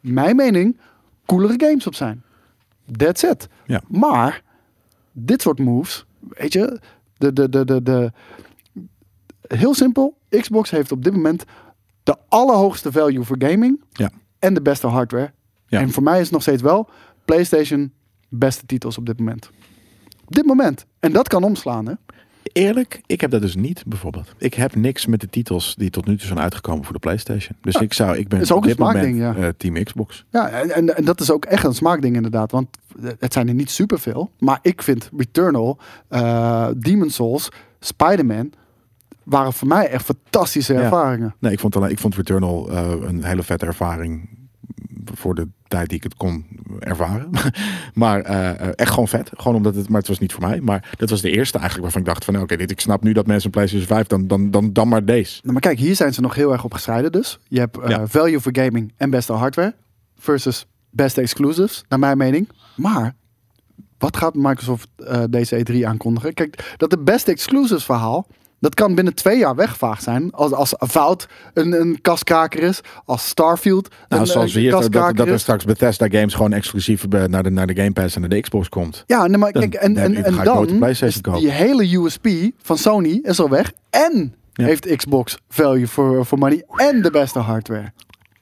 mijn 0.00 0.36
mening, 0.36 0.78
coolere 1.26 1.54
games 1.56 1.86
op 1.86 1.94
zijn. 1.94 2.22
That's 2.96 3.22
it. 3.22 3.48
Ja. 3.66 3.82
Maar, 3.88 4.42
dit 5.12 5.42
soort 5.42 5.58
moves, 5.58 6.06
weet 6.28 6.52
je, 6.52 6.80
de, 7.16 7.32
de, 7.32 7.48
de, 7.48 7.64
de, 7.64 7.82
de, 7.82 8.12
heel 9.46 9.74
simpel. 9.74 10.18
Xbox 10.28 10.70
heeft 10.70 10.92
op 10.92 11.04
dit 11.04 11.12
moment 11.12 11.44
de 12.02 12.16
allerhoogste 12.28 12.92
value 12.92 13.22
voor 13.24 13.36
gaming 13.38 13.84
Ja. 13.92 14.10
en 14.38 14.54
de 14.54 14.62
beste 14.62 14.86
hardware. 14.86 15.32
Ja. 15.66 15.80
En 15.80 15.90
voor 15.90 16.02
mij 16.02 16.16
is 16.16 16.22
het 16.22 16.30
nog 16.32 16.42
steeds 16.42 16.62
wel 16.62 16.88
PlayStation 17.24 17.92
beste 18.28 18.66
titels 18.66 18.98
op 18.98 19.06
dit 19.06 19.18
moment. 19.18 19.50
Op 20.26 20.34
dit 20.34 20.44
moment. 20.46 20.86
En 21.00 21.12
dat 21.12 21.28
kan 21.28 21.42
omslaan, 21.44 21.86
hè? 21.86 21.94
Eerlijk, 22.54 23.00
ik 23.06 23.20
heb 23.20 23.30
dat 23.30 23.40
dus 23.40 23.54
niet 23.56 23.82
bijvoorbeeld. 23.86 24.32
Ik 24.38 24.54
heb 24.54 24.74
niks 24.74 25.06
met 25.06 25.20
de 25.20 25.28
titels 25.28 25.74
die 25.74 25.90
tot 25.90 26.06
nu 26.06 26.16
toe 26.16 26.26
zijn 26.26 26.40
uitgekomen 26.40 26.84
voor 26.84 26.92
de 26.92 26.98
PlayStation. 26.98 27.56
Dus 27.60 27.74
Ja, 27.74 27.80
ik 27.80 27.92
zou, 27.92 28.16
ik 28.16 28.28
ben 28.28 28.40
is 28.40 28.50
ook 28.52 28.56
op 28.56 28.62
een 28.62 28.68
dit 28.68 28.78
moment 28.78 29.16
ja. 29.16 29.34
eh, 29.34 29.48
team 29.56 29.82
Xbox. 29.84 30.24
Ja, 30.30 30.48
en, 30.48 30.96
en, 30.96 31.04
dat 31.04 31.20
is 31.20 31.30
ook 31.30 31.44
echt 31.44 31.64
een 31.64 31.74
smaakding 31.74 32.16
inderdaad. 32.16 32.50
Want 32.50 32.68
het 33.18 33.32
zijn 33.32 33.48
er 33.48 33.54
niet 33.54 33.70
superveel. 33.70 34.30
Maar 34.38 34.58
ik 34.62 34.82
vind 34.82 35.10
Returnal, 35.16 35.78
eh 36.08 36.68
Demon 36.76 37.10
Souls, 37.10 37.48
Spider-Man... 37.80 38.52
waren 39.22 39.52
voor 39.52 39.68
mij 39.68 39.88
echt 39.88 40.04
fantastische 40.04 40.72
Ja. 40.72 40.80
ervaringen. 40.80 41.34
Nee, 41.38 41.52
ik 41.52 41.60
vond, 41.60 41.76
alleen, 41.76 41.90
ik 41.90 41.98
vond 41.98 42.14
Returnal 42.14 42.70
eh, 42.70 42.90
een 43.00 43.24
hele 43.24 43.42
vette 43.42 43.66
ervaring 43.66 44.28
voor 45.14 45.34
de 45.34 45.48
tijd 45.68 45.88
die 45.88 45.96
ik 45.96 46.02
het 46.04 46.14
kon 46.14 46.46
ervaren. 46.78 47.30
maar 47.94 48.20
eh, 48.20 48.50
eh, 48.50 48.68
echt 48.74 48.90
gewoon 48.90 49.08
vet. 49.08 49.30
Gewoon 49.36 49.56
omdat 49.56 49.74
het, 49.74 49.88
maar 49.88 49.98
het 49.98 50.08
was 50.08 50.18
niet 50.18 50.32
voor 50.32 50.48
mij. 50.48 50.60
Maar 50.60 50.94
dat 50.96 51.10
was 51.10 51.20
de 51.20 51.30
eerste 51.30 51.58
eigenlijk 51.58 51.82
waarvan 51.82 52.00
ik 52.00 52.06
dacht 52.06 52.24
van, 52.24 52.40
oké, 52.40 52.56
dit 52.56 52.70
ik 52.70 52.80
snap 52.80 53.02
nu 53.02 53.12
dat 53.12 53.26
mensen 53.26 53.44
een 53.44 53.50
PlayStation 53.50 53.88
5 53.88 54.06
dan, 54.06 54.26
dan, 54.26 54.50
dan, 54.50 54.72
dan 54.72 54.88
maar 54.88 55.04
deze. 55.04 55.38
Nou, 55.40 55.52
maar 55.52 55.62
kijk, 55.62 55.78
hier 55.78 55.96
zijn 55.96 56.14
ze 56.14 56.20
nog 56.20 56.34
heel 56.34 56.52
erg 56.52 56.64
op 56.64 56.72
gescheiden 56.72 57.12
dus. 57.12 57.38
Je 57.48 57.58
hebt 57.58 57.78
eh, 57.78 57.88
Ja. 57.88 58.06
value 58.06 58.40
for 58.40 58.56
gaming 58.56 58.92
en 58.96 59.10
beste 59.10 59.32
hardware 59.32 59.74
versus 60.18 60.66
beste 60.90 61.20
exclusives, 61.20 61.84
naar 61.88 61.98
mijn 61.98 62.18
mening. 62.18 62.48
Maar 62.76 63.14
wat 63.98 64.16
gaat 64.16 64.34
Microsoft 64.34 64.88
eh, 64.96 65.22
deze 65.30 65.66
E3 65.66 65.86
aankondigen? 65.86 66.34
Kijk, 66.34 66.74
dat 66.76 66.90
de 66.90 66.98
beste 66.98 67.30
exclusives 67.30 67.84
verhaal, 67.84 68.26
dat 68.64 68.74
kan 68.74 68.94
binnen 68.94 69.14
twee 69.14 69.38
jaar 69.38 69.54
weggevaagd 69.54 70.02
zijn. 70.02 70.32
Als, 70.32 70.52
als 70.52 70.78
Avowed 70.78 71.26
een, 71.54 71.80
een 71.80 71.98
kaskraker 72.00 72.62
is, 72.62 72.80
als 73.04 73.28
Starfield 73.28 73.88
Nou, 74.08 74.20
een, 74.20 74.26
zoals 74.28 74.54
een 74.54 74.60
hier, 74.60 74.70
dat, 74.70 74.92
dat, 75.16 75.26
er 75.26 75.38
straks 75.38 75.64
Bethesda 75.64 76.08
games 76.08 76.34
gewoon 76.34 76.52
exclusief 76.52 77.08
bij- 77.08 77.26
naar 77.26 77.42
de, 77.42 77.50
naar 77.50 77.66
de 77.66 77.74
Game 77.74 77.92
Pass 77.92 78.14
en 78.14 78.20
naar 78.20 78.30
de 78.30 78.40
Xbox 78.40 78.68
komt. 78.68 79.04
Ja, 79.06 79.26
nee, 79.26 79.38
maar 79.38 79.52
Dan- 79.52 79.62
kijk, 79.62 79.74
en, 79.82 79.96
en, 79.96 80.14
en 80.24 80.34
ik 80.34 80.44
dan 80.44 81.38
die 81.38 81.50
hele 81.50 81.96
USP 81.96 82.28
van 82.62 82.78
Sony 82.78 83.18
is 83.22 83.40
al 83.40 83.48
weg. 83.48 83.72
En 83.90 84.34
Ja. 84.52 84.64
heeft 84.64 84.96
Xbox 84.96 85.38
value 85.48 85.88
for, 85.88 86.24
for 86.24 86.38
money 86.38 86.64
en 86.76 87.02
de 87.02 87.10
beste 87.10 87.38
hardware. 87.38 87.92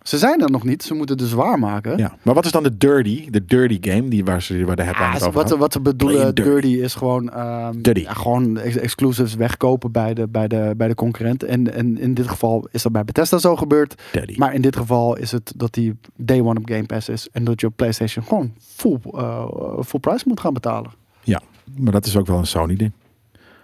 Ze 0.02 0.18
zijn 0.18 0.40
er 0.40 0.50
nog 0.50 0.64
niet, 0.64 0.82
ze 0.82 0.94
moeten 0.94 1.16
dus 1.16 1.32
waarmaken. 1.32 1.98
Ja. 1.98 2.16
Maar 2.22 2.34
wat 2.34 2.44
is 2.44 2.50
dan 2.50 2.62
de 2.62 2.76
dirty, 2.76 3.30
de 3.30 3.44
dirty 3.44 3.90
game 3.90 4.08
die 4.08 4.24
waar 4.24 4.42
ze 4.42 4.64
waar 4.64 4.76
de 4.76 4.82
headline 4.82 5.08
Ah, 5.08 5.14
over 5.14 5.32
wat, 5.32 5.50
wat 5.50 5.72
ze 5.72 5.80
bedoelen, 5.80 6.34
dirty. 6.34 6.50
dirty. 6.50 6.66
is 6.82 6.94
gewoon, 6.94 7.30
ehm, 7.30 7.80
Dirty. 7.82 8.00
ja, 8.00 8.12
gewoon 8.12 8.58
ex- 8.58 8.76
exclusives 8.76 9.34
wegkopen 9.34 9.92
bij 9.92 10.14
de, 10.14 10.28
bij 10.28 10.48
de, 10.48 10.74
bij 10.76 10.88
de 10.88 10.94
concurrent. 10.94 11.42
En, 11.42 11.74
en 11.74 11.98
in 11.98 12.14
dit 12.14 12.28
geval 12.28 12.68
is 12.70 12.82
dat 12.82 12.92
bij 12.92 13.04
Bethesda 13.04 13.38
zo 13.38 13.56
gebeurd. 13.56 14.02
Dirty. 14.12 14.34
Maar 14.38 14.54
in 14.54 14.62
dit 14.62 14.76
geval 14.76 15.16
is 15.16 15.32
het 15.32 15.52
dat 15.56 15.74
die 15.74 15.96
day 16.16 16.40
one 16.40 16.58
op 16.60 16.68
Game 16.68 16.86
Pass 16.86 17.08
is. 17.08 17.28
En 17.32 17.44
dat 17.44 17.60
je 17.60 17.66
op 17.66 17.76
PlayStation 17.76 18.24
gewoon 18.24 18.52
full, 18.60 18.98
eh, 19.12 19.44
full 19.84 20.00
price 20.00 20.24
moet 20.28 20.40
gaan 20.40 20.54
betalen. 20.54 20.90
Ja, 21.22 21.40
maar 21.76 21.92
dat 21.92 22.06
is 22.06 22.16
ook 22.16 22.26
wel 22.26 22.38
een 22.38 22.46
Sony 22.46 22.76
ding. 22.76 22.92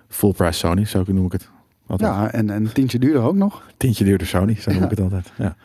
Full 0.09 0.33
price 0.33 0.59
Sony, 0.59 0.85
zo 0.85 1.03
noem 1.07 1.27
ik 1.27 1.33
het. 1.33 1.49
Altijd. 1.87 2.11
Ja, 2.11 2.31
en, 2.33 2.51
en 2.51 2.65
een 2.65 2.73
tientje 2.73 2.99
duurder 2.99 3.23
ook 3.23 3.35
nog. 3.37 3.63
Tientje 3.77 4.05
duurder 4.05 4.27
Sony, 4.27 4.55
zo 4.55 4.71
noem 4.73 4.83
ik 4.83 4.91
het 4.91 5.01
altijd. 5.01 5.33
Ja. 5.39 5.57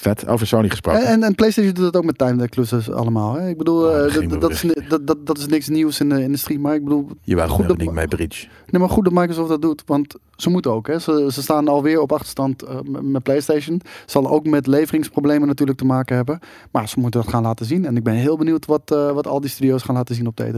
Vet, 0.00 0.26
over 0.28 0.46
Sony 0.46 0.68
gesproken. 0.68 1.06
En, 1.06 1.22
en 1.22 1.34
PlayStation 1.34 1.74
doet 1.74 1.84
dat 1.92 1.96
ook 1.96 2.04
met 2.04 2.40
exclusives 2.40 2.90
allemaal. 2.90 3.34
Hè? 3.34 3.48
Ik 3.48 3.58
bedoel, 3.58 3.82
Oh, 3.84 4.06
eh, 4.06 4.28
dat, 4.30 4.40
dat, 4.40 4.50
is, 4.50 4.64
dat, 4.88 5.26
dat, 5.26 5.38
is 5.38 5.46
niks 5.46 5.68
nieuws 5.68 6.00
in 6.00 6.08
de 6.08 6.22
industrie. 6.22 6.58
Maar 6.58 6.74
ik 6.74 6.84
bedoel, 6.84 7.08
je 7.22 7.36
wou 7.36 7.48
goed 7.48 7.68
dat- 7.68 7.92
mee 7.92 8.08
bridge. 8.08 8.46
Nee, 8.70 8.80
maar 8.80 8.90
goed 8.90 9.04
dat 9.04 9.12
Microsoft 9.12 9.48
dat 9.48 9.62
doet. 9.62 9.82
Want 9.86 10.14
ze 10.36 10.50
moeten 10.50 10.70
ook. 10.72 10.86
Hè. 10.86 10.98
Ze, 10.98 11.28
ze 11.32 11.42
staan 11.42 11.68
alweer 11.68 12.00
op 12.00 12.12
achterstand 12.12 12.62
eh, 12.62 12.76
met- 12.84 13.02
met 13.02 13.22
PlayStation. 13.22 13.80
Zal 14.06 14.28
ook 14.30 14.46
met 14.46 14.66
leveringsproblemen 14.66 15.48
natuurlijk 15.48 15.78
te 15.78 15.84
maken 15.84 16.16
hebben. 16.16 16.38
Maar 16.70 16.88
ze 16.88 17.00
moeten 17.00 17.20
dat 17.20 17.30
gaan 17.30 17.42
laten 17.42 17.66
zien. 17.66 17.84
En 17.86 17.96
ik 17.96 18.02
ben 18.02 18.14
heel 18.14 18.36
benieuwd 18.36 18.66
wat, 18.66 18.90
eh, 18.92 19.10
wat 19.12 19.26
al 19.26 19.40
die 19.40 19.50
studio's 19.50 19.82
gaan 19.82 19.94
laten 19.94 20.14
zien 20.14 20.26
op 20.26 20.36
de 20.36 20.44
E3. 20.44 20.52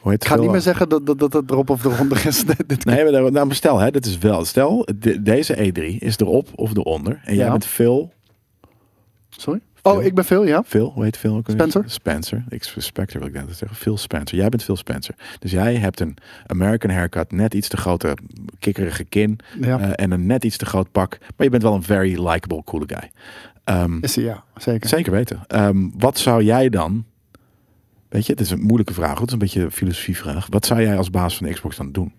Hoe 0.00 0.10
heet 0.10 0.12
Ik 0.12 0.12
het 0.12 0.26
ga 0.26 0.34
niet 0.34 0.42
veel- 0.42 0.52
meer 0.52 0.60
zeggen 0.60 0.88
dat, 0.88 1.06
dat, 1.06 1.18
dat 1.18 1.32
het 1.32 1.50
erop 1.50 1.70
of 1.70 1.84
eronder 1.84 2.26
is. 2.26 2.44
Dit- 2.66 2.84
Nee, 2.84 3.02
maar, 3.12 3.32
nou, 3.32 3.46
maar 3.46 3.54
stel, 3.54 3.78
hè, 3.78 3.90
dit 3.90 4.06
is 4.06 4.18
wel. 4.18 4.44
Stel, 4.44 4.88
de- 4.98 5.22
deze 5.22 5.56
E3 5.72 5.98
is 5.98 6.16
erop 6.18 6.48
of 6.54 6.76
eronder. 6.76 7.20
En 7.24 7.34
jij 7.34 7.44
Ja. 7.44 7.50
bent 7.50 7.66
Phil. 7.66 8.12
Sorry? 9.40 9.60
Phil. 9.74 9.92
Oh, 9.92 10.04
ik 10.04 10.14
ben 10.14 10.24
Phil, 10.24 10.46
ja. 10.46 10.62
Phil, 10.66 10.90
hoe 10.94 11.04
heet 11.04 11.16
Phil 11.16 11.36
ook? 11.36 11.50
Spencer. 11.50 11.82
Spencer. 11.86 12.44
Ik 12.48 12.62
Spectre 12.62 13.18
wil 13.18 13.28
ik 13.28 13.34
net 13.34 13.56
zeggen. 13.56 13.76
Phil 13.76 13.96
Spencer. 13.96 14.38
Jij 14.38 14.48
bent 14.48 14.62
Phil 14.62 14.76
Spencer. 14.76 15.14
Dus 15.38 15.50
jij 15.50 15.76
hebt 15.76 16.00
een 16.00 16.16
American 16.46 16.90
haircut, 16.90 17.32
net 17.32 17.54
iets 17.54 17.68
te 17.68 17.76
grote 17.76 18.16
kikkerige 18.58 19.04
kin 19.04 19.38
ja. 19.60 19.80
eh, 19.80 20.04
en 20.04 20.10
een 20.10 20.26
net 20.26 20.44
iets 20.44 20.56
te 20.56 20.66
groot 20.66 20.92
pak. 20.92 21.18
Maar 21.20 21.46
je 21.46 21.50
bent 21.50 21.62
wel 21.62 21.74
een 21.74 21.82
very 21.82 22.28
likable, 22.28 22.64
coole 22.64 22.86
guy. 22.86 23.10
Ehm, 23.64 23.98
is 24.00 24.14
hij, 24.14 24.24
ja. 24.24 24.44
Zeker. 24.56 24.88
Zeker 24.88 25.12
weten. 25.12 25.40
Ehm, 25.46 25.88
wat 25.98 26.18
zou 26.18 26.42
jij 26.42 26.68
dan... 26.68 27.04
Weet 28.08 28.26
je, 28.26 28.32
het 28.32 28.40
is 28.40 28.50
een 28.50 28.60
moeilijke 28.60 28.94
vraag. 28.94 29.18
Het 29.18 29.26
is 29.26 29.32
een 29.32 29.38
beetje 29.38 29.62
een 29.62 29.70
filosofievraag. 29.70 30.46
Wat 30.50 30.66
zou 30.66 30.80
jij 30.80 30.96
als 30.96 31.10
baas 31.10 31.36
van 31.36 31.52
Xbox 31.52 31.76
dan 31.76 31.92
doen? 31.92 32.12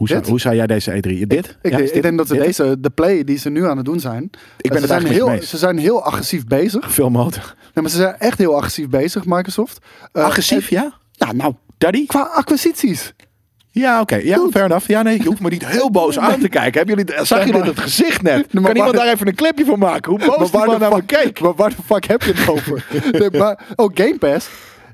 Hoe 0.00 0.08
zou, 0.08 0.24
hoe 0.28 0.40
zou 0.40 0.54
jij 0.54 0.66
deze 0.66 0.90
E3... 0.92 1.00
Dit? 1.26 1.58
Ik, 1.62 1.70
Ja, 1.70 1.76
denk- 1.76 1.90
ik 1.90 2.16
dat 2.16 2.26
ze 2.26 2.34
dit? 2.34 2.42
deze, 2.44 2.76
de 2.80 2.90
play 2.90 3.24
die 3.24 3.38
ze 3.38 3.50
nu 3.50 3.66
aan 3.66 3.76
het 3.76 3.86
doen 3.86 4.00
zijn. 4.00 4.30
Ik 4.60 4.70
ben 4.70 4.80
ze, 4.80 4.86
zijn 4.86 5.06
heel, 5.06 5.42
ze 5.42 5.56
zijn 5.58 5.78
heel 5.78 6.04
agressief 6.04 6.44
bezig. 6.46 6.92
Veel 6.92 7.10
motor. 7.10 7.54
Nee, 7.60 7.70
maar 7.74 7.90
ze 7.90 7.96
zijn 7.96 8.14
echt 8.18 8.38
heel 8.38 8.56
agressief 8.56 8.88
bezig, 8.88 9.24
Microsoft. 9.24 9.78
Eh, 10.12 10.24
Agressief, 10.24 10.68
ja? 10.70 10.82
en- 10.84 10.92
ja, 11.12 11.32
nou, 11.32 11.54
Daddy? 11.78 12.06
qua 12.06 12.22
acquisities. 12.22 13.12
Ja, 13.70 14.00
oké. 14.00 14.14
Ja, 14.16 14.46
fair 14.50 14.64
enough. 14.64 14.86
Ja, 14.88 15.02
nee, 15.02 15.18
je 15.18 15.26
hoeft 15.26 15.40
me 15.40 15.48
niet 15.48 15.66
heel 15.66 15.90
boos 15.90 16.18
aan 16.18 16.40
te 16.40 16.48
kijken. 16.48 16.86
Hebben 16.86 17.04
jullie, 17.06 17.24
zag 17.26 17.44
dit 17.44 17.64
het 17.64 17.78
gezicht 17.80 18.22
net? 18.22 18.46
kan 18.62 18.76
iemand 18.76 18.94
daar 18.94 19.12
even 19.12 19.26
een 19.26 19.34
clipje 19.34 19.64
van 19.64 19.78
maken? 19.78 20.10
Hoe 20.10 20.36
boos 20.36 20.50
die 20.50 20.64
man 20.64 20.80
naar 20.80 20.94
me 20.94 21.02
keek? 21.02 21.40
Maar 21.40 21.54
waar 21.54 21.70
de 21.70 21.82
fuck 21.84 22.04
heb 22.04 22.22
je 22.22 22.32
het 22.32 22.48
over? 22.48 22.86
nee, 23.18 23.30
maar 23.30 23.66
ook 23.76 23.98
Game 23.98 24.18
Pass 24.18 24.48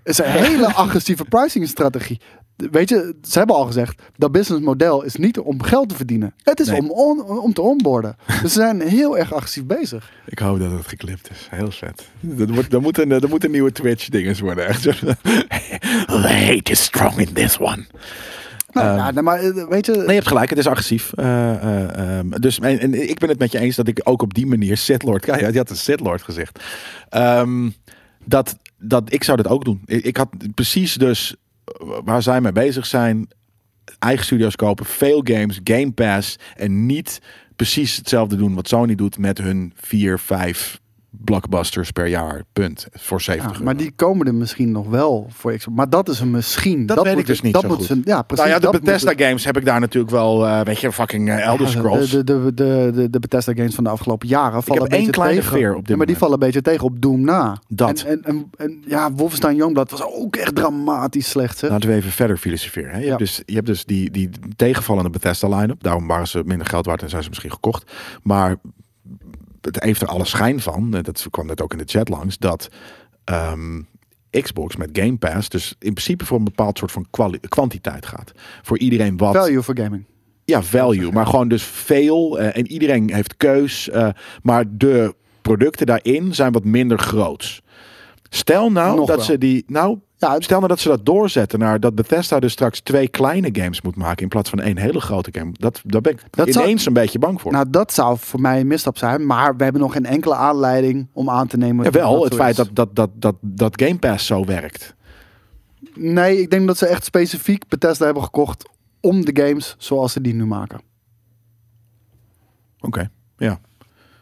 is 0.05 0.19
een 0.19 0.25
hele 0.25 0.75
agressieve 0.75 1.25
pricing 1.25 1.69
strategie. 1.69 2.21
Weet 2.57 2.89
je, 2.89 3.15
ze 3.23 3.39
hebben 3.39 3.57
al 3.57 3.65
gezegd, 3.67 4.03
dat 4.17 4.33
businessmodel 4.33 5.03
is 5.03 5.17
niet 5.17 5.39
om 5.39 5.63
geld 5.63 5.89
te 5.89 5.95
verdienen. 5.95 6.35
Het 6.43 6.61
is 6.61 6.69
Nee. 6.69 6.79
om, 6.81 6.91
on- 6.91 7.23
om 7.39 7.53
te 7.53 7.61
onboarden. 7.63 8.17
Dus 8.27 8.53
ze 8.53 8.59
zijn 8.61 8.81
heel 8.81 9.19
erg 9.19 9.33
agressief 9.35 9.65
bezig. 9.65 10.11
Ik 10.27 10.39
hoop 10.39 10.59
dat 10.59 10.71
het 10.71 10.87
geklipt 10.89 11.31
is. 11.31 11.47
Heel 11.51 11.71
vet. 11.71 12.09
Dat 12.21 12.49
moet, 12.49 12.71
dat 12.71 12.81
moet, 12.81 12.99
een, 12.99 13.09
dat 13.09 13.29
moet 13.29 13.45
een 13.45 13.51
nieuwe 13.51 13.73
Twitch-dinges 13.73 14.41
worden. 14.41 14.67
Echt. 14.69 14.83
The 14.83 16.29
hate 16.29 16.71
is 16.71 16.83
strong 16.83 17.17
in 17.19 17.33
this 17.33 17.59
one. 17.59 17.85
Nou, 18.73 18.89
Ehm, 18.89 18.97
ja, 18.97 19.11
nee, 19.11 19.23
maar 19.23 19.39
eh, 19.41 19.69
weet 19.69 19.87
je, 19.87 19.93
Nee, 19.93 20.07
je 20.07 20.13
hebt 20.13 20.27
gelijk. 20.27 20.51
Het 20.51 20.59
is 20.59 20.67
agressief. 20.67 21.13
Eh, 21.13 21.53
eh, 21.55 22.19
ehm, 22.19 22.31
dus 22.31 22.59
en, 22.59 22.79
en 22.79 23.09
ik 23.09 23.19
ben 23.19 23.29
het 23.29 23.39
met 23.39 23.53
je 23.53 23.59
eens 23.59 23.77
dat 23.77 23.89
ik 23.89 24.01
ook 24.05 24.23
op 24.23 24.35
die 24.35 24.47
manier 24.47 24.77
Sith 24.77 25.03
Lord... 25.03 25.27
Ja, 25.27 25.37
je 25.49 25.57
had 25.57 25.71
een 25.71 25.77
Sith 25.77 26.01
Lord 26.01 26.23
gezegd. 26.23 26.61
Ehm, 27.09 27.71
dat, 28.25 28.57
dat 28.79 29.13
ik 29.13 29.25
zou 29.25 29.37
dat 29.43 29.49
ook 29.49 29.65
doen. 29.65 29.81
Ik, 29.85 30.05
ik 30.05 30.17
had 30.17 30.29
precies 30.55 30.95
dus 30.95 31.37
waar 32.05 32.23
zij 32.23 32.41
mee 32.41 32.53
bezig 32.53 32.87
zijn. 32.87 33.29
Eigen 33.99 34.25
studio's 34.25 34.57
kopen, 34.57 34.87
veel 34.87 35.21
games, 35.25 35.61
Game 35.65 35.93
Pass. 35.93 36.39
En 36.55 36.87
niet 36.87 37.21
precies 37.57 37.97
hetzelfde 37.97 38.37
doen 38.37 38.55
wat 38.55 38.69
Sony 38.69 38.95
doet 38.95 39.19
met 39.19 39.39
hun 39.39 39.73
vier, 39.77 40.19
vijf 40.19 40.81
blockbusters 41.25 41.91
per 41.91 42.07
jaar. 42.07 42.43
Punt. 42.53 42.87
Voor 42.93 43.21
70 43.21 43.59
ja, 43.59 43.65
maar 43.65 43.77
die 43.77 43.93
komen 43.97 44.27
er 44.27 44.35
misschien 44.35 44.71
nog 44.71 44.89
wel 44.89 45.27
voor 45.31 45.57
Xbox. 45.57 45.77
Maar 45.77 45.91
dat 45.91 46.09
is 46.09 46.21
een 46.21 46.31
misschien. 46.31 46.87
Dat 46.87 47.03
weet 47.03 47.19
ik 47.19 47.27
dus 47.27 47.41
niet 47.41 47.53
dat 47.53 47.63
zo 47.63 47.69
moet 47.69 47.87
goed. 47.87 48.01
Ja, 48.05 48.23
precies. 48.23 48.45
nou 48.45 48.49
ja, 48.49 48.55
de 48.55 48.61
dat 48.61 48.73
moet 48.73 48.81
Bethesda 48.85 49.11
het- 49.11 49.21
games 49.23 49.45
heb 49.45 49.57
ik 49.57 49.65
daar 49.65 49.81
natuurlijk 49.81 50.13
wel, 50.13 50.47
eh, 50.47 50.61
weet 50.61 50.81
je, 50.81 50.93
fucking 50.93 51.29
eh, 51.29 51.41
Elder 51.41 51.67
Ja, 51.67 51.73
Scrolls. 51.73 52.11
De, 52.11 52.25
de, 52.25 52.55
de, 52.55 52.91
de, 52.95 53.11
de 53.11 53.19
Bethesda 53.19 53.53
games 53.55 53.75
van 53.75 53.85
de 53.85 53.91
afgelopen 53.91 54.29
jaren 54.29 54.63
vallen 54.63 54.83
heb 54.83 54.93
een 54.93 54.97
één 54.99 55.07
beetje 55.07 55.21
kleine 55.21 55.41
tegen. 55.41 55.57
veer 55.57 55.71
op 55.75 55.81
dit 55.81 55.89
ja, 55.89 55.97
maar 55.97 56.07
die 56.07 56.17
vallen 56.17 56.35
een 56.35 56.41
beetje 56.41 56.63
tegen 56.63 56.85
op 56.85 57.01
Doom 57.03 57.21
na. 57.21 57.61
Dat. 57.69 58.01
En, 58.03 58.25
en, 58.25 58.35
en, 58.35 58.51
en 58.57 58.83
ja, 58.87 59.13
Wolfenstein 59.13 59.57
Youngblood 59.57 59.91
was 59.91 60.03
ook 60.03 60.37
echt 60.37 60.55
dramatisch 60.55 61.29
slecht. 61.29 61.61
Hè? 61.61 61.69
Laten 61.69 61.89
we 61.89 61.95
even 61.95 62.11
verder 62.11 62.37
filosoferen. 62.37 62.91
Hè? 62.91 62.99
Je, 62.99 63.07
hebt 63.07 63.19
dus, 63.19 63.43
je 63.47 63.55
hebt 63.55 63.67
dus 63.67 63.85
die, 63.85 64.11
die 64.11 64.31
tegenvallende 64.57 65.11
Bethesda 65.11 65.49
line-up. 65.49 65.83
Daarom 65.83 66.07
waren 66.07 66.29
ze 66.29 66.43
minder 66.45 66.67
geld 66.67 66.87
waard 66.87 67.03
en 67.03 67.09
zijn 67.09 67.23
ze 67.23 67.29
misschien 67.29 67.51
gekocht. 67.51 67.93
Maar 68.23 68.57
het 69.67 69.83
heeft 69.83 70.03
er 70.03 70.09
alle 70.09 70.25
schijn 70.25 70.61
van, 70.61 70.95
eh, 70.95 71.03
dat 71.03 71.27
kwam 71.31 71.47
net 71.47 71.63
ook 71.63 71.73
in 71.73 71.79
de 71.79 71.85
chat 71.87 72.09
langs, 72.09 72.39
dat 72.39 72.69
ehm, 73.25 73.81
Xbox 74.31 74.77
met 74.77 74.89
Game 74.93 75.17
Pass 75.17 75.49
dus 75.49 75.69
in 75.79 75.93
principe 75.93 76.25
voor 76.27 76.39
een 76.39 76.45
bepaald 76.45 76.79
soort 76.79 76.93
van 76.93 77.07
kwantiteit 77.49 78.07
gaat. 78.07 78.33
Voor 78.63 78.79
iedereen 78.79 79.17
wat... 79.17 79.35
Value 79.35 79.63
for 79.63 79.79
gaming. 79.79 80.05
Ja, 80.45 80.63
value. 80.63 81.13
Maar 81.13 81.27
gewoon 81.27 81.49
dus 81.49 81.63
veel. 81.63 82.39
eh, 82.39 82.57
en 82.57 82.67
iedereen 82.67 83.13
heeft 83.15 83.37
keus. 83.37 83.89
eh, 83.89 84.09
maar 84.43 84.65
de 84.69 85.15
producten 85.43 85.87
daarin 85.87 86.35
zijn 86.35 86.53
wat 86.53 86.65
minder 86.65 86.99
groots. 86.99 87.63
Stel 88.29 88.73
nou 88.73 88.97
Nog 88.97 89.07
dat 89.07 89.17
wel. 89.17 89.25
ze 89.25 89.39
die. 89.39 89.65
Nou, 89.67 89.99
Stel 90.19 90.39
nou 90.49 90.67
dat 90.67 90.81
ze 90.81 90.89
dat 90.89 91.07
doorzetten 91.07 91.59
naar 91.59 91.81
dat 91.81 91.95
Bethesda 91.95 92.41
dus 92.41 92.53
straks 92.53 92.81
twee 92.81 93.09
kleine 93.09 93.49
games 93.53 93.83
moet 93.83 93.97
maken 93.97 94.23
in 94.23 94.29
plaats 94.29 94.51
van 94.51 94.61
één 94.61 94.79
hele 94.79 95.01
grote 95.01 95.31
game. 95.33 95.51
Dat, 95.53 95.81
daar 95.85 96.01
ben 96.01 96.13
ik 96.13 96.23
Dat 96.31 96.53
zou- 96.53 96.65
ineens 96.65 96.87
een 96.87 96.93
beetje 96.93 97.19
bang 97.19 97.41
voor. 97.41 97.53
nou, 97.53 97.71
dat 97.71 97.93
zou 97.93 98.19
voor 98.19 98.41
mij 98.41 98.61
een 98.61 98.67
misstap 98.67 98.99
zijn. 98.99 99.27
Maar 99.27 99.57
we 99.57 99.63
hebben 99.63 99.83
nog 99.83 99.93
geen 99.93 100.07
enkele 100.07 100.35
aanleiding 100.35 101.07
om 101.13 101.31
aan 101.31 101.47
te 101.47 101.57
nemen. 101.57 101.85
ja, 101.85 101.91
wel 101.91 102.25
het 102.25 102.35
feit 102.35 102.57
dat, 102.57 102.69
dat, 102.73 102.97
dat, 102.97 103.11
dat, 103.15 103.37
dat 103.41 103.83
Game 103.83 103.99
Pass 103.99 104.27
zo 104.27 104.45
werkt. 104.45 104.95
Nee, 105.95 106.41
ik 106.41 106.51
denk 106.51 106.67
dat 106.67 106.79
ze 106.79 106.87
echt 106.87 107.05
specifiek 107.05 107.69
Bethesda 107.69 108.05
hebben 108.05 108.23
gekocht 108.23 108.69
om 109.01 109.25
de 109.25 109.43
games 109.47 109.75
zoals 109.79 110.13
ze 110.13 110.21
die 110.21 110.35
nu 110.35 110.47
maken. 110.47 110.81
Oké, 112.81 113.11
ja. 113.37 113.61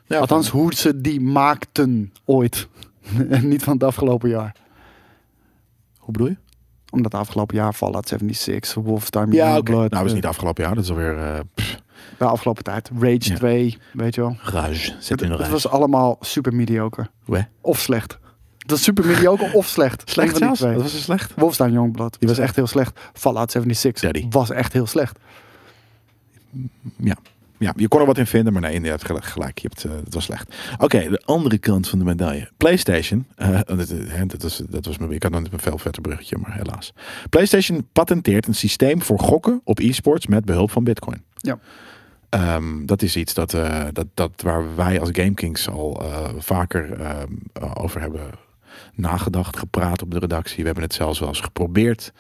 ja. 0.07 0.19
Althans, 0.19 0.49
hoe 0.49 0.75
ze 0.75 1.01
die 1.01 1.21
maakten 1.21 2.13
ooit. 2.25 2.69
en 3.31 3.49
niet 3.49 3.63
van 3.63 3.73
het 3.73 3.85
afgelopen 3.85 4.29
jaar. 4.29 4.63
Hoe 6.05 6.13
bedoel 6.13 6.29
je? 6.29 6.37
Omdat 6.91 7.15
afgelopen 7.15 7.57
jaar 7.57 7.73
Fallout 7.73 8.09
76, 8.09 8.75
Wolfenstein 8.75 9.33
Ja, 9.33 9.45
oké. 9.45 9.51
Youngblood, 9.51 9.79
Nou, 9.79 9.89
dat 9.91 10.01
is 10.05 10.09
eh, 10.09 10.15
niet 10.15 10.27
afgelopen 10.27 10.65
jaar. 10.65 10.75
Dat 10.75 10.85
is 10.85 10.91
alweer... 10.91 11.19
eh 11.19 11.41
de 12.19 12.25
afgelopen 12.25 12.65
tijd. 12.65 12.91
Rage 12.99 13.19
Ja. 13.19 13.35
2, 13.37 13.79
weet 13.93 14.15
je 14.15 14.21
wel. 14.21 14.37
rage. 14.43 14.93
Het, 15.09 15.23
in 15.23 15.31
een 15.31 15.39
het 15.39 15.49
was 15.51 15.69
allemaal 15.69 16.17
super 16.21 16.55
mediocre. 16.55 17.09
Hoe, 17.25 17.47
Of 17.61 17.79
slecht. 17.79 18.19
Het 18.59 18.71
was 18.71 18.83
super 18.83 19.07
mediocre 19.07 19.53
of 19.53 19.67
slecht. 19.67 20.03
Slecht 20.11 20.37
zelfs? 20.37 20.61
Dat 20.61 20.75
was 20.75 20.93
dus 20.93 21.03
slecht? 21.03 21.33
Wolfenstein 21.35 21.73
Youngblood. 21.73 22.17
Die 22.19 22.29
was 22.29 22.39
echt 22.39 22.57
heel 22.57 22.67
slecht. 22.67 23.01
Fallout 23.13 23.51
76 23.51 24.03
Daddy. 24.03 24.27
was 24.31 24.51
echt 24.51 24.73
heel 24.73 24.87
slecht. 24.87 25.19
Ja. 26.97 27.17
Ja, 27.65 27.73
je 27.77 27.89
kon 27.89 28.01
er 28.01 28.07
wat 28.07 28.19
in 28.19 28.27
vinden, 28.27 28.53
maar 28.53 28.63
nee, 28.63 28.73
inderdaad, 28.73 29.25
gelijk. 29.25 29.59
Je 29.59 29.69
hebt, 29.69 29.85
eh, 29.85 30.05
het 30.05 30.15
was 30.15 30.25
slecht. 30.25 30.55
Oké, 30.79 31.09
de 31.09 31.23
andere 31.25 31.59
kant 31.59 31.89
van 31.89 31.99
de 31.99 32.05
medaille. 32.05 32.51
PlayStation. 32.57 33.27
eh, 33.37 33.61
dat, 34.27 34.43
was, 34.43 34.63
dat 34.69 34.87
was 34.87 34.97
ik 35.09 35.23
had 35.23 35.33
nog 35.33 35.43
een 35.51 35.59
veel 35.59 35.79
vetter 35.79 36.03
bruggetje, 36.03 36.37
maar 36.39 36.55
helaas. 36.55 36.93
PlayStation 37.31 37.87
patenteert 37.93 38.47
een 38.47 38.55
systeem 38.55 39.03
voor 39.03 39.19
gokken 39.19 39.61
op 39.65 39.79
e-sports 39.79 40.27
met 40.27 40.45
behulp 40.45 40.71
van 40.71 40.85
Bitcoin. 40.85 41.23
Ja. 41.35 41.59
Ehm, 42.29 42.87
dat 42.87 43.03
is 43.03 43.17
iets 43.17 43.35
dat, 43.35 43.55
eh, 43.55 43.85
dat, 43.93 44.07
dat 44.15 44.31
waar 44.37 44.77
wij 44.77 45.01
als 45.01 45.09
GameKings 45.13 45.69
al 45.69 46.03
vaker 46.39 47.01
ehm, 47.01 47.33
eh, 47.53 47.71
over 47.75 48.01
hebben 48.01 48.31
nagedacht, 48.95 49.57
gepraat 49.57 50.03
op 50.03 50.11
de 50.11 50.19
redactie. 50.19 50.59
We 50.59 50.65
hebben 50.65 50.83
het 50.85 50.95
zelfs 50.95 51.19
wel 51.19 51.29
eens 51.29 51.41
geprobeerd 51.41 52.13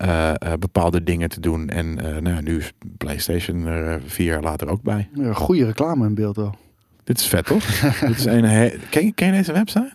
eh, 0.00 0.28
eh, 0.30 0.52
bepaalde 0.58 1.02
dingen 1.04 1.28
te 1.28 1.40
doen. 1.40 1.68
En 1.68 1.98
eh, 2.14 2.20
nou 2.20 2.42
nu 2.42 2.56
is 2.58 2.72
PlayStation 2.96 3.66
er 3.66 4.00
vier 4.06 4.26
jaar 4.26 4.42
later 4.42 4.68
ook 4.68 4.82
bij. 4.82 5.08
Goede 5.32 5.64
reclame 5.64 6.06
in 6.06 6.14
beeld 6.14 6.36
wel. 6.36 6.54
Dit 7.04 7.18
is 7.20 7.26
vet, 7.26 7.46
toch? 7.46 7.64
Dit 8.06 8.18
is 8.18 8.24
een 8.24 8.44
he- 8.44 8.72
ken, 8.90 9.04
je, 9.04 9.12
ken 9.12 9.26
je 9.26 9.32
deze 9.32 9.52
website? 9.52 9.92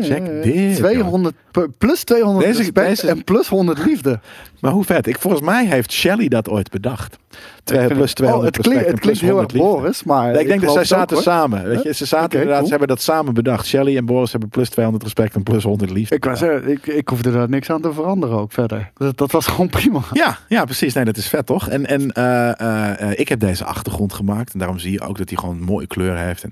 Check 0.00 0.42
dit, 0.42 0.76
200, 0.76 1.34
p- 1.50 1.68
plus 1.78 2.04
200 2.04 2.46
Deze- 2.46 2.58
respect 2.58 2.86
deze- 2.88 3.08
en 3.08 3.24
plus 3.24 3.48
100 3.48 3.84
liefde. 3.84 4.20
Maar 4.60 4.72
hoe 4.72 4.84
vet? 4.84 5.06
Ik, 5.06 5.18
volgens 5.18 5.42
mij 5.42 5.66
heeft 5.66 5.92
Shelly 5.92 6.28
dat 6.28 6.48
ooit 6.48 6.70
bedacht. 6.70 7.18
Plus 7.64 7.80
het- 7.80 8.14
200 8.14 8.24
oh, 8.24 8.42
het 8.44 8.66
klinkt, 8.66 8.66
respect 8.66 8.90
het 8.90 9.00
klinkt 9.00 9.20
heel 9.20 9.38
erg 9.38 9.52
100 9.52 9.52
liefde. 9.52 9.68
Boris, 9.68 10.04
maar 10.04 10.32
Nee, 10.32 10.40
ik 10.40 10.46
denk 10.46 10.60
dat 10.60 10.70
zij 10.70 10.80
ook, 10.80 10.86
zaten 10.86 11.22
samen. 11.22 11.64
Weet 11.68 11.82
je, 11.82 11.94
ze 11.94 12.04
zaten 12.04 12.30
inderdaad, 12.32 12.54
cool. 12.54 12.64
ze 12.64 12.70
hebben 12.70 12.88
dat 12.88 13.00
samen 13.00 13.34
bedacht. 13.34 13.66
Shelly 13.66 13.96
en 13.96 14.04
Boris 14.04 14.30
hebben 14.30 14.48
plus 14.48 14.68
200 14.68 15.04
respect 15.04 15.34
en 15.34 15.42
plus 15.42 15.62
100 15.62 15.90
liefde. 15.90 16.14
Ik, 16.14 16.24
wou 16.24 16.36
zeggen, 16.36 16.70
ik, 16.70 16.86
ik 16.86 17.08
hoefde 17.08 17.32
daar 17.32 17.48
niks 17.48 17.70
aan 17.70 17.80
te 17.80 17.92
veranderen 17.92 18.38
ook 18.38 18.52
verder. 18.52 18.90
Dat, 18.94 19.16
dat 19.16 19.30
was 19.30 19.46
gewoon 19.46 19.68
prima. 19.68 20.00
Ja, 20.12 20.38
ja, 20.48 20.64
precies. 20.64 20.94
Nee, 20.94 21.04
dat 21.04 21.16
is 21.16 21.28
vet 21.28 21.46
toch? 21.46 21.68
En, 21.68 21.86
en 21.86 22.12
eh, 22.12 22.60
eh, 22.60 23.00
eh, 23.10 23.18
ik 23.18 23.28
heb 23.28 23.40
deze 23.40 23.64
achtergrond 23.64 24.12
gemaakt. 24.12 24.52
En 24.52 24.58
daarom 24.58 24.78
zie 24.78 24.92
je 24.92 25.00
ook 25.00 25.18
dat 25.18 25.28
hij 25.28 25.38
gewoon 25.38 25.56
een 25.56 25.62
mooie 25.62 25.86
kleur 25.86 26.16
heeft. 26.16 26.42
En 26.44 26.50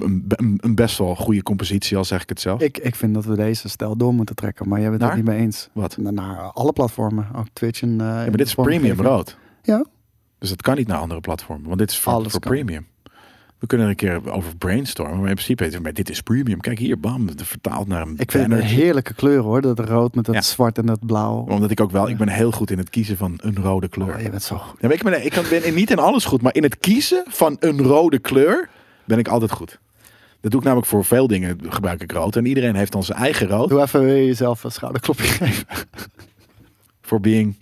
een, 0.00 0.24
een, 0.28 0.58
een 0.62 0.74
best 0.74 0.98
wel 0.98 1.14
goede 1.14 1.42
compositie, 1.42 1.96
al 1.96 2.04
zeg 2.04 2.22
ik 2.22 2.28
het 2.28 2.40
zelf. 2.40 2.60
Ik, 2.60 2.78
ik 2.78 2.94
vind 2.94 3.14
dat 3.14 3.24
we 3.24 3.36
deze 3.36 3.68
stijl 3.68 3.96
door 3.96 4.14
moeten 4.14 4.34
trekken, 4.34 4.68
maar 4.68 4.80
jij 4.80 4.90
bent 4.90 5.02
het 5.02 5.14
niet 5.14 5.24
mee 5.24 5.38
eens. 5.38 5.68
Wat? 5.72 5.96
Naar, 5.96 6.12
naar 6.12 6.36
alle 6.36 6.72
platformen, 6.72 7.28
ook 7.44 7.52
Twitch 7.52 7.82
en... 7.82 7.90
eh, 8.00 8.06
Ja, 8.06 8.12
maar 8.14 8.30
dit 8.36 8.46
is 8.46 8.54
premium 8.54 9.00
rood. 9.00 9.36
Ja. 9.62 9.84
Dus 10.38 10.48
dat 10.48 10.62
kan 10.62 10.76
niet 10.76 10.86
naar 10.86 10.98
andere 10.98 11.20
platformen. 11.20 11.66
Want 11.66 11.78
dit 11.78 11.90
is 11.90 11.98
voor, 11.98 12.30
voor 12.30 12.40
premium. 12.40 12.86
We 13.58 13.66
kunnen 13.70 13.86
er 13.86 13.92
een 13.92 13.98
keer 14.22 14.32
over 14.32 14.56
brainstormen. 14.56 15.18
Maar 15.20 15.28
in 15.28 15.34
principe, 15.34 15.80
maar 15.80 15.92
dit 15.92 16.10
is 16.10 16.20
premium. 16.20 16.60
Kijk 16.60 16.78
hier, 16.78 17.00
bam. 17.00 17.26
Het 17.28 17.42
vertaalt 17.42 17.88
naar 17.88 18.02
een 18.02 18.14
Ik 18.18 18.30
vind 18.30 18.50
het 18.52 18.60
een 18.60 18.66
heerlijke 18.66 19.14
kleur 19.14 19.40
hoor, 19.40 19.60
dat 19.60 19.78
rood 19.78 20.14
met 20.14 20.24
dat 20.24 20.34
Ja. 20.34 20.40
zwart 20.40 20.78
en 20.78 20.86
dat 20.86 21.06
blauw. 21.06 21.46
Omdat 21.48 21.70
ik 21.70 21.80
ook 21.80 21.90
wel, 21.90 22.08
ik 22.08 22.16
ben 22.16 22.28
heel 22.28 22.50
goed 22.50 22.70
in 22.70 22.78
het 22.78 22.90
kiezen 22.90 23.16
van 23.16 23.38
een 23.42 23.56
rode 23.56 23.88
kleur. 23.88 24.14
Oh, 24.14 24.20
je 24.20 24.30
bent 24.30 24.42
zo 24.42 24.56
goed. 24.56 24.80
Ja, 24.80 24.88
maar 24.88 24.96
ik 24.96 25.02
ben, 25.02 25.24
ik 25.24 25.30
kan- 25.32 25.44
ben 25.50 25.74
niet 25.74 25.90
in 25.90 25.98
alles 25.98 26.24
goed, 26.24 26.42
maar 26.42 26.54
in 26.54 26.62
het 26.62 26.78
kiezen 26.78 27.24
van 27.28 27.56
een 27.60 27.82
rode 27.82 28.18
kleur 28.18 28.68
ben 29.04 29.18
ik 29.18 29.28
altijd 29.28 29.50
goed. 29.50 29.78
Dat 30.40 30.50
doe 30.50 30.60
ik 30.60 30.66
namelijk 30.66 30.88
voor 30.90 31.04
veel 31.04 31.26
dingen, 31.26 31.58
gebruik 31.68 32.02
ik 32.02 32.12
rood. 32.12 32.36
En 32.36 32.46
iedereen 32.46 32.74
heeft 32.74 32.92
dan 32.92 33.02
zijn 33.04 33.18
eigen 33.18 33.46
rood. 33.48 33.68
Doe 33.68 33.80
even 33.82 34.06
jezelf 34.24 34.64
een 34.64 34.72
schouderklopje 34.72 35.24
geven. 35.26 35.66
For 37.04 37.20
being 37.20 37.56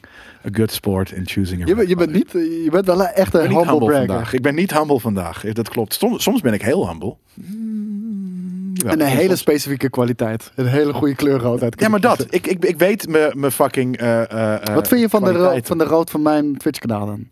a 0.46 0.48
good 0.52 0.72
sport 0.72 1.10
in 1.10 1.22
choosing 1.28 1.62
a 1.62 1.66
Je, 1.66 1.74
bent- 1.74 1.88
je 1.88 1.96
bent 1.96 2.12
niet, 2.12 2.30
je 2.32 2.68
bent 2.70 2.86
wel 2.86 3.06
echt 3.06 3.34
een 3.34 3.40
humble 3.40 3.66
humble 3.70 3.92
vandaag. 3.92 4.32
Ik 4.32 4.42
ben 4.42 4.54
niet 4.54 4.72
humble 4.72 5.00
vandaag. 5.00 5.42
Dat 5.52 5.68
klopt. 5.68 5.94
Soms, 5.94 6.22
soms 6.22 6.40
ben 6.40 6.52
ik 6.52 6.62
heel 6.62 6.88
humble. 6.88 7.16
Mm, 7.34 8.74
En 8.86 9.00
een 9.00 9.06
soms- 9.06 9.20
hele 9.20 9.36
specifieke 9.36 9.90
kwaliteit. 9.90 10.52
Een 10.54 10.66
hele 10.66 10.92
goede 10.92 11.14
kleurroodheid. 11.14 11.80
Ja, 11.80 11.88
maar 11.88 12.00
dat. 12.00 12.26
Ik, 12.34 12.46
ik, 12.46 12.64
ik 12.64 12.78
weet 12.78 13.08
mijn 13.34 13.52
fucking. 13.52 13.96
eh, 13.96 14.30
eh, 14.30 14.68
eh, 14.68 14.74
Wat 14.74 14.88
vind 14.88 15.00
je 15.00 15.08
van 15.08 15.24
de, 15.24 15.32
rood, 15.32 15.66
van 15.66 15.78
de 15.78 15.84
rood 15.84 16.10
van 16.10 16.22
mijn 16.22 16.56
Twitch 16.56 16.78
kanaal 16.78 17.06
dan? 17.06 17.28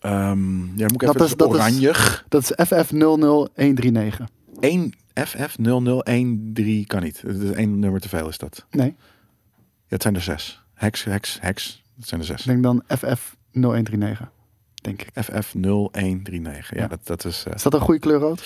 Ehm, 0.00 0.58
ja, 0.78 0.86
moet 0.86 0.92
ik 0.92 1.00
Dat 1.00 1.14
even. 1.14 1.26
is- 1.26 1.36
dat 1.36 1.48
is- 1.48 1.54
oranjig. 1.54 2.24
Dat 2.28 2.42
is 2.42 2.52
FF00139. 2.66 4.28
1 4.60 4.94
FF0013 5.14 6.84
kan 6.86 7.02
niet. 7.02 7.22
Het 7.26 7.40
is 7.42 7.50
één 7.50 7.78
nummer 7.78 8.00
te 8.00 8.08
veel 8.08 8.28
is 8.28 8.38
dat. 8.38 8.66
Nee, 8.70 8.94
het 9.90 10.02
zijn 10.02 10.14
er 10.14 10.22
zes. 10.22 10.62
Hex, 10.74 11.04
hex, 11.04 11.38
hex. 11.40 11.82
Het 11.96 12.08
zijn 12.08 12.20
er 12.20 12.26
zes. 12.26 12.42
denk 12.42 12.62
dan 12.62 12.84
FF0139. 12.84 14.39
Denk 14.80 15.02
ik. 15.02 15.08
FF0139. 15.24 16.68
Ja, 16.70 16.80
Ja. 16.80 16.86
dat, 16.88 16.98
dat 17.04 17.24
is. 17.24 17.44
eh, 17.46 17.54
Is 17.54 17.62
dat 17.62 17.74
een 17.74 17.80
goede 17.80 18.00
kleur 18.00 18.18
rood? 18.18 18.42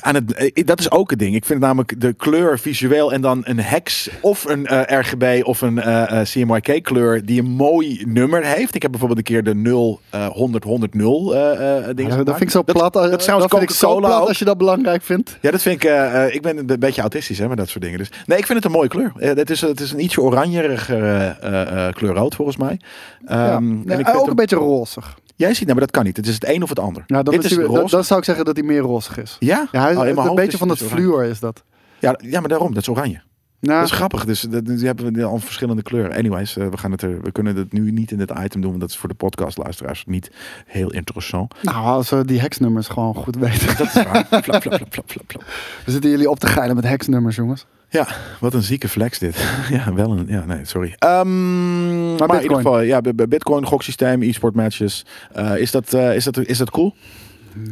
aan 0.00 0.14
het, 0.14 0.32
eh, 0.32 0.64
dat 0.66 0.80
is 0.80 0.90
ook 0.90 1.10
het 1.10 1.18
ding. 1.18 1.34
Ik 1.34 1.44
vind 1.44 1.60
namelijk 1.60 2.00
de 2.00 2.12
kleur 2.12 2.58
visueel 2.58 3.12
en 3.12 3.20
dan 3.20 3.40
een 3.44 3.58
hex 3.60 4.10
of 4.20 4.44
een 4.44 4.66
eh, 4.66 4.98
RGB 5.00 5.40
of 5.44 5.60
een 5.60 5.80
CMYK 6.24 6.82
kleur 6.82 7.24
die 7.26 7.40
een 7.40 7.50
mooi 7.50 8.04
nummer 8.06 8.44
heeft. 8.44 8.74
Ik 8.74 8.82
heb 8.82 8.90
bijvoorbeeld 8.90 9.18
een 9.18 9.34
keer 9.34 9.44
de 9.44 9.54
0 9.54 10.00
eh 10.10 10.26
100 10.26 10.64
100 10.64 10.94
0 10.94 11.34
eh, 11.34 11.78
eh, 11.88 11.96
dingen. 11.96 12.16
Ja, 12.16 12.22
dat 12.24 12.26
vind 12.36 12.40
ik 12.42 12.50
zo 12.50 12.62
plat. 12.62 12.92
Dat, 12.92 12.92
dat 12.92 13.24
vind 13.50 13.62
ik 13.62 13.70
zo 13.70 13.96
plat 13.96 14.20
ook. 14.22 14.28
als 14.28 14.38
je 14.38 14.44
dat 14.44 14.58
belangrijk 14.58 15.02
vindt. 15.02 15.38
Ja, 15.40 15.50
dat 15.50 15.62
vind 15.62 15.82
ik. 15.84 15.90
ik 16.32 16.42
ben 16.42 16.58
een 16.58 16.78
beetje 16.78 17.00
autistisch 17.00 17.38
hè, 17.38 17.48
met 17.48 17.56
dat 17.56 17.68
soort 17.68 17.84
dingen. 17.84 17.98
Dus 17.98 18.10
nee, 18.26 18.38
ik 18.38 18.46
vind 18.46 18.58
het 18.58 18.66
een 18.66 18.72
mooie 18.76 18.88
kleur. 18.88 19.12
Het, 19.16 19.50
is, 19.50 19.60
het 19.60 19.80
is 19.80 19.92
een 19.92 20.02
ietsje 20.02 20.20
oranjeriger 20.20 21.04
eh, 21.40 21.88
kleur 21.92 22.14
rood 22.14 22.34
volgens 22.34 22.56
mij. 22.56 22.80
Ja, 23.26 23.56
en 23.56 23.98
ik 23.98 24.14
ook 24.14 24.26
een 24.28 24.34
beetje 24.36 24.56
rozig. 24.56 25.18
Jij 25.36 25.54
ziet, 25.54 25.66
nou, 25.66 25.72
maar 25.78 25.86
dat 25.86 25.90
kan 25.96 26.04
niet. 26.04 26.16
Het 26.16 26.26
is 26.26 26.34
het 26.34 26.48
een 26.48 26.62
of 26.62 26.68
het 26.68 26.78
ander. 26.78 27.04
Ja, 27.06 27.22
dan, 27.22 27.34
Dit 27.34 27.44
is 27.44 27.56
roze. 27.56 27.72
dan, 27.72 27.86
dan 27.86 28.04
zou 28.04 28.18
ik 28.18 28.24
zeggen 28.24 28.44
dat 28.44 28.56
hij 28.56 28.64
meer 28.64 28.80
rozig 28.80 29.18
is. 29.18 29.36
ja? 29.40 29.68
Ja, 29.72 29.82
hij, 29.82 29.96
Oh, 30.16 30.24
een 30.26 30.34
beetje 30.34 30.58
van 30.58 30.68
het 30.68 30.78
fluor 30.82 31.24
is 31.24 31.40
dat. 31.40 31.62
Ja, 31.98 32.18
ja, 32.22 32.40
maar 32.40 32.48
daarom. 32.48 32.74
Dat 32.74 32.82
is 32.82 32.88
oranje. 32.88 33.20
Nou, 33.60 33.80
Dat 33.80 33.90
is 33.90 33.96
grappig. 33.96 34.24
Dus 34.24 34.40
dat, 34.40 34.66
die 34.66 34.86
hebben 34.86 35.12
we 35.12 35.24
al 35.24 35.38
verschillende 35.38 35.82
kleuren. 35.82 36.16
Anyways, 36.16 36.56
eh, 36.56 36.66
we, 36.68 36.76
gaan 36.76 36.90
het 36.90 37.02
er, 37.02 37.20
we 37.22 37.32
kunnen 37.32 37.56
het 37.56 37.72
nu 37.72 37.90
niet 37.90 38.10
in 38.10 38.18
dit 38.18 38.30
item 38.30 38.60
doen. 38.60 38.70
Want 38.70 38.80
dat 38.80 38.90
is 38.90 38.96
voor 38.96 39.08
de 39.08 39.14
podcastluisteraars 39.14 40.04
niet 40.06 40.30
heel 40.66 40.92
interessant. 40.92 41.54
nou, 41.62 41.76
als 41.76 42.10
we 42.10 42.24
die 42.24 42.40
heksnummers 42.40 42.88
gewoon 42.88 43.14
goed 43.14 43.36
weten. 43.36 43.76
Dat 43.76 43.86
is 43.86 43.94
waar. 43.94 44.26
flap, 44.42 44.44
flap, 44.44 44.62
flap, 44.62 44.72
flap, 44.90 45.10
flap, 45.10 45.24
flap. 45.26 45.44
We 45.84 45.90
zitten 45.90 46.10
jullie 46.10 46.30
op 46.30 46.38
te 46.38 46.46
geilen 46.46 46.76
met 46.76 46.84
heksnummers, 46.84 47.36
jongens. 47.36 47.66
Ja, 47.92 48.08
wat 48.40 48.54
een 48.54 48.62
zieke 48.62 48.88
flex 48.88 49.18
dit. 49.18 49.36
ja, 49.70 49.94
wel 49.94 50.10
een... 50.10 50.26
Ja, 50.28 50.44
nee, 50.44 50.64
sorry. 50.64 50.94
Ehm, 50.98 52.10
maar, 52.10 52.10
in 52.10 52.16
Bitcoin. 52.16 52.42
ieder 52.42 52.56
geval, 52.56 52.80
ja, 52.80 53.00
Bitcoin, 53.00 53.66
goksysteem, 53.66 54.22
e-sport 54.22 54.54
matches. 54.54 55.06
Eh, 55.32 55.56
is, 55.56 55.70
dat, 55.70 55.92
eh, 55.92 56.14
is, 56.14 56.24
dat, 56.24 56.38
is 56.38 56.58
dat 56.58 56.70
cool? 56.70 56.94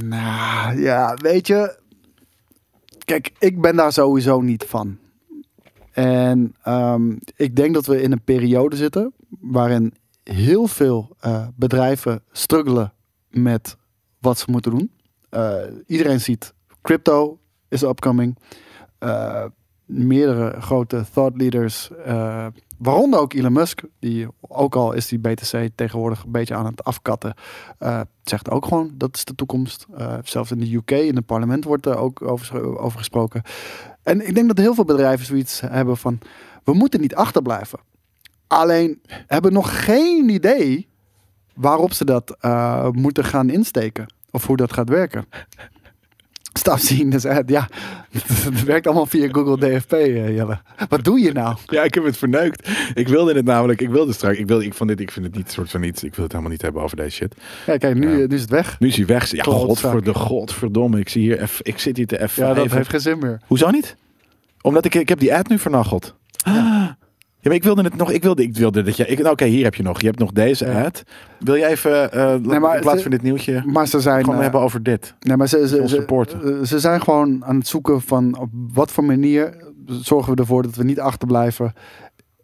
Nou, 0.05 0.81
ja, 0.81 1.14
weet 1.23 1.47
je. 1.47 1.79
Kijk, 3.05 3.31
ik 3.39 3.61
ben 3.61 3.77
daar 3.77 3.93
sowieso 3.93 4.41
niet 4.41 4.64
van. 4.64 4.99
En 5.93 6.55
ehm, 6.62 7.16
ik 7.37 7.57
denk 7.57 7.75
dat 7.75 7.87
we 7.87 8.03
in 8.03 8.12
een 8.12 8.25
periode 8.25 8.77
zitten 8.77 9.12
waarin 9.41 9.95
heel 10.25 10.66
veel 10.66 11.16
eh, 11.21 11.47
bedrijven 11.57 12.23
struggelen 12.33 12.93
met 13.31 13.77
wat 14.18 14.39
ze 14.39 14.51
moeten 14.51 14.71
doen. 14.71 14.91
Iedereen 15.87 16.21
ziet 16.21 16.55
crypto 16.83 17.39
is 17.68 17.83
upcoming. 17.83 18.39
Meerdere 19.93 20.61
grote 20.61 21.05
thought 21.12 21.36
leaders, 21.36 21.91
eh, 22.05 22.47
waaronder 22.78 23.20
ook 23.20 23.32
Elon 23.32 23.53
Musk, 23.53 23.82
die 23.99 24.28
ook 24.41 24.74
al 24.74 24.93
is 24.93 25.09
die 25.09 25.18
BTC 25.18 25.68
tegenwoordig 25.74 26.24
een 26.24 26.30
beetje 26.30 26.55
aan 26.55 26.66
het 26.66 26.84
afkatten, 26.84 27.34
eh, 27.78 28.01
zegt 28.24 28.51
ook 28.51 28.64
gewoon 28.64 28.91
dat 28.95 29.16
is 29.16 29.24
de 29.24 29.34
toekomst. 29.34 29.86
Eh, 29.97 30.14
zelfs 30.24 30.51
in 30.51 30.59
de 30.59 30.74
UK, 30.74 30.91
in 30.91 31.16
het 31.16 31.26
parlement 31.26 31.64
wordt 31.64 31.86
er 31.86 31.97
ook 31.97 32.22
over, 32.22 32.78
over 32.78 32.99
gesproken. 32.99 33.43
En 34.03 34.26
ik 34.26 34.34
denk 34.34 34.47
dat 34.47 34.59
heel 34.59 34.74
veel 34.74 34.84
bedrijven 34.84 35.26
zoiets 35.26 35.61
hebben 35.61 35.97
van, 35.97 36.18
we 36.64 36.72
moeten 36.72 37.01
niet 37.01 37.14
achterblijven. 37.14 37.78
Alleen 38.47 39.03
hebben 39.26 39.53
nog 39.53 39.84
geen 39.84 40.28
idee 40.28 40.88
waarop 41.55 41.93
ze 41.93 42.05
dat 42.05 42.36
moeten 42.93 43.24
gaan 43.24 43.51
insteken. 43.51 44.07
Of 44.30 44.47
hoe 44.47 44.57
dat 44.57 44.72
gaat 44.72 44.88
werken. 44.88 45.24
Stap 46.61 46.79
zien, 46.79 47.11
dus, 47.11 47.23
ja, 47.47 47.69
het 48.45 48.65
werkt 48.65 48.87
allemaal 48.87 49.07
via 49.07 49.29
Google 49.33 49.59
DFP, 49.59 49.93
eh, 49.93 50.37
Jelle. 50.37 50.59
Wat 50.89 51.05
doe 51.05 51.21
je 51.21 51.33
nou? 51.33 51.57
Ja, 51.67 51.83
ik 51.83 51.95
heb 51.95 52.05
het 52.05 52.17
verneukt. 52.17 52.69
Ik 52.95 53.09
wilde 53.09 53.35
het 53.35 53.45
namelijk, 53.45 53.81
ik 53.81 53.89
wilde 53.89 54.13
straks, 54.13 54.39
ik, 54.39 54.47
wil, 54.47 54.61
ik, 54.61 54.75
vond 54.75 54.89
dit, 54.89 55.01
ik 55.01 55.11
vind 55.11 55.27
het 55.27 55.35
niet 55.35 55.51
soort 55.51 55.71
van 55.71 55.83
iets, 55.83 56.05
ik 56.05 56.15
wil 56.15 56.23
het 56.23 56.33
helemaal 56.33 56.53
niet 56.53 56.63
hebben 56.63 56.83
over 56.83 56.97
deze 56.97 57.11
shit. 57.11 57.35
Ja, 57.67 57.77
kijk, 57.77 57.95
nu, 57.95 58.23
eh, 58.23 58.29
nu 58.29 58.35
is 58.35 58.41
het 58.41 58.51
weg. 58.51 58.81
Nu 58.81 58.89
is 58.89 58.97
hij 58.97 59.07
weg. 59.07 59.31
Ja, 59.31 59.43
godverde, 59.43 60.15
godverdomme. 60.15 60.99
Ik 60.99 61.09
zie 61.09 61.23
hier, 61.23 61.49
F, 61.49 61.61
ik 61.63 61.79
zit 61.79 61.97
hier 61.97 62.07
te 62.07 62.29
F. 62.29 62.37
Ja, 62.37 62.55
dat 62.55 62.73
heeft 62.73 62.89
geen 62.89 63.01
zin 63.01 63.19
meer. 63.19 63.41
Hoezo 63.47 63.71
niet? 63.71 63.97
Omdat 64.61 64.85
ik, 64.85 64.95
ik 64.95 65.09
heb 65.09 65.19
die 65.19 65.35
ad 65.35 65.49
nu 65.49 65.59
vernacheld. 65.59 66.15
Ja, 66.31 66.97
maar 67.43 67.53
ik 67.55 67.62
wilde 67.62 67.82
het 67.82 67.97
nog. 67.97 68.11
Ik 68.11 68.22
wilde, 68.22 68.43
ik 68.43 68.57
wilde 68.57 68.82
dat 68.82 68.97
je. 68.97 69.07
ik- 69.07 69.26
Oké, 69.26 69.45
hier 69.45 69.64
heb 69.64 69.74
je 69.74 69.82
nog. 69.82 70.01
Je 70.01 70.07
hebt 70.07 70.18
nog 70.18 70.32
deze 70.32 70.66
Ja. 70.66 70.84
ad. 70.84 71.03
Wil 71.38 71.55
je 71.55 71.66
even, 71.66 72.12
eh, 72.12 72.36
maar 72.61 72.74
in 72.74 72.80
plaats 72.80 73.03
van 73.03 73.11
dit 73.11 73.22
nieuwtje, 73.22 73.62
Maar 73.66 73.86
ze 73.86 74.01
zijn... 74.01 74.20
gewoon 74.20 74.36
eh, 74.36 74.43
hebben 74.43 74.61
over 74.61 74.82
dit? 74.82 75.14
Nee, 75.20 75.36
maar 75.36 75.49
ze, 75.49 75.68
ze, 75.68 75.88
ze, 75.88 76.05
eh, 76.07 76.66
ze 76.66 76.78
zijn 76.78 77.01
gewoon 77.03 77.45
aan 77.45 77.57
het 77.57 77.68
zoeken 77.68 78.01
van 78.01 78.38
op 78.38 78.49
wat 78.53 78.91
voor 78.93 79.05
manier 79.05 79.64
zorgen 79.86 80.34
we 80.34 80.41
ervoor 80.41 80.62
dat 80.62 80.74
we 80.74 80.84
niet 80.84 81.01
achterblijven. 81.01 81.72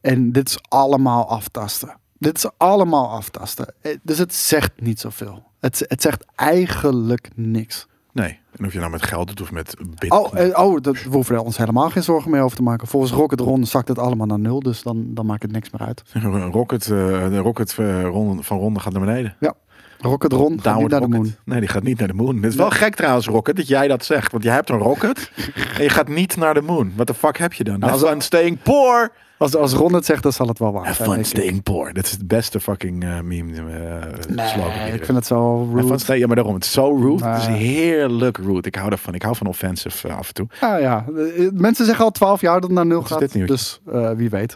En 0.01 0.33
dit 0.33 0.49
is 0.49 0.59
allemaal 0.69 1.29
aftasten. 1.29 1.97
Dit 2.19 2.37
is 2.37 2.47
allemaal 2.57 3.09
aftasten. 3.11 3.75
Dus 4.03 4.19
het 4.19 4.35
zegt 4.35 4.71
niet 4.81 5.01
zoveel. 5.01 5.43
Het, 5.61 5.85
het 5.89 6.03
zegt 6.03 6.25
eigenlijk 6.35 7.29
niks. 7.35 7.87
Nee. 8.17 8.39
En 8.57 8.67
of 8.67 8.73
je 8.73 8.79
nou 8.79 8.91
met 8.91 9.03
geld 9.03 9.27
doet 9.27 9.41
of 9.41 9.53
met 9.53 9.77
bitcoin. 10.01 10.13
Oh, 10.13 10.39
eh, 10.39 10.65
oh 10.65 10.81
dat, 10.81 11.03
we 11.03 11.09
hoeven 11.11 11.35
er 11.35 11.41
ons 11.41 11.57
helemaal 11.57 11.91
geen 11.91 12.03
zorgen 12.03 12.31
meer 12.31 12.43
over 12.43 12.57
te 12.57 12.63
maken. 12.63 12.89
Volgens 12.89 13.13
Rocket 13.13 13.41
Ron 13.41 13.65
zakt 13.65 13.89
het 13.89 13.99
allemaal 13.99 14.27
naar 14.27 14.39
nul. 14.39 14.61
Dus 14.61 14.83
dan, 14.83 15.15
dan 15.15 15.27
maakt 15.27 15.43
het 15.43 15.53
niks 15.53 15.71
meer 15.71 15.87
uit. 15.87 16.03
Een 16.13 16.53
rocket, 16.53 16.83
eh, 16.83 16.89
de 17.29 17.39
rocket 17.39 17.79
eh, 17.79 18.03
van 18.41 18.59
Ronde 18.59 18.81
gaat 18.81 18.93
naar 18.93 19.05
beneden. 19.05 19.37
Rocket 20.01 20.33
Ron 20.33 20.41
gaat 20.43 20.51
niet 20.51 20.63
Downward 20.65 20.91
naar 20.91 21.01
de 21.01 21.09
moon. 21.09 21.35
Nee, 21.45 21.61
die 21.61 21.69
gaat 21.69 21.83
niet 21.83 21.99
naar 21.99 22.09
de 22.09 22.15
moon. 22.15 22.37
Het 22.37 22.45
is 22.45 22.55
wel 22.55 22.71
gek 22.71 22.95
trouwens, 22.95 23.27
Rocket, 23.27 23.57
dat 23.57 23.69
jij 23.69 23.89
dat 23.89 24.05
zegt. 24.05 24.33
Want 24.33 24.45
jij 24.45 24.55
hebt 24.55 24.71
een 24.71 24.79
rocket 24.79 25.31
en 25.77 25.83
je 25.83 25.89
gaat 25.89 26.09
niet 26.09 26.37
naar 26.37 26.55
de 26.55 26.61
moon. 26.63 26.93
Wat 26.97 27.07
de 27.07 27.15
fuck 27.15 27.39
heb 27.39 27.53
je 27.53 27.65
dan? 27.65 27.79
Nou, 27.79 27.93
als- 27.93 28.03
fun 28.03 28.21
staying 28.21 28.63
poor. 28.63 29.13
Als, 29.39 29.55
als 29.55 29.73
Ron 29.73 29.93
het 29.93 30.05
zegt, 30.05 30.23
dan 30.23 30.33
zal 30.33 30.47
het 30.47 30.59
wel 30.59 30.73
waar 30.73 30.85
Have 30.87 31.05
zijn. 31.05 31.15
fun 31.15 31.25
staying 31.25 31.63
poor. 31.63 31.93
Dat 31.93 32.05
is 32.05 32.11
het 32.11 32.27
beste 32.29 32.61
fucking 32.61 33.05
eh, 33.05 33.21
meme 33.21 33.53
eh 33.53 34.47
slogan. 34.47 34.69
Nee, 34.73 34.85
hier. 34.85 34.95
ik 34.95 35.05
vind 35.05 35.17
het 35.17 35.27
zo 35.27 35.59
Have 35.59 35.71
fun 35.79 35.81
rude. 35.81 35.99
stay- 35.99 36.19
ja, 36.19 36.27
maar 36.27 36.37
daarom. 36.37 36.55
Het 36.55 36.65
is 36.65 36.73
zo 36.73 36.97
rude. 36.97 37.25
Het 37.29 37.41
is 37.43 37.49
Nee. 37.49 37.57
heerlijk 37.63 38.37
rude. 38.37 38.69
Ik 38.69 38.75
hou 38.75 38.91
ervan. 38.93 39.15
Ik 39.15 39.23
hou 39.23 39.37
van 39.37 39.47
offensive 39.47 40.09
eh, 40.09 40.17
af 40.17 40.29
en 40.29 40.35
toe. 40.35 40.47
Ja, 40.61 40.77
ja. 40.77 41.05
Mensen 41.53 41.85
zeggen 41.87 42.05
al 42.05 42.11
12 42.11 42.41
jaar 42.41 42.55
dat 42.55 42.63
het 42.63 42.73
naar 42.73 42.87
nul 42.87 43.01
is 43.01 43.07
gaat. 43.07 43.19
dit 43.19 43.35
nieuwtje? 43.35 43.55
Dus 43.55 43.81
eh, 43.93 44.11
wie 44.11 44.31
weet. 44.31 44.53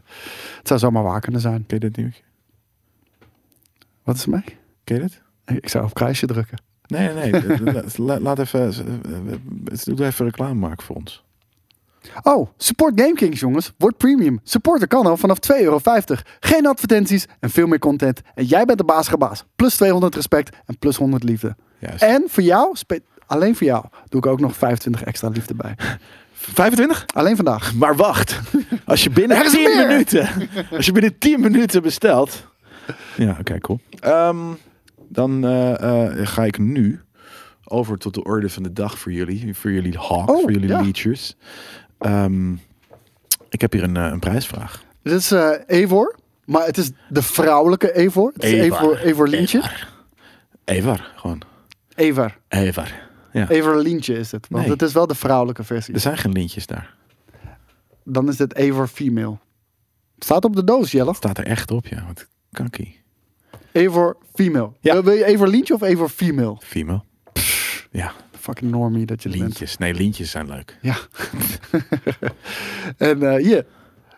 Het 0.58 0.68
zou 0.68 0.80
zomaar 0.80 1.02
waar 1.02 1.20
kunnen 1.20 1.40
zijn. 1.40 1.64
Ken 1.66 1.78
je 1.80 1.88
dit 1.88 1.96
nieuwtje? 1.96 2.22
Wat 4.04 4.16
is 4.16 4.22
er 4.22 4.30
mee? 4.30 4.44
Ken 4.84 4.96
je 4.96 5.02
dit? 5.02 5.22
Ik 5.56 5.68
zou 5.68 5.84
op 5.84 5.94
kruisje 5.94 6.26
drukken. 6.26 6.62
Nee, 6.86 7.08
nee, 7.14 7.30
nee. 7.30 7.82
La- 7.96 8.20
Laat 8.20 8.38
even, 8.38 8.60
eh, 8.60 8.72
eh, 9.72 9.96
doe 9.96 10.06
even 10.06 10.24
reclame 10.24 10.54
maken 10.54 10.84
voor 10.84 10.96
ons. 10.96 11.24
Oh, 12.22 12.48
support 12.56 13.00
GameKings 13.00 13.40
jongens. 13.40 13.72
Word 13.76 13.96
premium. 13.96 14.40
Supporter 14.44 14.88
kan 14.88 15.06
al 15.06 15.16
vanaf 15.16 15.38
2,50 15.52 15.56
euro. 15.60 15.80
Geen 16.40 16.66
advertenties 16.66 17.26
en 17.40 17.50
veel 17.50 17.66
meer 17.66 17.78
content. 17.78 18.20
En 18.34 18.44
jij 18.44 18.64
bent 18.64 18.78
de 18.78 18.84
baas 18.84 19.08
baas. 19.08 19.44
Plus 19.56 19.76
200 19.76 20.14
respect 20.14 20.56
en 20.66 20.78
plus 20.78 20.96
100 20.96 21.22
liefde. 21.22 21.56
Juist. 21.78 22.02
En 22.02 22.24
voor 22.28 22.42
jou, 22.42 22.76
alleen 23.26 23.56
voor 23.56 23.66
jou, 23.66 23.84
doe 24.08 24.20
ik 24.20 24.26
ook 24.26 24.40
nog 24.40 24.56
25 24.56 25.02
extra 25.02 25.28
liefde 25.28 25.54
bij. 25.54 25.74
25? 26.32 27.06
Alleen 27.14 27.36
vandaag. 27.36 27.74
Maar 27.74 27.96
wacht. 27.96 28.40
Als 28.84 29.02
je 29.02 29.10
binnen 29.10 29.36
Er 29.38 29.44
is 29.44 29.50
10 29.50 29.62
meer. 29.62 29.86
minuten. 29.86 30.28
Als 30.76 30.86
je 30.86 30.92
binnen 30.92 31.18
10 31.18 31.40
minuten 31.40 31.82
bestelt. 31.82 32.46
Ja, 33.16 33.36
oké, 33.40 33.58
cool. 33.58 33.80
Ehm, 34.00 34.38
dan 35.12 35.44
eh, 35.44 36.08
eh, 36.20 36.26
ga 36.26 36.44
ik 36.44 36.58
nu 36.58 37.00
over 37.64 37.98
tot 37.98 38.14
de 38.14 38.24
orde 38.24 38.48
van 38.48 38.62
de 38.62 38.72
dag 38.72 38.98
voor 38.98 39.12
jullie. 39.12 39.54
Voor 39.54 39.70
jullie 39.70 39.98
hawks, 39.98 40.32
Oh, 40.32 40.40
voor 40.40 40.52
jullie 40.52 40.68
ja. 40.68 41.14
Ehm, 41.98 42.52
ik 43.48 43.60
heb 43.60 43.72
hier 43.72 43.82
een, 43.82 43.96
eh, 43.96 44.04
een 44.04 44.18
prijsvraag. 44.18 44.84
Dit 45.02 45.12
is 45.12 45.30
eh, 45.30 45.50
Evor. 45.66 46.18
Maar 46.44 46.66
het 46.66 46.78
is 46.78 46.90
de 47.08 47.22
vrouwelijke 47.22 47.94
Evor. 47.94 48.30
Het 48.34 48.44
is 48.44 48.52
Evar. 48.52 48.78
Evor, 48.80 48.98
Evor 48.98 49.28
Lientje. 49.28 49.58
Evar. 49.58 49.88
Evar, 50.64 51.12
gewoon. 51.16 51.42
Evar. 51.94 52.38
Evar. 52.48 53.08
Ja. 53.32 53.48
Evor 53.48 53.76
Lientje 53.76 54.14
is 54.18 54.32
het. 54.32 54.46
Want 54.48 54.62
Nee. 54.62 54.72
het 54.72 54.82
is 54.82 54.92
wel 54.92 55.06
de 55.06 55.14
vrouwelijke 55.14 55.64
versie. 55.64 55.94
Er 55.94 56.00
zijn 56.00 56.18
geen 56.18 56.32
lintjes 56.32 56.66
daar. 56.66 56.94
Dan 58.04 58.28
is 58.28 58.36
dit 58.36 58.54
Evor 58.54 58.86
Female. 58.86 59.38
Staat 60.18 60.44
op 60.44 60.56
de 60.56 60.64
doos, 60.64 60.90
Jelle. 60.90 61.14
Staat 61.14 61.38
er 61.38 61.46
echt 61.46 61.70
op, 61.70 61.86
ja. 61.86 62.04
Wat 62.06 62.26
kankie. 62.52 62.99
Evor 63.72 64.16
Female. 64.34 64.72
Ja. 64.80 65.02
Wil- 65.02 65.12
je 65.14 65.24
Evor 65.24 65.48
Lientje 65.48 65.74
of 65.74 65.82
Evor 65.82 66.08
Female? 66.08 66.56
Female. 66.62 67.02
Ja, 67.90 68.12
Fucking 68.38 68.70
normie 68.70 69.06
dat 69.06 69.22
je 69.22 69.28
bent. 69.28 69.40
lintjes. 69.42 69.76
Nee, 69.76 69.94
lintjes 69.94 70.30
zijn 70.30 70.46
leuk. 70.48 70.78
Ja. 70.80 70.96
en 72.96 73.22
eh 73.22 73.42
hier, 73.42 73.66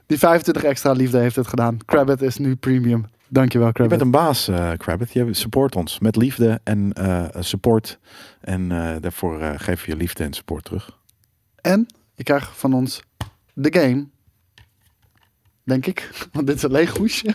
die 0.06 0.18
25 0.18 0.62
extra 0.64 0.92
liefde 0.92 1.18
heeft 1.18 1.36
het 1.36 1.46
gedaan. 1.46 1.78
Crabbit 1.86 2.22
is 2.22 2.36
nu 2.36 2.56
premium. 2.56 3.06
Dankjewel, 3.28 3.66
Je 3.66 3.72
Crabbit. 3.72 3.98
bent 3.98 4.14
een 4.14 4.20
baas, 4.20 4.50
Crabbit. 4.76 5.12
Je 5.12 5.34
support 5.34 5.76
ons 5.76 5.98
met 5.98 6.16
liefde 6.16 6.60
en 6.64 6.92
eh, 6.92 7.24
support. 7.38 7.98
En 8.40 8.72
eh, 8.72 8.96
daarvoor 9.00 9.40
geef 9.56 9.84
je 9.86 9.90
je 9.92 9.96
liefde 9.98 10.24
en 10.24 10.32
support 10.32 10.64
terug. 10.64 10.98
En 11.60 11.86
je 12.14 12.22
krijgt 12.22 12.50
van 12.56 12.72
ons 12.74 13.00
de 13.54 13.78
game. 13.80 14.06
Denk 15.64 15.86
ik. 15.86 16.10
Want 16.32 16.46
dit 16.46 16.56
is 16.56 16.62
een 16.62 16.70
leeg 16.70 16.96
hoesje. 16.96 17.34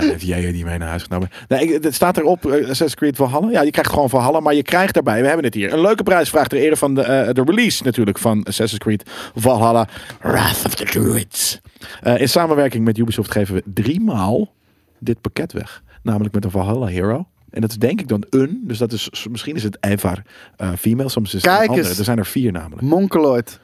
Ja, 0.00 0.08
heeft 0.08 0.22
jij 0.22 0.52
die 0.52 0.64
mee 0.64 0.78
naar 0.78 0.88
huis 0.88 1.02
genomen? 1.02 1.30
Nee, 1.48 1.60
ik, 1.60 1.82
het 1.82 1.94
staat 1.94 2.16
erop, 2.16 2.46
eh, 2.46 2.52
Assassin's 2.60 2.94
Creed 2.94 3.16
Valhalla. 3.16 3.50
Ja, 3.50 3.62
je 3.62 3.70
krijgt 3.70 3.90
gewoon 3.90 4.10
Valhalla, 4.10 4.40
maar 4.40 4.54
je 4.54 4.62
krijgt 4.62 4.94
daarbij, 4.94 5.20
we 5.20 5.26
hebben 5.26 5.44
het 5.44 5.54
hier, 5.54 5.72
een 5.72 5.80
leuke 5.80 6.02
prijsvraag 6.02 6.48
ter 6.48 6.58
ere 6.58 6.76
van 6.76 6.94
de, 6.94 7.02
eh, 7.02 7.34
de 7.34 7.42
release 7.44 7.82
natuurlijk 7.82 8.18
van 8.18 8.42
Assassin's 8.44 8.82
Creed 8.82 9.10
Valhalla 9.34 9.88
Wrath 10.20 10.64
of 10.66 10.74
the 10.74 10.84
Druids. 10.84 11.60
Eh, 12.02 12.20
in 12.20 12.28
samenwerking 12.28 12.84
met 12.84 12.98
Ubisoft 12.98 13.30
geven 13.30 13.54
we 13.54 13.62
drie 13.64 14.00
maal 14.00 14.52
dit 14.98 15.20
pakket 15.20 15.52
weg. 15.52 15.82
Namelijk 16.02 16.34
met 16.34 16.44
een 16.44 16.50
Valhalla 16.50 16.86
Hero. 16.86 17.26
En 17.50 17.60
dat 17.60 17.70
is 17.70 17.76
denk 17.76 18.00
ik 18.00 18.08
dan 18.08 18.24
een, 18.30 18.60
dus 18.62 18.78
dat 18.78 18.92
is, 18.92 19.26
misschien 19.30 19.56
is 19.56 19.62
het 19.62 19.76
Evar 19.80 20.22
eh, 20.56 20.72
female, 20.78 21.08
soms 21.08 21.34
is 21.34 21.42
het 21.42 21.50
Kijk 21.50 21.62
een 21.62 21.68
andere. 21.68 21.88
Er 21.88 22.04
zijn 22.04 22.18
er 22.18 22.26
vier 22.26 22.52
namelijk. 22.52 22.82
Monkeloid. 22.82 23.60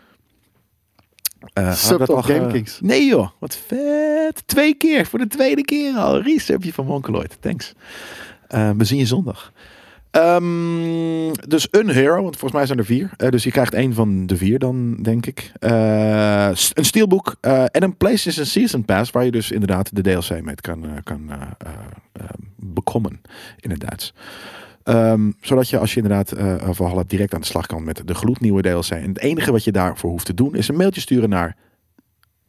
Sub 1.54 1.64
hadden 1.64 1.92
we 1.92 1.98
dat 1.98 2.06
top 2.06 2.16
al 2.16 2.22
ge- 2.22 2.32
GameKings. 2.32 2.78
Nee 2.80 3.06
joh, 3.06 3.28
wat 3.38 3.58
vet. 3.66 4.42
Twee 4.46 4.74
keer, 4.74 5.06
voor 5.06 5.18
de 5.18 5.26
tweede 5.26 5.62
keer 5.64 5.94
al. 5.96 6.20
Resubje 6.22 6.72
van 6.72 6.86
Monkeloid, 6.86 7.36
thanks. 7.40 7.74
Eh, 8.48 8.70
we 8.76 8.84
zien 8.84 8.98
je 8.98 9.06
zondag. 9.06 9.52
Ehm, 10.10 11.32
dus 11.48 11.68
een 11.70 11.88
hero, 11.88 12.14
want 12.22 12.36
volgens 12.36 12.52
mij 12.52 12.66
zijn 12.66 12.78
er 12.78 12.84
vier. 12.84 13.10
Eh, 13.16 13.28
dus 13.30 13.44
je 13.44 13.50
krijgt 13.50 13.74
één 13.74 13.94
van 13.94 14.26
de 14.26 14.36
vier 14.36 14.58
dan, 14.58 14.96
denk 14.96 15.26
ik. 15.26 15.52
Een 15.58 16.84
steelbook 16.84 17.36
en 17.40 17.82
een 17.82 17.96
PlayStation 17.96 18.46
Season 18.46 18.84
Pass... 18.84 19.10
waar 19.10 19.24
je 19.24 19.30
dus 19.30 19.50
inderdaad 19.50 19.94
de 19.96 20.02
DLC 20.02 20.42
mee 20.42 20.54
kan, 20.54 20.86
kan 21.02 21.30
bekommen 22.56 23.20
in 23.60 23.70
het 23.70 23.80
Duits. 23.80 24.14
Ehm, 24.84 25.30
zodat 25.40 25.68
je 25.68 25.78
als 25.78 25.94
je 25.94 26.00
inderdaad 26.00 26.32
eh 26.32 26.54
Valhalla 26.70 27.02
direct 27.06 27.34
aan 27.34 27.40
de 27.40 27.46
slag 27.46 27.66
kan 27.66 27.84
met 27.84 28.02
de 28.04 28.14
gloednieuwe 28.14 28.62
DLC. 28.62 28.90
En 28.90 29.08
het 29.08 29.18
enige 29.18 29.52
wat 29.52 29.64
je 29.64 29.72
daarvoor 29.72 30.10
hoeft 30.10 30.26
te 30.26 30.34
doen 30.34 30.54
is 30.54 30.68
een 30.68 30.76
mailtje 30.76 31.00
sturen 31.00 31.28
naar 31.28 31.56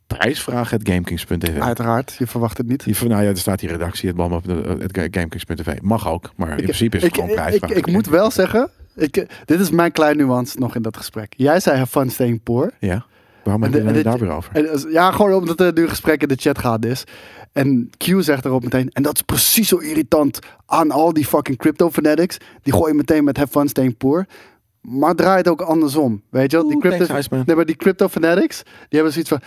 prijsvraag.gamekings.tv. 0.07 1.59
Uiteraard, 1.59 2.15
je 2.17 2.27
verwacht 2.27 2.57
het 2.57 2.67
niet. 2.67 2.83
Die, 2.83 3.07
nou 3.07 3.23
ja, 3.23 3.29
er 3.29 3.37
staat 3.37 3.61
hier 3.61 3.69
redactie, 3.71 4.09
het 4.09 4.17
de- 4.43 4.77
het 4.79 4.97
gamekings.tv. 5.15 5.81
Mag 5.81 6.07
ook, 6.07 6.31
maar 6.35 6.49
in 6.49 6.63
principe 6.63 6.95
is 6.97 7.03
het 7.03 7.11
ik, 7.11 7.19
gewoon 7.19 7.35
prijsvraag. 7.35 7.69
ik, 7.71 7.77
ik 7.77 7.87
moet 7.93 8.05
wel 8.07 8.31
zeggen, 8.31 8.69
ik, 8.95 9.13
dit 9.45 9.59
is 9.59 9.69
mijn 9.69 9.91
klein 9.91 10.17
nuance 10.17 10.59
nog 10.59 10.75
in 10.75 10.81
dat 10.81 10.97
gesprek. 10.97 11.33
Jij 11.37 11.59
zei 11.59 11.85
fun 11.85 12.09
staying 12.09 12.43
poor. 12.43 12.71
Ja, 12.79 13.05
waarom 13.43 13.63
En 13.63 13.71
heb 13.71 13.79
je 13.81 13.85
de- 13.87 13.89
en 13.89 13.95
het 13.95 14.03
dit- 14.03 14.03
daar 14.03 14.19
weer 14.19 14.31
over? 14.37 14.55
En, 14.55 14.91
ja, 14.91 15.11
gewoon 15.11 15.33
omdat 15.33 15.59
er 15.59 15.73
nu 15.73 15.81
een 15.83 15.89
gesprek 15.89 16.21
in 16.21 16.27
de 16.27 16.35
chat 16.37 16.57
gaat 16.59 16.85
is. 16.85 17.03
En 17.53 17.89
Q 17.97 18.03
zegt 18.19 18.45
erop 18.45 18.63
meteen, 18.63 18.89
en 18.89 19.03
dat 19.03 19.15
is 19.15 19.21
precies 19.21 19.67
zo 19.67 19.77
irritant 19.77 20.39
aan 20.65 20.91
al 20.91 21.13
die 21.13 21.25
fucking 21.25 21.57
crypto 21.57 21.89
fanatics. 21.89 22.37
Die 22.61 22.73
gooien 22.73 22.95
meteen 22.95 23.23
met 23.23 23.37
have 23.37 23.51
fun 23.51 23.67
staying 23.67 23.97
poor. 23.97 24.25
Maar 24.81 25.15
draai 25.15 25.37
het 25.37 25.47
ook 25.47 25.61
andersom. 25.61 26.21
Weet 26.29 26.51
je 26.51 26.57
wel? 26.57 26.67
Die 26.67 26.79
crypto, 26.79 27.05
thanks, 27.05 27.27
nee, 27.29 27.55
maar 27.55 27.65
die 27.65 27.75
crypto 27.75 28.07
fanatics, 28.07 28.63
die 28.63 28.73
hebben 28.89 29.11
zoiets 29.11 29.29
van... 29.29 29.41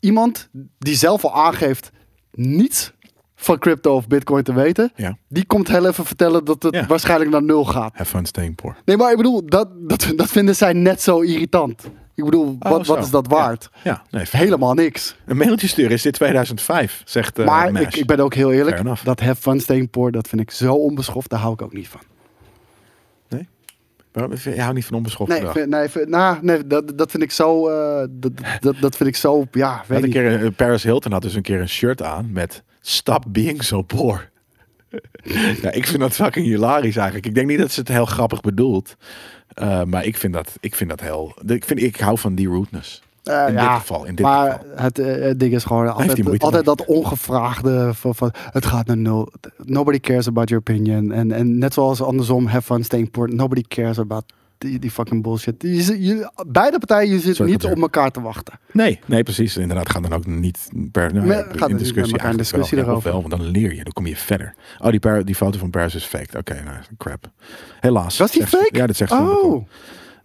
Iemand 0.00 0.48
die 0.78 0.94
zelf 0.94 1.24
al 1.24 1.34
aangeeft 1.34 1.90
niets 2.32 2.92
van 3.34 3.58
crypto 3.58 3.94
of 3.94 4.06
bitcoin 4.06 4.42
te 4.42 4.52
weten. 4.52 4.92
Ja. 4.96 5.18
Die 5.28 5.44
komt 5.46 5.68
heel 5.68 5.86
even 5.86 6.04
vertellen 6.04 6.44
dat 6.44 6.62
het 6.62 6.74
Ja. 6.74 6.86
waarschijnlijk 6.86 7.30
naar 7.30 7.42
nul 7.42 7.64
gaat. 7.64 7.96
Have 7.96 8.10
fun 8.10 8.26
staying 8.26 8.54
poor. 8.54 8.76
Nee, 8.84 8.96
maar 8.96 9.10
ik 9.10 9.16
bedoel, 9.16 9.46
dat, 9.46 9.68
dat, 9.88 10.12
dat 10.16 10.28
vinden 10.28 10.56
zij 10.56 10.72
net 10.72 11.02
zo 11.02 11.20
irritant. 11.20 11.84
Ik 12.18 12.24
bedoel, 12.24 12.56
wat, 12.58 12.78
Oh, 12.78 12.84
zo. 12.84 12.94
wat 12.94 13.04
is 13.04 13.10
dat 13.10 13.26
waard? 13.26 13.70
Ja, 13.84 14.02
nee, 14.10 14.24
Helemaal 14.30 14.74
niks. 14.74 15.16
Een 15.26 15.36
mailtje 15.36 15.66
sturen 15.68 15.90
is 15.92 16.02
dit 16.02 16.12
2005, 16.12 17.02
zegt 17.04 17.38
eh 17.38 17.46
maar 17.46 17.80
ik, 17.80 17.96
ik 17.96 18.06
ben 18.06 18.20
ook 18.20 18.34
heel 18.34 18.52
eerlijk. 18.52 19.04
Dat 19.04 19.20
have 19.20 19.40
fun 19.40 19.60
staying 19.60 19.90
poor, 19.90 20.10
dat 20.12 20.28
vind 20.28 20.40
ik 20.40 20.50
zo 20.50 20.74
onbeschoft. 20.74 21.30
Daar 21.30 21.40
hou 21.40 21.52
ik 21.52 21.62
ook 21.62 21.72
niet 21.72 21.88
van. 21.88 22.00
Waarom- 24.12 24.32
Je 24.44 24.60
houdt 24.60 24.74
niet 24.74 24.84
van 24.84 24.96
onbeschoft 24.96 25.30
Nee, 25.30 25.46
vind- 25.46 25.68
nee, 25.68 25.88
vind- 25.88 26.08
nou, 26.08 26.38
nee 26.40 26.66
dat, 26.66 26.98
dat 26.98 27.10
vind 27.10 27.22
ik 27.22 27.30
zo... 27.32 27.68
eh, 27.68 28.06
dat, 28.10 28.32
dat, 28.60 28.76
dat 28.80 28.96
vind 28.96 29.08
ik 29.08 29.16
zo... 29.16 29.44
Ja, 29.50 29.82
weet 29.86 30.02
een 30.02 30.10
keer, 30.10 30.44
eh, 30.44 30.50
Paris 30.56 30.82
Hilton 30.82 31.12
had 31.12 31.22
dus 31.22 31.34
een 31.34 31.42
keer 31.42 31.60
een 31.60 31.68
shirt 31.68 32.02
aan 32.02 32.32
met 32.32 32.62
Stop 32.80 33.24
being 33.28 33.64
so 33.64 33.82
poor. 33.82 34.28
ja, 35.62 35.70
ik 35.70 35.86
vind 35.86 36.00
dat 36.00 36.14
fucking 36.14 36.46
hilarisch 36.46 36.96
eigenlijk. 36.96 37.26
Ik 37.26 37.34
denk 37.34 37.46
niet 37.46 37.58
dat 37.58 37.72
ze 37.72 37.80
het 37.80 37.88
heel 37.88 38.06
grappig 38.06 38.40
bedoelt. 38.40 38.96
Eh, 39.48 39.82
maar 39.82 40.04
ik 40.04 40.16
vind 40.16 40.32
dat, 40.32 40.52
ik 40.60 40.74
vind 40.74 40.90
dat 40.90 41.00
heel... 41.00 41.34
Ik, 41.46 41.64
vind, 41.64 41.82
ik 41.82 41.96
hou 41.96 42.18
van 42.18 42.34
die 42.34 42.48
rudeness. 42.48 43.02
Eh, 43.22 43.44
in 43.48 43.52
ja, 43.52 43.70
dit 43.70 43.80
geval. 43.80 44.04
In 44.04 44.14
dit 44.14 44.26
maar 44.26 44.52
geval. 44.52 44.84
het, 44.84 44.98
eh, 44.98 45.22
het 45.22 45.40
ding 45.40 45.54
is 45.54 45.64
gewoon 45.64 45.92
altijd, 45.94 46.42
altijd 46.42 46.64
dat 46.64 46.84
ongevraagde 46.84 47.94
van, 47.94 48.14
van 48.14 48.32
het 48.34 48.66
gaat 48.66 48.86
naar 48.86 48.96
nul. 48.96 49.32
Nobody 49.64 50.00
cares 50.00 50.26
about 50.26 50.48
your 50.48 50.64
opinion. 50.68 51.12
En, 51.12 51.32
en 51.32 51.58
net 51.58 51.74
zoals 51.74 52.02
andersom, 52.02 52.46
have 52.46 52.62
fun 52.62 52.84
staying 52.84 53.10
poor. 53.10 53.34
Nobody 53.34 53.62
cares 53.68 53.98
about 53.98 54.24
die, 54.58 54.78
die 54.78 54.90
fucking 54.90 55.22
bullshit. 55.22 55.54
Jullie- 55.58 56.30
beide 56.46 56.78
partijen 56.78 57.08
je 57.08 57.14
zitten 57.14 57.34
Sorry, 57.34 57.50
niet 57.50 57.64
op 57.64 57.78
elkaar 57.80 58.10
te 58.10 58.20
wachten. 58.20 58.60
Nee, 58.72 58.98
nee, 59.06 59.22
precies. 59.22 59.56
Inderdaad, 59.56 59.90
gaan 59.90 60.02
dan 60.02 60.12
ook 60.12 60.26
niet 60.26 60.68
per 60.92 61.12
nou, 61.14 61.26
Nee, 61.26 61.68
in 61.68 61.76
discussie. 61.76 62.18
in 62.22 62.36
discussie 62.36 62.76
wel. 62.78 62.86
Erover. 62.86 63.10
wel, 63.10 63.20
want 63.20 63.30
dan 63.30 63.42
leer 63.50 63.74
je, 63.74 63.84
dan 63.84 63.92
kom 63.92 64.06
je 64.06 64.16
verder. 64.16 64.54
Oh, 64.78 64.90
die, 64.90 65.00
per, 65.00 65.24
die 65.24 65.34
foto 65.34 65.58
van 65.58 65.70
Paris 65.70 65.94
is 65.94 66.04
fake. 66.04 66.38
Oké, 66.38 66.62
nou, 66.64 66.76
crap. 66.96 67.30
Helaas. 67.80 68.18
Was 68.18 68.30
die 68.30 68.46
fake? 68.46 68.76
Ja, 68.76 68.86
dat 68.86 68.96
zegt 68.96 69.10
ze. 69.10 69.16
Oh. 69.18 69.66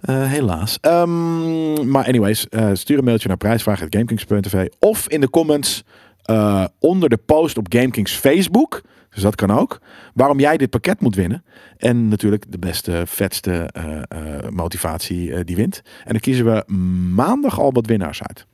Eh, 0.01 0.23
helaas. 0.27 0.77
Ehm, 0.81 1.89
maar 1.89 2.05
anyways, 2.05 2.49
eh, 2.49 2.69
stuur 2.73 2.97
een 2.97 3.03
mailtje 3.03 3.27
naar 3.27 3.37
prijsvraag.gamekings.tv 3.37 4.67
of 4.79 5.07
in 5.09 5.21
de 5.21 5.29
comments 5.29 5.83
eh, 6.23 6.65
onder 6.79 7.09
de 7.09 7.17
post 7.17 7.57
op 7.57 7.65
GameKings 7.69 8.15
Facebook. 8.15 8.81
Dus 9.13 9.23
dat 9.23 9.35
kan 9.35 9.51
ook. 9.51 9.79
Waarom 10.13 10.39
jij 10.39 10.57
dit 10.57 10.69
pakket 10.69 11.01
moet 11.01 11.15
winnen. 11.15 11.43
En 11.77 12.07
natuurlijk 12.07 12.45
de 12.51 12.57
beste, 12.59 13.03
vetste 13.05 13.51
eh, 13.51 14.01
eh, 14.07 14.49
motivatie 14.49 15.33
eh, 15.33 15.39
die 15.45 15.55
wint. 15.55 15.81
En 16.03 16.11
dan 16.11 16.19
kiezen 16.19 16.45
we 16.45 16.71
maandag 17.15 17.59
al 17.59 17.71
wat 17.71 17.85
winnaars 17.85 18.23
uit. 18.23 18.45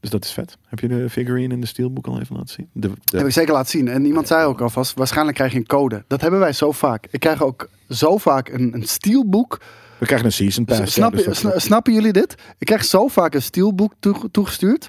Dus 0.00 0.10
dat 0.10 0.24
is 0.24 0.30
vet. 0.32 0.58
Heb 0.66 0.78
je 0.78 0.88
de 0.88 1.10
figurine 1.10 1.54
in 1.54 1.60
de 1.60 1.66
steelbook 1.66 2.06
al 2.06 2.20
even 2.20 2.36
laten 2.36 2.54
zien? 2.54 2.68
De, 2.72 2.90
de- 3.04 3.16
heb 3.16 3.26
ik 3.26 3.32
zeker 3.32 3.52
laten 3.52 3.70
zien. 3.70 3.88
En 3.88 4.04
iemand 4.04 4.26
zei 4.26 4.44
ook 4.46 4.60
alvast, 4.60 4.94
waarschijnlijk 4.94 5.36
krijg 5.36 5.52
je 5.52 5.58
een 5.58 5.66
code. 5.66 6.04
Dat 6.06 6.20
hebben 6.20 6.40
wij 6.40 6.52
zo 6.52 6.72
vaak. 6.72 7.06
Ik 7.10 7.20
krijg 7.20 7.42
ook 7.42 7.68
zo 7.88 8.16
vaak 8.18 8.48
een, 8.48 8.74
een 8.74 8.86
steelboek. 8.86 9.60
we 9.98 10.06
krijgen 10.06 10.26
een 10.26 10.32
season 10.32 10.64
pass. 10.64 10.78
ja, 10.78 10.86
Snap, 10.86 11.12
dus 11.16 11.40
dat- 11.40 11.62
snappen 11.62 11.92
jullie 11.92 12.12
dit? 12.12 12.34
Ik 12.58 12.66
krijg 12.66 12.84
zo 12.84 13.08
vaak 13.08 13.34
een 13.34 13.42
steelboek 13.42 13.92
toege- 14.00 14.30
toegestuurd. 14.30 14.88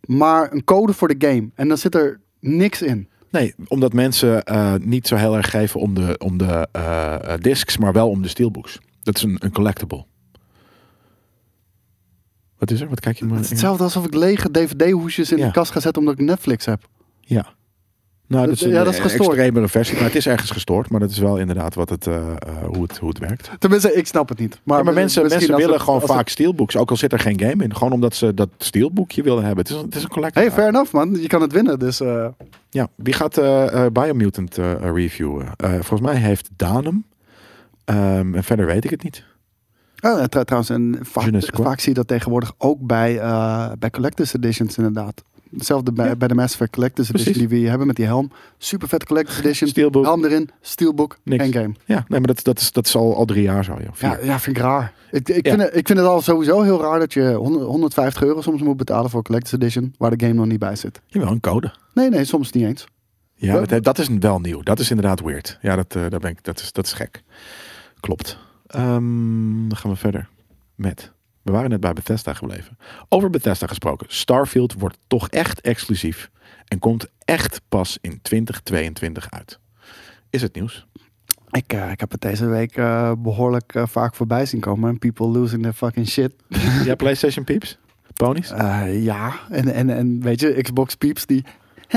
Maar 0.00 0.52
een 0.52 0.64
code 0.64 0.92
voor 0.92 1.08
de 1.18 1.26
game. 1.28 1.48
En 1.54 1.68
dan 1.68 1.78
zit 1.78 1.94
er 1.94 2.20
niks 2.40 2.82
in. 2.82 3.08
Nee, 3.30 3.54
omdat 3.68 3.92
mensen 3.92 4.44
eh, 4.44 4.74
niet 4.80 5.06
zo 5.06 5.16
heel 5.16 5.36
erg 5.36 5.50
geven 5.50 5.80
om 5.80 5.94
de, 5.94 6.14
om 6.18 6.36
de 6.36 6.68
eh, 6.72 7.34
discs, 7.40 7.76
maar 7.78 7.92
wel 7.92 8.08
om 8.08 8.22
de 8.22 8.28
steelbooks. 8.28 8.78
Dat 9.02 9.16
is 9.16 9.22
een, 9.22 9.36
een 9.38 9.52
collectible. 9.52 10.04
Wat 12.58 12.70
is 12.70 12.80
er? 12.80 12.88
Wat 12.88 13.00
kijk 13.00 13.18
je 13.18 13.24
maar? 13.24 13.34
Het 13.34 13.44
is 13.44 13.50
hetzelfde 13.50 13.82
alsof 13.84 14.04
ik 14.06 14.14
lege 14.14 14.50
DVD-hoesjes 14.50 15.30
in 15.32 15.38
Ja. 15.38 15.46
de 15.46 15.52
kast 15.52 15.72
ga 15.72 15.80
zetten 15.80 16.02
omdat 16.02 16.18
ik 16.18 16.26
Netflix 16.26 16.64
heb. 16.64 16.88
Ja. 17.20 17.54
Nou, 18.30 18.46
dat 18.46 18.54
is 18.54 18.62
een 18.62 18.70
Ja, 18.70 18.84
dat 18.84 18.92
is 18.92 18.98
eh, 18.98 19.02
gestoord. 19.04 19.28
extremere 19.28 19.68
versie. 19.68 19.94
Maar 19.94 20.04
het 20.04 20.14
is 20.14 20.26
ergens 20.26 20.50
gestoord. 20.50 20.90
Maar 20.90 21.00
dat 21.00 21.10
is 21.10 21.18
wel 21.18 21.36
inderdaad 21.38 21.74
wat 21.74 21.88
het, 21.88 22.06
eh, 22.06 22.16
eh, 22.16 22.32
hoe, 22.66 22.82
het, 22.82 22.96
hoe 22.98 23.08
het 23.08 23.18
werkt. 23.18 23.50
Tenminste, 23.58 23.92
ik 23.94 24.06
snap 24.06 24.28
het 24.28 24.38
niet. 24.38 24.60
Maar, 24.64 24.78
Ja, 24.78 24.84
maar 24.84 24.94
mensen, 24.94 25.22
mensen 25.28 25.56
willen 25.56 25.72
het- 25.72 25.82
gewoon 25.82 26.00
vaak 26.00 26.28
steelbooks. 26.28 26.76
Ook 26.76 26.90
al 26.90 26.96
zit 26.96 27.12
er 27.12 27.18
geen 27.18 27.40
game 27.40 27.64
in. 27.64 27.74
Gewoon 27.76 27.92
omdat 27.92 28.14
ze 28.14 28.34
dat 28.34 28.48
steelboekje 28.58 29.22
willen 29.22 29.44
hebben. 29.44 29.58
Het 29.64 29.68
is, 29.72 29.78
een- 29.78 29.84
het 29.84 29.94
is 29.94 30.02
een 30.02 30.08
collectible. 30.08 30.48
Hey, 30.48 30.56
fair 30.58 30.68
enough 30.68 30.92
man. 30.92 31.14
Je 31.20 31.26
kan 31.26 31.40
het 31.40 31.52
winnen. 31.52 31.78
Dus 31.78 31.98
Ja, 32.70 32.88
wie 32.94 33.14
gaat 33.14 33.38
eh, 33.38 33.86
Biomutant 33.92 34.56
reviewen? 34.80 35.46
Volgens 35.58 36.00
mij 36.00 36.16
heeft 36.16 36.50
Daan 36.56 36.84
hem. 36.84 37.04
Ehm, 37.84 38.34
en 38.34 38.44
verder 38.44 38.66
weet 38.66 38.84
ik 38.84 38.90
het 38.90 39.02
niet. 39.02 39.24
oh, 40.00 40.22
tr- 40.24 40.40
trouwens, 40.40 40.70
en 40.70 40.98
vaak, 41.02 41.80
zie 41.80 41.88
je 41.88 41.94
dat 41.94 42.08
tegenwoordig 42.08 42.52
ook 42.58 42.78
bij, 42.80 43.20
bij 43.78 43.90
Collector's 43.90 44.34
Editions 44.34 44.76
inderdaad. 44.76 45.22
Hetzelfde 45.56 45.92
bij, 45.92 46.06
Ja. 46.08 46.16
bij 46.16 46.28
de 46.28 46.34
Mass 46.34 46.52
Effect 46.52 46.72
Collector's 46.72 47.08
Precies. 47.08 47.26
Edition 47.26 47.46
die 47.48 47.54
we 47.56 47.60
hier 47.62 47.68
hebben 47.70 47.86
met 47.86 47.96
die 47.96 48.04
helm. 48.06 48.30
Super 48.58 48.88
vet 48.88 49.04
Collector's 49.04 49.38
Edition. 49.38 49.68
Steelbook. 49.68 50.04
Helm 50.04 50.24
erin, 50.24 50.50
steelbook, 50.60 51.18
Niks. 51.22 51.42
geen 51.42 51.52
game. 51.52 51.74
Ja, 51.84 52.04
nee, 52.08 52.18
maar 52.20 52.28
dat, 52.34 52.44
dat, 52.44 52.58
is, 52.60 52.72
dat 52.72 52.86
is 52.86 52.96
al, 52.96 53.16
al 53.16 53.24
drie 53.24 53.42
jaar 53.42 53.64
zo. 53.64 53.72
Joh. 53.82 53.94
Ja, 53.98 54.18
ja, 54.22 54.38
vind 54.40 54.56
ik 54.56 54.62
raar. 54.62 54.92
Ik, 55.10 55.28
ik, 55.28 55.46
Ja. 55.46 55.50
vind 55.50 55.62
het, 55.62 55.76
ik 55.76 55.86
vind 55.86 55.98
het 55.98 56.08
al 56.08 56.20
sowieso 56.20 56.62
heel 56.62 56.80
raar 56.80 56.98
dat 56.98 57.12
je 57.12 57.32
100 57.34 57.64
150 57.64 58.22
euro 58.22 58.40
soms 58.40 58.62
moet 58.62 58.76
betalen 58.76 59.10
voor 59.10 59.22
Collector's 59.22 59.52
Edition, 59.62 59.94
waar 59.98 60.16
de 60.16 60.24
game 60.26 60.38
nog 60.38 60.46
niet 60.46 60.58
bij 60.58 60.76
zit. 60.76 61.00
Jawel, 61.06 61.30
een 61.30 61.40
code. 61.40 61.72
Nee, 61.94 62.08
nee, 62.10 62.24
soms 62.24 62.52
niet 62.52 62.64
eens. 62.64 62.86
Ja, 63.34 63.54
Ja. 63.54 63.64
dat, 63.64 63.84
dat 63.84 63.98
is 63.98 64.08
wel 64.08 64.38
nieuw. 64.40 64.62
Dat 64.62 64.78
is 64.78 64.90
inderdaad 64.90 65.20
weird. 65.20 65.58
Ja, 65.62 65.76
dat, 65.76 65.92
daar 65.92 66.20
ben 66.20 66.30
ik, 66.30 66.44
dat, 66.44 66.60
is, 66.60 66.72
dat 66.72 66.86
is 66.86 66.92
gek. 66.92 67.22
Klopt. 68.00 68.38
Ehm, 68.66 69.68
dan 69.68 69.76
gaan 69.76 69.90
we 69.90 69.96
verder 69.96 70.28
met. 70.74 71.12
We 71.50 71.56
waren 71.56 71.70
net 71.70 71.80
bij 71.80 71.92
Bethesda 71.92 72.34
gebleven. 72.34 72.78
Over 73.08 73.30
Bethesda 73.30 73.66
gesproken. 73.66 74.06
Starfield 74.10 74.72
wordt 74.72 74.98
toch 75.06 75.28
echt 75.28 75.60
exclusief. 75.60 76.30
En 76.68 76.78
komt 76.78 77.06
echt 77.24 77.60
pas 77.68 77.98
in 78.00 78.18
2022 78.22 79.30
uit. 79.30 79.58
Is 80.30 80.42
het 80.42 80.54
nieuws? 80.54 80.86
Ik, 81.50 81.72
eh, 81.72 81.90
ik 81.90 82.00
heb 82.00 82.10
het 82.10 82.20
deze 82.20 82.46
week 82.46 82.76
eh, 82.76 83.12
behoorlijk 83.18 83.74
eh, 83.74 83.82
vaak 83.86 84.14
voorbij 84.14 84.46
zien 84.46 84.60
komen. 84.60 84.90
En 84.90 84.98
people 84.98 85.26
losing 85.26 85.62
their 85.62 85.74
fucking 85.74 86.08
shit. 86.08 86.32
Ja, 86.84 86.94
PlayStation 86.94 87.44
Peeps? 87.44 87.78
Ponies? 88.14 88.48
Ja, 88.88 89.32
en, 89.48 89.72
en, 89.72 89.90
en 89.90 90.22
weet 90.22 90.40
je, 90.40 90.62
Xbox 90.62 90.94
peeps 90.94 91.26
die... 91.26 91.44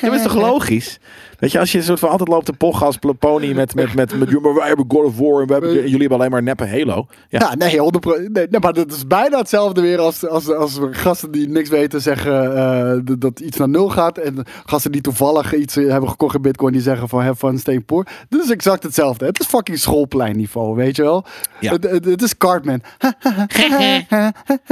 het 0.00 0.12
is 0.12 0.22
toch 0.22 0.34
logisch? 0.34 0.98
Weet 1.38 1.52
je, 1.52 1.58
als 1.58 1.72
je 1.72 1.82
soort 1.82 1.98
van 1.98 2.08
altijd 2.10 2.28
loopt 2.28 2.46
te 2.46 2.52
pochen 2.52 2.86
als 2.86 2.98
pony 3.18 3.52
met, 3.52 3.74
met, 3.74 3.94
met, 3.94 4.18
met, 4.18 4.40
maar 4.42 4.54
wij 4.54 4.66
hebben 4.66 4.84
God 4.88 5.04
of 5.04 5.18
War 5.18 5.40
en, 5.40 5.46
wij 5.46 5.58
hebben, 5.58 5.70
en 5.70 5.82
jullie 5.82 5.98
hebben 6.00 6.18
alleen 6.18 6.30
maar 6.30 6.42
neppe 6.42 6.66
Halo. 6.66 7.06
Ja, 7.28 7.38
Ja, 7.38 7.54
nee, 7.54 7.78
100 7.78 8.04
nee, 8.04 8.28
nee, 8.28 8.60
maar 8.60 8.72
dat 8.72 8.92
is 8.92 9.06
bijna 9.06 9.38
hetzelfde 9.38 9.80
weer 9.80 9.98
als, 9.98 10.28
als, 10.28 10.50
als 10.52 10.78
gasten 10.90 11.30
die 11.30 11.48
niks 11.48 11.68
weten 11.68 12.00
zeggen 12.00 12.56
eh, 12.56 13.16
dat- 13.18 13.40
iets 13.40 13.56
naar 13.56 13.68
nul 13.68 13.88
gaat. 13.88 14.18
En 14.18 14.44
gasten 14.66 14.92
die 14.92 15.00
toevallig 15.00 15.54
iets 15.54 15.76
eh, 15.76 15.88
hebben 15.90 16.10
gekocht 16.10 16.34
in 16.34 16.42
bitcoin 16.42 16.72
die 16.72 16.82
zeggen 16.82 17.08
van 17.08 17.22
have 17.22 17.36
fun, 17.46 17.58
stay 17.58 17.80
poor. 17.80 18.06
Dit 18.28 18.44
is 18.44 18.50
exact 18.50 18.82
hetzelfde. 18.82 19.24
Het 19.26 19.40
is 19.40 19.46
fucking 19.46 19.78
schoolpleinniveau, 19.78 20.74
weet 20.76 20.96
je 20.96 21.02
wel? 21.02 21.24
Ja. 21.60 21.72
Het, 21.72 21.90
het, 21.90 22.04
het 22.04 22.22
is 22.22 22.36
Cartman. 22.36 22.80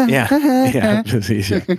ja, 0.07 0.29
ja 0.73 1.03
precies. 1.11 1.49
Ja. 1.49 1.61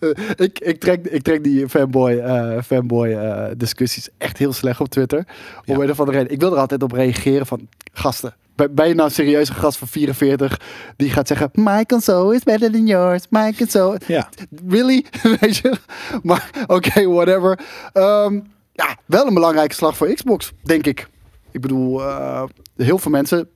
Eh, 0.00 0.08
ik, 0.36 0.58
ik, 0.58 0.80
trek, 0.80 1.06
ik 1.06 1.22
trek 1.22 1.44
die 1.44 1.68
fanboy, 1.68 2.22
fanboy 2.64 3.12
eh, 3.20 3.50
discussies 3.56 4.08
echt 4.18 4.38
heel 4.38 4.52
slecht 4.52 4.80
op 4.80 4.88
Twitter. 4.88 5.26
Ja. 5.64 5.74
Om 5.74 5.80
een 5.80 5.90
of 5.90 6.00
andere 6.00 6.18
reden. 6.18 6.32
Ik 6.32 6.40
wil 6.40 6.52
er 6.52 6.58
altijd 6.58 6.82
op 6.82 6.92
reageren 6.92 7.46
van 7.46 7.68
gasten. 7.92 8.34
Ben 8.70 8.88
je 8.88 8.94
nou 8.94 9.10
serieus 9.10 9.48
een 9.48 9.54
gast 9.54 9.78
van 9.78 9.88
44 9.88 10.60
die 10.96 11.10
gaat 11.10 11.26
zeggen: 11.28 11.50
My 11.52 11.84
console 11.86 12.34
is 12.34 12.42
better 12.42 12.70
than 12.72 12.86
yours. 12.86 13.22
My 13.30 13.52
console. 13.58 14.00
ja. 14.06 14.28
Really? 14.68 15.04
Weet 15.40 15.56
je? 15.56 15.76
Maar 16.22 16.50
oké, 16.66 17.04
whatever. 17.06 17.58
Ehm, 17.92 18.40
ja, 18.72 18.96
wel 19.06 19.26
een 19.26 19.34
belangrijke 19.34 19.74
slag 19.74 19.96
voor 19.96 20.12
Xbox, 20.14 20.52
denk 20.62 20.86
ik. 20.86 21.08
Ik 21.50 21.60
bedoel, 21.60 22.00
eh, 22.02 22.42
heel 22.76 22.98
veel 22.98 23.10
mensen 23.10 23.48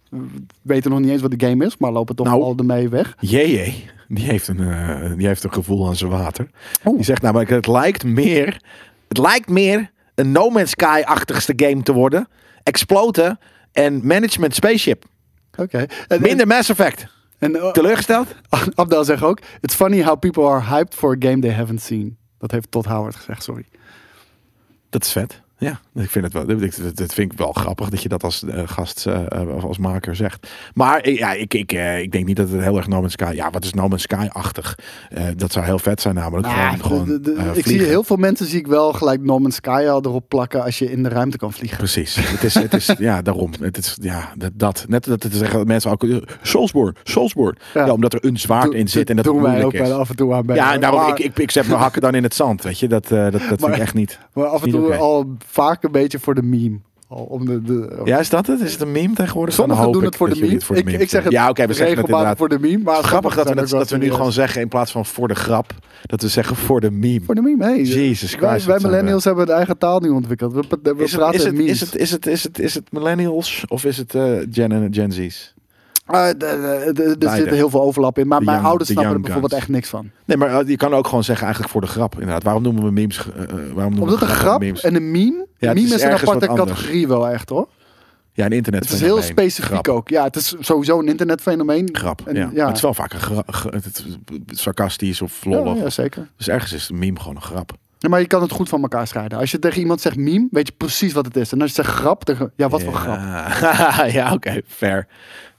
weten 0.62 0.90
nog 0.90 1.00
niet 1.00 1.10
eens 1.10 1.22
wat 1.22 1.30
de 1.38 1.46
game 1.46 1.66
is, 1.66 1.76
maar 1.76 1.92
lopen 1.92 2.16
toch 2.16 2.26
Nou. 2.26 2.42
al 2.42 2.54
ermee 2.56 2.88
weg. 2.88 3.14
JJ, 3.20 3.74
die 4.08 4.24
heeft, 4.24 4.48
een, 4.48 4.60
eh, 4.60 5.12
die 5.16 5.26
heeft 5.26 5.44
een 5.44 5.52
gevoel 5.52 5.86
aan 5.86 5.96
zijn 5.96 6.10
water. 6.10 6.50
Oh. 6.84 6.94
Die 6.94 7.04
zegt 7.04 7.22
namelijk, 7.22 7.50
het 7.50 7.66
lijkt 7.66 8.04
meer, 8.04 8.60
het 9.14 9.26
lijkt 9.26 9.48
meer 9.48 9.90
een 10.14 10.32
No 10.32 10.50
Man's 10.50 10.70
Sky-achtigste 10.70 11.52
game 11.56 11.82
te 11.82 11.92
worden. 11.92 12.28
Exploten 12.62 13.38
en 13.72 14.06
management 14.06 14.54
spaceship. 14.54 15.04
Oké. 15.56 15.86
Minder 16.18 16.46
Mass 16.46 16.68
Effect. 16.68 17.06
En, 17.38 17.56
en 17.56 17.72
Teleurgesteld? 17.72 18.34
Abdel 18.74 19.04
zegt 19.04 19.22
ook: 19.22 19.38
It's 19.60 19.74
funny 19.74 20.02
how 20.02 20.18
people 20.18 20.44
are 20.44 20.76
hyped 20.76 20.94
for 20.94 21.12
a 21.12 21.16
game 21.18 21.38
they 21.38 21.52
haven't 21.52 21.80
seen. 21.80 22.16
Dat 22.38 22.50
heeft 22.50 22.70
Todd 22.70 22.86
Howard 22.86 23.16
gezegd, 23.16 23.42
sorry. 23.42 23.64
Dat 24.90 25.04
is 25.04 25.12
vet. 25.12 25.40
Ja, 25.58 25.80
ik 25.94 26.10
vind 26.10 26.24
het 26.24 26.32
wel. 26.32 26.46
Dat, 26.94 27.12
vind 27.14 27.32
ik 27.32 27.38
wel 27.38 27.52
grappig 27.52 27.88
dat 27.88 28.02
je 28.02 28.08
dat 28.08 28.22
als 28.24 28.42
eh, 28.44 28.62
gast, 28.66 29.06
eh, 29.06 29.20
eh, 29.28 29.64
als 29.64 29.78
maker 29.78 30.16
zegt. 30.16 30.48
Maar 30.74 31.08
ja, 31.10 31.32
ik, 31.32 31.54
ik, 31.54 31.72
ik 32.02 32.12
denk 32.12 32.26
niet 32.26 32.36
dat 32.36 32.48
het 32.50 32.60
heel 32.62 32.76
erg 32.76 32.88
No 32.88 33.00
Man's 33.00 33.12
Sky. 33.12 33.32
Ja, 33.34 33.50
wat 33.50 33.64
is 33.64 33.72
No 33.72 33.88
Man's 33.88 34.02
Sky-achtig? 34.02 34.78
Dat 35.36 35.52
zou 35.52 35.64
heel 35.64 35.78
vet 35.78 36.00
zijn, 36.00 36.14
namelijk. 36.14 36.46
Nou, 36.46 36.58
gewoon, 36.58 36.80
gewoon 36.80 37.04
de- 37.04 37.20
de- 37.34 37.50
ik 37.54 37.66
zie 37.66 37.82
heel 37.82 38.02
veel 38.04 38.16
mensen 38.16 38.46
zie 38.46 38.58
ik 38.58 38.66
wel 38.66 38.92
gelijk 38.92 39.22
No 39.22 39.38
Man's 39.38 39.54
Sky 39.56 39.86
al 39.88 40.02
erop 40.04 40.28
plakken 40.28 40.62
als 40.64 40.78
je 40.78 40.90
in 40.90 41.02
de 41.02 41.08
ruimte 41.08 41.36
kan 41.36 41.52
vliegen. 41.52 41.78
Precies. 41.78 42.14
Het 42.30 42.42
is, 42.44 42.54
het 42.54 42.74
is, 42.74 42.94
ja, 42.98 43.22
daarom. 43.22 43.50
Het 43.60 43.76
is, 43.76 43.96
ja, 44.00 44.32
dat, 44.36 44.50
dat. 44.54 44.84
Net 44.88 45.04
dat 45.04 45.20
te 45.20 45.28
zeggen 45.30 45.58
dat 45.58 45.66
mensen 45.66 45.90
ook. 45.90 46.06
Soulsborne, 46.42 46.94
Soulsborne. 47.02 47.56
Ja. 47.74 47.86
Ja. 47.86 47.92
omdat 47.92 48.12
er 48.12 48.24
een 48.24 48.36
zwaard 48.38 48.72
in 48.72 48.88
zit 48.88 49.10
en 49.10 49.16
dat 49.16 49.24
doen 49.24 49.34
het 49.34 49.44
wij 49.44 49.54
ook 49.54 49.60
moeilijk 49.62 49.84
wel 49.84 49.94
is. 49.94 50.00
af 50.02 50.10
en 50.10 50.16
toe 50.16 50.34
aan 50.34 50.46
bij. 50.46 50.56
Ja, 50.56 50.72
en 50.74 50.80
daarom, 50.80 51.00
maar, 51.00 51.08
ik, 51.08 51.18
ik, 51.18 51.38
ik 51.38 51.50
zet 51.50 51.66
mijn 51.66 51.78
hakken 51.80 52.00
dan 52.02 52.14
in 52.14 52.22
het 52.22 52.34
zand, 52.34 52.62
weet 52.62 52.78
je. 52.78 52.88
Dat, 52.88 53.08
dat, 53.08 53.32
dat 53.32 53.42
vind 53.42 53.60
Maar- 53.60 53.72
ik 53.74 53.78
echt 53.78 53.94
niet. 53.94 54.18
maar 54.32 54.46
af 54.46 54.62
en 54.64 54.70
toe 54.70 54.94
al 54.94 55.36
vaak 55.46 55.82
een 55.82 55.92
beetje 55.92 56.18
voor 56.18 56.34
de 56.34 56.42
meme. 56.42 56.78
Om 57.08 57.46
de, 57.46 57.62
de, 57.62 58.00
Ja, 58.04 58.18
is 58.18 58.28
dat 58.28 58.46
het? 58.46 58.60
Is 58.60 58.72
het 58.72 58.80
een 58.80 58.92
meme 58.92 59.14
tegenwoordig? 59.14 59.54
Dan 59.56 59.64
Sommigen 59.64 59.84
hoop 59.84 59.92
doen 59.94 60.04
het 60.04 60.16
voor 60.16 60.28
de 60.28 60.40
meme. 60.40 60.52
het 60.54 60.64
voor 60.64 60.74
de 60.74 60.80
ik, 60.80 60.86
meme 60.86 61.02
ik 61.02 61.08
zeg 61.08 61.24
het. 61.24 61.32
Ja, 61.32 61.48
oké, 61.48 61.66
we 61.66 61.72
zeggen 61.74 61.96
het 61.96 62.06
inderdaad. 62.08 62.36
voor 62.36 62.48
de 62.48 62.58
meme. 62.58 62.82
Maar 62.82 63.02
Grappig 63.02 63.34
dat 63.34 63.48
we, 63.48 63.54
dat 63.54 63.90
we 63.90 63.96
nu 63.96 64.10
gewoon 64.12 64.32
zeggen 64.32 64.60
in 64.60 64.68
plaats 64.68 64.92
van 64.92 65.06
voor 65.06 65.28
de 65.28 65.34
grap, 65.34 65.74
dat 66.02 66.22
we 66.22 66.28
zeggen 66.28 66.56
voor 66.56 66.80
de 66.80 66.90
meme. 66.90 67.20
Voor 67.24 67.34
de 67.34 67.40
meme, 67.42 67.64
hey. 67.64 67.82
Jesus 67.82 68.34
Wij, 68.36 68.48
Christ. 68.50 68.66
wij 68.66 68.76
we- 68.78 68.86
millennials 68.86 69.24
hebben 69.24 69.48
een 69.48 69.54
eigen 69.56 69.78
taal 69.78 70.00
nu 70.00 70.08
ontwikkeld. 70.08 70.52
We, 70.52 70.60
we 70.82 70.94
Is 71.02 71.10
het, 71.10 71.20
praten 71.20 71.38
is, 71.38 71.44
het, 71.44 71.54
memes. 71.54 71.70
is, 71.70 71.80
het, 71.80 71.96
is, 71.96 72.10
het, 72.10 72.26
is, 72.26 72.42
het, 72.42 72.58
is 72.58 72.74
het 72.74 72.92
millennials 72.92 73.64
of 73.68 73.84
is 73.84 73.96
het 73.96 74.14
eh, 74.14 74.22
Gen 74.50 74.72
en 74.72 74.88
Gen 74.94 75.12
Z's? 75.12 75.53
Eh, 76.06 76.26
de- 76.26 76.36
de- 76.94 77.16
de- 77.18 77.26
er 77.26 77.36
zit 77.36 77.48
heel 77.50 77.70
veel 77.70 77.82
overlap 77.82 78.18
in. 78.18 78.26
Maar 78.28 78.42
mijn 78.42 78.64
ouders 78.64 78.88
de 78.88 78.92
snappen 78.94 79.14
er 79.14 79.20
bijvoorbeeld 79.20 79.52
echt 79.52 79.68
niks 79.68 79.88
van. 79.88 80.10
Nee, 80.24 80.36
maar 80.36 80.60
eh, 80.60 80.68
je 80.68 80.76
kan 80.76 80.94
ook 80.94 81.06
gewoon 81.06 81.24
zeggen 81.24 81.44
eigenlijk 81.44 81.72
voor 81.72 81.82
de 81.82 81.86
grap. 81.86 82.12
Inderdaad, 82.14 82.42
waarom 82.42 82.62
noemen 82.62 82.84
we 82.84 82.90
memes? 82.90 83.18
eh, 83.18 83.24
waarom 83.46 83.74
noemen 83.94 84.00
Omdat 84.00 84.18
we 84.18 84.24
een 84.24 84.30
grap 84.40 84.60
memes? 84.60 84.80
en 84.82 84.94
een 84.94 85.10
meme. 85.10 85.46
Ja, 85.58 85.72
meme 85.72 85.86
is 85.86 85.92
is, 85.94 86.02
een 86.02 86.10
aparte 86.12 86.46
categorie 86.46 87.08
wel 87.08 87.28
echt 87.28 87.48
hoor. 87.48 87.68
Ja, 88.32 88.44
een 88.44 88.52
internet. 88.52 88.84
Het 88.84 88.92
is 88.92 89.00
heel 89.00 89.22
specifiek 89.22 89.88
ook. 89.88 90.08
Ja, 90.08 90.24
het 90.24 90.36
is 90.36 90.54
sowieso 90.60 90.98
een 90.98 91.08
internetfenomeen. 91.08 91.88
Grap, 91.92 92.22
En- 92.26 92.34
ja. 92.34 92.50
ja. 92.54 92.66
Het 92.66 92.76
is 92.76 92.82
wel 92.82 92.94
vaak 92.94 93.12
een 93.12 93.20
gra- 93.20 93.42
ge- 93.46 93.68
het 93.68 94.02
is 94.46 94.62
sarcastisch 94.62 95.22
of 95.22 95.44
Ja, 95.44 95.50
lollig. 95.50 95.82
ja, 95.82 95.90
zeker. 95.90 96.28
Dus 96.36 96.48
ergens 96.48 96.72
is 96.72 96.88
een 96.88 96.98
meme 96.98 97.18
gewoon 97.20 97.36
een 97.36 97.42
grap. 97.42 97.72
Ja, 97.98 98.08
maar 98.08 98.20
je 98.20 98.26
kan 98.26 98.42
het 98.42 98.52
goed 98.52 98.68
van 98.68 98.82
elkaar 98.82 99.06
scheiden. 99.06 99.38
Als 99.38 99.50
je 99.50 99.58
tegen 99.58 99.80
iemand 99.80 100.00
zegt 100.00 100.16
meme, 100.16 100.48
weet 100.50 100.66
je 100.66 100.72
precies 100.76 101.12
wat 101.12 101.24
het 101.24 101.36
is. 101.36 101.52
En 101.52 101.60
als 101.60 101.68
je 101.74 101.82
zegt 101.82 101.94
grap, 101.96 102.24
dan, 102.24 102.50
ja, 102.56 102.68
wat 102.68 102.82
voor 102.82 102.94
grap? 102.94 103.16
Ja, 103.18 104.04
ja 104.20 104.32
oké, 104.32 104.60
fair. 104.66 105.06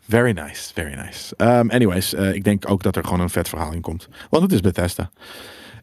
Very 0.08 0.32
nice, 0.32 0.72
very 0.74 0.96
nice. 0.96 1.34
Um, 1.38 1.70
anyways, 1.70 2.14
eh, 2.14 2.34
ik 2.34 2.44
denk 2.44 2.70
ook 2.70 2.84
dat 2.84 2.96
er 2.96 3.04
gewoon 3.04 3.20
een 3.20 3.30
vet 3.30 3.50
verhaal 3.50 3.74
in 3.74 3.82
komt. 3.82 4.08
Want 4.30 4.44
het 4.44 4.52
is 4.52 4.62
Bethesda. 4.62 5.10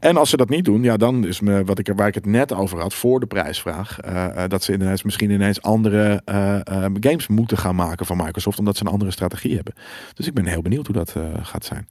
En 0.00 0.16
als 0.16 0.30
ze 0.30 0.36
dat 0.36 0.48
niet 0.48 0.64
doen, 0.64 0.82
ja, 0.82 0.96
dan 0.96 1.26
is 1.26 1.40
me, 1.40 1.64
wat 1.64 1.78
ik, 1.78 1.92
waar 1.96 2.06
ik 2.06 2.14
het 2.14 2.26
net 2.26 2.52
over 2.52 2.80
had 2.80 2.94
voor 2.94 3.20
de 3.20 3.26
prijsvraag. 3.26 4.00
eh, 4.00 4.44
eh, 4.44 4.50
dat 4.50 4.62
ze 4.62 4.72
ineens, 4.72 5.02
misschien 5.02 5.30
ineens 5.30 5.62
andere 5.62 6.22
eh, 6.24 6.54
eh, 6.66 6.92
games 7.00 7.26
moeten 7.28 7.58
gaan 7.58 7.74
maken 7.74 8.06
van 8.06 8.16
Microsoft. 8.16 8.58
Omdat 8.58 8.76
ze 8.76 8.84
een 8.84 8.92
andere 8.92 9.10
strategie 9.10 9.54
hebben. 9.54 9.74
Dus 10.14 10.26
ik 10.26 10.34
ben 10.34 10.46
heel 10.46 10.62
benieuwd 10.62 10.86
hoe 10.86 10.96
dat 10.96 11.16
gaat 11.42 11.64
zijn. 11.64 11.88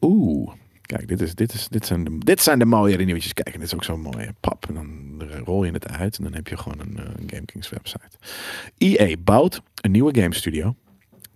Oeh. 0.00 0.52
Kijk, 0.82 1.08
dit, 1.08 1.20
is, 1.20 1.34
dit, 1.34 1.52
is, 1.54 1.68
dit, 1.68 1.86
zijn 1.86 2.04
de, 2.04 2.18
dit 2.18 2.40
zijn 2.40 2.58
de 2.58 2.64
mooie 2.64 2.96
nieuwtjes. 2.96 3.32
Kijk, 3.32 3.46
en 3.48 3.58
dit 3.60 3.68
is 3.68 3.74
ook 3.74 3.84
zo'n 3.84 4.00
mooie 4.00 4.34
pap. 4.40 4.66
En 4.68 4.74
dan 4.74 5.22
rol 5.44 5.64
je 5.64 5.72
het 5.72 5.88
uit 5.88 6.16
en 6.16 6.24
dan 6.24 6.34
heb 6.34 6.48
je 6.48 6.56
gewoon 6.56 6.80
een 6.80 6.98
eh, 6.98 7.04
GameKings 7.26 7.68
website. 7.68 8.16
EA 8.78 9.16
bouwt 9.18 9.62
een 9.80 9.90
nieuwe 9.90 10.20
game 10.20 10.34
studio 10.34 10.74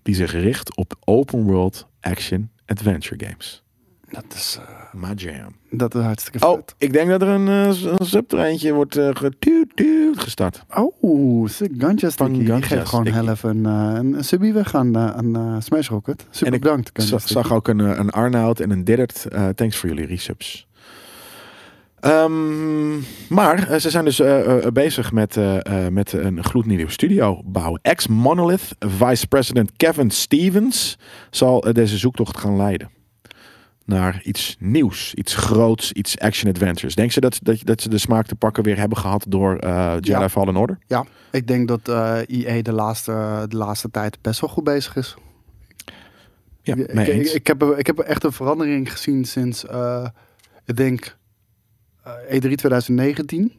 die 0.06 0.14
zich 0.14 0.32
richt 0.32 0.76
op 0.76 0.94
open 1.04 1.42
world 1.42 1.86
action 2.00 2.50
adventure 2.66 3.24
games. 3.26 3.62
Dat 4.10 4.24
is, 4.34 4.58
eh, 4.60 5.00
My 5.00 5.12
jam. 5.14 5.56
dat 5.70 5.94
is 5.94 6.02
hartstikke 6.02 6.46
Oh, 6.46 6.54
vet. 6.54 6.74
ik 6.78 6.92
denk 6.92 7.08
dat 7.08 7.22
er 7.22 7.28
een, 7.28 7.74
s- 7.74 7.82
een 7.82 8.06
subtreintje 8.06 8.72
wordt 8.72 8.96
eh, 8.96 9.08
getuut, 9.12 9.76
tuut 9.76 10.18
gestart. 10.20 10.64
Oh, 11.00 11.48
sick. 11.48 11.70
Ganja 11.78 12.10
Sticky. 12.10 12.44
Die 12.44 12.62
geeft 12.62 12.88
gewoon 12.88 13.06
heel 13.06 13.28
even 13.28 13.64
een, 13.64 14.14
een, 14.14 14.24
subie 14.24 14.52
weg 14.52 14.74
aan, 14.74 14.98
aan 14.98 15.62
Smash 15.62 15.88
Rocket. 15.88 16.26
Super 16.30 16.46
En 16.46 16.52
ik 16.52 16.60
bedankt. 16.60 16.90
Sticky. 16.94 17.26
zag 17.32 17.52
ook 17.52 17.68
een, 17.68 17.78
een 17.78 18.10
Arnoud 18.10 18.60
en 18.60 18.70
een 18.70 18.84
Diddert. 18.84 19.26
Thanks 19.54 19.76
voor 19.76 19.88
jullie 19.88 20.06
resubs. 20.06 20.65
Ehm, 22.00 22.98
maar 23.28 23.68
eh, 23.68 23.78
ze 23.78 23.90
zijn 23.90 24.04
dus 24.04 24.20
eh, 24.20 24.64
eh, 24.66 24.72
bezig 24.72 25.12
met, 25.12 25.36
met 25.90 26.12
een 26.12 26.44
gloednieuwe 26.44 26.90
studio 26.90 27.42
bouwen. 27.44 27.80
Ex-Monolith 27.82 28.74
Vice 28.78 29.26
President 29.26 29.72
Kevin 29.76 30.10
Stevens 30.10 30.98
zal 31.30 31.60
deze 31.72 31.98
zoektocht 31.98 32.38
gaan 32.38 32.56
leiden. 32.56 32.90
Naar 33.84 34.20
iets 34.24 34.56
nieuws, 34.58 35.14
iets 35.14 35.34
groots, 35.34 35.92
iets 35.92 36.18
action 36.18 36.50
adventures. 36.50 36.94
Denk 36.94 37.10
je 37.10 37.20
dat, 37.20 37.38
dat, 37.42 37.60
dat 37.64 37.82
ze 37.82 37.88
de 37.88 37.98
smaak 37.98 38.26
te 38.26 38.34
pakken 38.34 38.62
weer 38.62 38.78
hebben 38.78 38.98
gehad 38.98 39.24
door 39.28 39.56
Jedi 39.94 40.10
Ja. 40.10 40.28
Fallen 40.28 40.56
Order? 40.56 40.78
Ja, 40.86 41.04
ik 41.30 41.46
denk 41.46 41.68
dat 41.68 41.88
EA 42.26 42.62
de 42.62 42.72
laatste, 42.72 43.44
de 43.48 43.56
laatste 43.56 43.90
tijd 43.90 44.18
best 44.20 44.40
wel 44.40 44.50
goed 44.50 44.64
bezig 44.64 44.96
is. 44.96 45.16
Ja, 46.62 46.74
ik, 46.74 47.32
ik, 47.32 47.46
heb, 47.46 47.62
ik 47.62 47.86
heb 47.86 47.98
echt 47.98 48.24
een 48.24 48.32
verandering 48.32 48.92
gezien 48.92 49.24
sinds, 49.24 49.64
ik 50.64 50.76
denk, 50.76 51.16
E3 52.06 52.54
2019. 52.54 53.52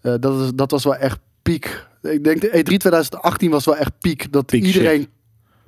Eh, 0.00 0.14
dat, 0.20 0.40
is, 0.40 0.50
dat 0.54 0.70
was 0.70 0.84
wel 0.84 0.96
echt 0.96 1.18
piek. 1.42 1.86
Ik 2.02 2.24
denk 2.24 2.40
de 2.40 2.48
E3 2.48 2.62
2018 2.62 3.50
was 3.50 3.64
wel 3.64 3.76
echt 3.76 3.92
piek. 3.98 4.32
Dat 4.32 4.52
iedereen 4.52 5.08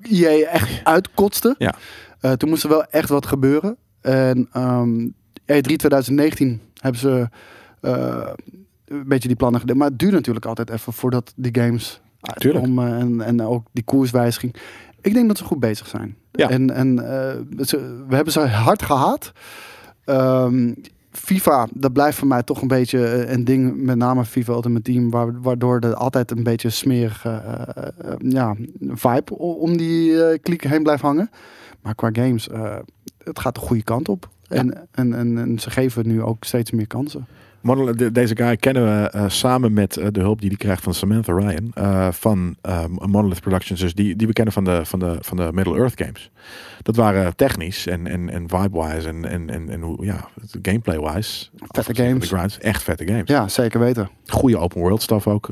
EA 0.02 0.46
echt 0.48 0.84
uitkotste. 0.84 1.54
Ja. 1.58 1.74
Eh, 2.20 2.32
toen 2.32 2.48
moest 2.48 2.62
er 2.62 2.68
wel 2.68 2.84
echt 2.84 3.08
wat 3.08 3.26
gebeuren. 3.26 3.76
En 4.00 4.48
ehm 4.52 5.08
E3 5.42 5.76
2019 5.76 6.60
hebben 6.76 7.00
ze 7.00 7.28
eh, 7.80 8.28
een 8.84 9.04
beetje 9.06 9.28
die 9.28 9.36
plannen 9.36 9.60
gedaan. 9.60 9.76
Maar 9.76 9.88
het 9.88 9.98
duurt 9.98 10.12
natuurlijk 10.12 10.46
altijd 10.46 10.70
even 10.70 10.92
voordat 10.92 11.32
die 11.36 11.62
games 11.62 12.00
uitkomen. 12.20 12.98
En, 12.98 13.20
en 13.20 13.42
ook 13.42 13.66
die 13.72 13.84
koerswijziging. 13.84 14.54
Ik 15.00 15.14
denk 15.14 15.28
dat 15.28 15.38
ze 15.38 15.44
goed 15.44 15.60
bezig 15.60 15.86
zijn. 15.86 16.16
Ja. 16.32 16.48
En, 16.50 16.70
en 16.70 16.98
eh, 16.98 17.64
ze, 17.64 18.04
we 18.08 18.14
hebben 18.14 18.32
ze 18.32 18.40
hard 18.40 18.82
gehaald. 18.82 19.32
Ehm, 20.04 20.72
FIFA, 21.12 21.68
dat 21.74 21.92
blijft 21.92 22.18
voor 22.18 22.28
mij 22.28 22.42
toch 22.42 22.62
een 22.62 22.68
beetje 22.68 23.06
eh, 23.06 23.32
een 23.32 23.44
ding, 23.44 23.76
met 23.76 23.96
name 23.96 24.24
FIFA 24.24 24.52
Ultimate 24.52 24.92
Team, 24.92 25.10
waar, 25.10 25.40
waardoor 25.40 25.78
er 25.78 25.94
altijd 25.94 26.30
een 26.30 26.42
beetje 26.42 26.70
smerige 26.70 27.28
eh, 27.28 27.88
eh, 28.12 28.14
ja, 28.18 28.56
vibe 28.80 29.38
om 29.38 29.76
die 29.76 30.24
eh 30.24 30.38
kliek 30.42 30.64
heen 30.64 30.82
blijft 30.82 31.02
hangen. 31.02 31.30
Maar 31.80 31.94
qua 31.94 32.08
games, 32.12 32.48
het 33.24 33.38
gaat 33.38 33.54
de 33.54 33.60
goede 33.60 33.82
kant 33.82 34.08
op. 34.08 34.28
Ja. 34.42 34.56
En, 34.56 34.88
en, 34.90 35.14
en, 35.14 35.38
en 35.38 35.58
ze 35.58 35.70
geven 35.70 36.06
nu 36.06 36.22
ook 36.22 36.44
steeds 36.44 36.70
meer 36.70 36.86
kansen. 36.86 37.26
De- 37.96 38.12
deze 38.12 38.36
guy 38.36 38.56
kennen 38.56 38.84
we 39.02 39.08
eh, 39.10 39.24
samen 39.28 39.72
met 39.72 39.96
eh, 39.96 40.06
de 40.10 40.20
hulp 40.20 40.40
die 40.40 40.48
hij 40.48 40.58
krijgt 40.58 40.82
van 40.82 40.94
Samantha 40.94 41.32
Ryan 41.32 41.70
eh, 41.74 42.08
van 42.10 42.56
Monolith 42.88 43.40
Productions. 43.40 43.80
Dus 43.80 43.94
die, 43.94 44.16
die 44.16 44.26
we 44.26 44.32
kennen 44.32 44.52
van 44.54 44.64
de, 44.64 44.80
van 44.84 44.98
de, 44.98 45.16
van 45.20 45.36
de 45.36 45.48
Middle 45.52 45.76
Earth 45.76 46.02
games. 46.02 46.30
Dat 46.82 46.96
waren 46.96 47.36
technisch 47.36 47.86
en, 47.86 48.06
en, 48.06 48.28
en 48.30 48.48
vibe-wise 48.48 49.08
en, 49.08 49.24
en, 49.24 49.50
en, 49.50 49.68
en 49.70 49.80
hoe, 49.80 50.04
ja, 50.04 50.28
gameplay-wise. 50.62 51.48
van 51.72 51.94
games. 51.96 52.28
Grinds, 52.28 52.58
echt 52.58 52.82
vette 52.82 53.06
games. 53.06 53.28
Ja, 53.28 53.48
zeker 53.48 53.80
weten. 53.80 54.08
Goede 54.26 54.58
open 54.58 54.80
world 54.80 55.02
stuff 55.02 55.26
ook. 55.26 55.48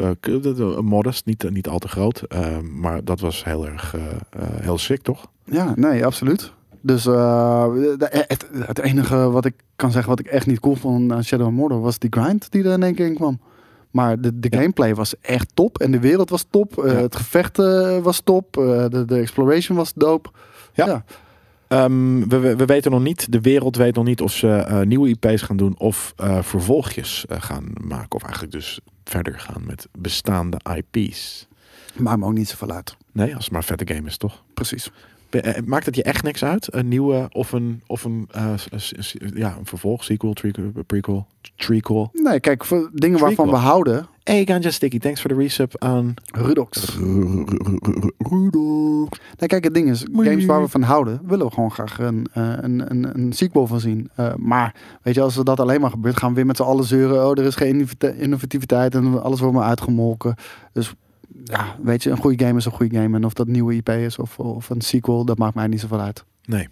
modest, 0.83 1.27
niet, 1.27 1.51
niet 1.51 1.69
al 1.69 1.79
te 1.79 1.89
groot. 1.89 2.23
maar 2.75 3.05
dat 3.05 3.21
was 3.21 3.45
heel 3.45 3.67
erg 3.67 3.95
heel 4.61 4.79
sick, 4.79 5.03
toch? 5.03 5.27
Ja, 5.45 5.73
nee, 5.77 6.05
absoluut. 6.07 6.53
Dus 6.83 7.07
eh, 7.07 7.73
de- 7.99 8.25
het, 8.29 8.49
het 8.55 8.79
enige 8.79 9.17
wat 9.31 9.45
ik 9.45 9.55
kan 9.77 9.91
zeggen, 9.91 10.11
wat 10.11 10.21
ik 10.21 10.27
echt 10.27 10.47
niet 10.47 10.61
cool 10.61 10.75
vond 10.77 11.13
aan 11.13 11.25
Shadow 11.25 11.47
of 11.47 11.53
Mordor, 11.53 11.81
was 11.81 11.99
die 11.99 12.11
grind 12.13 12.51
die 12.51 12.65
er 12.65 12.73
in 12.73 12.83
één 12.83 12.95
keer 12.95 13.07
in 13.07 13.15
kwam. 13.15 13.41
Maar 13.91 14.21
de, 14.21 14.39
de 14.39 14.47
Ja. 14.51 14.59
gameplay 14.59 14.95
was 14.95 15.15
echt 15.21 15.51
top 15.55 15.79
en 15.79 15.91
de 15.91 16.01
wereld 16.01 16.31
was 16.31 16.45
top. 16.51 16.79
eh, 16.85 16.93
Ja. 16.93 16.99
Het 16.99 17.17
gevecht 17.17 17.59
eh, 17.59 17.99
was 17.99 18.21
top. 18.21 18.53
de, 18.53 19.03
de 19.07 19.19
exploration 19.19 19.77
was 19.77 19.93
dope. 19.95 20.29
Ja. 20.75 20.87
Ja. 20.87 21.05
Ehm, 21.69 22.29
we, 22.29 22.39
we, 22.39 22.57
we 22.57 22.65
weten 22.65 22.91
nog 22.91 23.03
niet, 23.03 23.33
de 23.33 23.41
wereld 23.41 23.77
weet 23.77 23.95
nog 23.95 24.05
niet 24.05 24.21
of 24.21 24.33
ze 24.33 24.83
nieuwe 24.87 25.09
IP's 25.09 25.43
gaan 25.43 25.57
doen 25.57 25.75
of 25.79 26.13
vervolgjes 26.41 27.25
gaan 27.29 27.65
maken. 27.85 28.13
Of 28.13 28.23
eigenlijk 28.23 28.53
dus 28.53 28.81
verder 29.05 29.39
gaan 29.39 29.63
met 29.67 29.89
bestaande 29.99 30.61
IP's. 30.77 31.49
Maakt 31.97 32.19
me 32.19 32.25
ook 32.27 32.33
niet 32.33 32.49
zoveel 32.49 32.71
uit. 32.71 32.97
Nee, 33.13 33.35
als 33.35 33.45
het 33.45 33.53
maar 33.53 33.61
een 33.61 33.77
vette 33.77 33.95
game 33.95 34.07
is, 34.09 34.17
toch? 34.17 34.43
Precies. 34.55 34.91
Eh, 35.31 35.63
Maakt 35.65 35.87
het 35.87 35.97
je 35.97 36.03
echt 36.03 36.23
niks 36.23 36.45
uit? 36.45 36.75
Een 36.75 36.89
nieuwe 36.89 37.29
of 37.33 37.53
een, 37.53 37.83
of 37.87 38.05
een, 38.05 38.29
eh, 38.31 38.55
ja, 39.35 39.57
een 39.59 39.67
vervolg, 39.67 40.05
sequel, 40.05 40.33
trequel, 40.33 40.73
prequel, 40.87 41.27
trequel. 41.57 42.11
Nee, 42.13 42.41
kijk, 42.41 42.65
voor 42.65 42.91
dingen 42.93 43.21
waarvan 43.21 43.51
we 43.51 43.57
houden. 43.57 44.09
Hey, 44.31 44.45
Ganja 44.45 44.71
Sticky, 44.71 44.99
thanks 44.99 45.21
voor 45.21 45.31
de 45.31 45.37
resub 45.37 45.75
aan... 45.79 46.15
Rudox. 46.25 46.97
Rudolf. 48.19 49.09
Nee, 49.39 49.49
kijk, 49.49 49.65
het 49.65 49.75
ding 49.75 49.91
is, 49.91 50.07
games 50.13 50.45
waar 50.45 50.63
we 50.63 50.69
van 50.69 50.83
houden, 50.83 51.21
willen 51.27 51.47
we 51.47 51.53
gewoon 51.53 51.71
graag 51.71 51.99
een, 51.99 52.27
eh, 52.33 52.53
een, 52.61 52.91
een, 52.91 53.19
een 53.19 53.33
sequel 53.33 53.67
van 53.67 53.81
zien. 53.81 54.11
Eh, 54.15 54.35
maar, 54.35 54.75
weet 55.03 55.15
je, 55.15 55.21
als 55.21 55.37
er 55.37 55.45
dat 55.45 55.61
alleen 55.61 55.81
maar 55.81 55.91
gebeurt, 55.91 56.17
gaan 56.17 56.29
we 56.29 56.35
weer 56.35 56.47
met 56.47 56.57
z'n 56.57 56.63
allen 56.63 56.85
zeuren. 56.85 57.27
Oh, 57.27 57.39
er 57.39 57.45
is 57.45 57.55
geen 57.55 57.89
innovativiteit 58.17 58.95
en 58.95 59.23
alles 59.23 59.41
wordt 59.41 59.55
maar 59.55 59.69
uitgemolken. 59.69 60.35
Dus 60.73 60.95
ja, 61.51 61.77
weet 61.83 62.03
je, 62.03 62.11
een 62.11 62.17
goede 62.17 62.45
game 62.45 62.59
is 62.59 62.65
een 62.65 62.73
goede 62.73 62.97
game. 62.97 63.17
En 63.17 63.25
of 63.25 63.33
dat 63.33 63.47
nieuwe 63.47 63.75
IP 63.75 63.89
is 63.89 64.19
of, 64.19 64.39
of 64.39 64.71
een 64.71 64.81
sequel, 64.81 65.25
dat 65.25 65.39
maakt 65.39 65.55
mij 65.55 65.67
niet 65.67 65.81
zoveel 65.81 66.01
uit. 66.01 66.25
Nee, 66.45 66.69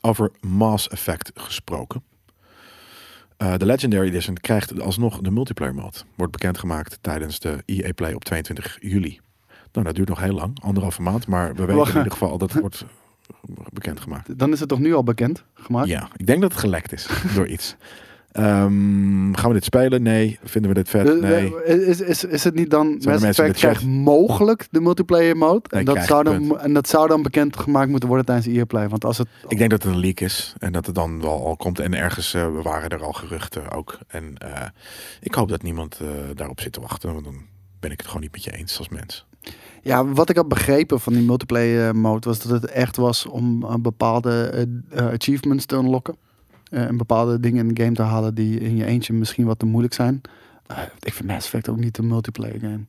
over 0.00 0.30
Mass 0.40 0.88
Effect 0.88 1.30
gesproken. 1.34 2.02
Eh, 3.36 3.56
de 3.56 3.66
Legendary 3.66 4.08
Edition 4.08 4.34
krijgt 4.34 4.80
alsnog 4.80 5.20
de 5.20 5.30
multiplayer 5.30 5.74
mode. 5.74 5.96
Wordt 6.14 6.32
bekendgemaakt 6.32 6.98
tijdens 7.00 7.38
de 7.38 7.62
EA 7.66 7.92
Play 7.92 8.12
op 8.12 8.24
22 8.24 8.78
juli. 8.80 9.20
Nou, 9.72 9.86
dat 9.86 9.94
duurt 9.94 10.08
nog 10.08 10.20
heel 10.20 10.34
lang, 10.34 10.58
anderhalve 10.62 11.02
maand. 11.02 11.26
Maar 11.26 11.48
we 11.54 11.60
weten 11.60 11.76
Wacht. 11.76 11.90
in 11.90 11.96
ieder 11.96 12.12
geval 12.12 12.38
dat 12.38 12.52
het 12.52 12.60
wordt 12.60 12.84
bekendgemaakt. 13.72 14.38
Dan 14.38 14.52
is 14.52 14.60
het 14.60 14.68
toch 14.68 14.78
nu 14.78 14.94
al 14.94 15.04
bekend 15.04 15.44
gemaakt? 15.54 15.88
Ja, 15.88 16.08
ik 16.16 16.26
denk 16.26 16.40
dat 16.40 16.50
het 16.50 16.60
gelekt 16.60 16.92
is 16.92 17.08
door 17.34 17.46
iets. 17.46 17.74
Ehm, 18.32 19.32
gaan 19.34 19.48
we 19.48 19.52
dit 19.52 19.64
spelen? 19.64 20.02
Nee. 20.02 20.38
Vinden 20.44 20.70
we 20.70 20.76
dit 20.76 20.88
vet? 20.88 21.06
De- 21.06 21.12
Nee. 21.20 21.50
de- 21.50 21.86
Is, 21.86 22.00
is, 22.00 22.24
is 22.24 22.44
het 22.44 22.54
niet 22.54 22.70
dan 22.70 23.00
Mass 23.04 23.24
Effect 23.24 23.56
krijgt 23.56 23.84
mogelijk 23.86 24.66
de 24.70 24.80
multiplayer 24.80 25.36
mode? 25.36 25.62
Nee, 25.70 25.80
en, 25.80 25.86
dat 25.94 26.04
zou 26.04 26.24
dan, 26.24 26.58
en 26.60 26.72
dat 26.72 26.88
zou 26.88 27.08
dan 27.08 27.22
bekend 27.22 27.56
gemaakt 27.56 27.90
moeten 27.90 28.08
worden 28.08 28.26
tijdens 28.26 28.46
de 28.48 28.52
EA 28.54 28.64
Play. 28.64 28.88
Want 28.88 29.04
als 29.04 29.18
het... 29.18 29.28
Ik 29.48 29.58
denk 29.58 29.70
dat 29.70 29.82
het 29.82 29.92
een 29.92 29.98
leak 30.00 30.20
is 30.20 30.54
en 30.58 30.72
dat 30.72 30.86
het 30.86 30.94
dan 30.94 31.20
wel 31.20 31.46
al 31.46 31.56
komt. 31.56 31.78
En 31.78 31.94
ergens 31.94 32.34
eh, 32.34 32.46
waren 32.62 32.90
er 32.90 33.02
al 33.04 33.12
geruchten 33.12 33.70
ook. 33.70 33.98
En 34.08 34.34
eh, 34.38 34.62
ik 35.20 35.34
hoop 35.34 35.48
dat 35.48 35.62
niemand 35.62 35.98
eh, 36.00 36.08
daarop 36.34 36.60
zit 36.60 36.72
te 36.72 36.80
wachten. 36.80 37.12
Want 37.12 37.24
dan 37.24 37.34
ben 37.80 37.90
ik 37.90 37.96
het 37.98 38.06
gewoon 38.06 38.22
niet 38.22 38.32
met 38.32 38.44
je 38.44 38.52
eens 38.56 38.78
als 38.78 38.88
mens. 38.88 39.26
Ja, 39.82 40.06
wat 40.06 40.28
ik 40.30 40.36
had 40.36 40.48
begrepen 40.48 41.00
van 41.00 41.12
die 41.12 41.22
multiplayer 41.22 41.96
mode 41.96 42.28
was 42.28 42.42
dat 42.42 42.62
het 42.62 42.70
echt 42.70 42.96
was 42.96 43.26
om 43.26 43.66
bepaalde 43.82 44.44
eh, 44.44 44.62
eh, 45.06 45.12
achievements 45.12 45.64
te 45.66 45.76
unlocken. 45.76 46.16
Eh, 46.72 46.84
en 46.84 46.96
bepaalde 46.96 47.40
dingen 47.40 47.68
in 47.68 47.74
de 47.74 47.82
game 47.82 47.94
te 47.94 48.02
halen 48.02 48.34
die 48.34 48.60
in 48.60 48.76
je 48.76 48.84
eentje 48.84 49.12
misschien 49.12 49.46
wat 49.46 49.58
te 49.58 49.66
moeilijk 49.66 49.94
zijn. 49.94 50.20
Eh, 50.66 50.78
ik 51.00 51.12
vind 51.12 51.28
Mass 51.28 51.44
Effect 51.44 51.68
ook 51.68 51.78
niet 51.78 51.98
een 51.98 52.06
multiplayer 52.06 52.60
game. 52.60 52.84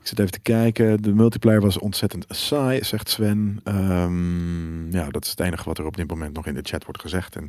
Ik 0.00 0.06
zit 0.06 0.18
even 0.18 0.32
te 0.32 0.40
kijken. 0.40 1.02
De 1.02 1.14
multiplayer 1.14 1.60
was 1.60 1.78
ontzettend 1.78 2.24
saai, 2.28 2.84
zegt 2.84 3.08
Sven. 3.08 3.60
Ehm, 3.64 4.90
ja, 4.92 5.08
dat 5.10 5.24
is 5.24 5.30
het 5.30 5.40
enige 5.40 5.64
wat 5.64 5.78
er 5.78 5.86
op 5.86 5.96
dit 5.96 6.08
moment 6.10 6.34
nog 6.34 6.46
in 6.46 6.54
de 6.54 6.60
chat 6.62 6.84
wordt 6.84 7.00
gezegd. 7.00 7.36
En 7.36 7.48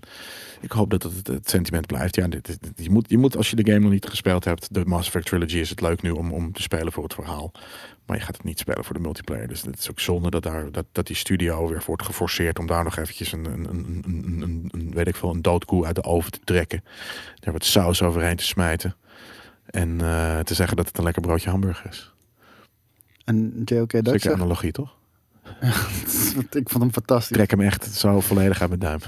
ik 0.62 0.72
hoop 0.72 0.90
dat 0.90 1.04
het, 1.04 1.28
het 1.28 1.50
sentiment 1.50 1.88
blijft. 1.88 2.16
Ja, 2.16 2.28
dit- 2.28 2.58
je, 2.76 2.90
moet, 2.90 3.10
je 3.10 3.18
moet, 3.18 3.38
als 3.38 3.50
je 3.50 3.56
de 3.56 3.66
game 3.72 3.80
nog 3.84 3.92
niet 3.92 4.06
gespeeld 4.10 4.44
hebt, 4.46 4.74
de 4.74 4.86
Mass 4.86 5.08
Effect 5.08 5.26
Trilogy 5.26 5.58
is 5.58 5.70
het 5.70 5.82
leuk 5.82 6.02
nu 6.02 6.10
om, 6.10 6.32
om 6.32 6.52
te 6.52 6.62
spelen 6.62 6.92
voor 6.92 7.04
het 7.04 7.14
verhaal. 7.14 7.52
Maar 8.12 8.20
je 8.20 8.26
gaat 8.26 8.38
het 8.38 8.46
niet 8.46 8.60
spelen 8.60 8.84
voor 8.84 8.94
de 8.94 9.02
multiplayer. 9.02 9.48
Dus 9.48 9.62
het 9.62 9.80
is 9.80 9.90
ook 9.90 10.00
zonde 10.00 10.30
dat, 10.30 10.44
daar, 10.44 10.72
dat, 10.72 10.86
dat 10.92 11.08
die 11.08 11.16
studio 11.16 11.68
weer 11.68 11.84
wordt 11.86 12.04
geforceerd 12.04 12.60
om 12.60 12.68
daar 12.68 12.84
nog 12.84 12.98
eventjes 12.98 13.32
een, 13.32 13.46
een, 13.46 13.70
een, 13.70 14.04
een, 14.42 14.70
een, 14.72 14.92
weet 14.94 15.08
ik 15.08 15.16
veel, 15.16 15.30
een 15.30 15.42
doodkoe 15.42 15.86
uit 15.86 15.96
de 15.96 16.04
oven 16.04 16.32
te 16.32 16.40
trekken. 16.44 16.84
Daar 17.40 17.54
wat 17.54 17.66
saus 17.66 18.02
overheen 18.02 18.36
te 18.36 18.44
smijten. 18.44 18.96
En 19.66 20.02
eh, 20.02 20.40
te 20.40 20.54
zeggen 20.54 20.78
dat 20.78 20.88
het 20.88 20.98
een 20.98 21.04
lekker 21.04 21.22
broodje 21.22 21.50
hamburger 21.50 21.90
is. 21.90 22.14
En 23.26 23.62
JOK 23.66 23.92
Dutch 23.92 24.06
Zeker 24.06 24.20
zegt, 24.20 24.36
analogie, 24.36 24.72
toch? 24.72 24.96
ik 26.52 26.70
vond 26.70 26.84
hem 26.84 26.94
fantastisch. 26.94 27.38
Trek 27.38 27.52
hem 27.52 27.62
echt 27.62 27.86
zo 27.86 28.20
volledig 28.20 28.62
uit 28.62 28.70
mijn 28.70 28.82
duim. 28.82 29.00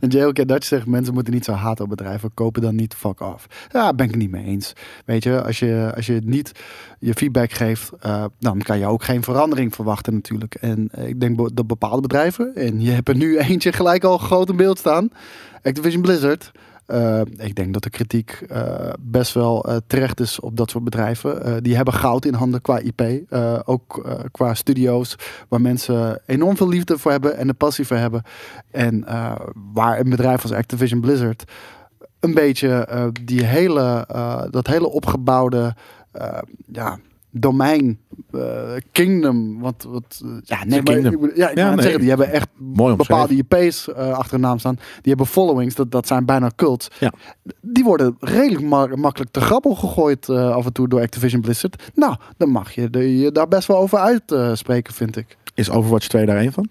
En 0.00 0.08
JOK 0.08 0.48
Dutch 0.48 0.66
zegt, 0.66 0.86
mensen 0.86 1.14
moeten 1.14 1.32
niet 1.32 1.44
zo 1.44 1.52
haten 1.52 1.84
op 1.84 1.90
bedrijven. 1.90 2.34
Kopen 2.34 2.62
dan 2.62 2.74
niet 2.74 2.94
fuck 2.94 3.20
off. 3.20 3.46
Ja, 3.72 3.94
ben 3.94 4.08
ik 4.08 4.16
niet 4.16 4.30
mee 4.30 4.44
eens. 4.44 4.72
Weet 5.04 5.22
je, 5.22 5.42
als 5.42 5.58
je, 5.58 5.92
als 5.96 6.06
je 6.06 6.20
niet 6.24 6.52
je 6.98 7.14
feedback 7.14 7.52
geeft, 7.52 7.90
eh, 8.00 8.24
dan 8.38 8.58
kan 8.58 8.78
je 8.78 8.86
ook 8.86 9.04
geen 9.04 9.22
verandering 9.22 9.74
verwachten 9.74 10.14
natuurlijk. 10.14 10.54
En 10.54 10.90
ik 11.06 11.20
denk 11.20 11.56
dat 11.56 11.66
bepaalde 11.66 12.00
bedrijven, 12.00 12.54
en 12.54 12.80
je 12.80 12.90
hebt 12.90 13.08
er 13.08 13.16
nu 13.16 13.38
eentje 13.38 13.72
gelijk 13.72 14.04
al 14.04 14.18
groot 14.18 14.48
in 14.48 14.56
beeld 14.56 14.78
staan. 14.78 15.08
Activision 15.62 16.02
Blizzard. 16.02 16.52
Eh, 16.86 17.20
ik 17.20 17.54
denk 17.54 17.72
dat 17.72 17.82
de 17.82 17.90
kritiek 17.90 18.30
eh, 18.30 18.92
best 19.00 19.34
wel 19.34 19.64
eh, 19.64 19.76
terecht 19.86 20.20
is 20.20 20.40
op 20.40 20.56
dat 20.56 20.70
soort 20.70 20.84
bedrijven. 20.84 21.62
Die 21.62 21.76
hebben 21.76 21.94
goud 21.94 22.24
in 22.24 22.34
handen 22.34 22.60
qua 22.60 22.78
IP. 22.78 23.00
ook 23.64 24.16
qua 24.30 24.54
studio's 24.54 25.16
waar 25.48 25.60
mensen 25.60 26.20
enorm 26.26 26.56
veel 26.56 26.68
liefde 26.68 26.98
voor 26.98 27.10
hebben 27.10 27.36
en 27.36 27.48
een 27.48 27.56
passie 27.56 27.86
voor 27.86 27.96
hebben. 27.96 28.22
En 28.70 29.04
waar 29.72 30.00
een 30.00 30.10
bedrijf 30.10 30.42
als 30.42 30.52
Activision 30.52 31.00
Blizzard 31.00 31.44
een 32.20 32.34
beetje 32.34 33.10
die 33.22 33.44
hele, 33.44 34.06
dat 34.50 34.66
hele 34.66 34.88
opgebouwde 34.88 35.74
ja, 36.66 36.98
domein, 37.34 37.98
eh, 38.32 38.72
kingdom, 38.92 39.60
wat, 39.60 39.86
wat 39.88 40.20
eh, 40.24 40.30
ja, 40.42 40.64
nee, 40.64 40.82
maar, 40.82 40.92
kingdom. 40.94 41.12
ik 41.12 41.20
bedoel- 41.20 41.36
ja, 41.36 41.48
ik 41.50 41.56
Ja, 41.56 41.68
nee. 41.74 41.82
zeggen, 41.82 42.00
die 42.00 42.08
hebben 42.08 42.32
echt 42.32 42.48
Mooi 42.58 42.96
bepaalde. 42.96 43.34
IP's 43.34 43.88
eh, 43.88 44.12
achter 44.12 44.32
hun 44.32 44.40
naam 44.40 44.58
staan. 44.58 44.74
Die 44.74 44.84
hebben 45.02 45.26
followings, 45.26 45.74
dat, 45.74 45.90
dat 45.90 46.06
zijn 46.06 46.24
bijna 46.24 46.50
cults. 46.56 46.88
Ja. 47.00 47.12
Die 47.60 47.84
worden 47.84 48.16
redelijk 48.20 48.62
ma- 48.64 48.96
makkelijk 48.96 49.30
te 49.30 49.40
grabbel 49.40 49.74
gegooid 49.74 50.28
eh, 50.28 50.54
af 50.54 50.64
en 50.66 50.72
toe 50.72 50.88
door 50.88 51.00
Activision 51.00 51.40
Blizzard. 51.40 51.90
Nou, 51.94 52.16
dan 52.36 52.48
mag 52.48 52.72
je 52.74 52.90
de- 52.90 53.18
je 53.18 53.32
daar 53.32 53.48
best 53.48 53.68
wel 53.68 53.76
over 53.78 53.98
uitspreken, 53.98 54.94
vind 54.94 55.16
ik. 55.16 55.36
Is 55.54 55.70
Overwatch 55.70 56.06
2 56.08 56.26
daar 56.26 56.36
één 56.36 56.52
van? 56.52 56.68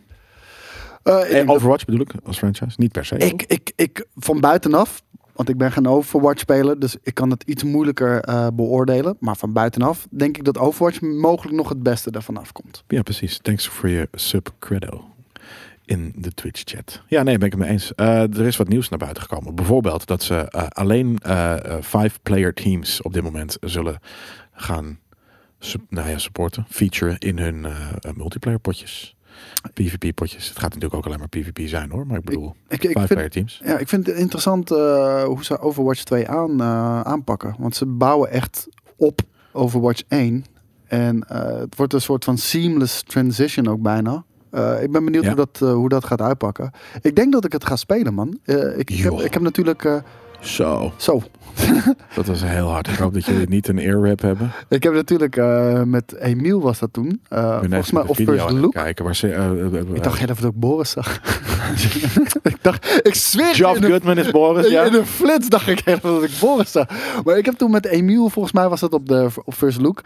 Dat- 1.03 1.47
Overwatch 1.47 1.85
bedoel 1.85 2.01
ik, 2.01 2.11
als 2.25 2.37
franchise? 2.37 2.75
Niet 2.77 2.91
per 2.91 3.05
se. 3.05 3.17
Ik, 3.17 3.43
ik, 3.47 3.71
ik 3.75 4.05
van 4.15 4.39
buitenaf, 4.39 5.01
want 5.41 5.53
ik 5.53 5.59
ben 5.59 5.71
geen 5.71 5.87
Overwatch-speler, 5.87 6.79
dus 6.79 6.95
ik 7.03 7.13
kan 7.13 7.29
het 7.29 7.43
iets 7.43 7.63
moeilijker 7.63 8.19
eh, 8.19 8.47
beoordelen. 8.53 9.17
Maar 9.19 9.35
van 9.35 9.53
buitenaf 9.53 10.07
denk 10.09 10.37
ik 10.37 10.43
dat 10.43 10.57
Overwatch 10.57 11.01
mogelijk 11.01 11.55
nog 11.57 11.69
het 11.69 11.83
beste 11.83 12.11
ervan 12.11 12.37
afkomt. 12.37 12.83
Ja, 12.87 13.01
precies. 13.01 13.39
Thanks 13.41 13.67
voor 13.67 13.89
je 13.89 14.07
sub 14.11 14.53
credo 14.59 15.11
in 15.85 16.13
de 16.15 16.33
Twitch 16.33 16.61
chat. 16.65 17.01
Ja, 17.07 17.23
nee, 17.23 17.37
ben 17.37 17.45
ik 17.45 17.53
het 17.53 17.61
mee 17.61 17.71
eens. 17.71 17.95
Eh, 17.95 18.21
er 18.21 18.45
is 18.45 18.57
wat 18.57 18.67
nieuws 18.67 18.89
naar 18.89 18.99
buiten 18.99 19.23
gekomen. 19.23 19.55
Bijvoorbeeld 19.55 20.07
dat 20.07 20.23
ze 20.23 20.35
eh, 20.35 20.67
alleen 20.67 21.17
eh, 21.17 21.55
five-player 21.81 22.53
teams 22.53 23.01
op 23.01 23.13
dit 23.13 23.23
moment 23.23 23.57
zullen 23.61 23.99
gaan 24.53 24.99
nou 25.89 26.09
ja, 26.09 26.17
supporten, 26.17 26.65
featuren 26.69 27.17
in 27.17 27.37
hun 27.37 27.65
multiplayer 28.15 28.59
potjes. 28.59 29.15
PvP 29.73 30.15
potjes. 30.15 30.47
Het 30.47 30.59
gaat 30.59 30.73
natuurlijk 30.73 30.93
ook 30.93 31.05
alleen 31.05 31.19
maar 31.19 31.27
PvP 31.29 31.59
zijn 31.67 31.91
hoor, 31.91 32.07
maar 32.07 32.17
ik 32.17 32.23
bedoel 32.23 32.55
Ik, 32.67 32.91
vind, 33.07 33.31
teams. 33.31 33.61
ja, 33.63 33.77
ik 33.77 33.87
vind 33.87 34.07
het 34.07 34.15
interessant 34.15 34.71
eh, 34.71 35.23
hoe 35.23 35.43
ze 35.43 35.59
Overwatch 35.59 36.03
2 36.03 36.27
aan, 36.27 36.61
eh, 36.61 37.01
aanpakken. 37.01 37.55
Want 37.59 37.75
ze 37.75 37.85
bouwen 37.85 38.29
echt 38.31 38.67
op 38.95 39.21
Overwatch 39.51 40.01
1. 40.07 40.45
En 40.87 41.23
eh, 41.27 41.59
het 41.59 41.75
wordt 41.75 41.93
een 41.93 42.01
soort 42.01 42.23
van 42.23 42.37
seamless 42.37 43.03
transition 43.03 43.67
ook 43.67 43.81
bijna. 43.81 44.23
Ik 44.81 44.91
ben 44.91 45.05
benieuwd 45.05 45.23
Ja. 45.23 45.33
hoe, 45.35 45.47
dat, 45.51 45.69
hoe 45.73 45.89
dat 45.89 46.05
gaat 46.05 46.21
uitpakken. 46.21 46.71
Ik 47.01 47.15
denk 47.15 47.31
dat 47.31 47.45
ik 47.45 47.51
het 47.51 47.65
ga 47.65 47.75
spelen, 47.75 48.13
man. 48.13 48.39
Ik, 48.45 48.89
ik, 48.89 48.89
heb, 48.97 49.13
ik 49.13 49.33
heb 49.33 49.41
natuurlijk... 49.41 50.01
Zo, 50.41 50.93
zo, 50.97 51.21
dat 52.15 52.25
was 52.25 52.43
heel 52.43 52.67
hard. 52.69 52.87
Ik 52.87 52.95
hoop 52.97 53.13
dat 53.13 53.25
jullie 53.25 53.49
niet 53.49 53.67
een 53.67 53.79
earwrap 53.79 54.21
hebben. 54.21 54.51
Ik 54.69 54.83
heb 54.83 54.93
natuurlijk 54.93 55.35
eh, 55.37 55.81
met 55.83 56.15
Emiel 56.15 56.61
was 56.61 56.79
dat 56.79 56.93
toen. 56.93 57.21
Eh, 57.29 57.57
volgens 57.59 57.91
mij 57.91 58.03
of 58.07 58.15
video 58.15 58.33
First 58.37 58.49
Look. 58.57 58.71
kijken 58.73 59.05
waar 59.05 59.15
ze. 59.15 59.31
eh, 59.33 59.95
Ik 59.95 60.03
dacht 60.03 60.19
heel 60.19 60.29
even 60.29 60.41
dat 60.41 60.51
ik 60.51 60.59
Boris 60.59 60.89
zag. 60.89 61.19
ik 62.43 62.57
dacht, 62.61 62.99
ik 63.03 63.15
zweer 63.15 63.65
een- 63.65 63.83
Goodman 63.83 64.17
is 64.17 64.31
Boris, 64.31 64.67
ja. 64.69 64.83
In 64.83 64.93
een 64.93 65.05
flits 65.05 65.47
dacht 65.49 65.67
ik 65.67 65.79
heel 65.85 65.95
even 65.95 66.09
dat 66.13 66.23
ik 66.23 66.31
Boris 66.39 66.71
zag. 66.71 66.87
Maar 67.23 67.37
ik 67.37 67.45
heb 67.45 67.55
toen 67.55 67.71
met 67.71 67.85
Emiel, 67.85 68.29
volgens 68.29 68.53
mij 68.53 68.69
was 68.69 68.79
dat 68.79 68.93
op 68.93 69.07
de 69.07 69.27
op 69.45 69.53
First 69.53 69.81
Look. 69.81 70.01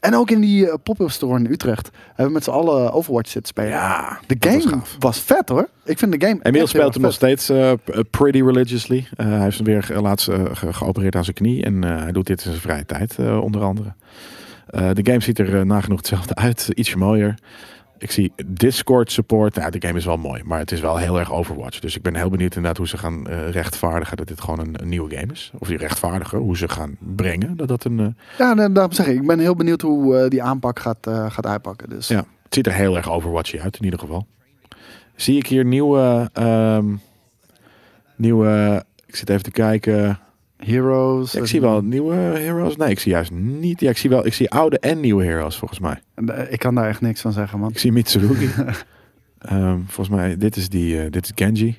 en 0.00 0.14
ook 0.14 0.30
in 0.30 0.40
die 0.40 0.78
pop-up 0.78 1.10
store 1.10 1.38
in 1.38 1.46
Utrecht. 1.50 1.90
Hebben 2.06 2.26
we 2.26 2.32
met 2.32 2.44
z'n 2.44 2.50
allen 2.50 2.92
Overwatch 2.92 3.30
zitten 3.30 3.48
spelen. 3.52 3.70
Ja, 3.70 4.18
de 4.26 4.36
was 4.40 4.62
game 4.64 4.80
was, 4.98 5.20
vet 5.20 5.48
hoor. 5.48 5.68
Ik 5.84 5.98
vind 5.98 6.12
de 6.20 6.26
game 6.26 6.40
speelt 6.68 6.94
hem 6.94 7.02
nog 7.02 7.12
steeds 7.12 7.48
eh, 7.48 7.72
p- 7.84 8.02
pretty 8.10 8.40
religiously. 8.42 9.06
Eh, 9.16 9.26
hij 9.26 9.40
heeft 9.40 9.56
hem 9.56 9.66
weer 9.66 9.90
laatst 10.00 10.28
eh, 10.28 10.44
ge- 10.52 10.72
geopereerd 10.72 11.16
aan 11.16 11.24
zijn 11.24 11.36
knie. 11.36 11.64
En 11.64 11.84
eh, 11.84 11.96
hij 12.02 12.12
doet 12.12 12.26
dit 12.26 12.44
in 12.44 12.50
zijn 12.50 12.62
vrije 12.62 12.86
tijd, 12.86 13.18
eh, 13.18 13.40
onder 13.42 13.62
andere. 13.62 13.92
Eh, 14.66 14.90
de 14.92 15.00
game 15.06 15.20
ziet 15.20 15.38
er 15.38 15.58
eh, 15.58 15.64
nagenoeg 15.64 15.98
hetzelfde 15.98 16.34
uit. 16.34 16.68
Ietsje 16.74 16.96
mooier. 16.98 17.34
Ik 17.98 18.10
zie 18.10 18.32
Discord 18.46 19.12
support. 19.12 19.54
Nou, 19.54 19.70
de 19.70 19.86
game 19.86 19.98
is 19.98 20.04
wel 20.04 20.16
mooi. 20.16 20.42
Maar 20.44 20.58
het 20.58 20.72
is 20.72 20.80
wel 20.80 20.96
heel 20.96 21.18
erg 21.18 21.32
Overwatch. 21.32 21.78
Dus 21.80 21.96
ik 21.96 22.02
ben 22.02 22.14
heel 22.16 22.30
benieuwd 22.30 22.54
inderdaad 22.54 22.76
hoe 22.78 22.88
ze 22.88 22.98
gaan 22.98 23.26
eh, 23.26 23.50
rechtvaardigen 23.50 24.16
dat 24.16 24.28
dit 24.28 24.40
gewoon 24.40 24.58
een, 24.58 24.74
een 24.82 24.88
nieuwe 24.88 25.16
game 25.16 25.32
is. 25.32 25.50
Of 25.58 25.68
die 25.68 25.76
rechtvaardigen. 25.76 26.38
Hoe 26.38 26.56
ze 26.56 26.68
gaan 26.68 26.96
brengen 26.98 27.56
dat 27.56 27.68
dat 27.68 27.84
een... 27.84 27.98
eh, 28.00 28.06
Ja, 28.38 28.54
daarom 28.68 28.92
zeg 28.92 29.06
ik. 29.06 29.14
Ik 29.20 29.26
ben 29.26 29.38
heel 29.38 29.56
benieuwd 29.56 29.80
hoe 29.80 30.16
eh, 30.18 30.28
die 30.28 30.42
aanpak 30.42 30.78
gaat, 30.78 31.06
eh, 31.06 31.30
gaat 31.30 31.46
uitpakken. 31.46 31.88
Dus 31.88 32.08
Ja, 32.08 32.16
het 32.42 32.54
ziet 32.54 32.66
er 32.66 32.72
heel 32.72 32.96
erg 32.96 33.10
Overwatchy 33.10 33.58
uit 33.60 33.76
in 33.78 33.84
ieder 33.84 33.98
geval. 33.98 34.26
Zie 35.22 35.36
ik 35.36 35.46
hier 35.46 35.64
nieuwe... 35.64 36.30
ehm, 36.32 36.86
nieuwe... 38.16 38.84
Ik 39.06 39.16
zit 39.16 39.28
even 39.28 39.42
te 39.42 39.50
kijken... 39.50 40.18
Heroes. 40.56 41.32
Ja, 41.32 41.40
ik 41.40 41.46
zie 41.46 41.60
wel 41.60 41.80
nieuwe 41.82 42.14
heroes. 42.14 42.76
Nee, 42.76 42.90
ik 42.90 42.98
zie 42.98 43.12
juist 43.12 43.30
niet. 43.30 43.80
Ja, 43.80 43.90
ik 43.90 43.96
zie 43.98 44.10
wel. 44.10 44.26
Ik 44.26 44.34
zie 44.34 44.50
oude 44.50 44.78
en 44.78 45.00
nieuwe 45.00 45.24
heroes 45.24 45.56
volgens 45.56 45.80
mij. 45.80 46.00
Eh, 46.14 46.52
Ik 46.52 46.58
kan 46.58 46.74
daar 46.74 46.88
echt 46.88 47.00
niks 47.00 47.20
van 47.20 47.32
zeggen, 47.32 47.58
man. 47.58 47.70
Ik 47.70 47.78
zie 47.78 47.92
Mitsurugi. 47.92 48.48
Ehm, 49.38 49.78
volgens 49.86 50.08
mij, 50.16 50.36
dit 50.36 50.56
is 50.56 50.68
die. 50.68 51.02
eh, 51.02 51.10
dit 51.10 51.24
is 51.24 51.32
Genji. 51.34 51.78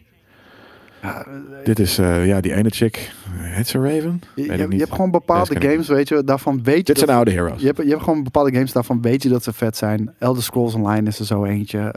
Ja, 1.01 1.25
eh, 1.25 1.33
Dit 1.63 1.79
is 1.79 1.95
ja 1.95 2.41
die 2.41 2.53
ene 2.53 2.69
chick. 2.69 3.11
Het 3.29 3.65
is 3.67 3.73
een 3.73 3.83
Raven. 3.83 4.21
je, 4.35 4.51
hebt 4.77 4.91
gewoon 4.91 5.11
bepaalde 5.11 5.61
games, 5.61 5.87
weet 5.87 6.07
je, 6.07 6.23
daarvan 6.23 6.63
weet 6.63 6.77
je. 6.77 6.83
Dit 6.93 6.97
zijn 6.97 7.09
oude 7.09 7.31
heroes. 7.31 7.61
je, 7.61 7.65
hebt, 7.67 7.83
je 7.83 7.89
hebt 7.89 8.03
gewoon 8.03 8.23
bepaalde 8.23 8.53
games, 8.53 8.71
daarvan 8.71 9.01
weet 9.01 9.23
je 9.23 9.29
dat 9.29 9.43
ze 9.43 9.53
vet 9.53 9.77
zijn. 9.77 10.13
Elder 10.19 10.43
Scrolls 10.43 10.73
Online 10.73 11.07
is 11.07 11.19
er 11.19 11.25
zo 11.25 11.43
eentje. 11.43 11.91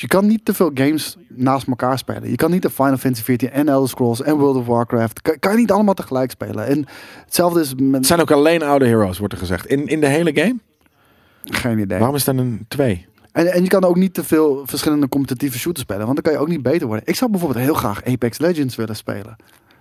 Je 0.00 0.06
kan 0.06 0.26
niet 0.26 0.44
te 0.44 0.54
veel 0.54 0.70
games 0.74 1.16
naast 1.28 1.66
elkaar 1.66 1.98
spelen. 1.98 2.30
Je 2.30 2.36
kan 2.36 2.50
niet 2.50 2.62
de 2.62 2.70
Final 2.70 2.96
Fantasy 2.96 3.22
14 3.22 3.50
en 3.50 3.68
Elder 3.68 3.88
Scrolls 3.88 4.22
en 4.22 4.36
World 4.36 4.56
of 4.56 4.66
Warcraft. 4.66 5.22
Kan, 5.22 5.38
kan 5.38 5.52
je 5.52 5.58
niet 5.58 5.70
allemaal 5.70 5.94
tegelijk 5.94 6.30
spelen. 6.30 6.66
En 6.66 6.86
hetzelfde 7.24 7.60
is 7.60 7.74
met... 7.74 7.94
Het 7.94 8.06
zijn 8.06 8.20
ook 8.20 8.30
alleen 8.30 8.62
oude 8.62 8.86
heroes, 8.86 9.18
wordt 9.18 9.32
er 9.34 9.40
gezegd. 9.40 9.66
In, 9.66 9.86
in 9.86 10.00
de 10.00 10.06
hele 10.06 10.32
game? 10.34 10.58
Geen 11.44 11.78
idee. 11.78 11.98
Waarom 11.98 12.16
is 12.16 12.24
dan 12.24 12.38
een 12.38 12.64
twee? 12.68 13.06
En, 13.32 13.52
en 13.52 13.62
je 13.62 13.68
kan 13.68 13.84
ook 13.84 13.96
niet 13.96 14.14
te 14.14 14.24
veel 14.24 14.62
verschillende 14.66 15.08
competitieve 15.08 15.58
shooters 15.58 15.84
spelen. 15.84 16.06
Want 16.06 16.14
dan 16.14 16.24
kan 16.24 16.32
je 16.32 16.38
ook 16.38 16.54
niet 16.54 16.62
beter 16.62 16.86
worden. 16.86 17.06
Ik 17.06 17.16
zou 17.16 17.30
bijvoorbeeld 17.30 17.64
heel 17.64 17.74
graag 17.74 18.04
Apex 18.04 18.38
Legends 18.38 18.76
willen 18.76 18.96
spelen. 18.96 19.36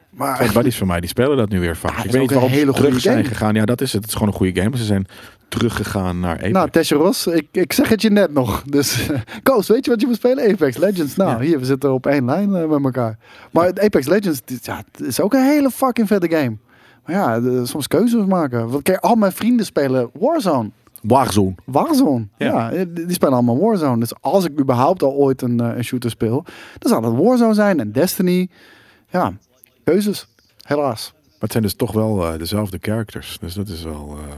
Maar 0.10 0.36
Twee 0.36 0.52
buddies 0.52 0.77
van 0.77 0.88
mij 0.88 0.99
die 0.99 1.10
spelen 1.10 1.38
dat 1.38 1.49
nu 1.49 1.60
weer 1.60 1.77
vaak. 1.77 1.98
Ja, 1.98 2.03
ik 2.03 2.11
weet 2.11 2.31
waarom 2.31 2.49
hele 2.52 2.72
ze 2.73 2.77
terug 2.81 2.99
zijn 2.99 3.15
game. 3.18 3.27
gegaan. 3.27 3.53
Ja, 3.56 3.65
dat 3.65 3.81
is 3.81 3.91
het. 3.94 4.02
Het 4.02 4.10
is 4.11 4.14
gewoon 4.18 4.27
een 4.34 4.38
goede 4.40 4.61
game. 4.61 4.77
Ze 4.77 4.84
zijn 4.84 5.06
teruggegaan 5.48 6.19
naar 6.19 6.36
Apex. 6.36 6.52
Nou, 6.52 6.69
Tesje 6.69 6.95
Ros, 6.95 7.27
ik, 7.27 7.48
ik 7.52 7.73
zeg 7.73 7.90
het 7.90 8.02
je 8.02 8.10
net 8.10 8.34
nog. 8.34 8.64
Dus, 8.64 9.10
Koos, 9.44 9.68
weet 9.68 9.86
je 9.86 9.91
wat 9.91 10.02
je 10.02 10.07
moet 10.07 10.15
spelen? 10.15 10.52
Apex 10.52 10.77
Legends. 10.77 11.15
Nou, 11.15 11.30
Ja. 11.30 11.40
hier, 11.40 11.60
we 11.60 11.65
zitten 11.65 11.94
op 11.94 12.06
één 12.06 12.26
lijn 12.26 12.56
eh, 12.56 12.65
met 12.68 12.84
elkaar. 12.84 13.18
Maar 13.52 13.68
Apex 13.81 14.07
Legends, 14.07 14.41
ja, 14.61 14.84
het 14.91 15.07
is 15.07 15.22
ook 15.22 15.34
een 15.34 15.44
hele 15.45 15.69
fucking 15.72 16.07
vette 16.07 16.30
game. 16.36 16.57
Maar 17.06 17.15
ja, 17.15 17.40
de- 17.40 17.65
soms 17.65 17.88
keuzes 17.88 18.26
maken. 18.26 18.69
Want 18.69 18.84
kijk, 18.84 18.99
al 18.99 19.15
mijn 19.15 19.31
vrienden 19.31 19.65
spelen 19.65 20.10
Warzone. 20.14 20.69
Warzone. 21.02 21.56
Warzone. 21.65 22.27
Ja. 22.38 22.72
Ja, 22.72 22.86
die 22.90 23.14
spelen 23.14 23.34
allemaal 23.34 23.60
Warzone. 23.60 23.99
Dus 23.99 24.14
als 24.22 24.45
ik 24.45 24.60
überhaupt 24.60 25.03
al 25.03 25.11
ooit 25.11 25.41
een, 25.41 25.60
eh, 25.60 25.77
een 25.77 25.84
shooter 25.84 26.10
speel, 26.10 26.45
dan 26.77 26.91
zal 26.91 27.03
het 27.14 27.23
Warzone 27.23 27.53
zijn 27.53 27.80
en 27.80 27.91
Destiny. 27.91 28.49
Ja, 29.10 29.34
keuzes. 29.90 30.28
Helaas. 30.61 31.14
Maar 31.14 31.40
het 31.40 31.52
zijn 31.52 31.64
dus 31.64 31.74
toch 31.74 31.91
wel 31.91 32.26
eh, 32.26 32.40
dezelfde 32.40 32.78
characters. 32.82 33.38
Dus 33.40 33.53
dat 33.53 33.68
is 33.68 33.84
wel... 33.84 34.18
eh, 34.18 34.36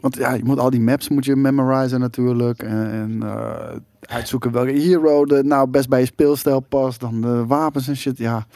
Want 0.00 0.16
ja, 0.16 0.32
je 0.32 0.44
moet 0.44 0.58
al 0.58 0.70
die 0.70 0.80
maps 0.80 1.08
moet 1.08 1.24
je 1.24 1.36
memorizen 1.36 2.00
natuurlijk. 2.00 2.62
En, 2.62 2.90
en 2.90 3.22
eh, 3.22 3.76
uitzoeken 4.00 4.52
welke 4.52 4.72
hero 4.72 5.24
de 5.24 5.42
nou 5.44 5.68
best 5.68 5.88
bij 5.88 6.00
je 6.00 6.06
speelstijl 6.06 6.60
past. 6.60 7.00
Dan 7.00 7.20
de 7.20 7.46
wapens 7.46 7.88
en 7.88 7.96
shit. 7.96 8.18
Ja, 8.18 8.46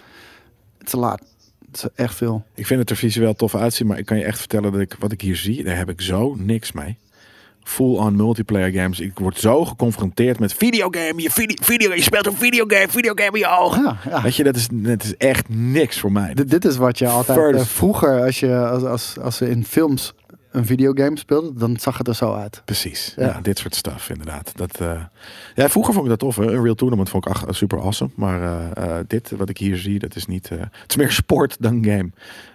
het 0.79 0.87
is 0.87 0.91
te 0.91 0.99
laat. 0.99 1.23
Het 1.67 1.77
is 1.77 1.89
echt 1.95 2.15
veel. 2.15 2.45
Ik 2.55 2.67
vind 2.67 2.81
het 2.81 2.91
er 2.91 2.97
visueel 2.97 3.35
tof 3.35 3.55
uitzien, 3.55 3.87
maar 3.87 3.99
ik 3.99 4.07
kan 4.07 4.19
je 4.19 4.25
echt 4.25 4.39
vertellen 4.39 4.73
dat 4.73 4.81
ik 4.81 4.97
wat 4.99 5.13
ik 5.13 5.21
hier 5.21 5.37
zie, 5.37 5.65
daar 5.65 5.77
heb 5.77 5.89
ik 5.89 6.01
zo 6.01 6.35
niks 6.39 6.73
mee. 6.73 6.99
Full-on 7.69 8.17
multiplayer 8.17 8.73
games. 8.73 9.01
Ik 9.01 9.19
word 9.19 9.39
zo 9.39 9.65
geconfronteerd 9.65 10.39
met 10.39 10.55
videogame. 10.55 11.23
Je, 11.23 11.31
video, 11.31 11.57
video, 11.61 11.95
je 11.95 12.03
speelt 12.03 12.27
een 12.27 12.37
videogame, 12.37 12.89
videogame 12.89 13.31
in 13.33 13.39
je 13.39 13.59
ogen. 13.59 13.83
Ja, 13.83 13.97
ja. 14.09 14.23
Weet 14.23 14.37
je, 14.37 14.45
dat 14.45 14.57
is, 14.57 14.69
dat 14.73 15.03
is 15.03 15.17
echt 15.17 15.49
niks 15.49 16.01
voor 16.01 16.13
mij. 16.13 16.35
Dit, 16.35 16.51
dit 16.51 16.65
is 16.65 16.77
wat 16.77 16.99
je 16.99 17.07
altijd 17.07 17.55
eh, 17.55 17.61
vroeger, 17.61 18.23
als, 18.23 18.41
je, 18.41 18.57
als, 18.57 18.83
als, 18.83 19.19
als 19.21 19.37
ze 19.37 19.51
in 19.51 19.65
films 19.65 20.15
een 20.51 20.67
videogame 20.67 21.19
speelden, 21.19 21.59
dan 21.59 21.77
zag 21.79 21.99
het 21.99 22.09
er 22.09 22.15
zo 22.15 22.35
uit. 22.35 22.63
Precies. 22.65 23.13
Ja. 23.17 23.27
Ja. 23.27 23.41
dit 23.41 23.59
soort 23.59 23.75
stuff 23.75 24.11
inderdaad. 24.11 24.53
Dat, 24.55 24.81
eh, 24.81 25.03
ja, 25.55 25.69
vroeger 25.69 25.93
vond 25.93 26.05
ik 26.05 26.11
dat 26.11 26.19
tof. 26.19 26.37
Hè? 26.37 26.53
Een 26.53 26.63
real 26.63 26.75
tournament 26.75 27.09
vond 27.09 27.27
ik 27.27 27.33
ach, 27.33 27.45
super 27.49 27.81
awesome. 27.81 28.11
Maar 28.15 28.43
eh, 28.43 28.99
eh, 28.99 29.05
dit, 29.07 29.31
wat 29.31 29.49
ik 29.49 29.59
hier 29.59 29.77
zie, 29.77 29.99
dat 29.99 30.17
is 30.17 30.27
niet... 30.27 30.49
het 30.49 30.71
is 30.87 30.97
meer 30.97 31.13
sport 31.13 31.57
dan 31.61 31.85
game. 31.85 32.11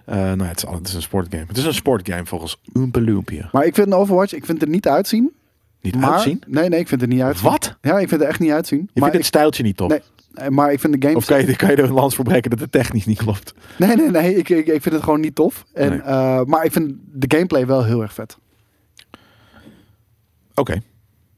Nou, 0.05 0.37
ja, 0.37 0.45
het 0.45 0.63
is, 0.63 0.69
het 0.69 0.87
is 0.87 0.93
een 0.93 1.01
sportgame. 1.01 1.45
Het 1.47 1.57
is 1.57 1.65
een 1.65 1.73
sportgame 1.73 2.25
volgens 2.25 2.59
Oompa. 2.73 3.49
Maar 3.51 3.65
ik 3.65 3.75
vind 3.75 3.93
Overwatch, 3.93 4.33
ik 4.33 4.45
vind 4.45 4.59
het 4.59 4.67
er 4.67 4.73
niet 4.73 4.87
uitzien. 4.87 5.31
Niet 5.83 5.95
maar, 5.95 6.11
uitzien? 6.11 6.41
Nee, 6.47 6.69
nee, 6.69 6.79
ik 6.79 6.87
vind 6.87 7.01
het 7.01 7.09
niet 7.09 7.21
uitzien. 7.21 7.49
Wat? 7.49 7.77
Ja, 7.81 7.99
ik 7.99 8.07
vind 8.09 8.21
het 8.21 8.29
echt 8.29 8.39
niet 8.39 8.51
uitzien. 8.51 8.79
Je 8.79 8.85
maar 8.99 9.09
vindt 9.09 9.17
het 9.17 9.25
stijltje 9.35 9.63
niet 9.63 9.77
tof? 9.77 9.89
Nee, 9.89 9.99
ik, 10.43 10.49
maar 10.49 10.71
ik 10.71 10.79
vind 10.79 10.93
de 10.93 11.07
games... 11.07 11.15
Of 11.17 11.25
kan 11.25 11.45
je, 11.45 11.55
kan 11.55 11.69
je 11.69 11.75
er 11.75 11.83
een 11.83 11.91
lans 11.93 12.15
voor 12.15 12.23
breken 12.25 12.49
dat 12.49 12.59
het 12.59 12.71
technisch 12.71 13.05
niet 13.05 13.17
klopt? 13.17 13.53
Nee, 13.77 13.95
nee, 13.95 14.09
nee. 14.11 14.35
Ik, 14.35 14.49
ik, 14.49 14.67
ik 14.67 14.81
vind 14.81 14.95
het 14.95 15.03
gewoon 15.03 15.19
niet 15.19 15.35
tof. 15.35 15.63
En, 15.73 15.89
Nee. 15.89 15.99
eh, 16.01 16.43
maar 16.43 16.65
ik 16.65 16.71
vind 16.71 16.93
de 17.13 17.35
gameplay 17.35 17.65
wel 17.65 17.83
heel 17.83 18.01
erg 18.01 18.13
vet. 18.13 18.37
Oké, 20.55 20.81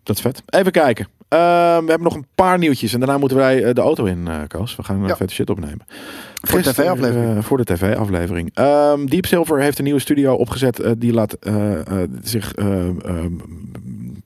dat 0.03 0.15
is 0.15 0.21
vet. 0.21 0.41
Even 0.45 0.71
kijken. 0.71 1.07
Ehm, 1.27 1.83
we 1.83 1.89
hebben 1.89 2.03
nog 2.03 2.15
een 2.15 2.25
paar 2.35 2.57
nieuwtjes 2.57 2.93
en 2.93 2.99
daarna 2.99 3.17
moeten 3.17 3.37
wij 3.37 3.63
eh, 3.63 3.73
de 3.73 3.81
auto 3.81 4.05
in, 4.05 4.27
eh 4.27 4.39
Koos. 4.47 4.75
We 4.75 4.83
gaan 4.83 5.01
een 5.01 5.07
Ja. 5.07 5.15
vette 5.15 5.33
shit 5.33 5.49
opnemen. 5.49 5.85
Voor 6.41 6.61
de 6.61 6.69
tv-aflevering. 6.69 7.37
eh, 7.37 7.43
voor 7.43 7.57
de 7.57 7.63
tv-aflevering. 7.63 8.49
Ehm, 8.53 9.05
Deep 9.05 9.25
Silver 9.25 9.61
heeft 9.61 9.77
een 9.77 9.83
nieuwe 9.83 9.99
studio 9.99 10.33
opgezet. 10.33 10.79
eh, 10.79 10.91
die 10.97 11.13
laat 11.13 11.33
eh, 11.33 11.79
eh, 12.01 12.09
zich 12.21 12.53
eh, 12.53 12.87
eh, 12.87 13.25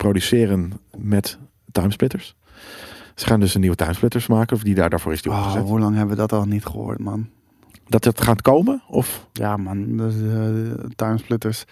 produceren 0.04 0.72
met 0.98 1.38
timesplitters. 1.72 2.36
Ze 3.16 3.26
gaan 3.26 3.40
dus 3.40 3.54
een 3.54 3.62
nieuwe 3.62 3.76
timesplitters 3.76 4.28
maken. 4.28 4.56
Of 4.56 4.64
die 4.64 4.76
daar, 4.76 4.90
daarvoor 4.90 5.12
is 5.12 5.22
die 5.22 5.32
Oh, 5.32 5.54
hoe 5.54 5.80
lang 5.80 5.96
hebben 5.96 6.16
we 6.16 6.22
dat 6.22 6.32
al 6.32 6.46
niet 6.46 6.66
gehoord, 6.66 7.00
man? 7.00 7.30
Dat 7.88 8.04
het 8.04 8.22
gaat 8.22 8.42
komen? 8.42 8.82
Of? 8.88 9.28
Ja, 9.34 9.58
man. 9.58 9.98
Dus, 9.98 10.14
eh, 10.16 10.86
timesplitters. 10.96 11.66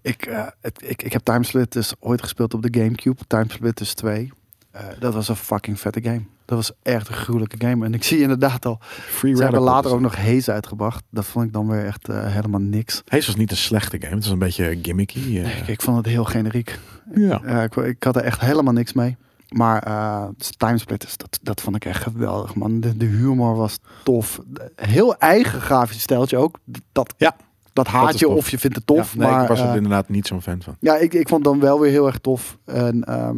Ik, 0.00 0.26
eh, 0.26 0.46
het, 0.60 0.82
ik, 0.86 1.02
ik 1.02 1.12
heb 1.12 1.22
timesplitters 1.22 1.92
ooit 2.00 2.22
gespeeld 2.22 2.54
op 2.54 2.62
de 2.62 2.80
Gamecube. 2.80 3.26
Timesplitters 3.26 3.94
2. 3.94 4.32
Eh, 4.70 4.86
dat 4.98 5.14
was 5.14 5.28
een 5.28 5.36
fucking 5.36 5.80
vette 5.80 6.02
game. 6.02 6.22
Dat 6.44 6.56
was 6.56 6.72
echt 6.82 7.08
een 7.08 7.14
gruwelijke 7.14 7.66
game. 7.66 7.84
En 7.84 7.94
ik 7.94 8.04
zie 8.04 8.20
inderdaad 8.20 8.66
al. 8.66 8.78
Free 8.80 9.36
Ze 9.36 9.42
hebben 9.42 9.60
later 9.60 9.90
ook 9.90 10.00
nog 10.00 10.16
Haze 10.16 10.52
uitgebracht. 10.52 11.04
Dat 11.10 11.24
vond 11.24 11.46
ik 11.46 11.52
dan 11.52 11.68
weer 11.68 11.86
echt 11.86 12.06
helemaal 12.06 12.60
niks. 12.60 13.02
Haze 13.06 13.26
was 13.26 13.36
niet 13.36 13.50
een 13.50 13.56
slechte 13.56 14.00
game. 14.00 14.14
Het 14.14 14.24
was 14.24 14.32
een 14.32 14.38
beetje 14.38 14.78
gimmicky. 14.82 15.18
Ik, 15.18 15.68
ik 15.68 15.82
vond 15.82 15.96
het 15.96 16.06
heel 16.06 16.24
generiek. 16.24 16.78
Ja. 17.14 17.40
Ja, 17.46 17.62
ik, 17.62 17.76
ik 17.76 18.02
had 18.02 18.16
er 18.16 18.22
echt 18.22 18.40
helemaal 18.40 18.72
niks 18.72 18.92
mee. 18.92 19.16
Maar 19.48 19.82
eh 19.82 20.24
Timesplitters, 20.56 21.16
dat, 21.16 21.38
dat 21.42 21.60
vond 21.60 21.76
ik 21.76 21.84
echt 21.84 22.02
geweldig, 22.02 22.54
man. 22.54 22.80
De, 22.80 22.96
de 22.96 23.04
humor 23.04 23.56
was 23.56 23.78
tof. 24.04 24.40
Heel 24.76 25.16
eigen 25.16 25.60
grafisch 25.60 26.00
stijltje 26.02 26.36
ook. 26.36 26.58
Dat, 26.92 27.14
Ja, 27.16 27.36
dat 27.72 27.86
haat 27.86 28.18
je 28.18 28.26
tof. 28.26 28.36
of 28.36 28.50
je 28.50 28.58
vindt 28.58 28.76
het 28.76 28.86
tof. 28.86 29.12
Ja, 29.12 29.18
nee, 29.18 29.30
maar 29.30 29.42
ik 29.42 29.48
was 29.48 29.60
er 29.60 29.68
eh, 29.68 29.74
inderdaad 29.74 30.08
niet 30.08 30.26
zo'n 30.26 30.42
fan 30.42 30.62
van. 30.62 30.76
ja, 30.80 30.96
ik, 30.96 31.14
ik 31.14 31.28
vond 31.28 31.44
dan 31.44 31.60
wel 31.60 31.80
weer 31.80 31.90
heel 31.90 32.06
erg 32.06 32.18
tof. 32.18 32.58
En 32.64 33.04
ehm, 33.04 33.36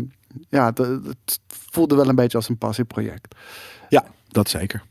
ja, 0.49 0.67
het, 0.67 0.79
het 0.79 1.41
voelde 1.47 1.95
wel 1.95 2.09
een 2.09 2.15
beetje 2.15 2.37
als 2.37 2.49
een 2.49 2.59
passieproject. 2.59 3.35
Ja, 3.89 4.05
dat 4.29 4.49
zeker. 4.49 4.83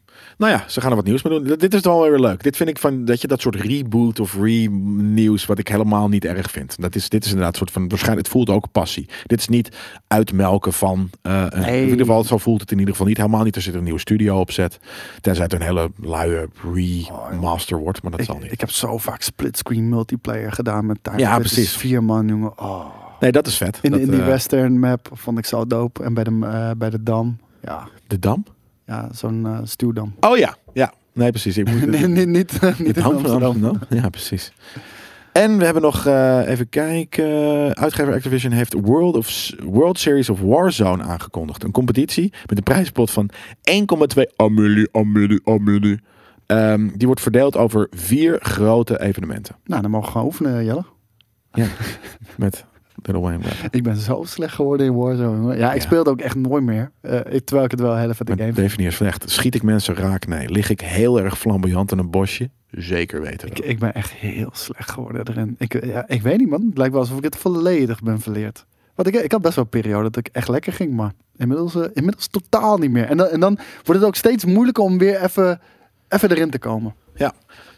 Nou 0.43 0.55
ja, 0.55 0.63
ze 0.67 0.81
gaan 0.81 0.89
er 0.89 0.95
wat 0.95 1.05
nieuws 1.05 1.21
mee 1.23 1.39
doen. 1.43 1.57
Dit- 1.57 1.73
is 1.73 1.81
wel 1.81 2.01
weer 2.01 2.19
leuk. 2.19 2.43
Dit 2.43 2.55
vind 2.57 2.69
ik 2.69 2.77
van 2.79 3.05
dat 3.05 3.21
je 3.21 3.27
dat 3.27 3.41
soort 3.41 3.55
reboot 3.55 4.19
of 4.19 4.35
re-nieuws, 4.35 5.45
wat 5.45 5.59
ik 5.59 5.67
helemaal 5.67 6.07
niet 6.09 6.25
erg 6.25 6.51
vind. 6.51 6.75
Dat 6.81 6.95
is, 6.95 7.09
dit 7.09 7.23
is 7.23 7.29
inderdaad 7.29 7.53
een 7.53 7.59
soort 7.59 7.71
van, 7.71 7.87
waarschijnlijk, 7.87 8.25
het 8.25 8.35
voelt 8.35 8.49
ook 8.49 8.71
passie. 8.71 9.05
Dit 9.25 9.39
is 9.39 9.47
niet 9.47 9.77
uitmelken 10.07 10.73
van, 10.73 11.09
een- 11.21 11.49
Nee. 11.59 11.75
in 11.81 11.89
ieder 11.89 12.05
geval, 12.05 12.23
zo 12.23 12.37
voelt 12.37 12.61
het 12.61 12.71
in 12.71 12.77
ieder 12.77 12.91
geval 12.93 13.07
niet. 13.07 13.17
Helemaal 13.17 13.43
niet, 13.43 13.55
er 13.55 13.61
zit 13.61 13.73
een 13.73 13.83
nieuwe 13.83 13.99
studio 13.99 14.39
op 14.39 14.51
zet. 14.51 14.79
Tenzij 15.21 15.43
het 15.43 15.53
een 15.53 15.61
hele 15.61 15.91
luie 16.01 16.47
remaster 17.29 17.77
wordt, 17.77 18.01
maar 18.01 18.11
dat 18.11 18.19
Ik, 18.19 18.25
zal 18.25 18.37
niet. 18.37 18.51
ik 18.51 18.59
heb 18.59 18.69
zo 18.71 18.97
vaak 18.97 19.21
splitscreen 19.21 19.89
multiplayer 19.89 20.51
gedaan 20.51 20.85
met 20.85 20.97
Timesplitters. 21.01 21.53
precies. 21.53 21.75
Vier 21.75 22.03
man, 22.03 22.27
jongen. 22.27 22.59
Oh. 22.59 22.85
nee, 23.19 23.31
dat 23.31 23.47
is 23.47 23.57
vet. 23.57 23.79
In, 23.81 23.91
Dat, 23.91 23.99
in 23.99 24.09
die 24.09 24.19
eh, 24.21 24.25
western 24.25 24.79
map 24.79 25.09
vond 25.13 25.37
ik 25.37 25.45
zo 25.45 25.67
dope. 25.67 26.03
En 26.03 26.13
bij 26.13 26.23
de, 26.23 26.73
bij 26.77 26.89
de 26.89 27.03
dam. 27.03 27.37
Ja, 27.61 27.87
De 28.07 28.19
Dam? 28.19 28.43
Ja 28.85 29.09
zo'n 29.13 29.45
eh 29.45 29.59
stuwdam. 29.63 30.15
Oh 30.19 30.37
ja, 30.37 30.55
ja. 30.73 30.93
Nee, 31.13 31.29
precies. 31.29 31.57
Ik 31.57 31.71
moet, 31.71 31.85
nee, 31.99 32.07
niet, 32.07 32.27
niet, 32.27 32.61
niet 32.61 32.93
De 32.95 32.99
in 32.99 33.03
Amsterdam. 33.03 33.43
Amsterdam. 33.43 33.79
Ja, 33.89 34.09
precies. 34.09 34.51
En 35.33 35.57
we 35.57 35.65
hebben 35.65 35.81
nog, 35.81 36.05
eh, 36.05 36.47
even 36.47 36.69
kijken. 36.69 37.25
Uitgever 37.75 38.13
Activision 38.13 38.51
heeft 38.51 38.73
World, 38.73 39.15
of, 39.15 39.51
World 39.63 39.99
Series 39.99 40.29
of 40.29 40.39
Warzone 40.39 41.03
aangekondigd. 41.03 41.63
Een 41.63 41.71
competitie 41.71 42.33
met 42.45 42.57
een 42.57 42.63
prijspot 42.63 43.11
van 43.11 43.29
1,2 43.61 44.31
Amelie, 44.35 44.89
Amelie, 44.91 45.41
Amelie. 45.43 45.99
Ehm, 46.45 46.89
die 46.95 47.07
wordt 47.07 47.21
verdeeld 47.21 47.57
over 47.57 47.87
vier 47.91 48.39
grote 48.41 49.01
evenementen. 49.01 49.55
Nou, 49.63 49.81
dan 49.81 49.91
mogen 49.91 50.07
we 50.07 50.13
gaan 50.13 50.25
oefenen, 50.25 50.65
Jelle. 50.65 50.85
Ja, 51.51 51.67
met 52.37 52.65
Ik 53.71 53.83
ben 53.83 53.95
zo 53.95 54.23
slecht 54.25 54.53
geworden 54.55 54.85
in 54.85 54.93
Warzone. 54.95 55.55
Ja, 55.57 55.69
ik 55.73 55.81
Ja. 55.81 55.85
speelde 55.85 56.09
ook 56.09 56.19
echt 56.21 56.35
nooit 56.35 56.63
meer. 56.63 56.91
Eh, 57.01 57.19
ik- 57.29 57.45
terwijl 57.45 57.65
ik 57.65 57.71
het 57.71 57.79
wel 57.79 57.97
hele 57.97 58.13
vette 58.13 58.31
Met 58.31 58.41
game 58.41 58.53
definieer 58.53 58.91
slecht. 58.91 59.29
Schiet 59.29 59.55
ik 59.55 59.63
mensen 59.63 59.95
raak? 59.95 60.27
Nee. 60.27 60.49
Lig 60.49 60.69
ik 60.69 60.81
heel 60.81 61.19
erg 61.19 61.37
flamboyant 61.37 61.91
in 61.91 61.97
een 61.97 62.09
bosje? 62.09 62.49
Zeker 62.71 63.21
weten. 63.21 63.47
Ik, 63.47 63.59
ik 63.59 63.79
ben 63.79 63.93
echt 63.93 64.11
heel 64.11 64.49
slecht 64.53 64.91
geworden 64.91 65.27
erin. 65.27 65.55
Ik, 65.57 65.85
ja, 65.85 66.07
ik 66.07 66.21
weet 66.21 66.37
niet, 66.37 66.49
man. 66.49 66.65
Het 66.69 66.77
lijkt 66.77 66.91
wel 66.93 67.01
alsof 67.01 67.17
ik 67.17 67.23
het 67.23 67.35
volledig 67.35 68.01
ben 68.01 68.19
verleerd. 68.19 68.65
Want 68.95 69.07
ik, 69.07 69.15
ik 69.15 69.31
had 69.31 69.41
best 69.41 69.55
wel 69.55 69.63
een 69.63 69.69
periode 69.81 70.03
dat 70.09 70.17
ik 70.27 70.29
echt 70.33 70.47
lekker 70.47 70.73
ging, 70.73 70.93
maar 70.93 71.11
inmiddels, 71.37 71.75
eh, 71.75 71.83
inmiddels 71.93 72.27
totaal 72.27 72.77
niet 72.77 72.91
meer. 72.91 73.05
En 73.05 73.17
dan, 73.17 73.27
en 73.27 73.39
dan 73.39 73.57
wordt 73.83 73.99
het 74.01 74.03
ook 74.09 74.15
steeds 74.15 74.45
moeilijker 74.45 74.83
om 74.83 74.97
weer 74.97 75.21
even, 75.23 75.61
even 76.09 76.31
erin 76.31 76.49
te 76.49 76.59
komen. 76.59 76.95
Ja. 77.15 77.33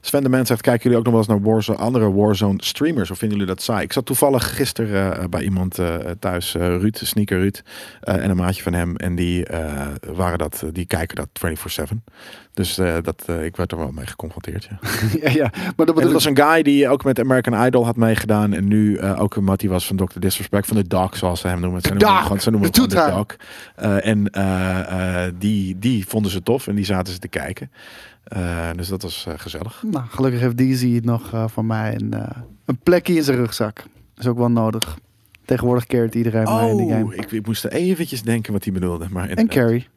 Sven 0.05 0.23
de 0.23 0.29
Mens 0.29 0.47
zegt, 0.47 0.61
kijken 0.61 0.83
jullie 0.83 0.97
ook 0.97 1.03
nog 1.03 1.13
wel 1.13 1.21
eens 1.21 1.31
naar 1.31 1.51
Warzone, 1.51 1.77
andere 1.77 2.13
Warzone 2.13 2.63
streamers? 2.63 3.11
Of 3.11 3.17
vinden 3.17 3.37
jullie 3.37 3.53
dat 3.53 3.63
saai? 3.63 3.83
Ik 3.83 3.93
zat 3.93 4.05
toevallig 4.05 4.55
gisteren 4.55 5.17
eh, 5.17 5.27
bij 5.27 5.43
iemand 5.43 5.79
eh, 5.79 5.95
thuis, 6.19 6.55
eh, 6.55 6.67
Ruud, 6.67 6.97
Sneaker 6.97 7.39
Ruud, 7.39 7.61
en 8.01 8.29
een 8.29 8.35
maatje 8.35 8.63
van 8.63 8.73
hem. 8.73 8.95
En 8.95 9.15
die, 9.15 9.45
waren 10.13 10.37
dat, 10.37 10.63
die 10.71 10.85
kijken 10.85 11.15
dat 11.15 11.29
24-7. 11.91 11.95
Dus 12.53 12.75
dat, 12.75 13.25
ik 13.41 13.55
werd 13.55 13.71
er 13.71 13.77
wel 13.77 13.91
mee 13.91 14.05
geconfronteerd, 14.05 14.67
ja. 14.69 14.79
ja, 15.23 15.29
ja, 15.29 15.51
maar 15.75 15.85
dat 15.85 16.11
was 16.11 16.25
een 16.25 16.37
guy 16.37 16.61
die 16.61 16.89
ook 16.89 17.03
met 17.03 17.19
American 17.19 17.65
Idol 17.65 17.85
had 17.85 17.95
meegedaan. 17.95 18.53
En 18.53 18.67
nu 18.67 19.01
ook 19.01 19.35
een 19.35 19.43
mattie 19.43 19.69
was 19.69 19.87
van 19.87 19.95
Dr. 19.95 20.19
Disrespect. 20.19 20.67
Van 20.67 20.77
de 20.77 20.87
Dog, 20.87 21.17
zoals 21.17 21.39
ze 21.39 21.47
hem 21.47 21.59
noemen. 21.59 21.81
Ze 21.81 21.87
noemen 21.87 22.07
hem 22.07 22.23
gewoon, 22.23 22.39
ze 22.39 22.51
noemen 22.51 22.71
de. 22.71 22.87
Dog. 22.87 23.25
En 24.01 24.31
die, 25.37 25.79
die 25.79 26.07
vonden 26.07 26.31
ze 26.31 26.43
tof. 26.43 26.67
En 26.67 26.75
die 26.75 26.85
zaten 26.85 27.13
ze 27.13 27.19
te 27.19 27.27
kijken. 27.27 27.69
Eh, 28.25 28.69
dus 28.75 28.87
dat 28.87 29.01
was 29.01 29.25
eh, 29.27 29.33
gezellig. 29.37 29.83
Nou, 29.91 30.05
gelukkig 30.09 30.39
heeft 30.39 30.57
Deezy 30.57 30.99
nog 31.03 31.33
eh 31.33 31.47
van 31.47 31.65
mij 31.65 31.95
een, 31.95 32.13
een 32.65 32.77
plekje 32.83 33.15
in 33.15 33.23
zijn 33.23 33.37
rugzak. 33.37 33.75
Dat 33.75 34.23
is 34.23 34.27
ook 34.27 34.37
wel 34.37 34.51
nodig. 34.51 34.97
Tegenwoordig 35.45 35.85
caret 35.85 36.15
iedereen 36.15 36.43
mij 36.43 36.69
in 36.69 36.77
die 36.77 36.85
Oh, 36.85 36.91
game. 36.91 37.15
ik, 37.15 37.31
ik 37.31 37.45
moest 37.45 37.63
er 37.63 37.71
eventjes 37.71 38.21
denken 38.21 38.53
wat 38.53 38.63
hij 38.63 38.73
bedoelde. 38.73 39.07
Maar 39.09 39.29
En 39.29 39.47
Carrie. 39.47 39.47
Carrie. 39.47 39.87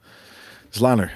Slaner. 0.69 1.13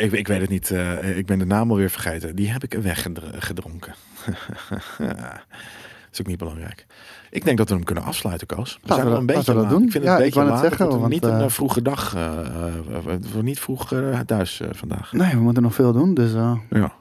Ik, 0.00 0.12
ik 0.12 0.28
weet 0.28 0.40
het 0.40 0.50
niet. 0.50 0.70
ik 1.14 1.26
ben 1.26 1.38
de 1.38 1.46
naam 1.46 1.70
alweer 1.70 1.90
vergeten. 1.90 2.36
Die 2.36 2.50
heb 2.50 2.64
ik 2.64 2.72
weggedronken. 2.72 3.94
dat 4.98 5.42
is 6.12 6.20
ook 6.20 6.26
niet 6.26 6.38
belangrijk. 6.38 6.86
Ik 7.30 7.44
denk 7.44 7.58
dat 7.58 7.68
we 7.68 7.74
hem 7.74 7.84
kunnen 7.84 8.04
afsluiten, 8.04 8.46
Koos. 8.46 8.78
We 8.82 8.94
zijn 8.94 9.06
we 9.06 9.12
al 9.12 9.18
een 9.18 9.26
beetje 9.26 9.54
we 9.54 9.60
dat 9.60 9.68
doen. 9.68 9.82
Ik 9.82 9.90
vind 9.90 10.04
Ja, 10.04 10.10
het 10.10 10.18
een 10.18 10.24
beetje 10.26 10.44
laat. 10.44 10.60
zeggen, 10.60 10.88
want, 10.88 11.08
niet 11.08 11.24
een 11.24 11.30
eh, 11.30 11.44
eh, 11.44 11.50
vroege 11.50 11.82
dag. 11.82 12.14
eh, 12.14 12.22
wordt 13.32 13.42
niet 13.42 13.60
vroeg 13.60 13.92
eh, 13.92 14.18
thuis 14.18 14.60
vandaag. 14.72 15.12
Nee, 15.12 15.30
we 15.30 15.40
moeten 15.40 15.62
nog 15.62 15.74
veel 15.74 15.92
doen. 15.92 16.14
Dus 16.14 16.32
Ja. 16.70 16.92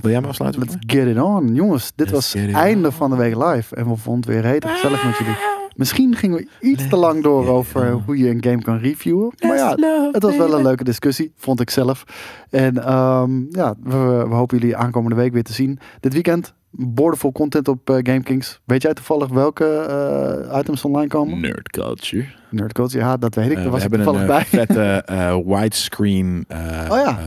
Wil 0.00 0.10
jij 0.10 0.20
me 0.20 0.26
afsluiten? 0.26 0.60
let's 0.62 0.76
get 0.86 1.06
it 1.06 1.20
on. 1.20 1.54
Jongens, 1.54 1.92
dit 1.96 2.10
Let's 2.10 2.32
was 2.34 2.44
einde 2.52 2.86
on. 2.88 2.92
van 2.92 3.10
de 3.10 3.16
week 3.16 3.34
live. 3.36 3.74
En 3.76 3.88
we 3.88 3.96
vonden 3.96 4.32
het 4.32 4.42
weer 4.42 4.52
redelijk 4.52 4.78
gezellig 4.78 5.04
met 5.04 5.16
jullie. 5.16 5.36
Misschien 5.76 6.14
gingen 6.14 6.36
we 6.36 6.48
iets 6.60 6.88
te 6.88 6.96
lang 6.96 7.22
door 7.22 7.48
over 7.48 7.90
hoe 7.92 8.16
je 8.18 8.28
een 8.30 8.42
game 8.44 8.62
kan 8.62 8.78
reviewen. 8.78 9.32
Maar 9.46 9.56
ja, 9.56 9.76
het 10.12 10.22
was 10.22 10.36
wel 10.36 10.54
een 10.54 10.62
leuke 10.62 10.84
discussie, 10.84 11.32
vond 11.36 11.60
ik 11.60 11.70
zelf. 11.70 12.04
En 12.50 12.84
ehm, 12.84 13.40
ja, 13.50 13.74
we, 13.82 14.24
we 14.28 14.34
hopen 14.34 14.58
jullie 14.58 14.76
aankomende 14.76 15.16
week 15.16 15.32
weer 15.32 15.42
te 15.44 15.52
zien. 15.52 15.78
Dit 16.00 16.12
weekend 16.12 16.54
boordevol 16.78 17.32
content 17.32 17.68
op 17.68 17.90
eh, 17.90 17.96
GameKings. 18.02 18.60
Weet 18.64 18.82
jij 18.82 18.94
toevallig 18.94 19.28
welke 19.28 19.64
eh, 20.50 20.58
items 20.58 20.84
online 20.84 21.08
komen? 21.08 21.40
Nerd 21.40 21.70
culture. 21.70 22.26
Nerdcoach, 22.50 22.92
ja, 22.92 23.16
dat 23.16 23.34
weet 23.34 23.50
ik. 23.50 23.50
Eh, 23.50 23.56
Daar 23.56 23.64
we 23.64 23.70
was 23.70 23.84
ik 23.84 23.92
een 23.92 24.02
toevallig 24.02 24.20
eh, 24.20 24.26
bij. 24.26 24.44
vette 24.66 25.42
widescreen. 25.46 26.44
oh 26.48 26.56
ja, 27.04 27.18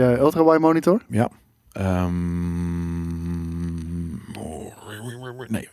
eh, 0.00 0.18
Ultra 0.20 0.44
Wide 0.44 0.58
Monitor. 0.58 1.02
Ja. 1.08 1.28
Ehm, 1.72 2.12
Nee, 5.48 5.68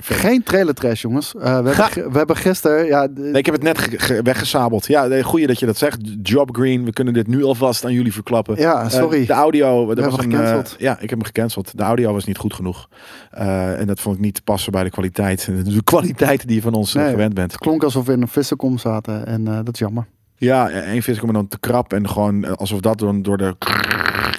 Geen 0.00 0.42
trailer 0.42 0.74
trash, 0.74 1.02
jongens. 1.02 1.34
Eh, 1.34 1.42
we, 1.62 1.70
hebben, 1.74 2.12
we 2.12 2.18
hebben 2.18 2.36
gisteren... 2.36 2.86
Ja, 2.86 3.08
Nee, 3.14 3.32
ik 3.32 3.44
heb 3.46 3.54
het 3.54 3.64
net 3.64 3.78
ge- 3.78 3.98
ge- 3.98 4.22
weggesabeld. 4.22 4.86
Ja, 4.86 5.06
nee, 5.06 5.22
goeie 5.22 5.46
dat 5.46 5.58
je 5.58 5.66
dat 5.66 5.76
zegt. 5.76 5.98
Job 6.22 6.54
Green, 6.56 6.84
we 6.84 6.92
kunnen 6.92 7.14
dit 7.14 7.26
nu 7.26 7.44
alvast 7.44 7.84
aan 7.84 7.92
jullie 7.92 8.12
verklappen. 8.12 8.56
ja, 8.58 8.82
Eh, 8.82 8.88
sorry. 8.90 9.26
de 9.26 9.32
audio, 9.32 9.86
We 9.86 9.94
was 9.94 10.18
een, 10.18 10.32
eh, 10.32 10.58
ja, 10.78 10.92
ik 10.92 11.00
heb 11.00 11.18
hem 11.18 11.24
gecanceld. 11.24 11.76
De 11.76 11.82
audio 11.82 12.12
was 12.12 12.24
niet 12.24 12.36
goed 12.38 12.54
genoeg. 12.54 12.88
En 13.30 13.86
dat 13.86 14.00
vond 14.00 14.16
ik 14.16 14.22
niet 14.22 14.44
passen 14.44 14.72
bij 14.72 14.84
de 14.84 14.90
kwaliteit. 14.90 15.48
De 15.74 15.82
kwaliteit 15.84 16.46
die 16.46 16.56
je 16.56 16.62
van 16.62 16.74
ons 16.74 16.94
Nee. 16.94 17.10
gewend 17.10 17.34
bent. 17.34 17.52
het 17.52 17.60
klonk 17.60 17.82
alsof 17.84 18.06
we 18.06 18.12
in 18.12 18.22
een 18.22 18.28
vissenkom 18.28 18.78
zaten. 18.78 19.26
En 19.26 19.44
dat 19.44 19.68
is 19.72 19.78
jammer. 19.78 20.06
Ja, 20.36 20.70
één 20.70 21.02
vis 21.02 21.18
kwam 21.18 21.32
dan 21.32 21.48
te 21.48 21.58
krap 21.58 21.92
en 21.92 22.08
gewoon 22.08 22.56
alsof 22.56 22.80
dat 22.80 22.98
door, 22.98 23.22
door 23.22 23.36
de 23.38 23.54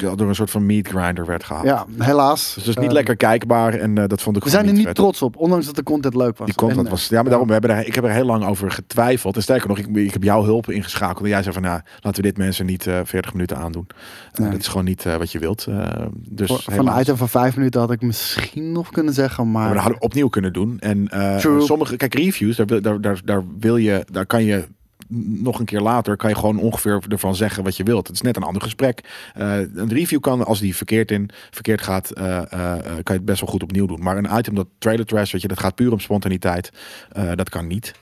door 0.02 0.28
een 0.28 0.36
soort 0.36 0.50
van 0.52 0.66
meat 0.66 0.88
grinder 0.88 1.26
werd 1.26 1.44
gehaald. 1.44 1.66
Ja, 1.66 1.86
helaas. 1.98 2.44
Dus 2.54 2.56
het 2.56 2.68
is 2.68 2.76
niet 2.76 2.86
Eh, 2.88 2.94
lekker 2.94 3.16
kijkbaar 3.16 3.74
en 3.74 3.98
eh, 3.98 4.08
dat 4.08 4.22
vond 4.22 4.38
ik 4.38 4.44
We 4.44 4.50
zijn 4.50 4.68
er 4.68 4.74
niet 4.74 4.96
trots 4.96 5.22
op, 5.22 5.36
ondanks 5.38 5.66
dat 5.66 5.76
de 5.76 5.84
content 5.84 6.16
leuk 6.16 6.38
was. 6.38 6.48
Die 6.48 6.56
content 6.56 6.80
En, 6.80 6.86
eh, 6.86 6.92
was. 6.92 7.08
Ja, 7.08 7.16
maar 7.22 7.30
daarom 7.30 7.48
we 7.48 7.54
hebben 7.54 7.72
er, 7.72 7.88
ik 7.88 7.96
heb 7.96 8.04
er 8.04 8.12
heel 8.12 8.26
lang 8.26 8.46
over 8.46 8.72
getwijfeld. 8.72 9.36
En 9.36 9.42
sterker 9.42 9.68
nog, 9.68 9.78
ik, 9.78 9.88
ik 9.96 10.14
heb 10.14 10.24
jouw 10.24 10.44
hulp 10.44 10.70
ingeschakeld. 10.70 11.24
En 11.24 11.30
jij 11.30 11.42
zei 11.42 11.54
van, 11.54 11.64
nou, 11.64 11.82
laten 12.00 12.22
we 12.22 12.28
dit 12.28 12.38
mensen 12.38 12.66
niet 12.66 12.88
eh 12.88 13.00
40 13.04 13.34
minuten 13.34 13.58
aandoen. 13.58 13.88
Eh, 14.32 14.40
Nee. 14.40 14.50
dat 14.50 14.60
is 14.60 14.68
gewoon 14.68 14.86
niet 14.86 15.06
eh, 15.06 15.16
wat 15.16 15.32
je 15.32 15.40
wilt. 15.40 15.66
eh, 15.70 15.88
dus 16.18 16.48
Voor, 16.48 16.74
van 16.76 16.88
een 16.88 17.00
item 17.00 17.18
van 17.18 17.30
vijf 17.30 17.56
minuten 17.56 17.80
had 17.82 17.92
ik 17.92 18.02
misschien 18.02 18.72
nog 18.72 18.90
kunnen 18.90 19.14
zeggen, 19.14 19.52
maar... 19.52 19.64
Maar 19.64 19.74
we 19.74 19.80
hadden 19.80 19.98
we 20.00 20.06
opnieuw 20.06 20.28
kunnen 20.30 20.54
doen. 20.54 20.80
En 20.80 21.08
eh, 21.08 21.38
sommige, 21.60 21.96
kijk, 21.98 22.14
reviews, 22.14 22.56
daar, 22.56 23.02
daar, 23.02 23.22
daar 23.26 23.44
wil 23.60 23.78
je, 23.78 24.06
daar 24.12 24.26
kan 24.26 24.44
je 24.44 24.64
nog 25.20 25.60
een 25.60 25.66
keer 25.66 25.80
later 25.82 26.16
kan 26.18 26.30
je 26.30 26.36
gewoon 26.36 26.60
ongeveer 26.60 27.02
ervan 27.10 27.36
zeggen 27.36 27.64
wat 27.64 27.78
je 27.78 27.84
wilt. 27.84 28.08
Het 28.08 28.16
is 28.16 28.22
net 28.22 28.36
een 28.36 28.44
ander 28.44 28.62
gesprek. 28.62 29.02
Eh, 29.34 29.58
een 29.58 29.90
review 29.90 30.20
kan, 30.20 30.46
als 30.46 30.60
die 30.60 30.76
verkeerd 30.76 31.12
in 31.12 31.30
verkeerd 31.52 31.82
gaat, 31.82 32.12
eh, 32.12 32.38
eh, 32.38 32.80
kan 32.84 33.04
je 33.04 33.14
het 33.14 33.26
best 33.26 33.42
wel 33.42 33.50
goed 33.50 33.64
opnieuw 33.64 33.86
doen. 33.86 34.04
Maar 34.04 34.18
een 34.18 34.38
item 34.38 34.56
dat 34.56 34.68
trailer 34.78 35.06
trash, 35.06 35.32
weet 35.32 35.42
je, 35.42 35.48
dat 35.48 35.60
gaat 35.60 35.76
puur 35.76 35.92
om 35.92 36.00
spontaniteit. 36.00 36.72
Dat 37.36 37.50
kan 37.50 37.68
niet, 37.68 37.94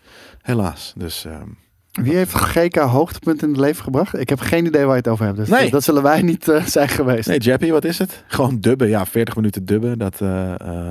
helaas. 0.41 0.93
Dus 0.97 1.25
ehm, 1.25 1.47
Wie 1.91 2.15
heeft 2.15 2.33
GK 2.33 2.75
hoogtepunt 2.75 3.41
in 3.41 3.49
het 3.49 3.57
leven 3.57 3.83
gebracht? 3.83 4.19
Ik 4.19 4.29
heb 4.29 4.39
geen 4.39 4.65
idee 4.65 4.83
waar 4.83 4.95
je 4.95 5.01
het 5.01 5.07
over 5.07 5.25
hebt. 5.25 5.37
Dus 5.37 5.49
Nee. 5.49 5.69
dat 5.69 5.83
zullen 5.83 6.03
wij 6.03 6.21
niet 6.21 6.61
zijn 6.65 6.89
geweest. 6.89 7.27
nee, 7.27 7.39
Jappy, 7.39 7.71
wat 7.71 7.85
is 7.85 7.97
het? 7.99 8.23
Gewoon 8.27 8.59
dubben, 8.59 8.87
ja, 8.87 9.05
40 9.05 9.35
minuten 9.35 9.65
dubben, 9.65 9.97
dat, 9.97 10.17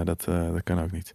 dat, 0.04 0.24
dat 0.24 0.62
kan 0.64 0.82
ook 0.82 0.92
niet. 0.92 1.14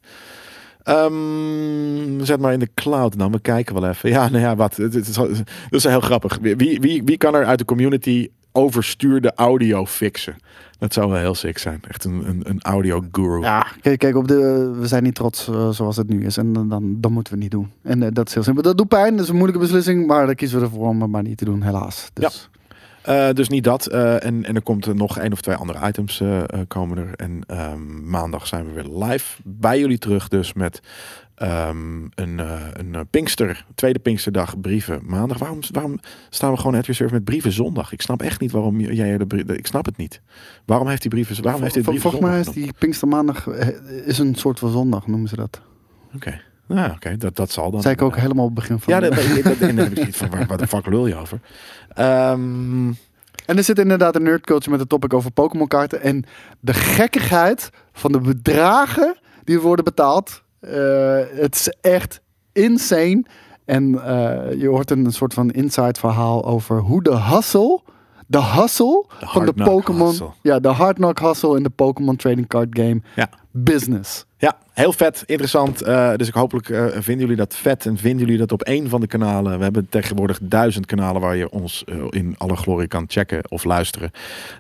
Ehm, 0.84 2.24
zet 2.24 2.40
maar 2.40 2.54
in 2.54 2.60
de 2.60 2.70
cloud 2.74 3.18
dan. 3.18 3.32
We 3.32 3.40
kijken 3.40 3.74
wel 3.82 3.90
even. 3.90 4.10
Ja, 4.10 4.30
nou 4.30 4.44
ja, 4.44 4.56
wat. 4.56 4.80
Is, 4.80 5.14
dat 5.14 5.46
is 5.70 5.84
heel 5.84 6.00
grappig. 6.00 6.38
Wie, 6.42 6.80
wie, 6.80 7.04
wie 7.04 7.18
kan 7.18 7.36
er 7.36 7.46
uit 7.46 7.60
de 7.60 7.66
community 7.66 8.30
overstuurde 8.52 9.34
audio 9.36 9.86
fixen? 9.86 10.36
Dat 10.84 10.94
zou 10.94 11.10
wel 11.10 11.20
heel 11.20 11.36
sick 11.36 11.58
zijn. 11.58 11.82
Echt 11.88 12.04
een, 12.04 12.24
een, 12.28 12.42
een 12.44 12.62
audio 12.62 13.04
guru. 13.12 13.42
Ja, 13.42 13.68
kijk, 13.82 14.00
kijk 14.00 14.16
op 14.16 14.28
de, 14.28 14.72
we 14.80 14.88
zijn 14.88 15.04
niet 15.04 15.16
trots 15.16 15.48
eh, 15.48 15.70
zoals 15.70 15.98
het 15.98 16.10
nu 16.10 16.26
is. 16.26 16.38
En 16.38 16.54
dan, 16.54 16.70
dan, 16.70 16.98
dan 17.02 17.12
moeten 17.12 17.34
we 17.34 17.44
het 17.44 17.54
niet 17.54 17.62
doen. 17.62 17.72
En 17.82 18.04
eh, 18.04 18.10
dat 18.14 18.28
is 18.28 18.34
heel 18.34 18.44
simpel. 18.44 18.64
Dat 18.64 18.78
doet 18.78 18.88
pijn, 18.88 19.12
dat 19.12 19.24
is 19.24 19.30
een 19.30 19.36
moeilijke 19.36 19.62
beslissing. 19.62 20.08
Maar 20.08 20.26
dan 20.26 20.36
kiezen 20.36 20.60
we 20.60 20.66
ervoor 20.66 20.88
om 20.88 21.02
het 21.02 21.12
maar 21.12 21.24
niet 21.24 21.38
te 21.38 21.46
doen, 21.46 21.62
helaas. 21.62 22.10
Dus, 22.14 22.50
Eh, 23.04 23.30
dus 23.34 23.50
niet 23.50 23.64
dat. 23.64 23.86
Eh, 23.86 24.24
en, 24.24 24.46
en 24.46 24.56
er 24.56 24.62
komt 24.62 24.86
er 24.86 24.96
nog 24.96 25.18
één 25.18 25.32
of 25.32 25.42
twee 25.42 25.56
andere 25.56 25.88
items 25.88 26.22
eh, 26.22 26.42
komen 26.68 26.98
er. 26.98 27.16
En 27.16 27.44
ehm, 27.48 28.10
maandag 28.10 28.48
zijn 28.48 28.66
we 28.66 28.72
weer 28.72 29.06
live 29.06 29.42
bij 29.44 29.80
jullie 29.80 29.98
terug. 29.98 30.28
Dus 30.28 30.54
met 30.54 30.80
ehm, 31.36 32.04
een, 32.16 32.40
een 32.74 33.08
Pinkster, 33.10 33.66
tweede 33.76 34.00
Pinksterdag 34.00 34.62
brieven 34.62 35.02
maandag. 35.06 35.38
Waarom, 35.38 35.60
waarom 35.72 36.00
staan 36.30 36.52
we 36.52 36.58
gewoon 36.58 36.74
het 36.74 36.86
reserve 36.86 37.14
met 37.14 37.24
brieven 37.24 37.52
zondag? 37.52 37.92
Ik 37.92 38.02
snap 38.02 38.22
echt 38.22 38.40
niet 38.40 38.52
waarom 38.52 38.80
jij 38.80 39.18
de 39.18 39.26
brieven... 39.26 39.58
Ik 39.58 39.68
snap 39.68 39.86
het 39.86 39.98
niet. 39.98 40.22
Waarom 40.66 40.88
heeft 40.88 41.02
die 41.02 41.12
brieven... 41.12 41.44
Waarom 41.44 41.62
heeft 41.62 41.74
dit 41.74 41.84
Vol- 41.84 41.94
brieven 41.94 42.12
Volgens 42.12 42.32
mij 42.32 42.40
is 42.40 42.64
die 42.64 42.74
Pinkstermaandag 42.80 43.48
eh, 43.48 43.68
is 44.08 44.18
een 44.18 44.36
soort 44.36 44.60
van 44.60 44.72
zondag, 44.72 45.08
noemen 45.08 45.30
ze 45.30 45.36
dat. 45.36 45.62
Oké. 46.16 46.42
Nou, 46.68 46.92
oké. 46.92 47.18
Dat, 47.18 47.36
dat 47.36 47.52
zal 47.52 47.72
dan. 47.72 47.82
zei 47.82 47.94
ik 47.94 48.02
ook 48.02 48.16
helemaal 48.16 48.46
op 48.46 48.56
het 48.56 48.60
begin 48.60 48.80
van. 48.80 48.94
Ja, 48.94 49.00
dat, 49.00 49.14
dat, 49.16 49.44
dat, 49.44 49.58
en 49.58 49.76
dan 49.76 49.84
heb 49.86 49.92
ik 49.92 49.98
zoiets 49.98 50.18
van, 50.18 50.30
waar, 50.30 50.46
waar 50.46 50.58
de 50.58 50.68
fuck 50.68 50.86
lul 50.86 51.08
je 51.08 51.16
over? 51.16 51.40
Ehm, 51.94 52.88
En 53.46 53.58
er 53.58 53.64
zit 53.64 53.80
inderdaad 53.80 54.16
een 54.16 54.24
nerdcoach 54.24 54.68
met 54.68 54.80
een 54.80 54.88
topic 54.88 55.14
over 55.14 55.32
Pokémon 55.32 55.68
kaarten. 55.68 56.02
En 56.02 56.24
de 56.60 56.74
gekkigheid 56.74 57.70
van 57.94 58.12
de 58.12 58.20
bedragen 58.20 59.18
die 59.44 59.60
worden 59.60 59.86
betaald. 59.86 60.42
eh, 60.60 61.20
het 61.34 61.56
is 61.56 61.74
echt 61.82 62.22
insane. 62.52 63.26
En 63.66 64.04
eh, 64.06 64.60
je 64.62 64.68
hoort 64.68 64.92
een 64.92 65.12
soort 65.12 65.34
van 65.34 65.52
inside 65.52 66.00
verhaal 66.00 66.46
over 66.46 66.80
hoe 66.80 67.04
de 67.04 67.18
hustle. 67.20 67.82
De 68.34 68.44
hustle 68.44 69.06
De 69.20 69.26
van 69.26 69.46
de 69.46 69.54
Pokémon. 69.54 70.34
Ja, 70.42 70.60
de 70.60 70.68
hard 70.68 70.96
knock 70.96 71.20
hustle 71.20 71.58
in 71.58 71.64
de 71.64 71.70
Pokémon 71.70 72.16
trading 72.16 72.48
card 72.48 72.68
game. 72.72 73.02
Ja. 73.16 73.30
Business. 73.52 74.26
Ja, 74.38 74.58
heel 74.74 74.94
vet, 74.94 75.24
interessant. 75.26 75.82
Eh, 75.82 76.16
dus 76.16 76.28
ik 76.28 76.34
hopelijk 76.34 76.70
eh, 76.70 76.86
vinden 76.86 77.20
jullie 77.20 77.36
dat 77.36 77.56
vet 77.56 77.86
en 77.86 77.98
vinden 77.98 78.20
jullie 78.20 78.38
dat 78.38 78.52
op 78.52 78.62
één 78.62 78.90
van 78.90 79.02
de 79.02 79.08
kanalen. 79.08 79.58
We 79.58 79.64
hebben 79.64 79.90
tegenwoordig 79.90 80.40
duizend 80.42 80.86
kanalen 80.86 81.22
waar 81.22 81.36
je 81.36 81.50
ons 81.50 81.84
eh, 81.84 81.96
in 82.10 82.36
alle 82.38 82.56
glorie 82.56 82.88
kan 82.88 83.06
checken 83.08 83.52
of 83.52 83.64
luisteren. 83.64 84.12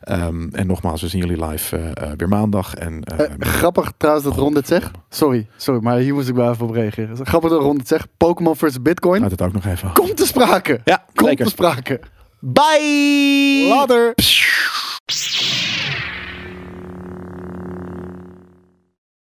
Ehm, 0.01 0.47
en 0.51 0.67
nogmaals, 0.67 1.01
we 1.01 1.07
zien 1.07 1.25
jullie 1.25 1.45
live 1.45 1.93
weer 2.17 2.27
maandag. 2.27 2.75
En, 2.75 3.03
grappig 3.39 3.93
trouwens 3.97 4.25
dat 4.25 4.35
Ron 4.35 4.53
dit 4.53 4.67
zegt. 4.67 4.91
Sorry, 5.09 5.47
sorry, 5.57 5.81
maar 5.81 5.97
hier 5.97 6.13
moest 6.13 6.29
ik 6.29 6.35
wel 6.35 6.51
even 6.51 6.65
op 6.65 6.71
reageren. 6.71 7.25
Grappig 7.25 7.49
dat 7.49 7.61
Ron 7.61 7.77
dit 7.77 7.87
zegt. 7.87 8.07
Pokémon 8.17 8.55
versus 8.55 8.81
Bitcoin. 8.81 9.21
laat 9.21 9.31
het 9.31 9.41
ook 9.41 9.53
nog 9.53 9.65
even. 9.65 9.93
Komt 9.93 10.17
te 10.17 10.25
sprake. 10.25 10.81
Ja, 10.83 11.05
Komt 11.13 11.37
te 11.37 11.49
sprake. 11.49 11.99
Bye. 12.43 13.69
Lather. 13.71 14.15